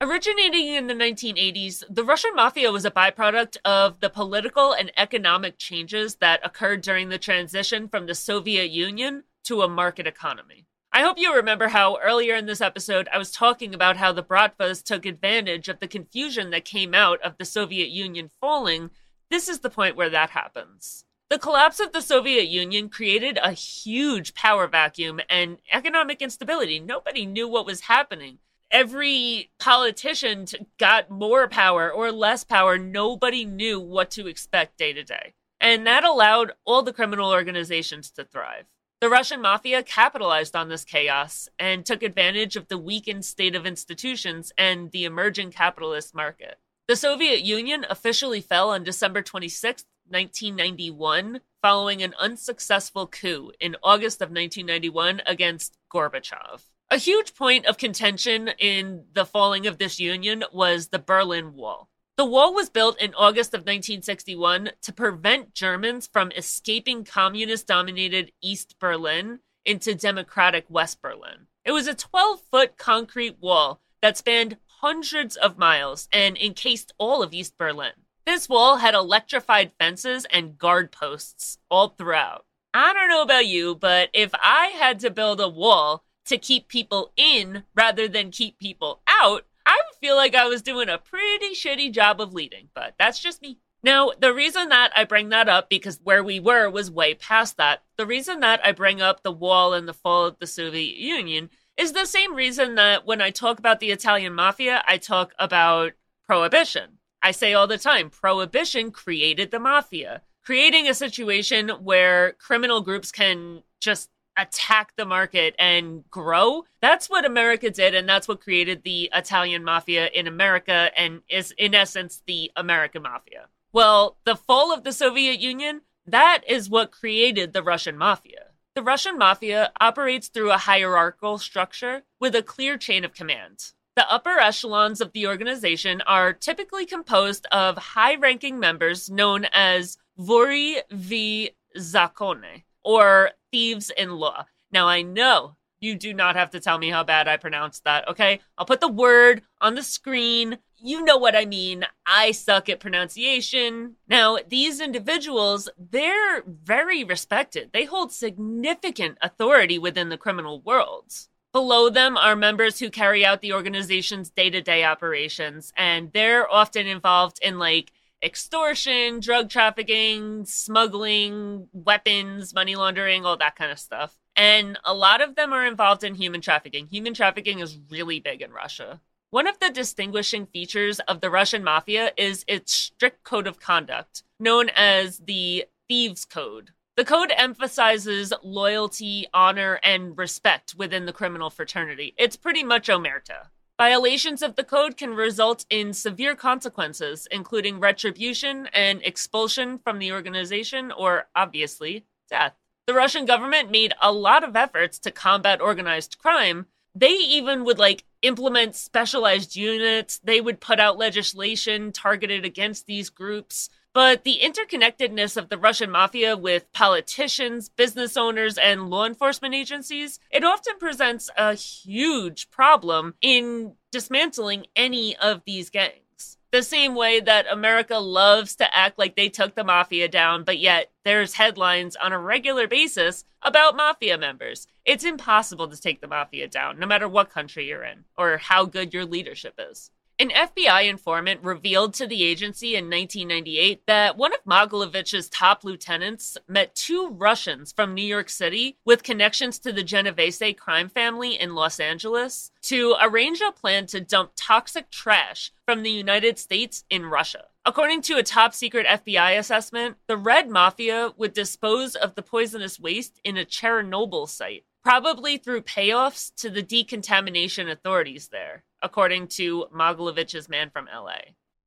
Originating 0.00 0.68
in 0.68 0.86
the 0.86 0.94
1980s, 0.94 1.82
the 1.90 2.04
Russian 2.04 2.36
mafia 2.36 2.70
was 2.70 2.84
a 2.84 2.90
byproduct 2.90 3.56
of 3.64 3.98
the 3.98 4.08
political 4.08 4.72
and 4.72 4.92
economic 4.96 5.58
changes 5.58 6.16
that 6.16 6.40
occurred 6.44 6.82
during 6.82 7.08
the 7.08 7.18
transition 7.18 7.88
from 7.88 8.06
the 8.06 8.14
Soviet 8.14 8.70
Union 8.70 9.24
to 9.42 9.62
a 9.62 9.68
market 9.68 10.06
economy. 10.06 10.66
I 10.92 11.02
hope 11.02 11.18
you 11.18 11.34
remember 11.34 11.68
how 11.68 11.98
earlier 11.98 12.36
in 12.36 12.46
this 12.46 12.60
episode 12.60 13.08
I 13.12 13.18
was 13.18 13.32
talking 13.32 13.74
about 13.74 13.96
how 13.96 14.12
the 14.12 14.22
Bratvas 14.22 14.84
took 14.84 15.04
advantage 15.04 15.68
of 15.68 15.80
the 15.80 15.88
confusion 15.88 16.50
that 16.50 16.64
came 16.64 16.94
out 16.94 17.20
of 17.22 17.36
the 17.36 17.44
Soviet 17.44 17.88
Union 17.88 18.30
falling. 18.40 18.90
This 19.30 19.48
is 19.48 19.60
the 19.60 19.70
point 19.70 19.96
where 19.96 20.10
that 20.10 20.30
happens. 20.30 21.04
The 21.30 21.38
collapse 21.38 21.78
of 21.78 21.92
the 21.92 22.00
Soviet 22.00 22.48
Union 22.48 22.88
created 22.88 23.38
a 23.42 23.52
huge 23.52 24.32
power 24.32 24.66
vacuum 24.66 25.20
and 25.28 25.58
economic 25.70 26.22
instability. 26.22 26.80
Nobody 26.80 27.26
knew 27.26 27.46
what 27.46 27.66
was 27.66 27.82
happening. 27.82 28.38
Every 28.70 29.50
politician 29.58 30.46
got 30.78 31.10
more 31.10 31.46
power 31.46 31.92
or 31.92 32.12
less 32.12 32.44
power. 32.44 32.78
Nobody 32.78 33.44
knew 33.44 33.78
what 33.78 34.10
to 34.12 34.26
expect 34.26 34.78
day 34.78 34.94
to 34.94 35.04
day. 35.04 35.34
And 35.60 35.86
that 35.86 36.02
allowed 36.02 36.52
all 36.64 36.82
the 36.82 36.94
criminal 36.94 37.30
organizations 37.30 38.10
to 38.12 38.24
thrive. 38.24 38.64
The 39.02 39.10
Russian 39.10 39.42
mafia 39.42 39.82
capitalized 39.82 40.56
on 40.56 40.70
this 40.70 40.84
chaos 40.84 41.50
and 41.58 41.84
took 41.84 42.02
advantage 42.02 42.56
of 42.56 42.68
the 42.68 42.78
weakened 42.78 43.26
state 43.26 43.54
of 43.54 43.66
institutions 43.66 44.50
and 44.56 44.90
the 44.92 45.04
emerging 45.04 45.50
capitalist 45.50 46.14
market. 46.14 46.58
The 46.88 46.96
Soviet 46.96 47.42
Union 47.42 47.84
officially 47.90 48.40
fell 48.40 48.70
on 48.70 48.82
December 48.82 49.20
26, 49.20 49.84
1991 50.10 51.40
following 51.62 52.02
an 52.02 52.14
unsuccessful 52.18 53.06
coup 53.06 53.52
in 53.60 53.76
August 53.82 54.20
of 54.20 54.30
1991 54.30 55.22
against 55.26 55.76
Gorbachev. 55.92 56.62
A 56.90 56.96
huge 56.96 57.34
point 57.34 57.66
of 57.66 57.76
contention 57.76 58.48
in 58.58 59.04
the 59.12 59.26
falling 59.26 59.66
of 59.66 59.78
this 59.78 60.00
union 60.00 60.44
was 60.52 60.88
the 60.88 60.98
Berlin 60.98 61.54
Wall. 61.54 61.88
The 62.16 62.24
wall 62.24 62.54
was 62.54 62.70
built 62.70 63.00
in 63.00 63.14
August 63.14 63.54
of 63.54 63.60
1961 63.60 64.70
to 64.82 64.92
prevent 64.92 65.54
Germans 65.54 66.08
from 66.12 66.32
escaping 66.32 67.04
communist 67.04 67.66
dominated 67.66 68.32
East 68.42 68.76
Berlin 68.80 69.40
into 69.64 69.94
democratic 69.94 70.64
West 70.68 71.00
Berlin. 71.02 71.46
It 71.64 71.72
was 71.72 71.86
a 71.86 71.94
12 71.94 72.40
foot 72.50 72.78
concrete 72.78 73.36
wall 73.38 73.80
that 74.00 74.16
spanned 74.16 74.56
hundreds 74.80 75.36
of 75.36 75.58
miles 75.58 76.08
and 76.12 76.38
encased 76.38 76.92
all 76.98 77.22
of 77.22 77.34
East 77.34 77.58
Berlin. 77.58 77.92
This 78.28 78.46
wall 78.46 78.76
had 78.76 78.92
electrified 78.92 79.72
fences 79.78 80.26
and 80.30 80.58
guard 80.58 80.92
posts 80.92 81.56
all 81.70 81.88
throughout. 81.88 82.44
I 82.74 82.92
don't 82.92 83.08
know 83.08 83.22
about 83.22 83.46
you, 83.46 83.74
but 83.74 84.10
if 84.12 84.32
I 84.34 84.66
had 84.66 85.00
to 85.00 85.10
build 85.10 85.40
a 85.40 85.48
wall 85.48 86.04
to 86.26 86.36
keep 86.36 86.68
people 86.68 87.10
in 87.16 87.62
rather 87.74 88.06
than 88.06 88.30
keep 88.30 88.58
people 88.58 89.00
out, 89.08 89.46
I 89.64 89.76
would 89.76 89.98
feel 89.98 90.14
like 90.14 90.34
I 90.34 90.46
was 90.46 90.60
doing 90.60 90.90
a 90.90 90.98
pretty 90.98 91.54
shitty 91.54 91.90
job 91.90 92.20
of 92.20 92.34
leading, 92.34 92.68
but 92.74 92.96
that's 92.98 93.18
just 93.18 93.40
me. 93.40 93.60
Now, 93.82 94.10
the 94.20 94.34
reason 94.34 94.68
that 94.68 94.92
I 94.94 95.04
bring 95.04 95.30
that 95.30 95.48
up, 95.48 95.70
because 95.70 95.98
where 96.04 96.22
we 96.22 96.38
were 96.38 96.68
was 96.68 96.90
way 96.90 97.14
past 97.14 97.56
that, 97.56 97.82
the 97.96 98.04
reason 98.04 98.40
that 98.40 98.60
I 98.62 98.72
bring 98.72 99.00
up 99.00 99.22
the 99.22 99.32
wall 99.32 99.72
and 99.72 99.88
the 99.88 99.94
fall 99.94 100.26
of 100.26 100.38
the 100.38 100.46
Soviet 100.46 100.98
Union 100.98 101.48
is 101.78 101.94
the 101.94 102.04
same 102.04 102.34
reason 102.34 102.74
that 102.74 103.06
when 103.06 103.22
I 103.22 103.30
talk 103.30 103.58
about 103.58 103.80
the 103.80 103.90
Italian 103.90 104.34
mafia, 104.34 104.84
I 104.86 104.98
talk 104.98 105.32
about 105.38 105.92
prohibition. 106.26 106.97
I 107.22 107.32
say 107.32 107.54
all 107.54 107.66
the 107.66 107.78
time 107.78 108.10
prohibition 108.10 108.90
created 108.90 109.50
the 109.50 109.58
mafia, 109.58 110.22
creating 110.44 110.88
a 110.88 110.94
situation 110.94 111.68
where 111.68 112.32
criminal 112.32 112.80
groups 112.80 113.12
can 113.12 113.62
just 113.80 114.10
attack 114.36 114.92
the 114.96 115.04
market 115.04 115.54
and 115.58 116.08
grow. 116.10 116.64
That's 116.80 117.10
what 117.10 117.24
America 117.24 117.70
did, 117.70 117.94
and 117.94 118.08
that's 118.08 118.28
what 118.28 118.40
created 118.40 118.82
the 118.82 119.10
Italian 119.12 119.64
mafia 119.64 120.06
in 120.06 120.26
America 120.26 120.90
and 120.96 121.22
is, 121.28 121.52
in 121.58 121.74
essence, 121.74 122.22
the 122.26 122.52
American 122.56 123.02
mafia. 123.02 123.48
Well, 123.72 124.16
the 124.24 124.36
fall 124.36 124.72
of 124.72 124.84
the 124.84 124.92
Soviet 124.92 125.40
Union, 125.40 125.82
that 126.06 126.42
is 126.46 126.70
what 126.70 126.92
created 126.92 127.52
the 127.52 127.62
Russian 127.62 127.98
mafia. 127.98 128.46
The 128.74 128.82
Russian 128.82 129.18
mafia 129.18 129.72
operates 129.80 130.28
through 130.28 130.52
a 130.52 130.58
hierarchical 130.58 131.38
structure 131.38 132.04
with 132.20 132.34
a 132.36 132.42
clear 132.42 132.78
chain 132.78 133.04
of 133.04 133.12
command. 133.12 133.72
The 133.98 134.08
upper 134.08 134.38
echelons 134.38 135.00
of 135.00 135.10
the 135.10 135.26
organization 135.26 136.02
are 136.02 136.32
typically 136.32 136.86
composed 136.86 137.46
of 137.50 137.76
high 137.76 138.14
ranking 138.14 138.60
members 138.60 139.10
known 139.10 139.46
as 139.52 139.98
Vori 140.16 140.76
v 140.88 141.50
Zakone, 141.76 142.62
or 142.84 143.32
thieves 143.50 143.90
in 143.90 144.12
law. 144.12 144.46
Now, 144.70 144.86
I 144.86 145.02
know 145.02 145.56
you 145.80 145.96
do 145.96 146.14
not 146.14 146.36
have 146.36 146.50
to 146.50 146.60
tell 146.60 146.78
me 146.78 146.90
how 146.90 147.02
bad 147.02 147.26
I 147.26 147.38
pronounced 147.38 147.82
that, 147.82 148.06
okay? 148.06 148.38
I'll 148.56 148.66
put 148.66 148.80
the 148.80 148.86
word 148.86 149.42
on 149.60 149.74
the 149.74 149.82
screen. 149.82 150.58
You 150.76 151.04
know 151.04 151.16
what 151.16 151.34
I 151.34 151.44
mean. 151.44 151.84
I 152.06 152.30
suck 152.30 152.68
at 152.68 152.78
pronunciation. 152.78 153.96
Now, 154.06 154.38
these 154.48 154.80
individuals, 154.80 155.68
they're 155.76 156.44
very 156.46 157.02
respected. 157.02 157.70
They 157.72 157.86
hold 157.86 158.12
significant 158.12 159.18
authority 159.20 159.76
within 159.76 160.08
the 160.08 160.16
criminal 160.16 160.60
world. 160.60 161.12
Below 161.58 161.90
them 161.90 162.16
are 162.16 162.36
members 162.36 162.78
who 162.78 162.88
carry 162.88 163.24
out 163.24 163.40
the 163.40 163.52
organization's 163.52 164.30
day 164.30 164.48
to 164.48 164.62
day 164.62 164.84
operations, 164.84 165.72
and 165.76 166.12
they're 166.12 166.48
often 166.48 166.86
involved 166.86 167.40
in 167.42 167.58
like 167.58 167.90
extortion, 168.22 169.18
drug 169.18 169.50
trafficking, 169.50 170.44
smuggling, 170.44 171.66
weapons, 171.72 172.54
money 172.54 172.76
laundering, 172.76 173.26
all 173.26 173.36
that 173.38 173.56
kind 173.56 173.72
of 173.72 173.80
stuff. 173.80 174.16
And 174.36 174.78
a 174.84 174.94
lot 174.94 175.20
of 175.20 175.34
them 175.34 175.52
are 175.52 175.66
involved 175.66 176.04
in 176.04 176.14
human 176.14 176.40
trafficking. 176.40 176.86
Human 176.86 177.12
trafficking 177.12 177.58
is 177.58 177.76
really 177.90 178.20
big 178.20 178.40
in 178.40 178.52
Russia. 178.52 179.00
One 179.30 179.48
of 179.48 179.58
the 179.58 179.70
distinguishing 179.70 180.46
features 180.46 181.00
of 181.00 181.20
the 181.20 181.28
Russian 181.28 181.64
mafia 181.64 182.12
is 182.16 182.44
its 182.46 182.72
strict 182.72 183.24
code 183.24 183.48
of 183.48 183.58
conduct, 183.58 184.22
known 184.38 184.68
as 184.76 185.18
the 185.18 185.64
Thieves' 185.88 186.24
Code. 186.24 186.70
The 186.98 187.04
code 187.04 187.32
emphasizes 187.36 188.32
loyalty, 188.42 189.28
honor, 189.32 189.78
and 189.84 190.18
respect 190.18 190.74
within 190.76 191.06
the 191.06 191.12
criminal 191.12 191.48
fraternity. 191.48 192.12
It's 192.18 192.34
pretty 192.34 192.64
much 192.64 192.88
omerta. 192.88 193.50
Violations 193.78 194.42
of 194.42 194.56
the 194.56 194.64
code 194.64 194.96
can 194.96 195.14
result 195.14 195.64
in 195.70 195.92
severe 195.92 196.34
consequences, 196.34 197.28
including 197.30 197.78
retribution 197.78 198.68
and 198.72 199.00
expulsion 199.04 199.78
from 199.78 200.00
the 200.00 200.10
organization, 200.10 200.90
or 200.90 201.28
obviously, 201.36 202.04
death. 202.28 202.56
The 202.88 202.94
Russian 202.94 203.26
government 203.26 203.70
made 203.70 203.94
a 204.02 204.10
lot 204.10 204.42
of 204.42 204.56
efforts 204.56 204.98
to 204.98 205.12
combat 205.12 205.60
organized 205.60 206.18
crime. 206.18 206.66
They 206.96 207.14
even 207.14 207.64
would 207.64 207.78
like 207.78 208.02
implement 208.22 208.74
specialized 208.74 209.54
units, 209.54 210.18
they 210.24 210.40
would 210.40 210.58
put 210.58 210.80
out 210.80 210.98
legislation 210.98 211.92
targeted 211.92 212.44
against 212.44 212.86
these 212.86 213.08
groups. 213.08 213.70
But 213.94 214.24
the 214.24 214.40
interconnectedness 214.42 215.36
of 215.36 215.48
the 215.48 215.58
Russian 215.58 215.90
mafia 215.90 216.36
with 216.36 216.70
politicians, 216.72 217.68
business 217.68 218.16
owners, 218.16 218.58
and 218.58 218.90
law 218.90 219.06
enforcement 219.06 219.54
agencies, 219.54 220.20
it 220.30 220.44
often 220.44 220.78
presents 220.78 221.30
a 221.36 221.54
huge 221.54 222.50
problem 222.50 223.14
in 223.20 223.74
dismantling 223.90 224.66
any 224.76 225.16
of 225.16 225.42
these 225.46 225.70
gangs. 225.70 226.36
The 226.50 226.62
same 226.62 226.94
way 226.94 227.20
that 227.20 227.50
America 227.50 227.98
loves 227.98 228.56
to 228.56 228.74
act 228.74 228.98
like 228.98 229.16
they 229.16 229.28
took 229.28 229.54
the 229.54 229.64
mafia 229.64 230.08
down, 230.08 230.44
but 230.44 230.58
yet 230.58 230.90
there's 231.04 231.34
headlines 231.34 231.94
on 231.96 232.12
a 232.12 232.18
regular 232.18 232.66
basis 232.66 233.24
about 233.42 233.76
mafia 233.76 234.16
members. 234.16 234.66
It's 234.84 235.04
impossible 235.04 235.68
to 235.68 235.80
take 235.80 236.00
the 236.00 236.08
mafia 236.08 236.48
down, 236.48 236.78
no 236.78 236.86
matter 236.86 237.06
what 237.06 237.28
country 237.28 237.68
you're 237.68 237.84
in 237.84 238.04
or 238.16 238.38
how 238.38 238.64
good 238.64 238.94
your 238.94 239.04
leadership 239.04 239.58
is. 239.58 239.90
An 240.20 240.30
FBI 240.30 240.88
informant 240.88 241.44
revealed 241.44 241.94
to 241.94 242.06
the 242.08 242.24
agency 242.24 242.74
in 242.74 242.86
1998 242.86 243.86
that 243.86 244.16
one 244.16 244.32
of 244.34 244.44
Mogilevich's 244.44 245.28
top 245.28 245.62
lieutenants 245.62 246.36
met 246.48 246.74
two 246.74 247.10
Russians 247.10 247.70
from 247.70 247.94
New 247.94 248.02
York 248.02 248.28
City 248.28 248.76
with 248.84 249.04
connections 249.04 249.60
to 249.60 249.72
the 249.72 249.84
Genovese 249.84 250.42
crime 250.58 250.88
family 250.88 251.38
in 251.38 251.54
Los 251.54 251.78
Angeles 251.78 252.50
to 252.62 252.96
arrange 253.00 253.40
a 253.40 253.52
plan 253.52 253.86
to 253.86 254.00
dump 254.00 254.32
toxic 254.34 254.90
trash 254.90 255.52
from 255.64 255.84
the 255.84 255.90
United 255.92 256.36
States 256.36 256.82
in 256.90 257.06
Russia. 257.06 257.44
According 257.64 258.02
to 258.02 258.16
a 258.16 258.24
top 258.24 258.54
secret 258.54 258.86
FBI 258.86 259.38
assessment, 259.38 259.98
the 260.08 260.16
Red 260.16 260.48
Mafia 260.50 261.12
would 261.16 261.32
dispose 261.32 261.94
of 261.94 262.16
the 262.16 262.22
poisonous 262.22 262.80
waste 262.80 263.20
in 263.22 263.36
a 263.36 263.44
Chernobyl 263.44 264.28
site 264.28 264.64
probably 264.88 265.36
through 265.36 265.60
payoffs 265.60 266.34
to 266.34 266.48
the 266.48 266.62
decontamination 266.62 267.68
authorities 267.68 268.28
there, 268.28 268.64
according 268.82 269.28
to 269.28 269.66
Mogilevich's 269.70 270.48
man 270.48 270.70
from 270.70 270.86
LA. 270.86 271.18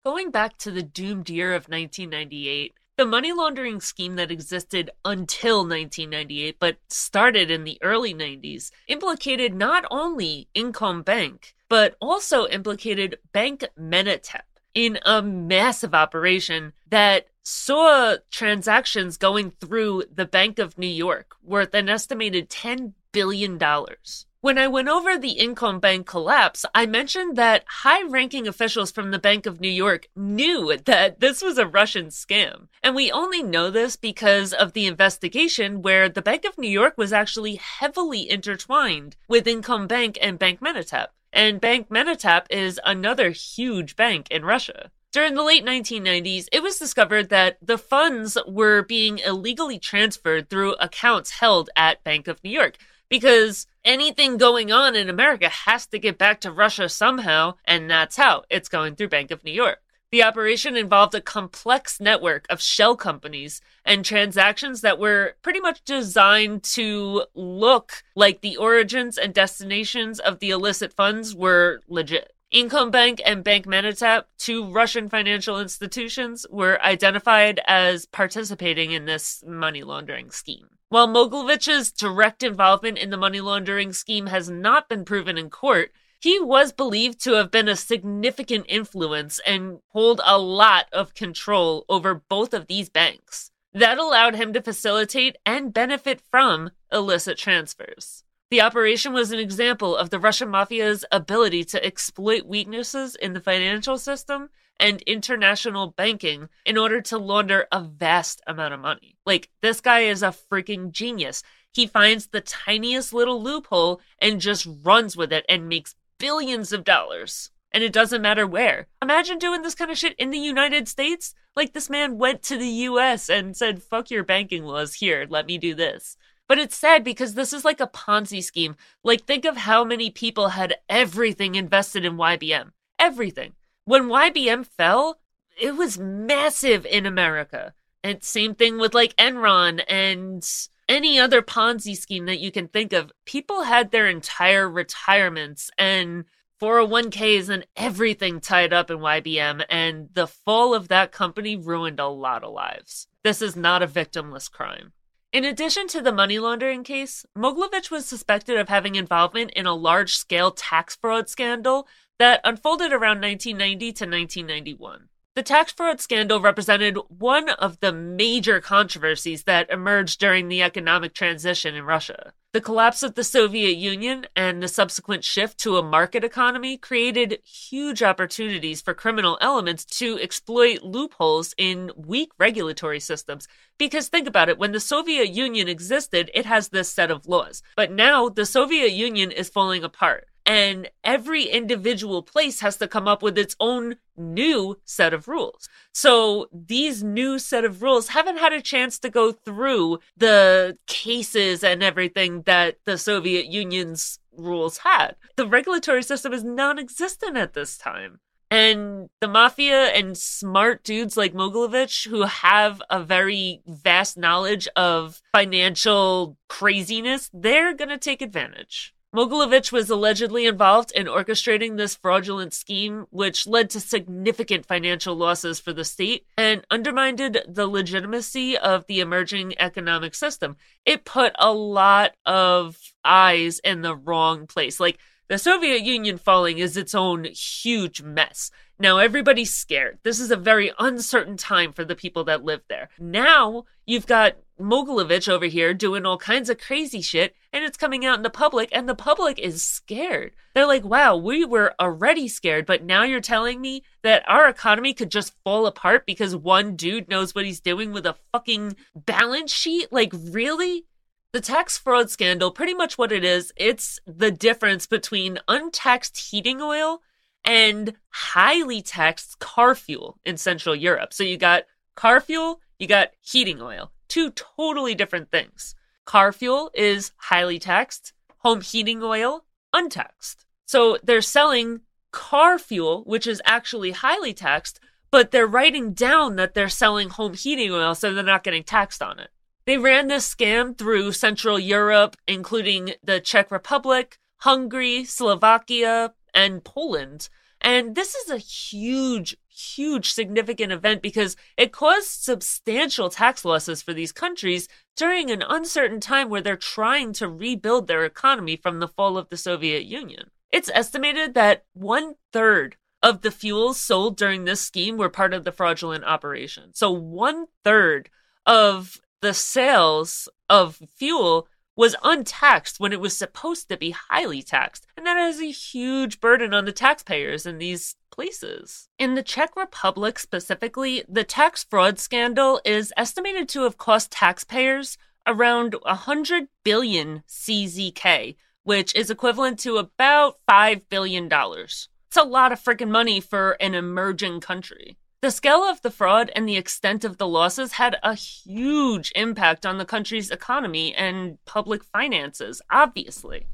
Going 0.03 0.31
back 0.31 0.57
to 0.57 0.71
the 0.71 0.81
doomed 0.81 1.29
year 1.29 1.53
of 1.53 1.69
1998, 1.69 2.73
the 2.97 3.05
money 3.05 3.31
laundering 3.31 3.79
scheme 3.79 4.15
that 4.15 4.31
existed 4.31 4.89
until 5.05 5.57
1998 5.57 6.57
but 6.59 6.77
started 6.87 7.51
in 7.51 7.63
the 7.63 7.77
early 7.83 8.11
90s 8.11 8.71
implicated 8.87 9.53
not 9.53 9.85
only 9.91 10.47
Inkombank, 10.55 11.53
but 11.69 11.95
also 12.01 12.47
implicated 12.47 13.19
Bank 13.31 13.65
Menatep 13.79 14.41
in 14.73 14.97
a 15.05 15.21
massive 15.21 15.93
operation 15.93 16.73
that 16.89 17.27
saw 17.43 18.17
transactions 18.31 19.17
going 19.17 19.51
through 19.51 20.05
the 20.13 20.25
Bank 20.25 20.57
of 20.57 20.77
New 20.79 20.87
York 20.87 21.35
worth 21.43 21.75
an 21.75 21.87
estimated 21.87 22.49
$10 22.49 22.93
billion. 23.11 23.57
dollars. 23.57 24.25
When 24.41 24.57
I 24.57 24.67
went 24.67 24.87
over 24.87 25.19
the 25.19 25.37
Inkombank 25.39 26.07
collapse, 26.07 26.65
I 26.73 26.87
mentioned 26.87 27.35
that 27.35 27.63
high 27.67 28.01
ranking 28.07 28.47
officials 28.47 28.91
from 28.91 29.11
the 29.11 29.19
Bank 29.19 29.45
of 29.45 29.61
New 29.61 29.69
York 29.69 30.07
knew 30.15 30.75
that 30.85 31.19
this 31.19 31.43
was 31.43 31.59
a 31.59 31.67
Russian 31.67 32.07
scam. 32.07 32.67
And 32.81 32.95
we 32.95 33.11
only 33.11 33.43
know 33.43 33.69
this 33.69 33.95
because 33.95 34.51
of 34.51 34.73
the 34.73 34.87
investigation 34.87 35.83
where 35.83 36.09
the 36.09 36.23
Bank 36.23 36.43
of 36.43 36.57
New 36.57 36.71
York 36.71 36.95
was 36.97 37.13
actually 37.13 37.57
heavily 37.57 38.27
intertwined 38.27 39.15
with 39.27 39.45
Inkombank 39.45 40.17
and 40.19 40.39
Bank 40.39 40.59
Menatep. 40.59 41.09
And 41.31 41.61
Bank 41.61 41.89
Menatep 41.89 42.45
is 42.49 42.79
another 42.83 43.29
huge 43.29 43.95
bank 43.95 44.27
in 44.31 44.43
Russia. 44.43 44.89
During 45.11 45.35
the 45.35 45.43
late 45.43 45.65
1990s, 45.65 46.47
it 46.51 46.63
was 46.63 46.79
discovered 46.79 47.29
that 47.29 47.57
the 47.61 47.77
funds 47.77 48.37
were 48.47 48.81
being 48.81 49.19
illegally 49.19 49.77
transferred 49.77 50.49
through 50.49 50.75
accounts 50.75 51.31
held 51.31 51.69
at 51.75 52.03
Bank 52.03 52.27
of 52.27 52.43
New 52.43 52.49
York 52.49 52.77
because 53.11 53.67
anything 53.83 54.37
going 54.37 54.71
on 54.71 54.95
in 54.95 55.09
America 55.09 55.49
has 55.49 55.85
to 55.85 55.99
get 55.99 56.17
back 56.17 56.39
to 56.39 56.51
Russia 56.51 56.87
somehow, 56.87 57.55
and 57.65 57.89
that's 57.89 58.15
how 58.15 58.43
it's 58.49 58.69
going 58.69 58.95
through 58.95 59.09
Bank 59.09 59.31
of 59.31 59.43
New 59.43 59.51
York. 59.51 59.79
The 60.11 60.23
operation 60.23 60.77
involved 60.77 61.13
a 61.13 61.21
complex 61.21 61.99
network 61.99 62.45
of 62.49 62.61
shell 62.61 62.95
companies 62.95 63.59
and 63.85 64.05
transactions 64.05 64.79
that 64.81 64.97
were 64.97 65.35
pretty 65.41 65.59
much 65.59 65.83
designed 65.83 66.63
to 66.75 67.25
look 67.35 68.01
like 68.15 68.39
the 68.39 68.55
origins 68.55 69.17
and 69.17 69.33
destinations 69.33 70.19
of 70.19 70.39
the 70.39 70.49
illicit 70.49 70.93
funds 70.93 71.35
were 71.35 71.81
legit. 71.89 72.31
Inkombank 72.53 73.19
and 73.25 73.43
Bank 73.43 73.65
Menatep, 73.65 74.23
two 74.37 74.65
Russian 74.65 75.09
financial 75.09 75.59
institutions, 75.59 76.45
were 76.49 76.81
identified 76.81 77.59
as 77.67 78.05
participating 78.05 78.91
in 78.91 79.05
this 79.05 79.43
money 79.45 79.83
laundering 79.83 80.31
scheme. 80.31 80.69
While 80.91 81.07
Mogilevich's 81.07 81.89
direct 81.89 82.43
involvement 82.43 82.97
in 82.97 83.11
the 83.11 83.17
money 83.17 83.39
laundering 83.39 83.93
scheme 83.93 84.25
has 84.25 84.49
not 84.49 84.89
been 84.89 85.05
proven 85.05 85.37
in 85.37 85.49
court, 85.49 85.93
he 86.19 86.37
was 86.37 86.73
believed 86.73 87.21
to 87.21 87.35
have 87.35 87.49
been 87.49 87.69
a 87.69 87.77
significant 87.77 88.65
influence 88.67 89.39
and 89.47 89.79
hold 89.93 90.19
a 90.25 90.37
lot 90.37 90.87
of 90.91 91.13
control 91.13 91.85
over 91.87 92.15
both 92.15 92.53
of 92.53 92.67
these 92.67 92.89
banks. 92.89 93.51
That 93.71 93.99
allowed 93.99 94.35
him 94.35 94.51
to 94.51 94.61
facilitate 94.61 95.37
and 95.45 95.73
benefit 95.73 96.19
from 96.29 96.71
illicit 96.91 97.37
transfers. 97.37 98.25
The 98.49 98.59
operation 98.59 99.13
was 99.13 99.31
an 99.31 99.39
example 99.39 99.95
of 99.95 100.09
the 100.09 100.19
Russian 100.19 100.49
mafia's 100.49 101.05
ability 101.09 101.63
to 101.63 101.85
exploit 101.85 102.45
weaknesses 102.45 103.15
in 103.15 103.31
the 103.31 103.39
financial 103.39 103.97
system 103.97 104.49
and 104.77 105.01
international 105.03 105.87
banking 105.87 106.49
in 106.65 106.77
order 106.77 106.99
to 107.03 107.17
launder 107.17 107.65
a 107.71 107.79
vast 107.79 108.41
amount 108.45 108.73
of 108.73 108.81
money. 108.81 109.10
Like, 109.25 109.49
this 109.61 109.81
guy 109.81 110.01
is 110.01 110.23
a 110.23 110.35
freaking 110.51 110.91
genius. 110.91 111.43
He 111.73 111.87
finds 111.87 112.27
the 112.27 112.41
tiniest 112.41 113.13
little 113.13 113.41
loophole 113.41 114.01
and 114.19 114.41
just 114.41 114.67
runs 114.83 115.15
with 115.15 115.31
it 115.31 115.45
and 115.47 115.69
makes 115.69 115.95
billions 116.17 116.73
of 116.73 116.83
dollars. 116.83 117.51
And 117.71 117.83
it 117.83 117.93
doesn't 117.93 118.21
matter 118.21 118.45
where. 118.45 118.87
Imagine 119.01 119.37
doing 119.37 119.61
this 119.61 119.75
kind 119.75 119.89
of 119.89 119.97
shit 119.97 120.15
in 120.15 120.29
the 120.29 120.37
United 120.37 120.87
States. 120.87 121.33
Like, 121.55 121.73
this 121.73 121.89
man 121.89 122.17
went 122.17 122.43
to 122.43 122.57
the 122.57 122.67
US 122.67 123.29
and 123.29 123.55
said, 123.55 123.81
fuck 123.83 124.11
your 124.11 124.23
banking 124.23 124.63
laws 124.63 124.95
here, 124.95 125.25
let 125.29 125.45
me 125.45 125.57
do 125.57 125.73
this. 125.73 126.17
But 126.47 126.59
it's 126.59 126.75
sad 126.75 127.05
because 127.05 127.33
this 127.33 127.53
is 127.53 127.63
like 127.63 127.79
a 127.79 127.87
Ponzi 127.87 128.43
scheme. 128.43 128.75
Like, 129.03 129.23
think 129.23 129.45
of 129.45 129.55
how 129.55 129.85
many 129.85 130.09
people 130.09 130.49
had 130.49 130.75
everything 130.89 131.55
invested 131.55 132.03
in 132.03 132.17
YBM. 132.17 132.71
Everything. 132.99 133.53
When 133.85 134.09
YBM 134.09 134.65
fell, 134.65 135.19
it 135.59 135.77
was 135.77 135.97
massive 135.97 136.85
in 136.85 137.05
America. 137.05 137.73
And 138.03 138.23
same 138.23 138.55
thing 138.55 138.79
with 138.79 138.93
like 138.93 139.15
Enron 139.15 139.83
and 139.87 140.47
any 140.89 141.19
other 141.19 141.41
Ponzi 141.41 141.95
scheme 141.95 142.25
that 142.25 142.39
you 142.39 142.51
can 142.51 142.67
think 142.67 142.93
of. 142.93 143.11
People 143.25 143.63
had 143.63 143.91
their 143.91 144.07
entire 144.07 144.69
retirements 144.69 145.69
and 145.77 146.25
401ks 146.61 147.49
and 147.49 147.65
everything 147.75 148.39
tied 148.39 148.71
up 148.71 148.91
in 148.91 148.99
YBM, 148.99 149.65
and 149.67 150.09
the 150.13 150.27
fall 150.27 150.75
of 150.75 150.89
that 150.89 151.11
company 151.11 151.55
ruined 151.55 151.99
a 151.99 152.07
lot 152.07 152.43
of 152.43 152.53
lives. 152.53 153.07
This 153.23 153.41
is 153.41 153.55
not 153.55 153.81
a 153.81 153.87
victimless 153.87 154.51
crime. 154.51 154.91
In 155.33 155.45
addition 155.45 155.87
to 155.87 156.01
the 156.01 156.11
money 156.11 156.37
laundering 156.37 156.83
case, 156.83 157.25
Mogilevich 157.37 157.89
was 157.89 158.05
suspected 158.05 158.57
of 158.57 158.69
having 158.69 158.95
involvement 158.95 159.51
in 159.51 159.65
a 159.65 159.73
large 159.73 160.17
scale 160.17 160.51
tax 160.51 160.95
fraud 160.95 161.29
scandal 161.29 161.87
that 162.19 162.41
unfolded 162.43 162.91
around 162.91 163.21
1990 163.21 163.79
to 163.93 164.05
1991. 164.05 165.07
The 165.33 165.43
tax 165.43 165.71
fraud 165.71 166.01
scandal 166.01 166.41
represented 166.41 166.97
one 167.07 167.47
of 167.51 167.79
the 167.79 167.93
major 167.93 168.59
controversies 168.59 169.43
that 169.45 169.69
emerged 169.69 170.19
during 170.19 170.49
the 170.49 170.61
economic 170.61 171.13
transition 171.13 171.73
in 171.73 171.85
Russia. 171.85 172.33
The 172.51 172.59
collapse 172.59 173.01
of 173.01 173.15
the 173.15 173.23
Soviet 173.23 173.77
Union 173.77 174.25
and 174.35 174.61
the 174.61 174.67
subsequent 174.67 175.23
shift 175.23 175.57
to 175.59 175.77
a 175.77 175.83
market 175.83 176.25
economy 176.25 176.75
created 176.75 177.39
huge 177.45 178.03
opportunities 178.03 178.81
for 178.81 178.93
criminal 178.93 179.37
elements 179.39 179.85
to 179.85 180.19
exploit 180.19 180.83
loopholes 180.83 181.55
in 181.57 181.91
weak 181.95 182.31
regulatory 182.37 182.99
systems. 182.99 183.47
Because 183.77 184.09
think 184.09 184.27
about 184.27 184.49
it, 184.49 184.59
when 184.59 184.73
the 184.73 184.81
Soviet 184.81 185.29
Union 185.29 185.69
existed, 185.69 186.29
it 186.33 186.45
has 186.45 186.67
this 186.67 186.91
set 186.91 187.09
of 187.09 187.25
laws. 187.25 187.63
But 187.77 187.89
now 187.89 188.27
the 188.27 188.45
Soviet 188.45 188.91
Union 188.91 189.31
is 189.31 189.47
falling 189.47 189.85
apart 189.85 190.27
and 190.45 190.89
every 191.03 191.43
individual 191.43 192.23
place 192.23 192.61
has 192.61 192.77
to 192.77 192.87
come 192.87 193.07
up 193.07 193.21
with 193.21 193.37
its 193.37 193.55
own 193.59 193.95
new 194.17 194.79
set 194.85 195.13
of 195.13 195.27
rules. 195.27 195.69
So 195.93 196.47
these 196.51 197.03
new 197.03 197.39
set 197.39 197.65
of 197.65 197.81
rules 197.81 198.09
haven't 198.09 198.37
had 198.37 198.53
a 198.53 198.61
chance 198.61 198.99
to 198.99 199.09
go 199.09 199.31
through 199.31 199.99
the 200.17 200.77
cases 200.87 201.63
and 201.63 201.83
everything 201.83 202.43
that 202.43 202.77
the 202.85 202.97
Soviet 202.97 203.47
Union's 203.47 204.19
rules 204.35 204.79
had. 204.79 205.15
The 205.35 205.47
regulatory 205.47 206.03
system 206.03 206.33
is 206.33 206.43
non-existent 206.43 207.37
at 207.37 207.53
this 207.53 207.77
time. 207.77 208.19
And 208.49 209.09
the 209.21 209.29
mafia 209.29 209.85
and 209.87 210.17
smart 210.17 210.83
dudes 210.83 211.15
like 211.15 211.33
Mogilevich 211.33 212.09
who 212.09 212.23
have 212.23 212.81
a 212.89 213.01
very 213.01 213.61
vast 213.65 214.17
knowledge 214.17 214.67
of 214.75 215.21
financial 215.33 216.37
craziness, 216.49 217.29
they're 217.33 217.73
going 217.73 217.89
to 217.89 217.97
take 217.97 218.21
advantage. 218.21 218.93
Mogilevich 219.13 219.73
was 219.73 219.89
allegedly 219.89 220.45
involved 220.45 220.91
in 220.93 221.05
orchestrating 221.05 221.75
this 221.75 221.95
fraudulent 221.95 222.53
scheme, 222.53 223.07
which 223.09 223.45
led 223.45 223.69
to 223.71 223.81
significant 223.81 224.65
financial 224.65 225.15
losses 225.15 225.59
for 225.59 225.73
the 225.73 225.83
state 225.83 226.25
and 226.37 226.65
undermined 226.71 227.43
the 227.45 227.67
legitimacy 227.67 228.57
of 228.57 228.87
the 228.87 229.01
emerging 229.01 229.53
economic 229.59 230.15
system. 230.15 230.55
It 230.85 231.03
put 231.03 231.33
a 231.37 231.51
lot 231.51 232.13
of 232.25 232.77
eyes 233.03 233.59
in 233.59 233.81
the 233.81 233.95
wrong 233.95 234.47
place. 234.47 234.79
Like, 234.79 234.97
the 235.27 235.37
Soviet 235.37 235.81
Union 235.81 236.17
falling 236.17 236.57
is 236.57 236.75
its 236.75 236.93
own 236.93 237.23
huge 237.23 238.01
mess. 238.01 238.51
Now 238.77 238.97
everybody's 238.97 239.53
scared. 239.53 239.99
This 240.03 240.19
is 240.19 240.29
a 240.29 240.35
very 240.35 240.73
uncertain 240.77 241.37
time 241.37 241.71
for 241.71 241.85
the 241.85 241.95
people 241.95 242.25
that 242.25 242.43
live 242.43 242.61
there. 242.67 242.89
Now 242.99 243.63
you've 243.85 244.07
got 244.07 244.35
Mogilevich 244.61 245.27
over 245.27 245.45
here 245.45 245.73
doing 245.73 246.05
all 246.05 246.17
kinds 246.17 246.49
of 246.49 246.57
crazy 246.57 247.01
shit, 247.01 247.35
and 247.51 247.63
it's 247.63 247.77
coming 247.77 248.05
out 248.05 248.17
in 248.17 248.23
the 248.23 248.29
public, 248.29 248.69
and 248.71 248.87
the 248.87 248.95
public 248.95 249.39
is 249.39 249.63
scared. 249.63 250.31
They're 250.53 250.67
like, 250.67 250.83
wow, 250.83 251.15
we 251.15 251.45
were 251.45 251.73
already 251.79 252.27
scared, 252.27 252.65
but 252.65 252.83
now 252.83 253.03
you're 253.03 253.21
telling 253.21 253.59
me 253.61 253.83
that 254.03 254.23
our 254.27 254.47
economy 254.47 254.93
could 254.93 255.11
just 255.11 255.33
fall 255.43 255.65
apart 255.65 256.05
because 256.05 256.35
one 256.35 256.75
dude 256.75 257.09
knows 257.09 257.33
what 257.33 257.45
he's 257.45 257.59
doing 257.59 257.91
with 257.91 258.05
a 258.05 258.17
fucking 258.31 258.75
balance 258.95 259.53
sheet? 259.53 259.91
Like, 259.91 260.13
really? 260.13 260.85
The 261.33 261.41
tax 261.41 261.77
fraud 261.77 262.09
scandal, 262.09 262.51
pretty 262.51 262.73
much 262.73 262.97
what 262.97 263.11
it 263.13 263.23
is, 263.23 263.53
it's 263.55 263.99
the 264.05 264.31
difference 264.31 264.85
between 264.85 265.39
untaxed 265.47 266.17
heating 266.17 266.61
oil 266.61 267.01
and 267.45 267.93
highly 268.09 268.81
taxed 268.81 269.39
car 269.39 269.73
fuel 269.73 270.19
in 270.25 270.35
Central 270.37 270.75
Europe. 270.75 271.13
So 271.13 271.23
you 271.23 271.37
got 271.37 271.63
car 271.95 272.19
fuel, 272.19 272.59
you 272.79 272.87
got 272.87 273.11
heating 273.21 273.61
oil, 273.61 273.91
two 274.11 274.29
totally 274.31 274.93
different 274.93 275.31
things. 275.31 275.73
Car 276.03 276.33
fuel 276.33 276.69
is 276.73 277.13
highly 277.15 277.57
taxed, 277.57 278.11
home 278.39 278.59
heating 278.59 279.01
oil, 279.01 279.45
untaxed. 279.71 280.45
So 280.65 280.97
they're 281.01 281.21
selling 281.21 281.79
car 282.11 282.59
fuel, 282.59 283.03
which 283.05 283.25
is 283.25 283.41
actually 283.45 283.91
highly 283.91 284.33
taxed, 284.33 284.81
but 285.11 285.31
they're 285.31 285.47
writing 285.47 285.93
down 285.93 286.35
that 286.35 286.55
they're 286.55 286.67
selling 286.67 287.09
home 287.09 287.35
heating 287.35 287.71
oil, 287.71 287.95
so 287.95 288.13
they're 288.13 288.23
not 288.23 288.43
getting 288.43 288.63
taxed 288.65 289.01
on 289.01 289.17
it. 289.17 289.29
They 289.65 289.77
ran 289.77 290.07
this 290.07 290.27
scam 290.27 290.77
through 290.77 291.13
Central 291.13 291.57
Europe, 291.57 292.17
including 292.27 292.95
the 293.01 293.21
Czech 293.21 293.49
Republic, 293.49 294.19
Hungary, 294.39 295.05
Slovakia, 295.05 296.13
and 296.33 296.65
Poland. 296.65 297.29
And 297.61 297.95
this 297.95 298.13
is 298.15 298.29
a 298.29 298.37
huge, 298.37 299.37
huge 299.51 300.11
significant 300.11 300.71
event 300.71 301.01
because 301.01 301.35
it 301.57 301.71
caused 301.71 302.23
substantial 302.23 303.09
tax 303.09 303.43
losses 303.43 303.81
for 303.81 303.93
these 303.93 304.11
countries 304.11 304.67
during 304.95 305.29
an 305.29 305.41
uncertain 305.41 305.99
time 305.99 306.29
where 306.29 306.41
they're 306.41 306.55
trying 306.55 307.13
to 307.13 307.27
rebuild 307.27 307.87
their 307.87 308.05
economy 308.05 308.55
from 308.55 308.79
the 308.79 308.87
fall 308.87 309.17
of 309.17 309.29
the 309.29 309.37
Soviet 309.37 309.83
Union. 309.83 310.31
It's 310.51 310.71
estimated 310.73 311.33
that 311.33 311.65
one 311.73 312.15
third 312.33 312.77
of 313.03 313.21
the 313.21 313.31
fuels 313.31 313.79
sold 313.79 314.17
during 314.17 314.45
this 314.45 314.61
scheme 314.61 314.97
were 314.97 315.09
part 315.09 315.33
of 315.33 315.43
the 315.43 315.51
fraudulent 315.51 316.03
operation. 316.03 316.71
So 316.73 316.91
one 316.91 317.47
third 317.63 318.09
of 318.45 319.01
the 319.21 319.33
sales 319.33 320.27
of 320.49 320.81
fuel 320.95 321.47
was 321.81 321.95
untaxed 322.03 322.79
when 322.79 322.93
it 322.93 322.99
was 322.99 323.17
supposed 323.17 323.67
to 323.67 323.75
be 323.75 323.89
highly 323.89 324.43
taxed. 324.43 324.85
And 324.95 325.03
that 325.07 325.17
has 325.17 325.41
a 325.41 325.49
huge 325.49 326.19
burden 326.19 326.53
on 326.53 326.65
the 326.65 326.71
taxpayers 326.71 327.47
in 327.47 327.57
these 327.57 327.95
places. 328.11 328.87
In 328.99 329.15
the 329.15 329.23
Czech 329.23 329.55
Republic 329.55 330.19
specifically, 330.19 331.03
the 331.09 331.23
tax 331.23 331.63
fraud 331.63 331.97
scandal 331.97 332.61
is 332.63 332.93
estimated 332.95 333.49
to 333.49 333.63
have 333.63 333.79
cost 333.79 334.11
taxpayers 334.11 334.99
around 335.25 335.73
100 335.81 336.49
billion 336.63 337.23
CZK, 337.27 338.35
which 338.61 338.93
is 338.93 339.09
equivalent 339.09 339.57
to 339.61 339.77
about 339.77 340.35
$5 340.47 340.83
billion. 340.87 341.27
It's 341.31 342.15
a 342.15 342.21
lot 342.21 342.51
of 342.51 342.61
freaking 342.61 342.91
money 342.91 343.19
for 343.19 343.57
an 343.59 343.73
emerging 343.73 344.41
country. 344.41 344.99
The 345.21 345.29
scale 345.29 345.63
of 345.63 345.83
the 345.83 345.91
fraud 345.91 346.31
and 346.35 346.49
the 346.49 346.57
extent 346.57 347.03
of 347.05 347.17
the 347.17 347.27
losses 347.27 347.73
had 347.73 347.95
a 348.01 348.15
huge 348.15 349.11
impact 349.15 349.67
on 349.67 349.77
the 349.77 349.85
country's 349.85 350.31
economy 350.31 350.95
and 350.95 351.37
public 351.45 351.83
finances, 351.83 352.59
obviously. 352.71 353.45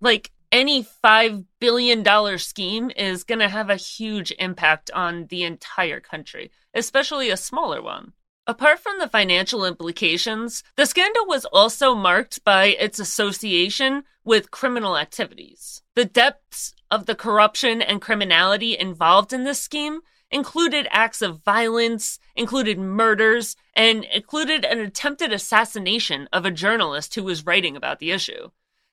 Like 0.00 0.32
any 0.50 0.82
$5 0.82 1.44
billion 1.60 2.38
scheme 2.38 2.90
is 2.96 3.22
going 3.22 3.38
to 3.38 3.48
have 3.48 3.70
a 3.70 3.76
huge 3.76 4.32
impact 4.40 4.90
on 4.90 5.26
the 5.26 5.44
entire 5.44 6.00
country, 6.00 6.50
especially 6.74 7.30
a 7.30 7.36
smaller 7.36 7.80
one. 7.80 8.14
Apart 8.48 8.80
from 8.80 8.98
the 8.98 9.08
financial 9.08 9.64
implications, 9.64 10.64
the 10.76 10.86
scandal 10.86 11.24
was 11.28 11.44
also 11.44 11.94
marked 11.94 12.42
by 12.42 12.66
its 12.66 12.98
association 12.98 14.02
with 14.24 14.50
criminal 14.50 14.98
activities. 14.98 15.82
The 15.94 16.04
depths 16.04 16.74
of 16.90 17.06
the 17.06 17.14
corruption 17.14 17.80
and 17.80 18.02
criminality 18.02 18.76
involved 18.76 19.32
in 19.32 19.44
this 19.44 19.60
scheme 19.60 20.00
included 20.32 20.88
acts 20.90 21.22
of 21.22 21.44
violence, 21.44 22.18
included 22.34 22.78
murders, 22.78 23.54
and 23.74 24.04
included 24.04 24.64
an 24.64 24.80
attempted 24.80 25.32
assassination 25.32 26.28
of 26.32 26.44
a 26.44 26.50
journalist 26.50 27.14
who 27.14 27.22
was 27.22 27.46
writing 27.46 27.76
about 27.76 27.98
the 27.98 28.10
issue. 28.10 28.50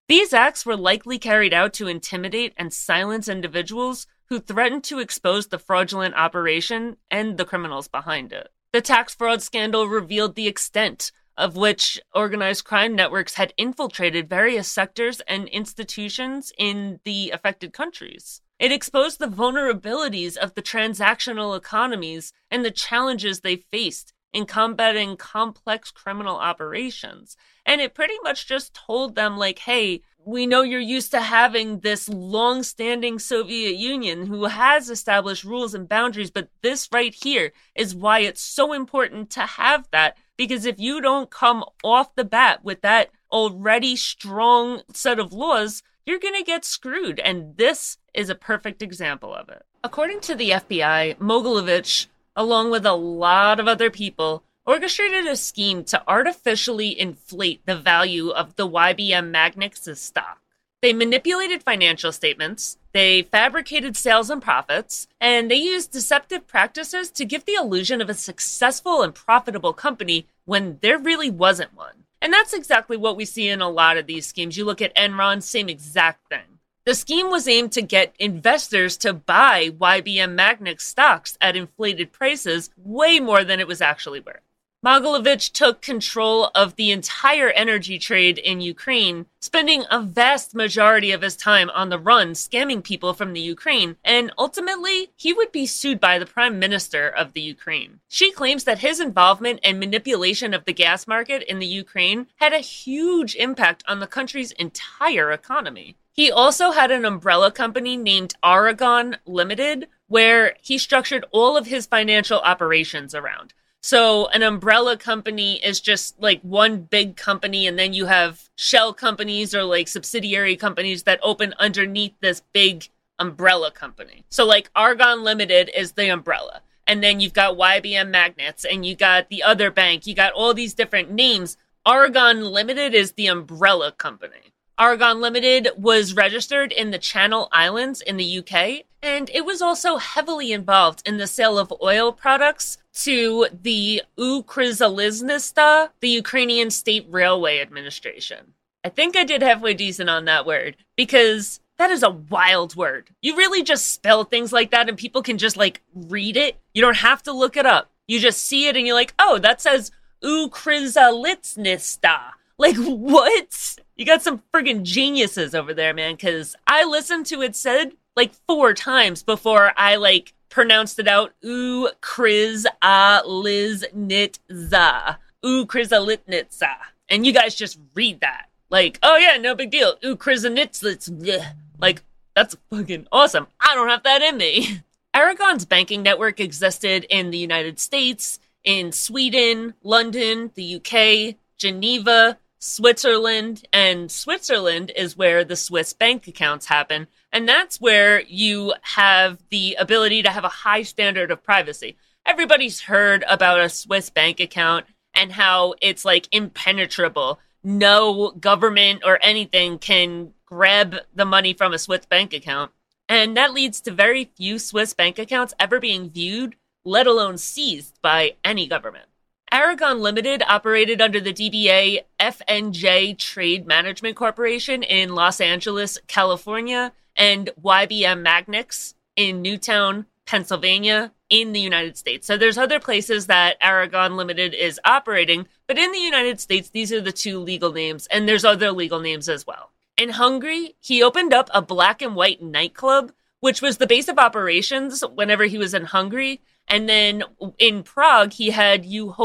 These 0.07 0.34
acts 0.34 0.66
were 0.66 0.78
likely 0.78 1.18
carried 1.18 1.53
out 1.53 1.74
to 1.76 1.88
intimidate 1.88 2.53
and 2.57 2.74
silence 2.74 3.28
individuals 3.28 4.06
who 4.26 4.40
threatened 4.40 4.84
to 4.86 4.99
expose 4.99 5.48
the 5.48 5.60
fraudulent 5.60 6.16
operation 6.16 6.98
and 7.10 7.38
the 7.38 7.45
criminals 7.45 7.88
behind 7.88 8.34
it. 8.34 8.49
The 8.72 8.82
tax 8.82 9.16
fraud 9.16 9.41
scandal 9.41 9.88
revealed 9.88 10.36
the 10.36 10.48
extent 10.48 11.11
of 11.38 11.56
which 11.56 11.99
organized 12.14 12.66
crime 12.66 12.95
networks 12.95 13.36
had 13.36 13.53
infiltrated 13.56 14.30
various 14.30 14.70
sectors 14.70 15.22
and 15.22 15.48
institutions 15.48 16.52
in 16.57 16.99
the 17.06 17.32
affected 17.32 17.72
countries. 17.72 18.41
It 18.60 18.73
exposed 18.73 19.19
the 19.19 19.27
vulnerabilities 19.27 20.36
of 20.36 20.53
the 20.53 20.61
transactional 20.61 21.57
economies 21.57 22.34
and 22.52 22.65
the 22.65 22.72
challenges 22.72 23.40
they 23.40 23.56
faced 23.56 24.14
in 24.34 24.45
combating 24.45 25.18
complex 25.18 25.91
criminal 25.91 26.36
operations. 26.36 27.38
And 27.65 27.81
it 27.81 27.95
pretty 27.95 28.15
much 28.22 28.48
just 28.48 28.73
told 28.73 29.15
them, 29.15 29.38
like, 29.38 29.60
hey, 29.60 30.02
we 30.26 30.45
know 30.45 30.61
you're 30.61 30.80
used 30.80 31.11
to 31.11 31.22
having 31.22 31.80
this 31.80 32.10
long 32.10 32.61
standing 32.61 33.18
Soviet 33.18 33.76
Union 33.76 34.27
who 34.27 34.45
has 34.45 34.90
established 34.90 35.44
rules 35.44 35.73
and 35.73 35.88
boundaries, 35.88 36.30
but 36.30 36.49
this 36.61 36.90
right 36.91 37.14
here 37.14 37.52
is 37.76 37.95
why 37.95 38.19
it's 38.19 38.41
so 38.41 38.73
important 38.73 39.30
to 39.31 39.41
have 39.41 39.88
that. 39.91 40.18
Because 40.38 40.65
if 40.65 40.80
you 40.80 41.02
don't 41.02 41.31
come 41.31 41.64
off 41.84 42.14
the 42.15 42.26
bat 42.26 42.64
with 42.64 42.81
that 42.81 43.10
already 43.31 43.95
strong 43.95 44.81
set 44.94 45.18
of 45.18 45.34
laws, 45.34 45.81
you're 46.10 46.19
going 46.19 46.36
to 46.36 46.44
get 46.44 46.65
screwed. 46.65 47.19
And 47.19 47.56
this 47.57 47.98
is 48.14 48.30
a 48.30 48.36
perfect 48.36 48.81
example 48.81 49.34
of 49.34 49.48
it. 49.49 49.64
According 49.84 50.22
to 50.22 50.36
the 50.36 50.49
FBI, 50.49 51.18
Mogilevich, 51.18 52.07
along 52.36 52.72
with 52.72 52.86
a 52.86 52.94
lot 52.94 53.60
of 53.60 53.68
other 53.68 53.91
people, 53.91 54.44
orchestrated 54.65 55.27
a 55.27 55.36
scheme 55.36 55.84
to 55.84 56.03
artificially 56.07 56.99
inflate 56.99 57.65
the 57.65 57.76
value 57.76 58.30
of 58.30 58.56
the 58.56 58.68
YBM 58.68 59.31
Magnex 59.31 59.95
stock. 59.98 60.41
They 60.81 60.94
manipulated 60.94 61.61
financial 61.61 62.11
statements, 62.11 62.77
they 62.94 63.23
fabricated 63.23 63.98
sales 63.98 64.30
and 64.30 64.41
profits, 64.41 65.07
and 65.19 65.52
they 65.52 65.56
used 65.56 65.91
deceptive 65.91 66.48
practices 66.48 67.11
to 67.11 67.26
give 67.26 67.45
the 67.45 67.56
illusion 67.56 68.02
of 68.02 68.10
a 68.10 68.14
successful 68.14 69.02
and 69.02 69.14
profitable 69.14 69.73
company 69.73 70.26
when 70.45 70.80
there 70.81 70.98
really 70.98 71.30
wasn't 71.30 71.76
one. 71.76 71.99
And 72.22 72.34
that's 72.34 72.54
exactly 72.54 72.98
what 72.98 73.16
we 73.16 73.26
see 73.26 73.48
in 73.48 73.62
a 73.62 73.70
lot 73.70 73.98
of 73.98 74.08
these 74.08 74.28
schemes. 74.28 74.58
You 74.58 74.66
look 74.66 74.82
at 74.82 74.96
Enron, 74.96 75.41
same 75.41 75.70
exact 75.70 76.28
thing. 76.30 76.60
The 76.86 76.96
scheme 76.96 77.30
was 77.30 77.48
aimed 77.48 77.72
to 77.74 77.82
get 77.82 78.16
investors 78.20 78.98
to 78.98 79.14
buy 79.14 79.70
YBM 79.70 80.36
Magnex 80.38 80.82
stocks 80.82 81.38
at 81.40 81.56
inflated 81.56 82.12
prices 82.12 82.72
way 82.78 83.20
more 83.20 83.44
than 83.44 83.60
it 83.60 83.68
was 83.68 83.82
actually 83.82 84.20
worth. 84.20 84.41
Mogilevich 84.82 85.52
took 85.52 85.82
control 85.82 86.52
of 86.56 86.78
the 86.78 86.92
entire 86.92 87.50
energy 87.50 88.00
trade 88.00 88.38
in 88.38 88.62
Ukraine, 88.62 89.26
spending 89.42 89.84
a 89.92 90.00
vast 90.00 90.56
majority 90.56 91.12
of 91.12 91.22
his 91.22 91.36
time 91.36 91.70
on 91.72 91.90
the 91.90 92.00
run 92.00 92.32
scamming 92.32 92.82
people 92.82 93.14
from 93.14 93.34
the 93.34 93.42
Ukraine, 93.42 93.98
and 94.06 94.32
ultimately, 94.38 95.12
he 95.18 95.34
would 95.34 95.52
be 95.52 95.66
sued 95.66 96.00
by 96.00 96.18
the 96.18 96.26
prime 96.26 96.60
minister 96.60 97.10
of 97.10 97.34
the 97.34 97.42
Ukraine. 97.42 98.00
She 98.08 98.32
claims 98.32 98.64
that 98.64 98.80
his 98.80 99.02
involvement 99.02 99.60
and 99.66 99.82
manipulation 99.82 100.54
of 100.54 100.64
the 100.64 100.72
gas 100.72 101.08
market 101.08 101.44
in 101.44 101.60
the 101.60 101.66
Ukraine 101.66 102.28
had 102.38 102.54
a 102.54 102.60
huge 102.60 103.36
impact 103.36 103.84
on 103.86 104.00
the 104.00 104.08
country's 104.08 104.54
entire 104.54 105.30
economy. 105.34 105.98
He 106.14 106.32
also 106.32 106.72
had 106.72 106.90
an 106.90 107.04
umbrella 107.04 107.52
company 107.52 107.98
named 107.98 108.36
Arigon 108.42 109.18
Limited, 109.26 109.90
where 110.08 110.56
he 110.62 110.78
structured 110.78 111.26
all 111.32 111.58
of 111.58 111.68
his 111.68 111.86
financial 111.86 112.40
operations 112.40 113.14
around. 113.14 113.54
So 113.82 114.28
an 114.28 114.44
umbrella 114.44 114.98
company 114.98 115.56
is 115.64 115.80
just 115.80 116.20
like 116.20 116.42
one 116.42 116.82
big 116.82 117.16
company, 117.16 117.66
and 117.66 117.80
then 117.80 117.94
you 117.94 118.08
have 118.08 118.50
shell 118.56 118.94
companies 118.94 119.56
or 119.56 119.64
like 119.64 119.88
subsidiary 119.88 120.56
companies 120.56 121.04
that 121.04 121.20
open 121.24 121.54
underneath 121.60 122.14
this 122.20 122.42
big 122.54 122.90
umbrella 123.20 123.72
company. 123.72 124.26
So 124.30 124.46
like 124.46 124.72
Arigon 124.74 125.24
Limited 125.24 125.70
is 125.76 125.94
the 125.94 126.10
umbrella. 126.10 126.62
And 126.88 127.04
then 127.04 127.20
you've 127.20 127.34
got 127.34 127.58
YBM 127.58 128.10
Magnets 128.10 128.66
and 128.66 128.84
you 128.86 128.96
got 128.96 129.30
the 129.30 129.44
other 129.44 129.70
bank. 129.70 130.08
You 130.08 130.16
got 130.16 130.34
all 130.34 130.56
these 130.56 130.74
different 130.74 131.12
names. 131.12 131.56
Arigon 131.86 132.52
Limited 132.52 132.96
is 132.96 133.12
the 133.12 133.28
umbrella 133.28 133.92
company. 133.92 134.54
Arigon 134.80 135.20
Limited 135.20 135.70
was 135.78 136.16
registered 136.16 136.72
in 136.72 136.92
the 136.92 136.98
Channel 136.98 137.50
Islands 137.52 138.00
in 138.00 138.16
the 138.16 138.40
UK, 138.40 138.86
and 139.04 139.30
it 139.30 139.44
was 139.46 139.62
also 139.62 139.98
heavily 139.98 140.54
involved 140.54 141.06
in 141.06 141.18
the 141.18 141.28
sale 141.28 141.60
of 141.60 141.74
oil 141.82 142.14
products 142.14 142.78
to 143.04 143.48
the 143.62 144.02
Ukrzaliznytsia, 144.18 145.92
the 146.02 146.10
Ukrainian 146.10 146.70
State 146.70 147.08
Railway 147.10 147.60
Administration. 147.60 148.54
I 148.84 148.90
think 148.90 149.16
I 149.16 149.24
did 149.24 149.42
halfway 149.42 149.74
decent 149.74 150.10
on 150.10 150.26
that 150.26 150.46
word 150.46 150.76
because 150.96 151.62
that 151.78 151.92
is 151.92 152.04
a 152.04 152.10
wild 152.10 152.76
word. 152.76 153.10
You 153.22 153.38
really 153.38 153.64
just 153.64 153.94
spell 153.94 154.26
things 154.26 154.52
like 154.52 154.72
that 154.72 154.90
and 154.90 154.98
people 154.98 155.22
can 155.22 155.38
just 155.38 155.56
like 155.58 155.82
read 155.94 156.36
it. 156.38 156.58
You 156.74 156.82
don't 156.82 156.98
have 156.98 157.24
to 157.24 157.32
look 157.32 157.56
it 157.56 157.66
up. 157.66 157.90
You 158.08 158.20
just 158.20 158.46
see 158.46 158.68
it 158.68 158.76
and 158.76 158.86
you're 158.86 158.96
like, 158.96 159.14
oh, 159.18 159.38
that 159.40 159.62
says 159.62 159.92
Ukryzalitsnista. 160.24 162.20
Like, 162.58 162.76
what? 162.76 163.78
You 163.96 164.06
got 164.06 164.22
some 164.22 164.44
friggin' 164.54 164.84
geniuses 164.84 165.56
over 165.56 165.74
there, 165.74 165.94
man, 165.94 166.16
because 166.16 166.58
I 166.68 166.84
listened 166.84 167.26
to 167.28 167.42
it 167.42 167.56
said 167.56 167.94
like 168.18 168.34
four 168.48 168.74
times 168.74 169.24
before 169.24 169.72
I 169.78 169.96
like 169.96 170.34
pronounced 170.50 171.00
it 171.00 171.08
out. 171.08 171.34
U 171.42 171.90
kriz 172.02 172.66
a 172.82 173.22
liz 173.26 173.86
nit 173.94 174.40
za. 174.52 175.18
U 175.44 175.66
krizalitnitza. 175.66 176.76
And 177.10 177.26
you 177.26 177.34
guys 177.34 177.56
just 177.56 177.80
read 177.96 178.22
that. 178.22 178.50
Like, 178.70 179.00
oh 179.02 179.18
yeah, 179.18 179.38
no 179.38 179.56
big 179.56 179.72
deal. 179.72 179.96
U 180.02 180.16
krizanitzlitz. 180.16 181.46
Like, 181.80 182.04
that's 182.36 182.56
fucking 182.70 183.08
awesome. 183.12 183.48
I 183.60 183.74
don't 183.76 183.90
have 183.90 184.04
that 184.04 184.22
in 184.22 184.38
me. 184.38 184.82
Arigon's 185.16 185.66
banking 185.66 186.04
network 186.04 186.40
existed 186.40 187.06
in 187.10 187.32
the 187.32 187.38
United 187.38 187.80
States, 187.80 188.40
in 188.64 188.92
Sweden, 188.92 189.74
London, 189.84 190.52
the 190.54 190.76
UK, 190.76 191.36
Geneva, 191.58 192.38
Switzerland, 192.60 193.66
and 193.74 194.12
Switzerland 194.12 194.92
is 194.96 195.18
where 195.18 195.44
the 195.44 195.56
Swiss 195.56 195.94
bank 195.94 196.28
accounts 196.28 196.68
happen. 196.68 197.08
And 197.32 197.48
that's 197.48 197.80
where 197.80 198.22
you 198.22 198.74
have 198.82 199.40
the 199.50 199.76
ability 199.80 200.24
to 200.24 200.32
have 200.32 200.44
a 200.44 200.50
high 200.50 200.84
standard 200.84 201.32
of 201.32 201.44
privacy. 201.44 201.96
Everybody's 202.26 202.82
heard 202.82 203.24
about 203.28 203.60
a 203.60 203.70
Swiss 203.70 204.10
bank 204.10 204.40
account 204.40 204.86
and 205.14 205.32
how 205.32 205.76
it's 205.82 206.06
like 206.06 206.28
impenetrable. 206.32 207.40
No 207.64 208.32
government 208.32 209.04
or 209.06 209.20
anything 209.22 209.78
can 209.78 210.34
grab 210.46 210.96
the 211.14 211.26
money 211.26 211.54
from 211.54 211.74
a 211.74 211.80
Swiss 211.80 212.06
bank 212.06 212.34
account. 212.34 212.72
And 213.08 213.36
that 213.38 213.54
leads 213.54 213.82
to 213.82 213.92
very 213.92 214.32
few 214.36 214.60
Swiss 214.60 214.94
bank 214.94 215.20
accounts 215.20 215.54
ever 215.60 215.80
being 215.80 216.10
viewed, 216.10 216.56
let 216.86 217.08
alone 217.08 217.38
seized 217.38 218.00
by 218.02 218.36
any 218.44 218.68
government. 218.68 219.09
Arigon 219.52 220.00
Limited 220.00 220.44
operated 220.48 221.02
under 221.02 221.20
the 221.20 221.34
DBA 221.34 222.04
FNJ 222.20 223.18
Trade 223.18 223.66
Management 223.66 224.16
Corporation 224.16 224.84
in 224.84 225.16
Los 225.16 225.42
Angeles, 225.42 225.98
California, 226.08 226.92
and 227.16 227.50
YBM 227.60 228.24
Magnex 228.24 228.94
in 229.16 229.42
Newtown, 229.42 230.06
Pennsylvania, 230.26 231.12
in 231.30 231.54
the 231.54 231.60
United 231.60 231.98
States. 231.98 232.28
So 232.28 232.38
there's 232.38 232.58
other 232.58 232.80
places 232.80 233.26
that 233.28 233.60
Arigon 233.62 234.16
Limited 234.16 234.54
is 234.54 234.80
operating, 234.86 235.48
but 235.66 235.80
in 235.80 235.92
the 235.92 236.00
United 236.00 236.40
States, 236.40 236.70
these 236.70 236.94
are 236.94 237.02
the 237.02 237.12
two 237.12 237.40
legal 237.40 237.72
names, 237.72 238.08
and 238.08 238.28
there's 238.28 238.46
other 238.46 238.72
legal 238.72 239.00
names 239.00 239.28
as 239.28 239.48
well. 239.48 239.72
In 239.98 240.10
Hungary, 240.10 240.76
he 240.80 241.02
opened 241.02 241.34
up 241.34 241.50
a 241.54 241.62
black 241.62 242.02
and 242.02 242.16
white 242.16 242.42
nightclub, 242.42 243.12
which 243.40 243.62
was 243.62 243.78
the 243.78 243.88
base 243.88 244.08
of 244.08 244.20
operations 244.20 245.04
whenever 245.16 245.46
he 245.46 245.58
was 245.58 245.74
in 245.74 245.86
Hungary. 245.86 246.42
And 246.70 246.88
then 246.88 247.24
in 247.58 247.82
Prague, 247.82 248.32
he 248.32 248.52
had 248.52 248.86
U 248.86 249.16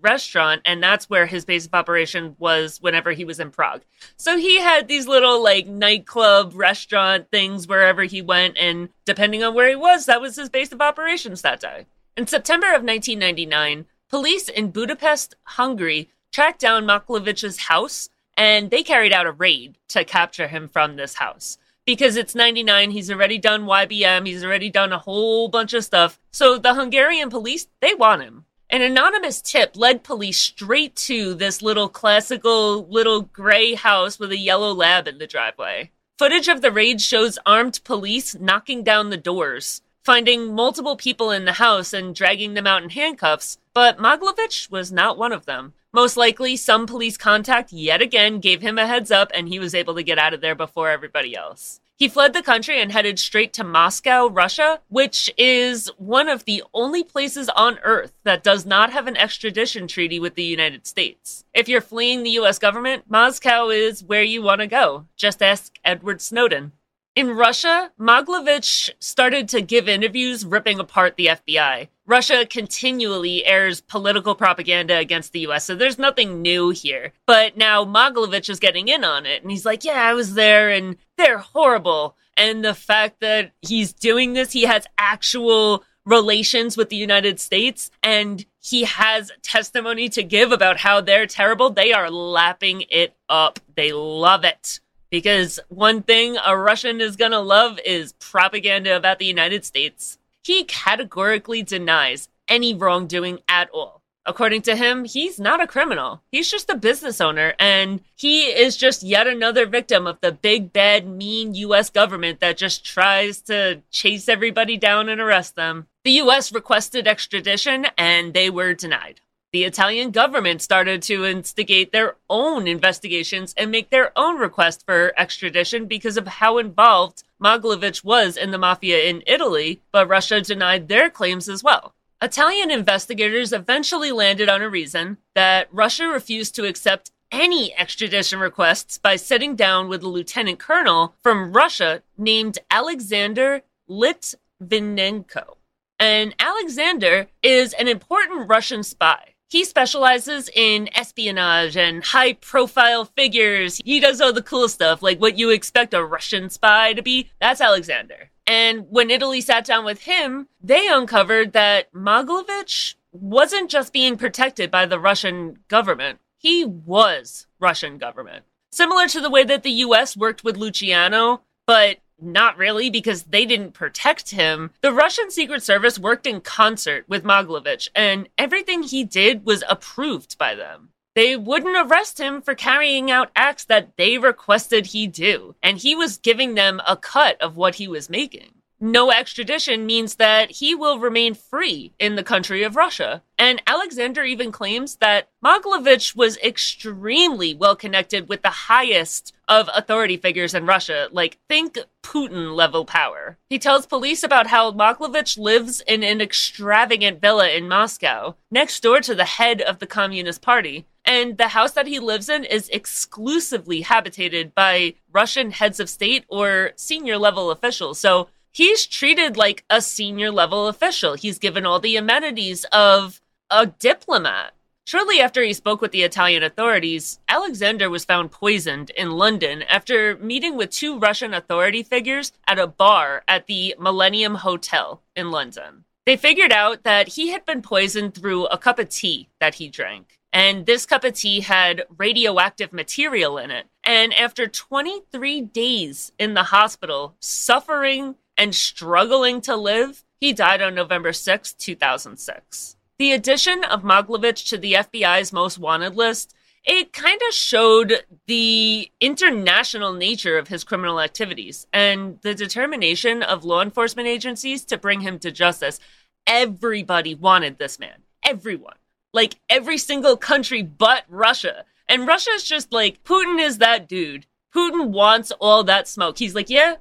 restaurant, 0.00 0.62
and 0.66 0.82
that's 0.82 1.08
where 1.08 1.24
his 1.24 1.46
base 1.46 1.64
of 1.64 1.74
operation 1.74 2.36
was 2.38 2.78
whenever 2.82 3.12
he 3.12 3.24
was 3.24 3.40
in 3.40 3.50
Prague. 3.50 3.82
So 4.16 4.36
he 4.36 4.60
had 4.60 4.86
these 4.86 5.08
little 5.08 5.42
like 5.42 5.66
nightclub 5.66 6.52
restaurant 6.54 7.30
things 7.30 7.66
wherever 7.66 8.04
he 8.04 8.20
went, 8.20 8.58
and 8.58 8.90
depending 9.06 9.42
on 9.42 9.54
where 9.54 9.70
he 9.70 9.76
was, 9.76 10.04
that 10.06 10.20
was 10.20 10.36
his 10.36 10.50
base 10.50 10.70
of 10.70 10.82
operations 10.82 11.40
that 11.40 11.60
day. 11.60 11.86
In 12.16 12.26
September 12.26 12.66
of 12.66 12.82
1999, 12.82 13.86
police 14.10 14.48
in 14.48 14.70
Budapest, 14.70 15.36
Hungary, 15.44 16.10
tracked 16.32 16.60
down 16.60 16.84
Maklavich's 16.84 17.60
house, 17.60 18.10
and 18.36 18.70
they 18.70 18.82
carried 18.82 19.12
out 19.12 19.26
a 19.26 19.32
raid 19.32 19.78
to 19.88 20.04
capture 20.04 20.48
him 20.48 20.68
from 20.68 20.96
this 20.96 21.14
house 21.14 21.56
because 21.88 22.18
it's 22.18 22.34
99. 22.34 22.90
He's 22.90 23.10
already 23.10 23.38
done 23.38 23.64
YBM. 23.64 24.26
He's 24.26 24.44
already 24.44 24.68
done 24.68 24.92
a 24.92 24.98
whole 24.98 25.48
bunch 25.48 25.72
of 25.72 25.82
stuff. 25.82 26.20
So 26.30 26.58
the 26.58 26.74
Hungarian 26.74 27.30
police, 27.30 27.66
they 27.80 27.94
want 27.94 28.20
him. 28.20 28.44
An 28.68 28.82
anonymous 28.82 29.40
tip 29.40 29.74
led 29.74 30.04
police 30.04 30.38
straight 30.38 30.94
to 30.96 31.32
this 31.32 31.62
little 31.62 31.88
classical 31.88 32.86
little 32.88 33.22
gray 33.22 33.72
house 33.72 34.18
with 34.18 34.30
a 34.32 34.36
yellow 34.36 34.70
lab 34.70 35.08
in 35.08 35.16
the 35.16 35.26
driveway. 35.26 35.90
Footage 36.18 36.46
of 36.46 36.60
the 36.60 36.70
raid 36.70 37.00
shows 37.00 37.38
armed 37.46 37.80
police 37.84 38.34
knocking 38.38 38.84
down 38.84 39.08
the 39.08 39.16
doors, 39.16 39.80
finding 40.04 40.54
multiple 40.54 40.94
people 40.94 41.30
in 41.30 41.46
the 41.46 41.54
house 41.54 41.94
and 41.94 42.14
dragging 42.14 42.52
them 42.52 42.66
out 42.66 42.82
in 42.82 42.90
handcuffs, 42.90 43.56
but 43.72 43.96
Maglovich 43.96 44.70
was 44.70 44.92
not 44.92 45.16
one 45.16 45.32
of 45.32 45.46
them. 45.46 45.72
Most 45.92 46.16
likely, 46.16 46.56
some 46.56 46.86
police 46.86 47.16
contact 47.16 47.72
yet 47.72 48.02
again 48.02 48.40
gave 48.40 48.60
him 48.60 48.78
a 48.78 48.86
heads 48.86 49.10
up 49.10 49.30
and 49.34 49.48
he 49.48 49.58
was 49.58 49.74
able 49.74 49.94
to 49.94 50.02
get 50.02 50.18
out 50.18 50.34
of 50.34 50.40
there 50.40 50.54
before 50.54 50.90
everybody 50.90 51.34
else. 51.34 51.80
He 51.96 52.08
fled 52.08 52.32
the 52.32 52.42
country 52.42 52.80
and 52.80 52.92
headed 52.92 53.18
straight 53.18 53.52
to 53.54 53.64
Moscow, 53.64 54.28
Russia, 54.28 54.80
which 54.88 55.32
is 55.36 55.90
one 55.96 56.28
of 56.28 56.44
the 56.44 56.62
only 56.72 57.02
places 57.02 57.48
on 57.48 57.80
earth 57.82 58.12
that 58.22 58.44
does 58.44 58.64
not 58.64 58.92
have 58.92 59.08
an 59.08 59.16
extradition 59.16 59.88
treaty 59.88 60.20
with 60.20 60.36
the 60.36 60.44
United 60.44 60.86
States. 60.86 61.44
If 61.54 61.68
you're 61.68 61.80
fleeing 61.80 62.22
the 62.22 62.38
US 62.38 62.60
government, 62.60 63.04
Moscow 63.08 63.70
is 63.70 64.04
where 64.04 64.22
you 64.22 64.42
want 64.42 64.60
to 64.60 64.68
go. 64.68 65.06
Just 65.16 65.42
ask 65.42 65.76
Edward 65.84 66.20
Snowden. 66.20 66.70
In 67.16 67.30
Russia, 67.30 67.90
Maglovich 67.98 68.90
started 69.00 69.48
to 69.48 69.60
give 69.60 69.88
interviews 69.88 70.46
ripping 70.46 70.78
apart 70.78 71.16
the 71.16 71.26
FBI. 71.26 71.88
Russia 72.08 72.46
continually 72.46 73.44
airs 73.44 73.82
political 73.82 74.34
propaganda 74.34 74.96
against 74.96 75.32
the 75.32 75.40
US, 75.40 75.66
so 75.66 75.74
there's 75.74 75.98
nothing 75.98 76.40
new 76.40 76.70
here. 76.70 77.12
But 77.26 77.58
now 77.58 77.84
Maglovich 77.84 78.48
is 78.48 78.58
getting 78.58 78.88
in 78.88 79.04
on 79.04 79.26
it, 79.26 79.42
and 79.42 79.50
he's 79.50 79.66
like, 79.66 79.84
Yeah, 79.84 80.02
I 80.02 80.14
was 80.14 80.32
there, 80.32 80.70
and 80.70 80.96
they're 81.18 81.38
horrible. 81.38 82.16
And 82.34 82.64
the 82.64 82.74
fact 82.74 83.20
that 83.20 83.52
he's 83.60 83.92
doing 83.92 84.32
this, 84.32 84.52
he 84.52 84.62
has 84.62 84.86
actual 84.96 85.84
relations 86.06 86.78
with 86.78 86.88
the 86.88 86.96
United 86.96 87.38
States, 87.38 87.90
and 88.02 88.46
he 88.58 88.84
has 88.84 89.30
testimony 89.42 90.08
to 90.08 90.22
give 90.22 90.50
about 90.50 90.78
how 90.78 91.02
they're 91.02 91.26
terrible. 91.26 91.68
They 91.68 91.92
are 91.92 92.10
lapping 92.10 92.84
it 92.90 93.14
up. 93.28 93.60
They 93.76 93.92
love 93.92 94.44
it. 94.44 94.80
Because 95.10 95.60
one 95.68 96.02
thing 96.02 96.36
a 96.44 96.56
Russian 96.56 97.00
is 97.00 97.16
gonna 97.16 97.40
love 97.40 97.78
is 97.84 98.12
propaganda 98.14 98.96
about 98.96 99.18
the 99.18 99.26
United 99.26 99.64
States. 99.64 100.17
He 100.42 100.64
categorically 100.64 101.62
denies 101.62 102.28
any 102.48 102.74
wrongdoing 102.74 103.40
at 103.48 103.68
all. 103.70 104.02
According 104.24 104.62
to 104.62 104.76
him, 104.76 105.04
he's 105.04 105.40
not 105.40 105.62
a 105.62 105.66
criminal. 105.66 106.22
He's 106.30 106.50
just 106.50 106.68
a 106.68 106.76
business 106.76 107.18
owner, 107.18 107.54
and 107.58 108.00
he 108.14 108.42
is 108.44 108.76
just 108.76 109.02
yet 109.02 109.26
another 109.26 109.64
victim 109.64 110.06
of 110.06 110.20
the 110.20 110.32
big, 110.32 110.70
bad, 110.70 111.06
mean 111.06 111.54
US 111.54 111.88
government 111.88 112.40
that 112.40 112.58
just 112.58 112.84
tries 112.84 113.40
to 113.42 113.80
chase 113.90 114.28
everybody 114.28 114.76
down 114.76 115.08
and 115.08 115.18
arrest 115.18 115.56
them. 115.56 115.86
The 116.04 116.12
US 116.22 116.52
requested 116.52 117.08
extradition, 117.08 117.86
and 117.96 118.34
they 118.34 118.50
were 118.50 118.74
denied 118.74 119.22
the 119.52 119.64
Italian 119.64 120.10
government 120.10 120.60
started 120.60 121.00
to 121.02 121.24
instigate 121.24 121.90
their 121.90 122.16
own 122.28 122.68
investigations 122.68 123.54
and 123.56 123.70
make 123.70 123.88
their 123.90 124.12
own 124.16 124.38
request 124.38 124.84
for 124.84 125.12
extradition 125.16 125.86
because 125.86 126.16
of 126.18 126.26
how 126.26 126.58
involved 126.58 127.22
Maglovich 127.42 128.02
was 128.04 128.36
in 128.36 128.50
the 128.50 128.58
mafia 128.58 129.04
in 129.04 129.22
Italy, 129.26 129.80
but 129.92 130.08
Russia 130.08 130.40
denied 130.40 130.88
their 130.88 131.08
claims 131.08 131.48
as 131.48 131.62
well. 131.62 131.94
Italian 132.20 132.70
investigators 132.70 133.52
eventually 133.52 134.10
landed 134.10 134.48
on 134.48 134.60
a 134.60 134.68
reason 134.68 135.18
that 135.34 135.68
Russia 135.72 136.08
refused 136.08 136.54
to 136.56 136.66
accept 136.66 137.12
any 137.30 137.74
extradition 137.76 138.40
requests 138.40 138.98
by 138.98 139.14
sitting 139.14 139.54
down 139.54 139.88
with 139.88 140.02
a 140.02 140.08
lieutenant 140.08 140.58
colonel 140.58 141.14
from 141.22 141.52
Russia 141.52 142.02
named 142.16 142.58
Alexander 142.70 143.62
Litvinenko. 143.88 145.56
And 146.00 146.34
Alexander 146.38 147.28
is 147.42 147.72
an 147.74 147.88
important 147.88 148.48
Russian 148.48 148.82
spy. 148.82 149.34
He 149.48 149.64
specializes 149.64 150.50
in 150.54 150.90
espionage 150.94 151.74
and 151.74 152.04
high 152.04 152.34
profile 152.34 153.06
figures. 153.06 153.80
He 153.82 153.98
does 153.98 154.20
all 154.20 154.32
the 154.32 154.42
cool 154.42 154.68
stuff, 154.68 155.02
like 155.02 155.20
what 155.20 155.38
you 155.38 155.48
expect 155.48 155.94
a 155.94 156.04
Russian 156.04 156.50
spy 156.50 156.92
to 156.92 157.02
be. 157.02 157.30
That's 157.40 157.62
Alexander. 157.62 158.30
And 158.46 158.86
when 158.90 159.10
Italy 159.10 159.40
sat 159.40 159.64
down 159.64 159.86
with 159.86 160.02
him, 160.02 160.48
they 160.62 160.86
uncovered 160.86 161.54
that 161.54 161.90
Maglovich 161.92 162.96
wasn't 163.10 163.70
just 163.70 163.92
being 163.92 164.18
protected 164.18 164.70
by 164.70 164.84
the 164.84 165.00
Russian 165.00 165.58
government. 165.68 166.18
He 166.36 166.64
was 166.66 167.46
Russian 167.58 167.96
government. 167.96 168.44
Similar 168.70 169.08
to 169.08 169.20
the 169.20 169.30
way 169.30 169.44
that 169.44 169.62
the 169.62 169.70
US 169.70 170.16
worked 170.16 170.44
with 170.44 170.58
Luciano, 170.58 171.40
but 171.66 171.98
not 172.20 172.58
really, 172.58 172.90
because 172.90 173.24
they 173.24 173.44
didn't 173.46 173.72
protect 173.72 174.30
him. 174.30 174.70
The 174.80 174.92
Russian 174.92 175.30
Secret 175.30 175.62
Service 175.62 175.98
worked 175.98 176.26
in 176.26 176.40
concert 176.40 177.04
with 177.08 177.24
Maglovich, 177.24 177.88
and 177.94 178.28
everything 178.36 178.82
he 178.82 179.04
did 179.04 179.44
was 179.44 179.64
approved 179.68 180.38
by 180.38 180.54
them. 180.54 180.90
They 181.14 181.36
wouldn't 181.36 181.76
arrest 181.76 182.18
him 182.20 182.42
for 182.42 182.54
carrying 182.54 183.10
out 183.10 183.32
acts 183.34 183.64
that 183.64 183.96
they 183.96 184.18
requested 184.18 184.86
he 184.86 185.06
do, 185.06 185.56
and 185.62 185.78
he 185.78 185.94
was 185.94 186.18
giving 186.18 186.54
them 186.54 186.80
a 186.86 186.96
cut 186.96 187.40
of 187.40 187.56
what 187.56 187.76
he 187.76 187.88
was 187.88 188.08
making. 188.08 188.52
No 188.80 189.10
extradition 189.10 189.86
means 189.86 190.16
that 190.16 190.50
he 190.50 190.74
will 190.74 190.98
remain 190.98 191.34
free 191.34 191.92
in 191.98 192.16
the 192.16 192.22
country 192.22 192.62
of 192.62 192.76
Russia. 192.76 193.22
And 193.38 193.62
Alexander 193.66 194.24
even 194.24 194.52
claims 194.52 194.96
that 194.96 195.28
Mogilevich 195.44 196.16
was 196.16 196.36
extremely 196.38 197.54
well 197.54 197.76
connected 197.76 198.28
with 198.28 198.42
the 198.42 198.50
highest 198.50 199.32
of 199.48 199.68
authority 199.74 200.16
figures 200.16 200.54
in 200.54 200.66
Russia, 200.66 201.08
like 201.10 201.38
think 201.48 201.78
Putin 202.02 202.54
level 202.54 202.84
power. 202.84 203.38
He 203.48 203.58
tells 203.58 203.86
police 203.86 204.22
about 204.22 204.48
how 204.48 204.72
Mogilevich 204.72 205.38
lives 205.38 205.80
in 205.86 206.02
an 206.02 206.20
extravagant 206.20 207.20
villa 207.20 207.48
in 207.48 207.68
Moscow, 207.68 208.36
next 208.50 208.82
door 208.82 209.00
to 209.00 209.14
the 209.14 209.24
head 209.24 209.60
of 209.60 209.78
the 209.78 209.86
Communist 209.86 210.42
Party. 210.42 210.86
And 211.04 211.38
the 211.38 211.48
house 211.48 211.72
that 211.72 211.86
he 211.86 211.98
lives 211.98 212.28
in 212.28 212.44
is 212.44 212.68
exclusively 212.68 213.80
habitated 213.80 214.54
by 214.54 214.94
Russian 215.10 215.52
heads 215.52 215.80
of 215.80 215.88
state 215.88 216.24
or 216.28 216.72
senior 216.76 217.16
level 217.16 217.50
officials. 217.50 217.98
So 217.98 218.28
he's 218.58 218.86
treated 218.86 219.36
like 219.36 219.64
a 219.70 219.80
senior 219.80 220.32
level 220.32 220.66
official. 220.66 221.14
He's 221.14 221.38
given 221.38 221.64
all 221.64 221.78
the 221.78 221.94
amenities 221.94 222.64
of 222.72 223.22
a 223.48 223.66
diplomat. 223.66 224.52
Shortly 224.84 225.20
after 225.20 225.42
he 225.44 225.52
spoke 225.52 225.80
with 225.80 225.92
the 225.92 226.02
Italian 226.02 226.42
authorities, 226.42 227.20
Alexander 227.28 227.88
was 227.88 228.04
found 228.04 228.32
poisoned 228.32 228.90
in 228.90 229.12
London 229.12 229.62
after 229.62 230.16
meeting 230.16 230.56
with 230.56 230.70
two 230.70 230.98
Russian 230.98 231.34
authority 231.34 231.84
figures 231.84 232.32
at 232.48 232.58
a 232.58 232.66
bar 232.66 233.22
at 233.28 233.46
the 233.46 233.76
Millennium 233.78 234.34
Hotel 234.34 235.02
in 235.14 235.30
London. 235.30 235.84
They 236.04 236.16
figured 236.16 236.52
out 236.52 236.82
that 236.82 237.08
he 237.08 237.28
had 237.28 237.44
been 237.44 237.62
poisoned 237.62 238.14
through 238.14 238.46
a 238.46 238.58
cup 238.58 238.80
of 238.80 238.88
tea 238.88 239.28
that 239.38 239.56
he 239.56 239.68
drank. 239.68 240.18
And 240.32 240.66
this 240.66 240.84
cup 240.84 241.04
of 241.04 241.14
tea 241.14 241.40
had 241.40 241.84
radioactive 241.96 242.72
material 242.72 243.38
in 243.38 243.50
it. 243.50 243.66
And 243.84 244.12
after 244.14 244.48
23 244.48 245.42
days 245.42 246.12
in 246.18 246.34
the 246.34 246.44
hospital, 246.44 247.14
suffering 247.20 248.16
and 248.38 248.54
struggling 248.54 249.40
to 249.42 249.56
live, 249.56 250.04
he 250.20 250.32
died 250.32 250.62
on 250.62 250.74
November 250.74 251.12
6, 251.12 251.52
2006. 251.54 252.76
The 252.98 253.12
addition 253.12 253.64
of 253.64 253.82
Mogilevich 253.82 254.48
to 254.48 254.58
the 254.58 254.74
FBI's 254.74 255.32
most 255.32 255.58
wanted 255.58 255.96
list, 255.96 256.34
it 256.64 256.92
kind 256.92 257.20
of 257.28 257.34
showed 257.34 258.04
the 258.26 258.90
international 259.00 259.92
nature 259.92 260.38
of 260.38 260.48
his 260.48 260.64
criminal 260.64 261.00
activities 261.00 261.66
and 261.72 262.18
the 262.22 262.34
determination 262.34 263.22
of 263.22 263.44
law 263.44 263.62
enforcement 263.62 264.08
agencies 264.08 264.64
to 264.66 264.78
bring 264.78 265.00
him 265.00 265.18
to 265.20 265.30
justice. 265.30 265.80
Everybody 266.26 267.14
wanted 267.14 267.58
this 267.58 267.78
man. 267.78 268.02
Everyone. 268.24 268.76
Like 269.12 269.36
every 269.48 269.78
single 269.78 270.16
country 270.16 270.62
but 270.62 271.04
Russia. 271.08 271.64
And 271.88 272.06
Russia's 272.06 272.44
just 272.44 272.72
like, 272.72 273.02
Putin 273.04 273.40
is 273.40 273.58
that 273.58 273.88
dude. 273.88 274.26
Putin 274.54 274.88
wants 274.88 275.30
all 275.40 275.64
that 275.64 275.88
smoke. 275.88 276.18
He's 276.18 276.34
like, 276.34 276.50
yeah, 276.50 276.76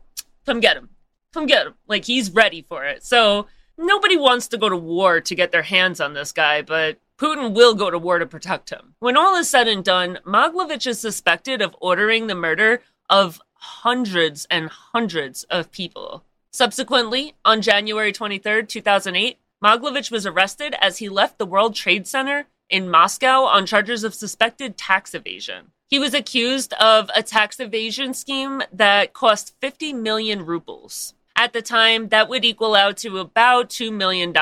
come 0.46 0.60
get 0.60 0.78
him 0.78 0.90
come 1.34 1.46
get 1.46 1.68
him. 1.68 1.74
Like 1.88 2.06
he's 2.06 2.32
ready 2.32 2.62
for 2.62 2.86
it. 2.86 3.04
So 3.04 3.48
nobody 3.78 4.18
wants 4.18 4.48
to 4.50 4.58
go 4.58 4.70
to 4.70 4.78
war 4.78 5.22
to 5.22 5.36
get 5.36 5.52
their 5.52 5.64
hands 5.64 6.00
on 6.00 6.14
this 6.14 6.32
guy, 6.32 6.62
but 6.62 6.98
Putin 7.18 7.54
will 7.56 7.74
go 7.74 7.90
to 7.90 7.98
war 7.98 8.20
to 8.20 8.26
protect 8.26 8.70
him. 8.70 8.94
When 9.00 9.18
all 9.18 9.36
is 9.36 9.50
said 9.50 9.68
and 9.68 9.84
done, 9.84 10.20
Mogilevich 10.26 10.86
is 10.88 11.00
suspected 11.00 11.62
of 11.62 11.76
ordering 11.82 12.28
the 12.28 12.36
murder 12.36 12.82
of 13.10 13.42
hundreds 13.54 14.46
and 14.52 14.70
hundreds 14.70 15.44
of 15.46 15.72
people. 15.72 16.24
Subsequently, 16.52 17.36
on 17.44 17.62
January 17.62 18.12
23, 18.12 18.66
2008, 18.66 19.38
Mogilevich 19.64 20.12
was 20.12 20.26
arrested 20.26 20.76
as 20.80 21.00
he 21.00 21.10
left 21.10 21.38
the 21.38 21.46
World 21.46 21.74
Trade 21.74 22.08
Center 22.08 22.46
in 22.70 22.90
Moscow 22.90 23.44
on 23.44 23.66
charges 23.66 24.04
of 24.04 24.14
suspected 24.14 24.78
tax 24.78 25.14
evasion. 25.16 25.72
He 25.90 26.00
was 26.00 26.14
accused 26.14 26.74
of 26.74 27.10
a 27.16 27.24
tax 27.24 27.60
evasion 27.60 28.14
scheme 28.14 28.62
that 28.72 29.14
cost 29.14 29.56
50 29.62 29.94
million 29.94 30.46
rubles. 30.46 31.14
At 31.40 31.54
the 31.54 31.62
time, 31.62 32.10
that 32.10 32.30
would 32.30 32.44
equal 32.44 32.74
out 32.74 32.98
to 32.98 33.20
about 33.20 33.70
$2 33.70 33.94
million 33.94 34.34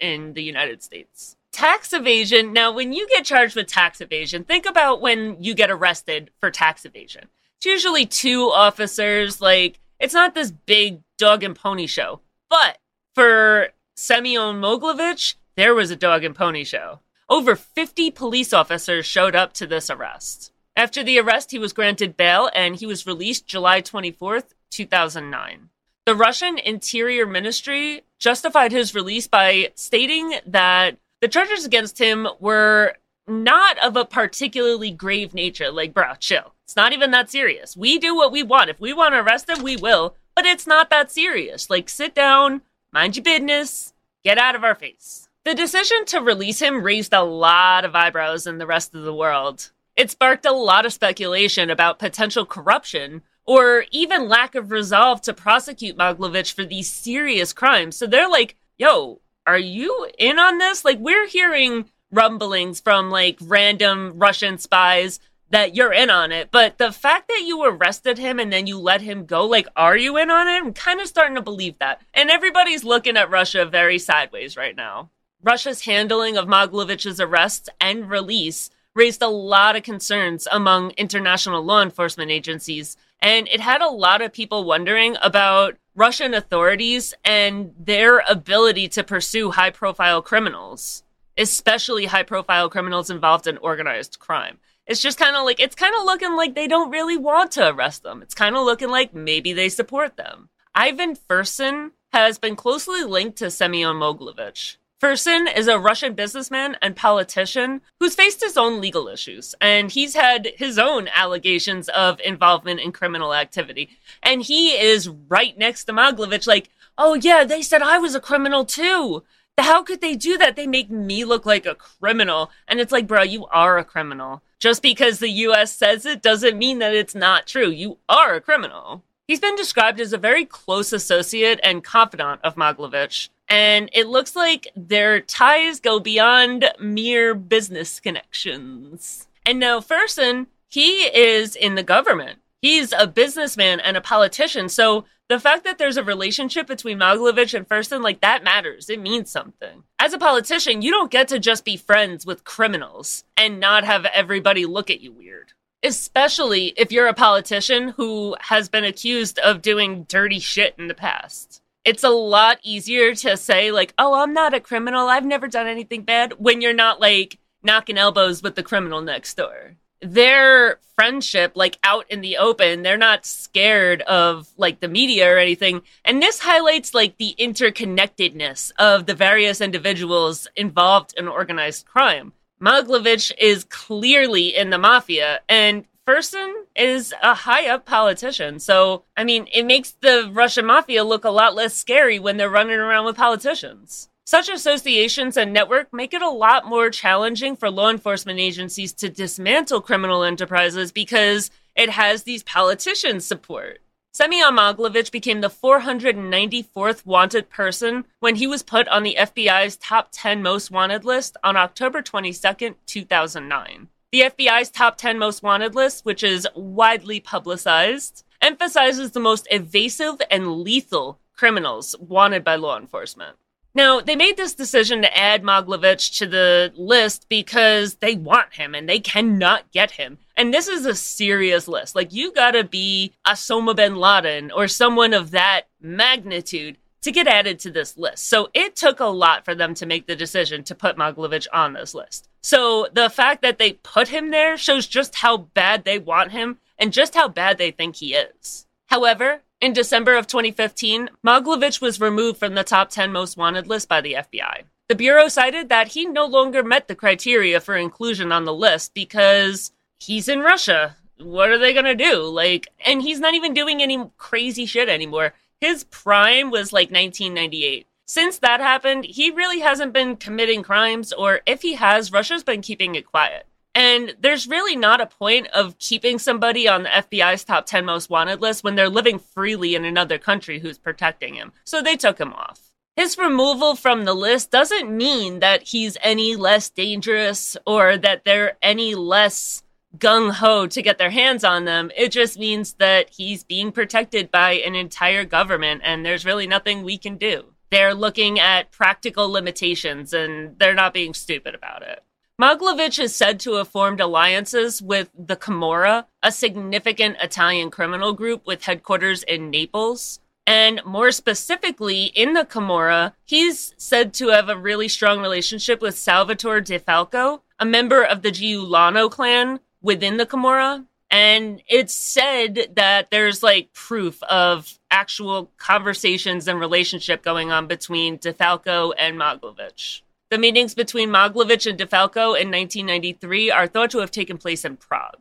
in 0.00 0.32
the 0.32 0.42
United 0.42 0.82
States. 0.82 1.36
Tax 1.52 1.92
evasion. 1.92 2.54
Now, 2.54 2.72
when 2.72 2.94
you 2.94 3.06
get 3.08 3.26
charged 3.26 3.54
with 3.54 3.66
tax 3.66 4.00
evasion, 4.00 4.44
think 4.44 4.64
about 4.64 5.02
when 5.02 5.36
you 5.42 5.54
get 5.54 5.70
arrested 5.70 6.30
for 6.40 6.50
tax 6.50 6.86
evasion. 6.86 7.28
It's 7.58 7.66
usually 7.66 8.06
two 8.06 8.50
officers. 8.50 9.42
Like, 9.42 9.80
it's 9.98 10.14
not 10.14 10.34
this 10.34 10.50
big 10.50 11.02
dog 11.18 11.44
and 11.44 11.54
pony 11.54 11.86
show. 11.86 12.20
But 12.48 12.78
for 13.14 13.68
Semyon 13.94 14.62
Mogilevich, 14.62 15.34
there 15.56 15.74
was 15.74 15.90
a 15.90 15.96
dog 15.96 16.24
and 16.24 16.34
pony 16.34 16.64
show. 16.64 17.00
Over 17.28 17.54
50 17.54 18.10
police 18.12 18.54
officers 18.54 19.04
showed 19.04 19.36
up 19.36 19.52
to 19.54 19.66
this 19.66 19.90
arrest. 19.90 20.52
After 20.74 21.04
the 21.04 21.18
arrest, 21.18 21.50
he 21.50 21.58
was 21.58 21.74
granted 21.74 22.16
bail 22.16 22.50
and 22.54 22.76
he 22.76 22.86
was 22.86 23.06
released 23.06 23.46
July 23.46 23.82
24th, 23.82 24.54
2009. 24.70 25.68
The 26.06 26.14
Russian 26.14 26.58
Interior 26.58 27.26
Ministry 27.26 28.02
justified 28.18 28.72
his 28.72 28.94
release 28.94 29.28
by 29.28 29.72
stating 29.74 30.34
that 30.46 30.96
the 31.20 31.28
charges 31.28 31.64
against 31.64 31.98
him 31.98 32.26
were 32.40 32.94
not 33.26 33.78
of 33.78 33.96
a 33.96 34.04
particularly 34.04 34.90
grave 34.90 35.34
nature. 35.34 35.70
Like, 35.70 35.94
bro, 35.94 36.14
chill. 36.18 36.54
It's 36.64 36.76
not 36.76 36.92
even 36.92 37.10
that 37.10 37.30
serious. 37.30 37.76
We 37.76 37.98
do 37.98 38.14
what 38.14 38.32
we 38.32 38.42
want. 38.42 38.70
If 38.70 38.80
we 38.80 38.92
want 38.92 39.14
to 39.14 39.20
arrest 39.20 39.48
him, 39.48 39.62
we 39.62 39.76
will. 39.76 40.14
But 40.34 40.46
it's 40.46 40.66
not 40.66 40.90
that 40.90 41.10
serious. 41.10 41.68
Like, 41.68 41.88
sit 41.88 42.14
down, 42.14 42.62
mind 42.92 43.16
your 43.16 43.24
business, 43.24 43.92
get 44.24 44.38
out 44.38 44.54
of 44.54 44.64
our 44.64 44.74
face. 44.74 45.28
The 45.44 45.54
decision 45.54 46.04
to 46.06 46.20
release 46.20 46.60
him 46.60 46.82
raised 46.82 47.12
a 47.12 47.22
lot 47.22 47.84
of 47.84 47.94
eyebrows 47.94 48.46
in 48.46 48.58
the 48.58 48.66
rest 48.66 48.94
of 48.94 49.02
the 49.02 49.14
world. 49.14 49.70
It 49.96 50.10
sparked 50.10 50.46
a 50.46 50.52
lot 50.52 50.86
of 50.86 50.92
speculation 50.92 51.70
about 51.70 51.98
potential 51.98 52.46
corruption 52.46 53.22
or 53.46 53.84
even 53.90 54.28
lack 54.28 54.54
of 54.54 54.70
resolve 54.70 55.20
to 55.22 55.34
prosecute 55.34 55.96
Mogilevich 55.96 56.52
for 56.52 56.64
these 56.64 56.90
serious 56.90 57.52
crimes. 57.52 57.96
So 57.96 58.06
they're 58.06 58.28
like, 58.28 58.56
yo, 58.78 59.20
are 59.46 59.58
you 59.58 60.08
in 60.18 60.38
on 60.38 60.58
this? 60.58 60.84
Like, 60.84 60.98
we're 60.98 61.26
hearing 61.26 61.86
rumblings 62.12 62.80
from 62.80 63.10
like 63.10 63.38
random 63.40 64.14
Russian 64.16 64.58
spies 64.58 65.20
that 65.50 65.74
you're 65.74 65.92
in 65.92 66.10
on 66.10 66.32
it. 66.32 66.50
But 66.50 66.78
the 66.78 66.92
fact 66.92 67.28
that 67.28 67.42
you 67.44 67.64
arrested 67.64 68.18
him 68.18 68.38
and 68.38 68.52
then 68.52 68.66
you 68.66 68.78
let 68.78 69.02
him 69.02 69.26
go, 69.26 69.44
like, 69.46 69.66
are 69.76 69.96
you 69.96 70.16
in 70.16 70.30
on 70.30 70.46
it? 70.48 70.62
I'm 70.62 70.72
kind 70.72 71.00
of 71.00 71.08
starting 71.08 71.34
to 71.34 71.42
believe 71.42 71.78
that. 71.78 72.00
And 72.14 72.30
everybody's 72.30 72.84
looking 72.84 73.16
at 73.16 73.30
Russia 73.30 73.64
very 73.64 73.98
sideways 73.98 74.56
right 74.56 74.76
now. 74.76 75.10
Russia's 75.42 75.84
handling 75.84 76.36
of 76.36 76.46
Mogilevich's 76.46 77.20
arrest 77.20 77.68
and 77.80 78.08
release 78.08 78.70
raised 78.94 79.22
a 79.22 79.28
lot 79.28 79.76
of 79.76 79.82
concerns 79.82 80.46
among 80.52 80.90
international 80.92 81.62
law 81.62 81.82
enforcement 81.82 82.30
agencies 82.30 82.96
and 83.22 83.48
it 83.48 83.60
had 83.60 83.82
a 83.82 83.90
lot 83.90 84.22
of 84.22 84.32
people 84.32 84.64
wondering 84.64 85.16
about 85.22 85.76
Russian 85.94 86.34
authorities 86.34 87.14
and 87.24 87.74
their 87.78 88.22
ability 88.28 88.88
to 88.88 89.04
pursue 89.04 89.50
high 89.50 89.70
profile 89.70 90.22
criminals, 90.22 91.02
especially 91.36 92.06
high 92.06 92.22
profile 92.22 92.70
criminals 92.70 93.10
involved 93.10 93.46
in 93.46 93.58
organized 93.58 94.18
crime. 94.18 94.58
It's 94.86 95.02
just 95.02 95.18
kind 95.18 95.36
of 95.36 95.44
like, 95.44 95.60
it's 95.60 95.74
kind 95.74 95.94
of 95.94 96.04
looking 96.04 96.34
like 96.34 96.54
they 96.54 96.66
don't 96.66 96.90
really 96.90 97.16
want 97.16 97.52
to 97.52 97.68
arrest 97.68 98.02
them. 98.02 98.22
It's 98.22 98.34
kind 98.34 98.56
of 98.56 98.64
looking 98.64 98.88
like 98.88 99.14
maybe 99.14 99.52
they 99.52 99.68
support 99.68 100.16
them. 100.16 100.48
Ivan 100.74 101.16
Firsin 101.16 101.90
has 102.12 102.38
been 102.38 102.56
closely 102.56 103.04
linked 103.04 103.38
to 103.38 103.50
Semyon 103.50 103.96
Mogilevich. 103.96 104.76
Firsin 105.00 105.46
is 105.46 105.66
a 105.66 105.78
Russian 105.78 106.12
businessman 106.12 106.76
and 106.82 106.94
politician 106.94 107.80
who's 107.98 108.14
faced 108.14 108.42
his 108.42 108.58
own 108.58 108.82
legal 108.82 109.08
issues, 109.08 109.54
and 109.58 109.90
he's 109.90 110.12
had 110.12 110.52
his 110.56 110.78
own 110.78 111.08
allegations 111.14 111.88
of 111.88 112.20
involvement 112.20 112.80
in 112.80 112.92
criminal 112.92 113.32
activity. 113.32 113.96
And 114.22 114.42
he 114.42 114.72
is 114.72 115.08
right 115.08 115.56
next 115.56 115.84
to 115.84 115.94
Mogilevich, 115.94 116.46
like, 116.46 116.68
oh 116.98 117.14
yeah, 117.14 117.44
they 117.44 117.62
said 117.62 117.80
I 117.80 117.96
was 117.96 118.14
a 118.14 118.20
criminal 118.20 118.66
too. 118.66 119.22
How 119.56 119.82
could 119.82 120.02
they 120.02 120.16
do 120.16 120.36
that? 120.36 120.54
They 120.54 120.66
make 120.66 120.90
me 120.90 121.24
look 121.24 121.46
like 121.46 121.64
a 121.64 121.74
criminal. 121.74 122.50
And 122.68 122.78
it's 122.78 122.92
like, 122.92 123.06
bro, 123.06 123.22
you 123.22 123.46
are 123.46 123.78
a 123.78 123.84
criminal. 123.84 124.42
Just 124.58 124.82
because 124.82 125.18
the 125.18 125.30
US 125.30 125.72
says 125.72 126.04
it 126.04 126.20
doesn't 126.20 126.58
mean 126.58 126.78
that 126.80 126.94
it's 126.94 127.14
not 127.14 127.46
true. 127.46 127.70
You 127.70 127.96
are 128.06 128.34
a 128.34 128.40
criminal. 128.42 129.02
He's 129.26 129.40
been 129.40 129.56
described 129.56 130.00
as 130.00 130.12
a 130.12 130.18
very 130.18 130.44
close 130.44 130.92
associate 130.92 131.60
and 131.62 131.84
confidant 131.84 132.40
of 132.44 132.56
Mogilevich 132.56 133.28
and 133.50 133.90
it 133.92 134.06
looks 134.06 134.36
like 134.36 134.68
their 134.76 135.20
ties 135.20 135.80
go 135.80 135.98
beyond 135.98 136.70
mere 136.78 137.34
business 137.34 137.98
connections. 137.98 139.26
And 139.44 139.58
now 139.58 139.80
Firsin, 139.80 140.46
he 140.68 141.02
is 141.06 141.56
in 141.56 141.74
the 141.74 141.82
government. 141.82 142.38
He's 142.62 142.92
a 142.92 143.08
businessman 143.08 143.80
and 143.80 143.96
a 143.96 144.00
politician. 144.00 144.68
So 144.68 145.04
the 145.28 145.40
fact 145.40 145.64
that 145.64 145.78
there's 145.78 145.96
a 145.96 146.04
relationship 146.04 146.68
between 146.68 146.98
Mogilevich 146.98 147.54
and 147.54 147.66
Firsin, 147.66 148.02
like 148.02 148.20
that 148.20 148.44
matters. 148.44 148.88
It 148.88 149.00
means 149.00 149.30
something. 149.30 149.82
As 149.98 150.12
a 150.12 150.18
politician, 150.18 150.82
you 150.82 150.92
don't 150.92 151.10
get 151.10 151.26
to 151.28 151.40
just 151.40 151.64
be 151.64 151.76
friends 151.76 152.24
with 152.24 152.44
criminals 152.44 153.24
and 153.36 153.58
not 153.58 153.84
have 153.84 154.04
everybody 154.06 154.64
look 154.64 154.90
at 154.90 155.00
you 155.00 155.10
weird. 155.10 155.54
Especially 155.82 156.74
if 156.76 156.92
you're 156.92 157.06
a 157.06 157.14
politician 157.14 157.88
who 157.90 158.36
has 158.40 158.68
been 158.68 158.84
accused 158.84 159.38
of 159.38 159.62
doing 159.62 160.04
dirty 160.04 160.38
shit 160.38 160.74
in 160.78 160.86
the 160.88 160.94
past 160.94 161.62
it's 161.84 162.04
a 162.04 162.10
lot 162.10 162.58
easier 162.62 163.14
to 163.16 163.36
say 163.36 163.70
like, 163.70 163.94
"Oh, 163.98 164.14
I'm 164.14 164.32
not 164.32 164.54
a 164.54 164.60
criminal. 164.60 165.08
I've 165.08 165.24
never 165.24 165.48
done 165.48 165.66
anything 165.66 166.02
bad," 166.02 166.34
when 166.38 166.60
you're 166.60 166.72
not 166.72 167.00
like 167.00 167.38
knocking 167.62 167.98
elbows 167.98 168.42
with 168.42 168.54
the 168.54 168.62
criminal 168.62 169.00
next 169.02 169.34
door. 169.36 169.76
their 170.02 170.78
friendship 170.96 171.52
like 171.54 171.78
out 171.84 172.06
in 172.10 172.22
the 172.22 172.38
open. 172.38 172.82
They're 172.82 172.96
not 172.96 173.26
scared 173.26 174.00
of 174.02 174.48
like 174.56 174.80
the 174.80 174.88
media 174.88 175.30
or 175.30 175.36
anything. 175.38 175.82
And 176.06 176.22
this 176.22 176.40
highlights 176.40 176.94
like 176.94 177.18
the 177.18 177.34
interconnectedness 177.38 178.72
of 178.78 179.04
the 179.06 179.14
various 179.14 179.60
individuals 179.60 180.48
involved 180.56 181.12
in 181.16 181.28
organized 181.28 181.84
crime. 181.86 182.32
Mogilevich 182.62 183.32
is 183.38 183.64
clearly 183.64 184.56
in 184.56 184.70
the 184.70 184.78
mafia 184.78 185.40
and 185.48 185.84
Firsin 186.06 186.66
is 186.74 187.14
a 187.22 187.34
high 187.34 187.68
up 187.68 187.86
politician. 187.86 188.58
So, 188.58 189.04
I 189.16 189.24
mean, 189.24 189.46
it 189.52 189.64
makes 189.64 189.92
the 189.92 190.28
Russian 190.32 190.66
mafia 190.66 191.04
look 191.04 191.24
a 191.24 191.30
lot 191.30 191.54
less 191.54 191.74
scary 191.74 192.18
when 192.18 192.36
they're 192.36 192.50
running 192.50 192.78
around 192.78 193.04
with 193.04 193.16
politicians. 193.16 194.08
Such 194.24 194.48
associations 194.48 195.36
and 195.36 195.52
network 195.52 195.92
make 195.92 196.14
it 196.14 196.22
a 196.22 196.30
lot 196.30 196.66
more 196.66 196.90
challenging 196.90 197.56
for 197.56 197.70
law 197.70 197.90
enforcement 197.90 198.38
agencies 198.38 198.92
to 198.94 199.08
dismantle 199.08 199.80
criminal 199.80 200.22
enterprises 200.22 200.92
because 200.92 201.50
it 201.74 201.90
has 201.90 202.22
these 202.22 202.42
politicians' 202.42 203.26
support. 203.26 203.80
Semyon 204.12 204.56
Mogilevich 204.56 205.12
became 205.12 205.40
the 205.40 205.48
494th 205.48 207.06
wanted 207.06 207.48
person 207.48 208.04
when 208.18 208.36
he 208.36 208.46
was 208.46 208.62
put 208.62 208.88
on 208.88 209.04
the 209.04 209.16
FBI's 209.18 209.76
top 209.76 210.08
10 210.10 210.42
most 210.42 210.70
wanted 210.70 211.04
list 211.04 211.36
on 211.44 211.56
October 211.56 212.02
22, 212.02 212.74
2009. 212.86 213.88
The 214.12 214.22
FBI's 214.22 214.70
top 214.70 214.96
10 214.96 215.20
most 215.20 215.40
wanted 215.40 215.76
list, 215.76 216.04
which 216.04 216.24
is 216.24 216.48
widely 216.56 217.20
publicized, 217.20 218.24
emphasizes 218.42 219.12
the 219.12 219.20
most 219.20 219.46
evasive 219.52 220.20
and 220.28 220.62
lethal 220.62 221.20
criminals 221.36 221.94
wanted 222.00 222.42
by 222.42 222.56
law 222.56 222.76
enforcement. 222.76 223.36
Now, 223.72 224.00
they 224.00 224.16
made 224.16 224.36
this 224.36 224.52
decision 224.52 225.00
to 225.02 225.16
add 225.16 225.44
Mogilevich 225.44 226.18
to 226.18 226.26
the 226.26 226.72
list 226.74 227.26
because 227.28 227.94
they 227.96 228.16
want 228.16 228.54
him 228.54 228.74
and 228.74 228.88
they 228.88 228.98
cannot 228.98 229.70
get 229.70 229.92
him. 229.92 230.18
And 230.36 230.52
this 230.52 230.66
is 230.66 230.86
a 230.86 230.94
serious 230.96 231.68
list. 231.68 231.94
Like, 231.94 232.12
you 232.12 232.32
gotta 232.32 232.64
be 232.64 233.12
Osama 233.24 233.76
bin 233.76 233.94
Laden 233.94 234.50
or 234.50 234.66
someone 234.66 235.14
of 235.14 235.30
that 235.30 235.68
magnitude 235.80 236.78
to 237.02 237.12
get 237.12 237.26
added 237.26 237.58
to 237.60 237.70
this 237.70 237.96
list. 237.96 238.28
So 238.28 238.48
it 238.54 238.76
took 238.76 239.00
a 239.00 239.06
lot 239.06 239.44
for 239.44 239.54
them 239.54 239.74
to 239.74 239.86
make 239.86 240.06
the 240.06 240.16
decision 240.16 240.62
to 240.64 240.74
put 240.74 240.96
Mogilevich 240.96 241.46
on 241.52 241.72
this 241.72 241.94
list. 241.94 242.28
So 242.42 242.88
the 242.92 243.10
fact 243.10 243.42
that 243.42 243.58
they 243.58 243.74
put 243.74 244.08
him 244.08 244.30
there 244.30 244.56
shows 244.56 244.86
just 244.86 245.16
how 245.16 245.36
bad 245.36 245.84
they 245.84 245.98
want 245.98 246.32
him 246.32 246.58
and 246.78 246.92
just 246.92 247.14
how 247.14 247.28
bad 247.28 247.58
they 247.58 247.70
think 247.70 247.96
he 247.96 248.14
is. 248.14 248.66
However, 248.86 249.42
in 249.60 249.72
December 249.72 250.16
of 250.16 250.26
2015, 250.26 251.10
Mogilevich 251.24 251.80
was 251.80 252.00
removed 252.00 252.38
from 252.38 252.54
the 252.54 252.64
top 252.64 252.90
10 252.90 253.12
most 253.12 253.36
wanted 253.36 253.66
list 253.66 253.88
by 253.88 254.00
the 254.00 254.14
FBI. 254.14 254.62
The 254.88 254.94
Bureau 254.94 255.28
cited 255.28 255.68
that 255.68 255.88
he 255.88 256.06
no 256.06 256.26
longer 256.26 256.64
met 256.64 256.88
the 256.88 256.96
criteria 256.96 257.60
for 257.60 257.76
inclusion 257.76 258.32
on 258.32 258.44
the 258.44 258.54
list 258.54 258.92
because 258.94 259.70
he's 259.98 260.28
in 260.28 260.40
Russia. 260.40 260.96
What 261.18 261.50
are 261.50 261.58
they 261.58 261.72
going 261.72 261.84
to 261.84 261.94
do? 261.94 262.22
Like, 262.22 262.68
and 262.84 263.02
he's 263.02 263.20
not 263.20 263.34
even 263.34 263.54
doing 263.54 263.82
any 263.82 264.10
crazy 264.16 264.66
shit 264.66 264.88
anymore. 264.88 265.34
His 265.60 265.84
prime 265.84 266.50
was 266.50 266.72
like 266.72 266.90
1998. 266.90 267.86
Since 268.06 268.38
that 268.38 268.60
happened, 268.60 269.04
he 269.04 269.30
really 269.30 269.60
hasn't 269.60 269.92
been 269.92 270.16
committing 270.16 270.62
crimes, 270.62 271.12
or 271.12 271.40
if 271.46 271.62
he 271.62 271.74
has, 271.74 272.10
Russia's 272.10 272.42
been 272.42 272.62
keeping 272.62 272.94
it 272.94 273.06
quiet. 273.06 273.46
And 273.74 274.16
there's 274.18 274.48
really 274.48 274.74
not 274.74 275.00
a 275.00 275.06
point 275.06 275.46
of 275.48 275.78
keeping 275.78 276.18
somebody 276.18 276.66
on 276.66 276.82
the 276.82 276.88
FBI's 276.88 277.44
top 277.44 277.66
10 277.66 277.84
most 277.84 278.10
wanted 278.10 278.40
list 278.40 278.64
when 278.64 278.74
they're 278.74 278.88
living 278.88 279.18
freely 279.18 279.74
in 279.74 279.84
another 279.84 280.18
country 280.18 280.58
who's 280.58 280.78
protecting 280.78 281.34
him. 281.34 281.52
So 281.64 281.80
they 281.80 281.94
took 281.94 282.18
him 282.18 282.32
off. 282.32 282.72
His 282.96 283.16
removal 283.16 283.76
from 283.76 284.04
the 284.04 284.14
list 284.14 284.50
doesn't 284.50 284.90
mean 284.90 285.38
that 285.38 285.62
he's 285.62 285.96
any 286.02 286.36
less 286.36 286.68
dangerous 286.68 287.56
or 287.66 287.96
that 287.96 288.24
they're 288.24 288.56
any 288.60 288.94
less 288.94 289.62
gung 289.98 290.32
ho 290.32 290.66
to 290.66 290.82
get 290.82 290.98
their 290.98 291.10
hands 291.10 291.44
on 291.44 291.64
them. 291.64 291.90
It 291.96 292.10
just 292.10 292.38
means 292.38 292.74
that 292.74 293.10
he's 293.10 293.44
being 293.44 293.72
protected 293.72 294.30
by 294.30 294.52
an 294.52 294.74
entire 294.74 295.24
government 295.24 295.82
and 295.84 296.04
there's 296.04 296.24
really 296.24 296.46
nothing 296.46 296.82
we 296.82 296.96
can 296.98 297.16
do. 297.16 297.46
They're 297.70 297.94
looking 297.94 298.38
at 298.38 298.70
practical 298.70 299.28
limitations 299.30 300.12
and 300.12 300.58
they're 300.58 300.74
not 300.74 300.94
being 300.94 301.14
stupid 301.14 301.54
about 301.54 301.82
it. 301.82 302.02
Mogilevich 302.40 302.98
is 302.98 303.14
said 303.14 303.38
to 303.40 303.54
have 303.54 303.68
formed 303.68 304.00
alliances 304.00 304.80
with 304.80 305.10
the 305.14 305.36
Camorra, 305.36 306.06
a 306.22 306.32
significant 306.32 307.18
Italian 307.22 307.70
criminal 307.70 308.14
group 308.14 308.46
with 308.46 308.64
headquarters 308.64 309.22
in 309.24 309.50
Naples. 309.50 310.20
And 310.46 310.80
more 310.86 311.12
specifically, 311.12 312.04
in 312.04 312.32
the 312.32 312.46
Camorra, 312.46 313.12
he's 313.24 313.74
said 313.76 314.14
to 314.14 314.28
have 314.28 314.48
a 314.48 314.56
really 314.56 314.88
strong 314.88 315.20
relationship 315.20 315.82
with 315.82 315.98
Salvatore 315.98 316.62
De 316.62 316.78
Falco, 316.78 317.42
a 317.58 317.66
member 317.66 318.02
of 318.02 318.22
the 318.22 318.30
Giuliano 318.30 319.10
clan 319.10 319.60
within 319.82 320.16
the 320.16 320.26
Camorra. 320.26 320.86
And 321.10 321.62
it's 321.66 321.94
said 321.94 322.68
that 322.76 323.10
there's 323.10 323.42
like 323.42 323.72
proof 323.72 324.22
of 324.24 324.78
actual 324.90 325.50
conversations 325.56 326.46
and 326.46 326.60
relationship 326.60 327.22
going 327.22 327.50
on 327.50 327.66
between 327.66 328.18
DeFalco 328.18 328.92
and 328.96 329.18
Mogilevich. 329.18 330.02
The 330.30 330.38
meetings 330.38 330.74
between 330.74 331.08
Mogilevich 331.08 331.68
and 331.68 331.78
DeFalco 331.78 332.40
in 332.40 332.50
1993 332.50 333.50
are 333.50 333.66
thought 333.66 333.90
to 333.90 333.98
have 333.98 334.12
taken 334.12 334.38
place 334.38 334.64
in 334.64 334.76
Prague. 334.76 335.18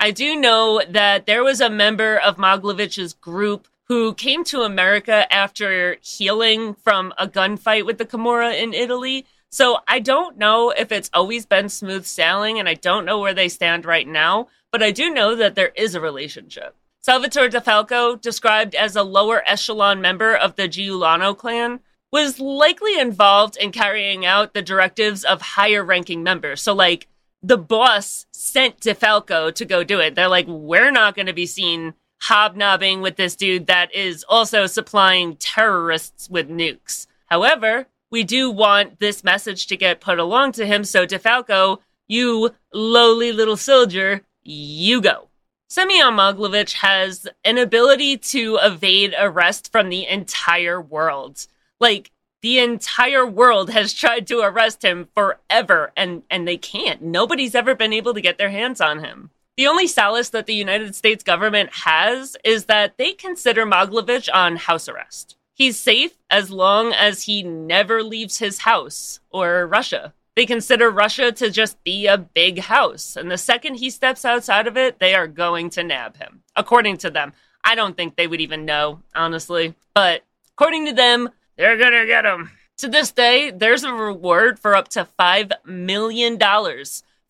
I 0.00 0.10
do 0.10 0.34
know 0.34 0.82
that 0.88 1.26
there 1.26 1.44
was 1.44 1.60
a 1.60 1.70
member 1.70 2.16
of 2.18 2.36
Mogilevich's 2.36 3.14
group 3.14 3.68
who 3.84 4.14
came 4.14 4.44
to 4.44 4.62
America 4.62 5.32
after 5.32 5.96
healing 6.00 6.74
from 6.74 7.12
a 7.16 7.26
gunfight 7.26 7.86
with 7.86 7.98
the 7.98 8.04
Camorra 8.04 8.60
in 8.60 8.74
Italy. 8.74 9.26
So 9.50 9.78
I 9.88 9.98
don't 9.98 10.36
know 10.36 10.70
if 10.70 10.92
it's 10.92 11.10
always 11.14 11.46
been 11.46 11.68
smooth 11.68 12.04
sailing, 12.04 12.58
and 12.58 12.68
I 12.68 12.74
don't 12.74 13.04
know 13.04 13.18
where 13.18 13.34
they 13.34 13.48
stand 13.48 13.84
right 13.84 14.06
now, 14.06 14.48
but 14.70 14.82
I 14.82 14.90
do 14.90 15.10
know 15.10 15.34
that 15.34 15.54
there 15.54 15.72
is 15.74 15.94
a 15.94 16.00
relationship. 16.00 16.76
Salvatore 17.00 17.48
DeFalco, 17.48 18.20
described 18.20 18.74
as 18.74 18.94
a 18.94 19.02
lower 19.02 19.42
echelon 19.46 20.00
member 20.00 20.34
of 20.34 20.56
the 20.56 20.68
Giuliano 20.68 21.32
clan, 21.32 21.80
was 22.12 22.40
likely 22.40 22.98
involved 22.98 23.56
in 23.56 23.72
carrying 23.72 24.26
out 24.26 24.52
the 24.52 24.62
directives 24.62 25.24
of 25.24 25.40
higher 25.40 25.84
ranking 25.84 26.22
members. 26.22 26.60
So, 26.60 26.74
like, 26.74 27.06
the 27.42 27.58
boss 27.58 28.26
sent 28.32 28.80
DeFalco 28.80 29.54
to 29.54 29.64
go 29.64 29.84
do 29.84 30.00
it. 30.00 30.14
They're 30.14 30.28
like, 30.28 30.46
we're 30.48 30.90
not 30.90 31.14
going 31.14 31.26
to 31.26 31.32
be 31.32 31.46
seen 31.46 31.94
hobnobbing 32.22 33.00
with 33.00 33.16
this 33.16 33.36
dude 33.36 33.68
that 33.68 33.94
is 33.94 34.24
also 34.28 34.66
supplying 34.66 35.36
terrorists 35.36 36.28
with 36.28 36.48
nukes. 36.48 37.06
However, 37.26 37.86
we 38.10 38.24
do 38.24 38.50
want 38.50 39.00
this 39.00 39.22
message 39.22 39.66
to 39.66 39.76
get 39.76 40.00
put 40.00 40.18
along 40.18 40.52
to 40.52 40.66
him. 40.66 40.84
So, 40.84 41.06
DeFalco, 41.06 41.78
you 42.06 42.54
lowly 42.72 43.32
little 43.32 43.56
soldier, 43.56 44.22
you 44.42 45.00
go. 45.00 45.28
Semyon 45.70 46.14
Mogilevich 46.14 46.72
has 46.74 47.28
an 47.44 47.58
ability 47.58 48.16
to 48.16 48.58
evade 48.62 49.14
arrest 49.18 49.70
from 49.70 49.90
the 49.90 50.06
entire 50.06 50.80
world. 50.80 51.46
Like 51.78 52.10
the 52.40 52.58
entire 52.58 53.26
world 53.26 53.70
has 53.70 53.92
tried 53.92 54.26
to 54.28 54.40
arrest 54.40 54.82
him 54.82 55.08
forever 55.14 55.92
and 55.94 56.22
and 56.30 56.48
they 56.48 56.56
can't. 56.56 57.02
Nobody's 57.02 57.54
ever 57.54 57.74
been 57.74 57.92
able 57.92 58.14
to 58.14 58.22
get 58.22 58.38
their 58.38 58.48
hands 58.48 58.80
on 58.80 59.00
him. 59.00 59.30
The 59.58 59.66
only 59.66 59.88
solace 59.88 60.30
that 60.30 60.46
the 60.46 60.54
United 60.54 60.94
States 60.94 61.24
government 61.24 61.70
has 61.84 62.36
is 62.44 62.64
that 62.66 62.96
they 62.96 63.12
consider 63.12 63.66
Mogilevich 63.66 64.28
on 64.32 64.56
house 64.56 64.88
arrest. 64.88 65.36
He's 65.58 65.76
safe 65.76 66.12
as 66.30 66.52
long 66.52 66.92
as 66.92 67.24
he 67.24 67.42
never 67.42 68.04
leaves 68.04 68.38
his 68.38 68.60
house 68.60 69.18
or 69.30 69.66
Russia. 69.66 70.14
They 70.36 70.46
consider 70.46 70.88
Russia 70.88 71.32
to 71.32 71.50
just 71.50 71.82
be 71.82 72.06
a 72.06 72.16
big 72.16 72.60
house, 72.60 73.16
and 73.16 73.28
the 73.28 73.36
second 73.36 73.74
he 73.74 73.90
steps 73.90 74.24
outside 74.24 74.68
of 74.68 74.76
it, 74.76 75.00
they 75.00 75.16
are 75.16 75.26
going 75.26 75.68
to 75.70 75.82
nab 75.82 76.16
him. 76.16 76.44
According 76.54 76.98
to 76.98 77.10
them. 77.10 77.32
I 77.64 77.74
don't 77.74 77.96
think 77.96 78.14
they 78.14 78.28
would 78.28 78.40
even 78.40 78.64
know, 78.64 79.02
honestly. 79.16 79.74
But 79.94 80.22
according 80.52 80.86
to 80.86 80.92
them, 80.92 81.30
they're 81.56 81.76
gonna 81.76 82.06
get 82.06 82.24
him. 82.24 82.52
To 82.76 82.88
this 82.88 83.10
day, 83.10 83.50
there's 83.50 83.82
a 83.82 83.92
reward 83.92 84.60
for 84.60 84.76
up 84.76 84.86
to 84.90 85.08
$5 85.18 85.50
million 85.64 86.38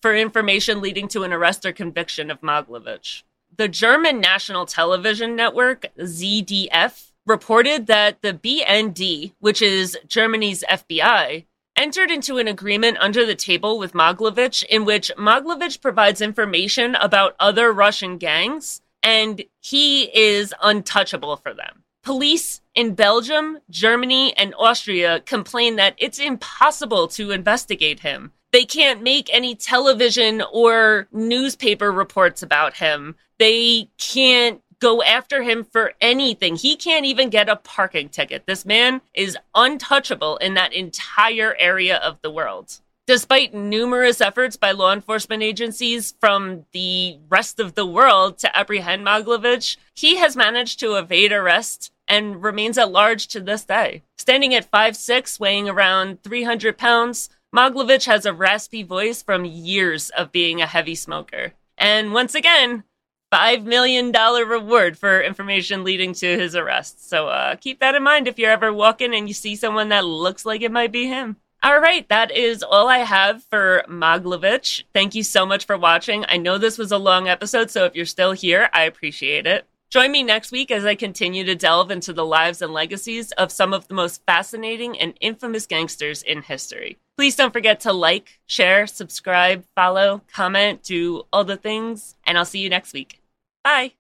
for 0.03 0.15
information 0.15 0.83
leading 0.83 1.09
to 1.09 1.23
an 1.23 1.33
arrest 1.33 1.65
or 1.65 1.73
conviction 1.73 2.31
of 2.31 2.43
Mogilevich. 2.43 3.23
The 3.57 3.69
German 3.69 4.21
national 4.21 4.67
television 4.67 5.35
network, 5.35 5.87
ZDF, 5.99 7.08
reported 7.29 7.87
that 7.87 8.23
the 8.23 8.33
BND, 8.33 9.33
which 9.39 9.61
is 9.63 9.99
Germany's 10.07 10.65
FBI, 10.69 11.45
entered 11.77 12.11
into 12.11 12.39
an 12.39 12.49
agreement 12.49 12.97
under 12.99 13.25
the 13.25 13.37
table 13.37 13.79
with 13.79 13.93
Mogilevich 13.93 14.65
in 14.65 14.85
which 14.85 15.13
Mogilevich 15.17 15.81
provides 15.81 16.21
information 16.21 16.97
about 16.97 17.37
other 17.39 17.73
Russian 17.73 18.19
gangs 18.19 18.81
and 19.03 19.45
he 19.61 20.05
is 20.17 20.53
untouchable 20.61 21.37
for 21.37 21.55
them. 21.55 21.85
Police 22.03 22.63
in 22.75 22.95
Belgium, 22.95 23.59
Germany, 23.71 24.37
and 24.37 24.55
Austria 24.59 25.21
complain 25.21 25.77
that 25.77 25.95
it's 25.99 26.19
impossible 26.19 27.07
to 27.09 27.31
investigate 27.31 28.01
him. 28.01 28.33
They 28.51 28.65
can't 28.65 29.03
make 29.03 29.33
any 29.33 29.55
television 29.55 30.43
or 30.53 31.07
newspaper 31.13 31.93
reports 31.93 32.43
about 32.43 32.77
him. 32.77 33.15
They 33.39 33.91
can't 33.99 34.63
go 34.81 35.03
after 35.03 35.43
him 35.43 35.65
for 35.65 35.93
anything. 36.01 36.57
He 36.57 36.77
can't 36.77 37.07
even 37.07 37.31
get 37.31 37.49
a 37.49 37.57
parking 37.57 38.09
ticket. 38.09 38.45
This 38.47 38.65
man 38.65 39.01
is 39.15 39.37
untouchable 39.55 40.37
in 40.39 40.55
that 40.55 40.73
entire 40.73 41.57
area 41.59 41.97
of 41.97 42.19
the 42.23 42.31
world. 42.31 42.81
Despite 43.07 43.55
numerous 43.55 44.21
efforts 44.21 44.57
by 44.57 44.73
law 44.73 44.93
enforcement 44.93 45.43
agencies 45.43 46.15
from 46.21 46.67
the 46.73 47.19
rest 47.31 47.59
of 47.59 47.75
the 47.75 47.87
world 47.87 48.37
to 48.39 48.55
apprehend 48.57 49.07
Mogilevich, 49.07 49.79
he 49.95 50.17
has 50.17 50.37
managed 50.37 50.79
to 50.81 50.97
evade 50.97 51.33
arrest 51.33 51.91
and 52.07 52.43
remains 52.43 52.77
at 52.77 52.93
large 52.93 53.27
to 53.29 53.41
this 53.41 53.65
day. 53.65 54.03
Standing 54.19 54.55
at 54.55 54.71
5'6, 54.71 55.41
weighing 55.41 55.71
around 55.71 56.23
300 56.23 56.77
pounds, 56.77 57.31
Mogilevich 57.55 58.05
has 58.05 58.27
a 58.27 58.35
raspy 58.35 58.83
voice 58.83 59.23
from 59.23 59.47
years 59.47 60.11
of 60.11 60.31
being 60.31 60.61
a 60.61 60.67
heavy 60.67 60.95
smoker. 60.95 61.55
And 61.79 62.13
once 62.13 62.35
again, 62.35 62.85
$5 63.33 63.65
million 63.65 64.13
reward 64.13 64.99
for 64.99 65.21
information 65.21 65.85
leading 65.85 66.13
to 66.15 66.39
his 66.39 66.57
arrest. 66.57 67.09
So 67.09 67.29
uh, 67.29 67.57
keep 67.57 67.81
that 67.81 67.95
in 67.95 68.03
mind 68.03 68.27
if 68.27 68.39
you're 68.39 68.51
ever 68.51 68.73
walking 68.73 69.15
and 69.15 69.29
you 69.29 69.35
see 69.35 69.57
someone 69.57 69.91
that 69.91 70.05
looks 70.05 70.47
like 70.47 70.63
it 70.63 70.73
might 70.73 70.93
be 70.93 71.07
him. 71.07 71.37
All 71.63 71.81
right, 71.81 72.09
that 72.09 72.31
is 72.31 72.63
all 72.63 72.89
I 72.89 72.99
have 72.99 73.43
for 73.45 73.83
Mogilevich. 73.89 74.85
Thank 74.95 75.17
you 75.17 75.25
so 75.25 75.45
much 75.45 75.67
for 75.67 75.77
watching. 75.77 76.25
I 76.29 76.37
know 76.37 76.57
this 76.57 76.79
was 76.79 76.93
a 76.93 76.99
long 76.99 77.27
episode, 77.27 77.69
so 77.69 77.85
if 77.85 77.97
you're 77.97 78.07
still 78.07 78.31
here, 78.31 78.71
I 78.73 78.85
appreciate 78.85 79.45
it. 79.45 79.67
Join 79.91 80.13
me 80.13 80.23
next 80.23 80.53
week 80.53 80.71
as 80.71 80.85
I 80.85 80.95
continue 80.95 81.45
to 81.45 81.55
delve 81.57 81.91
into 81.91 82.13
the 82.13 82.25
lives 82.25 82.63
and 82.63 82.73
legacies 82.73 83.33
of 83.33 83.51
some 83.51 83.73
of 83.73 83.89
the 83.89 83.95
most 83.95 84.23
fascinating 84.25 84.99
and 85.01 85.15
infamous 85.21 85.67
gangsters 85.67 86.23
in 86.23 86.43
history. 86.43 86.99
Please 87.19 87.35
don't 87.35 87.53
forget 87.53 87.81
to 87.81 87.93
like, 87.93 88.39
share, 88.47 88.87
subscribe, 88.87 89.65
follow, 89.75 90.23
comment, 90.33 90.85
do 90.85 91.25
all 91.33 91.43
the 91.43 91.57
things, 91.57 92.15
and 92.25 92.39
I'll 92.39 92.45
see 92.45 92.61
you 92.61 92.71
next 92.71 92.93
week. 92.93 93.21
Bye. 93.65 93.95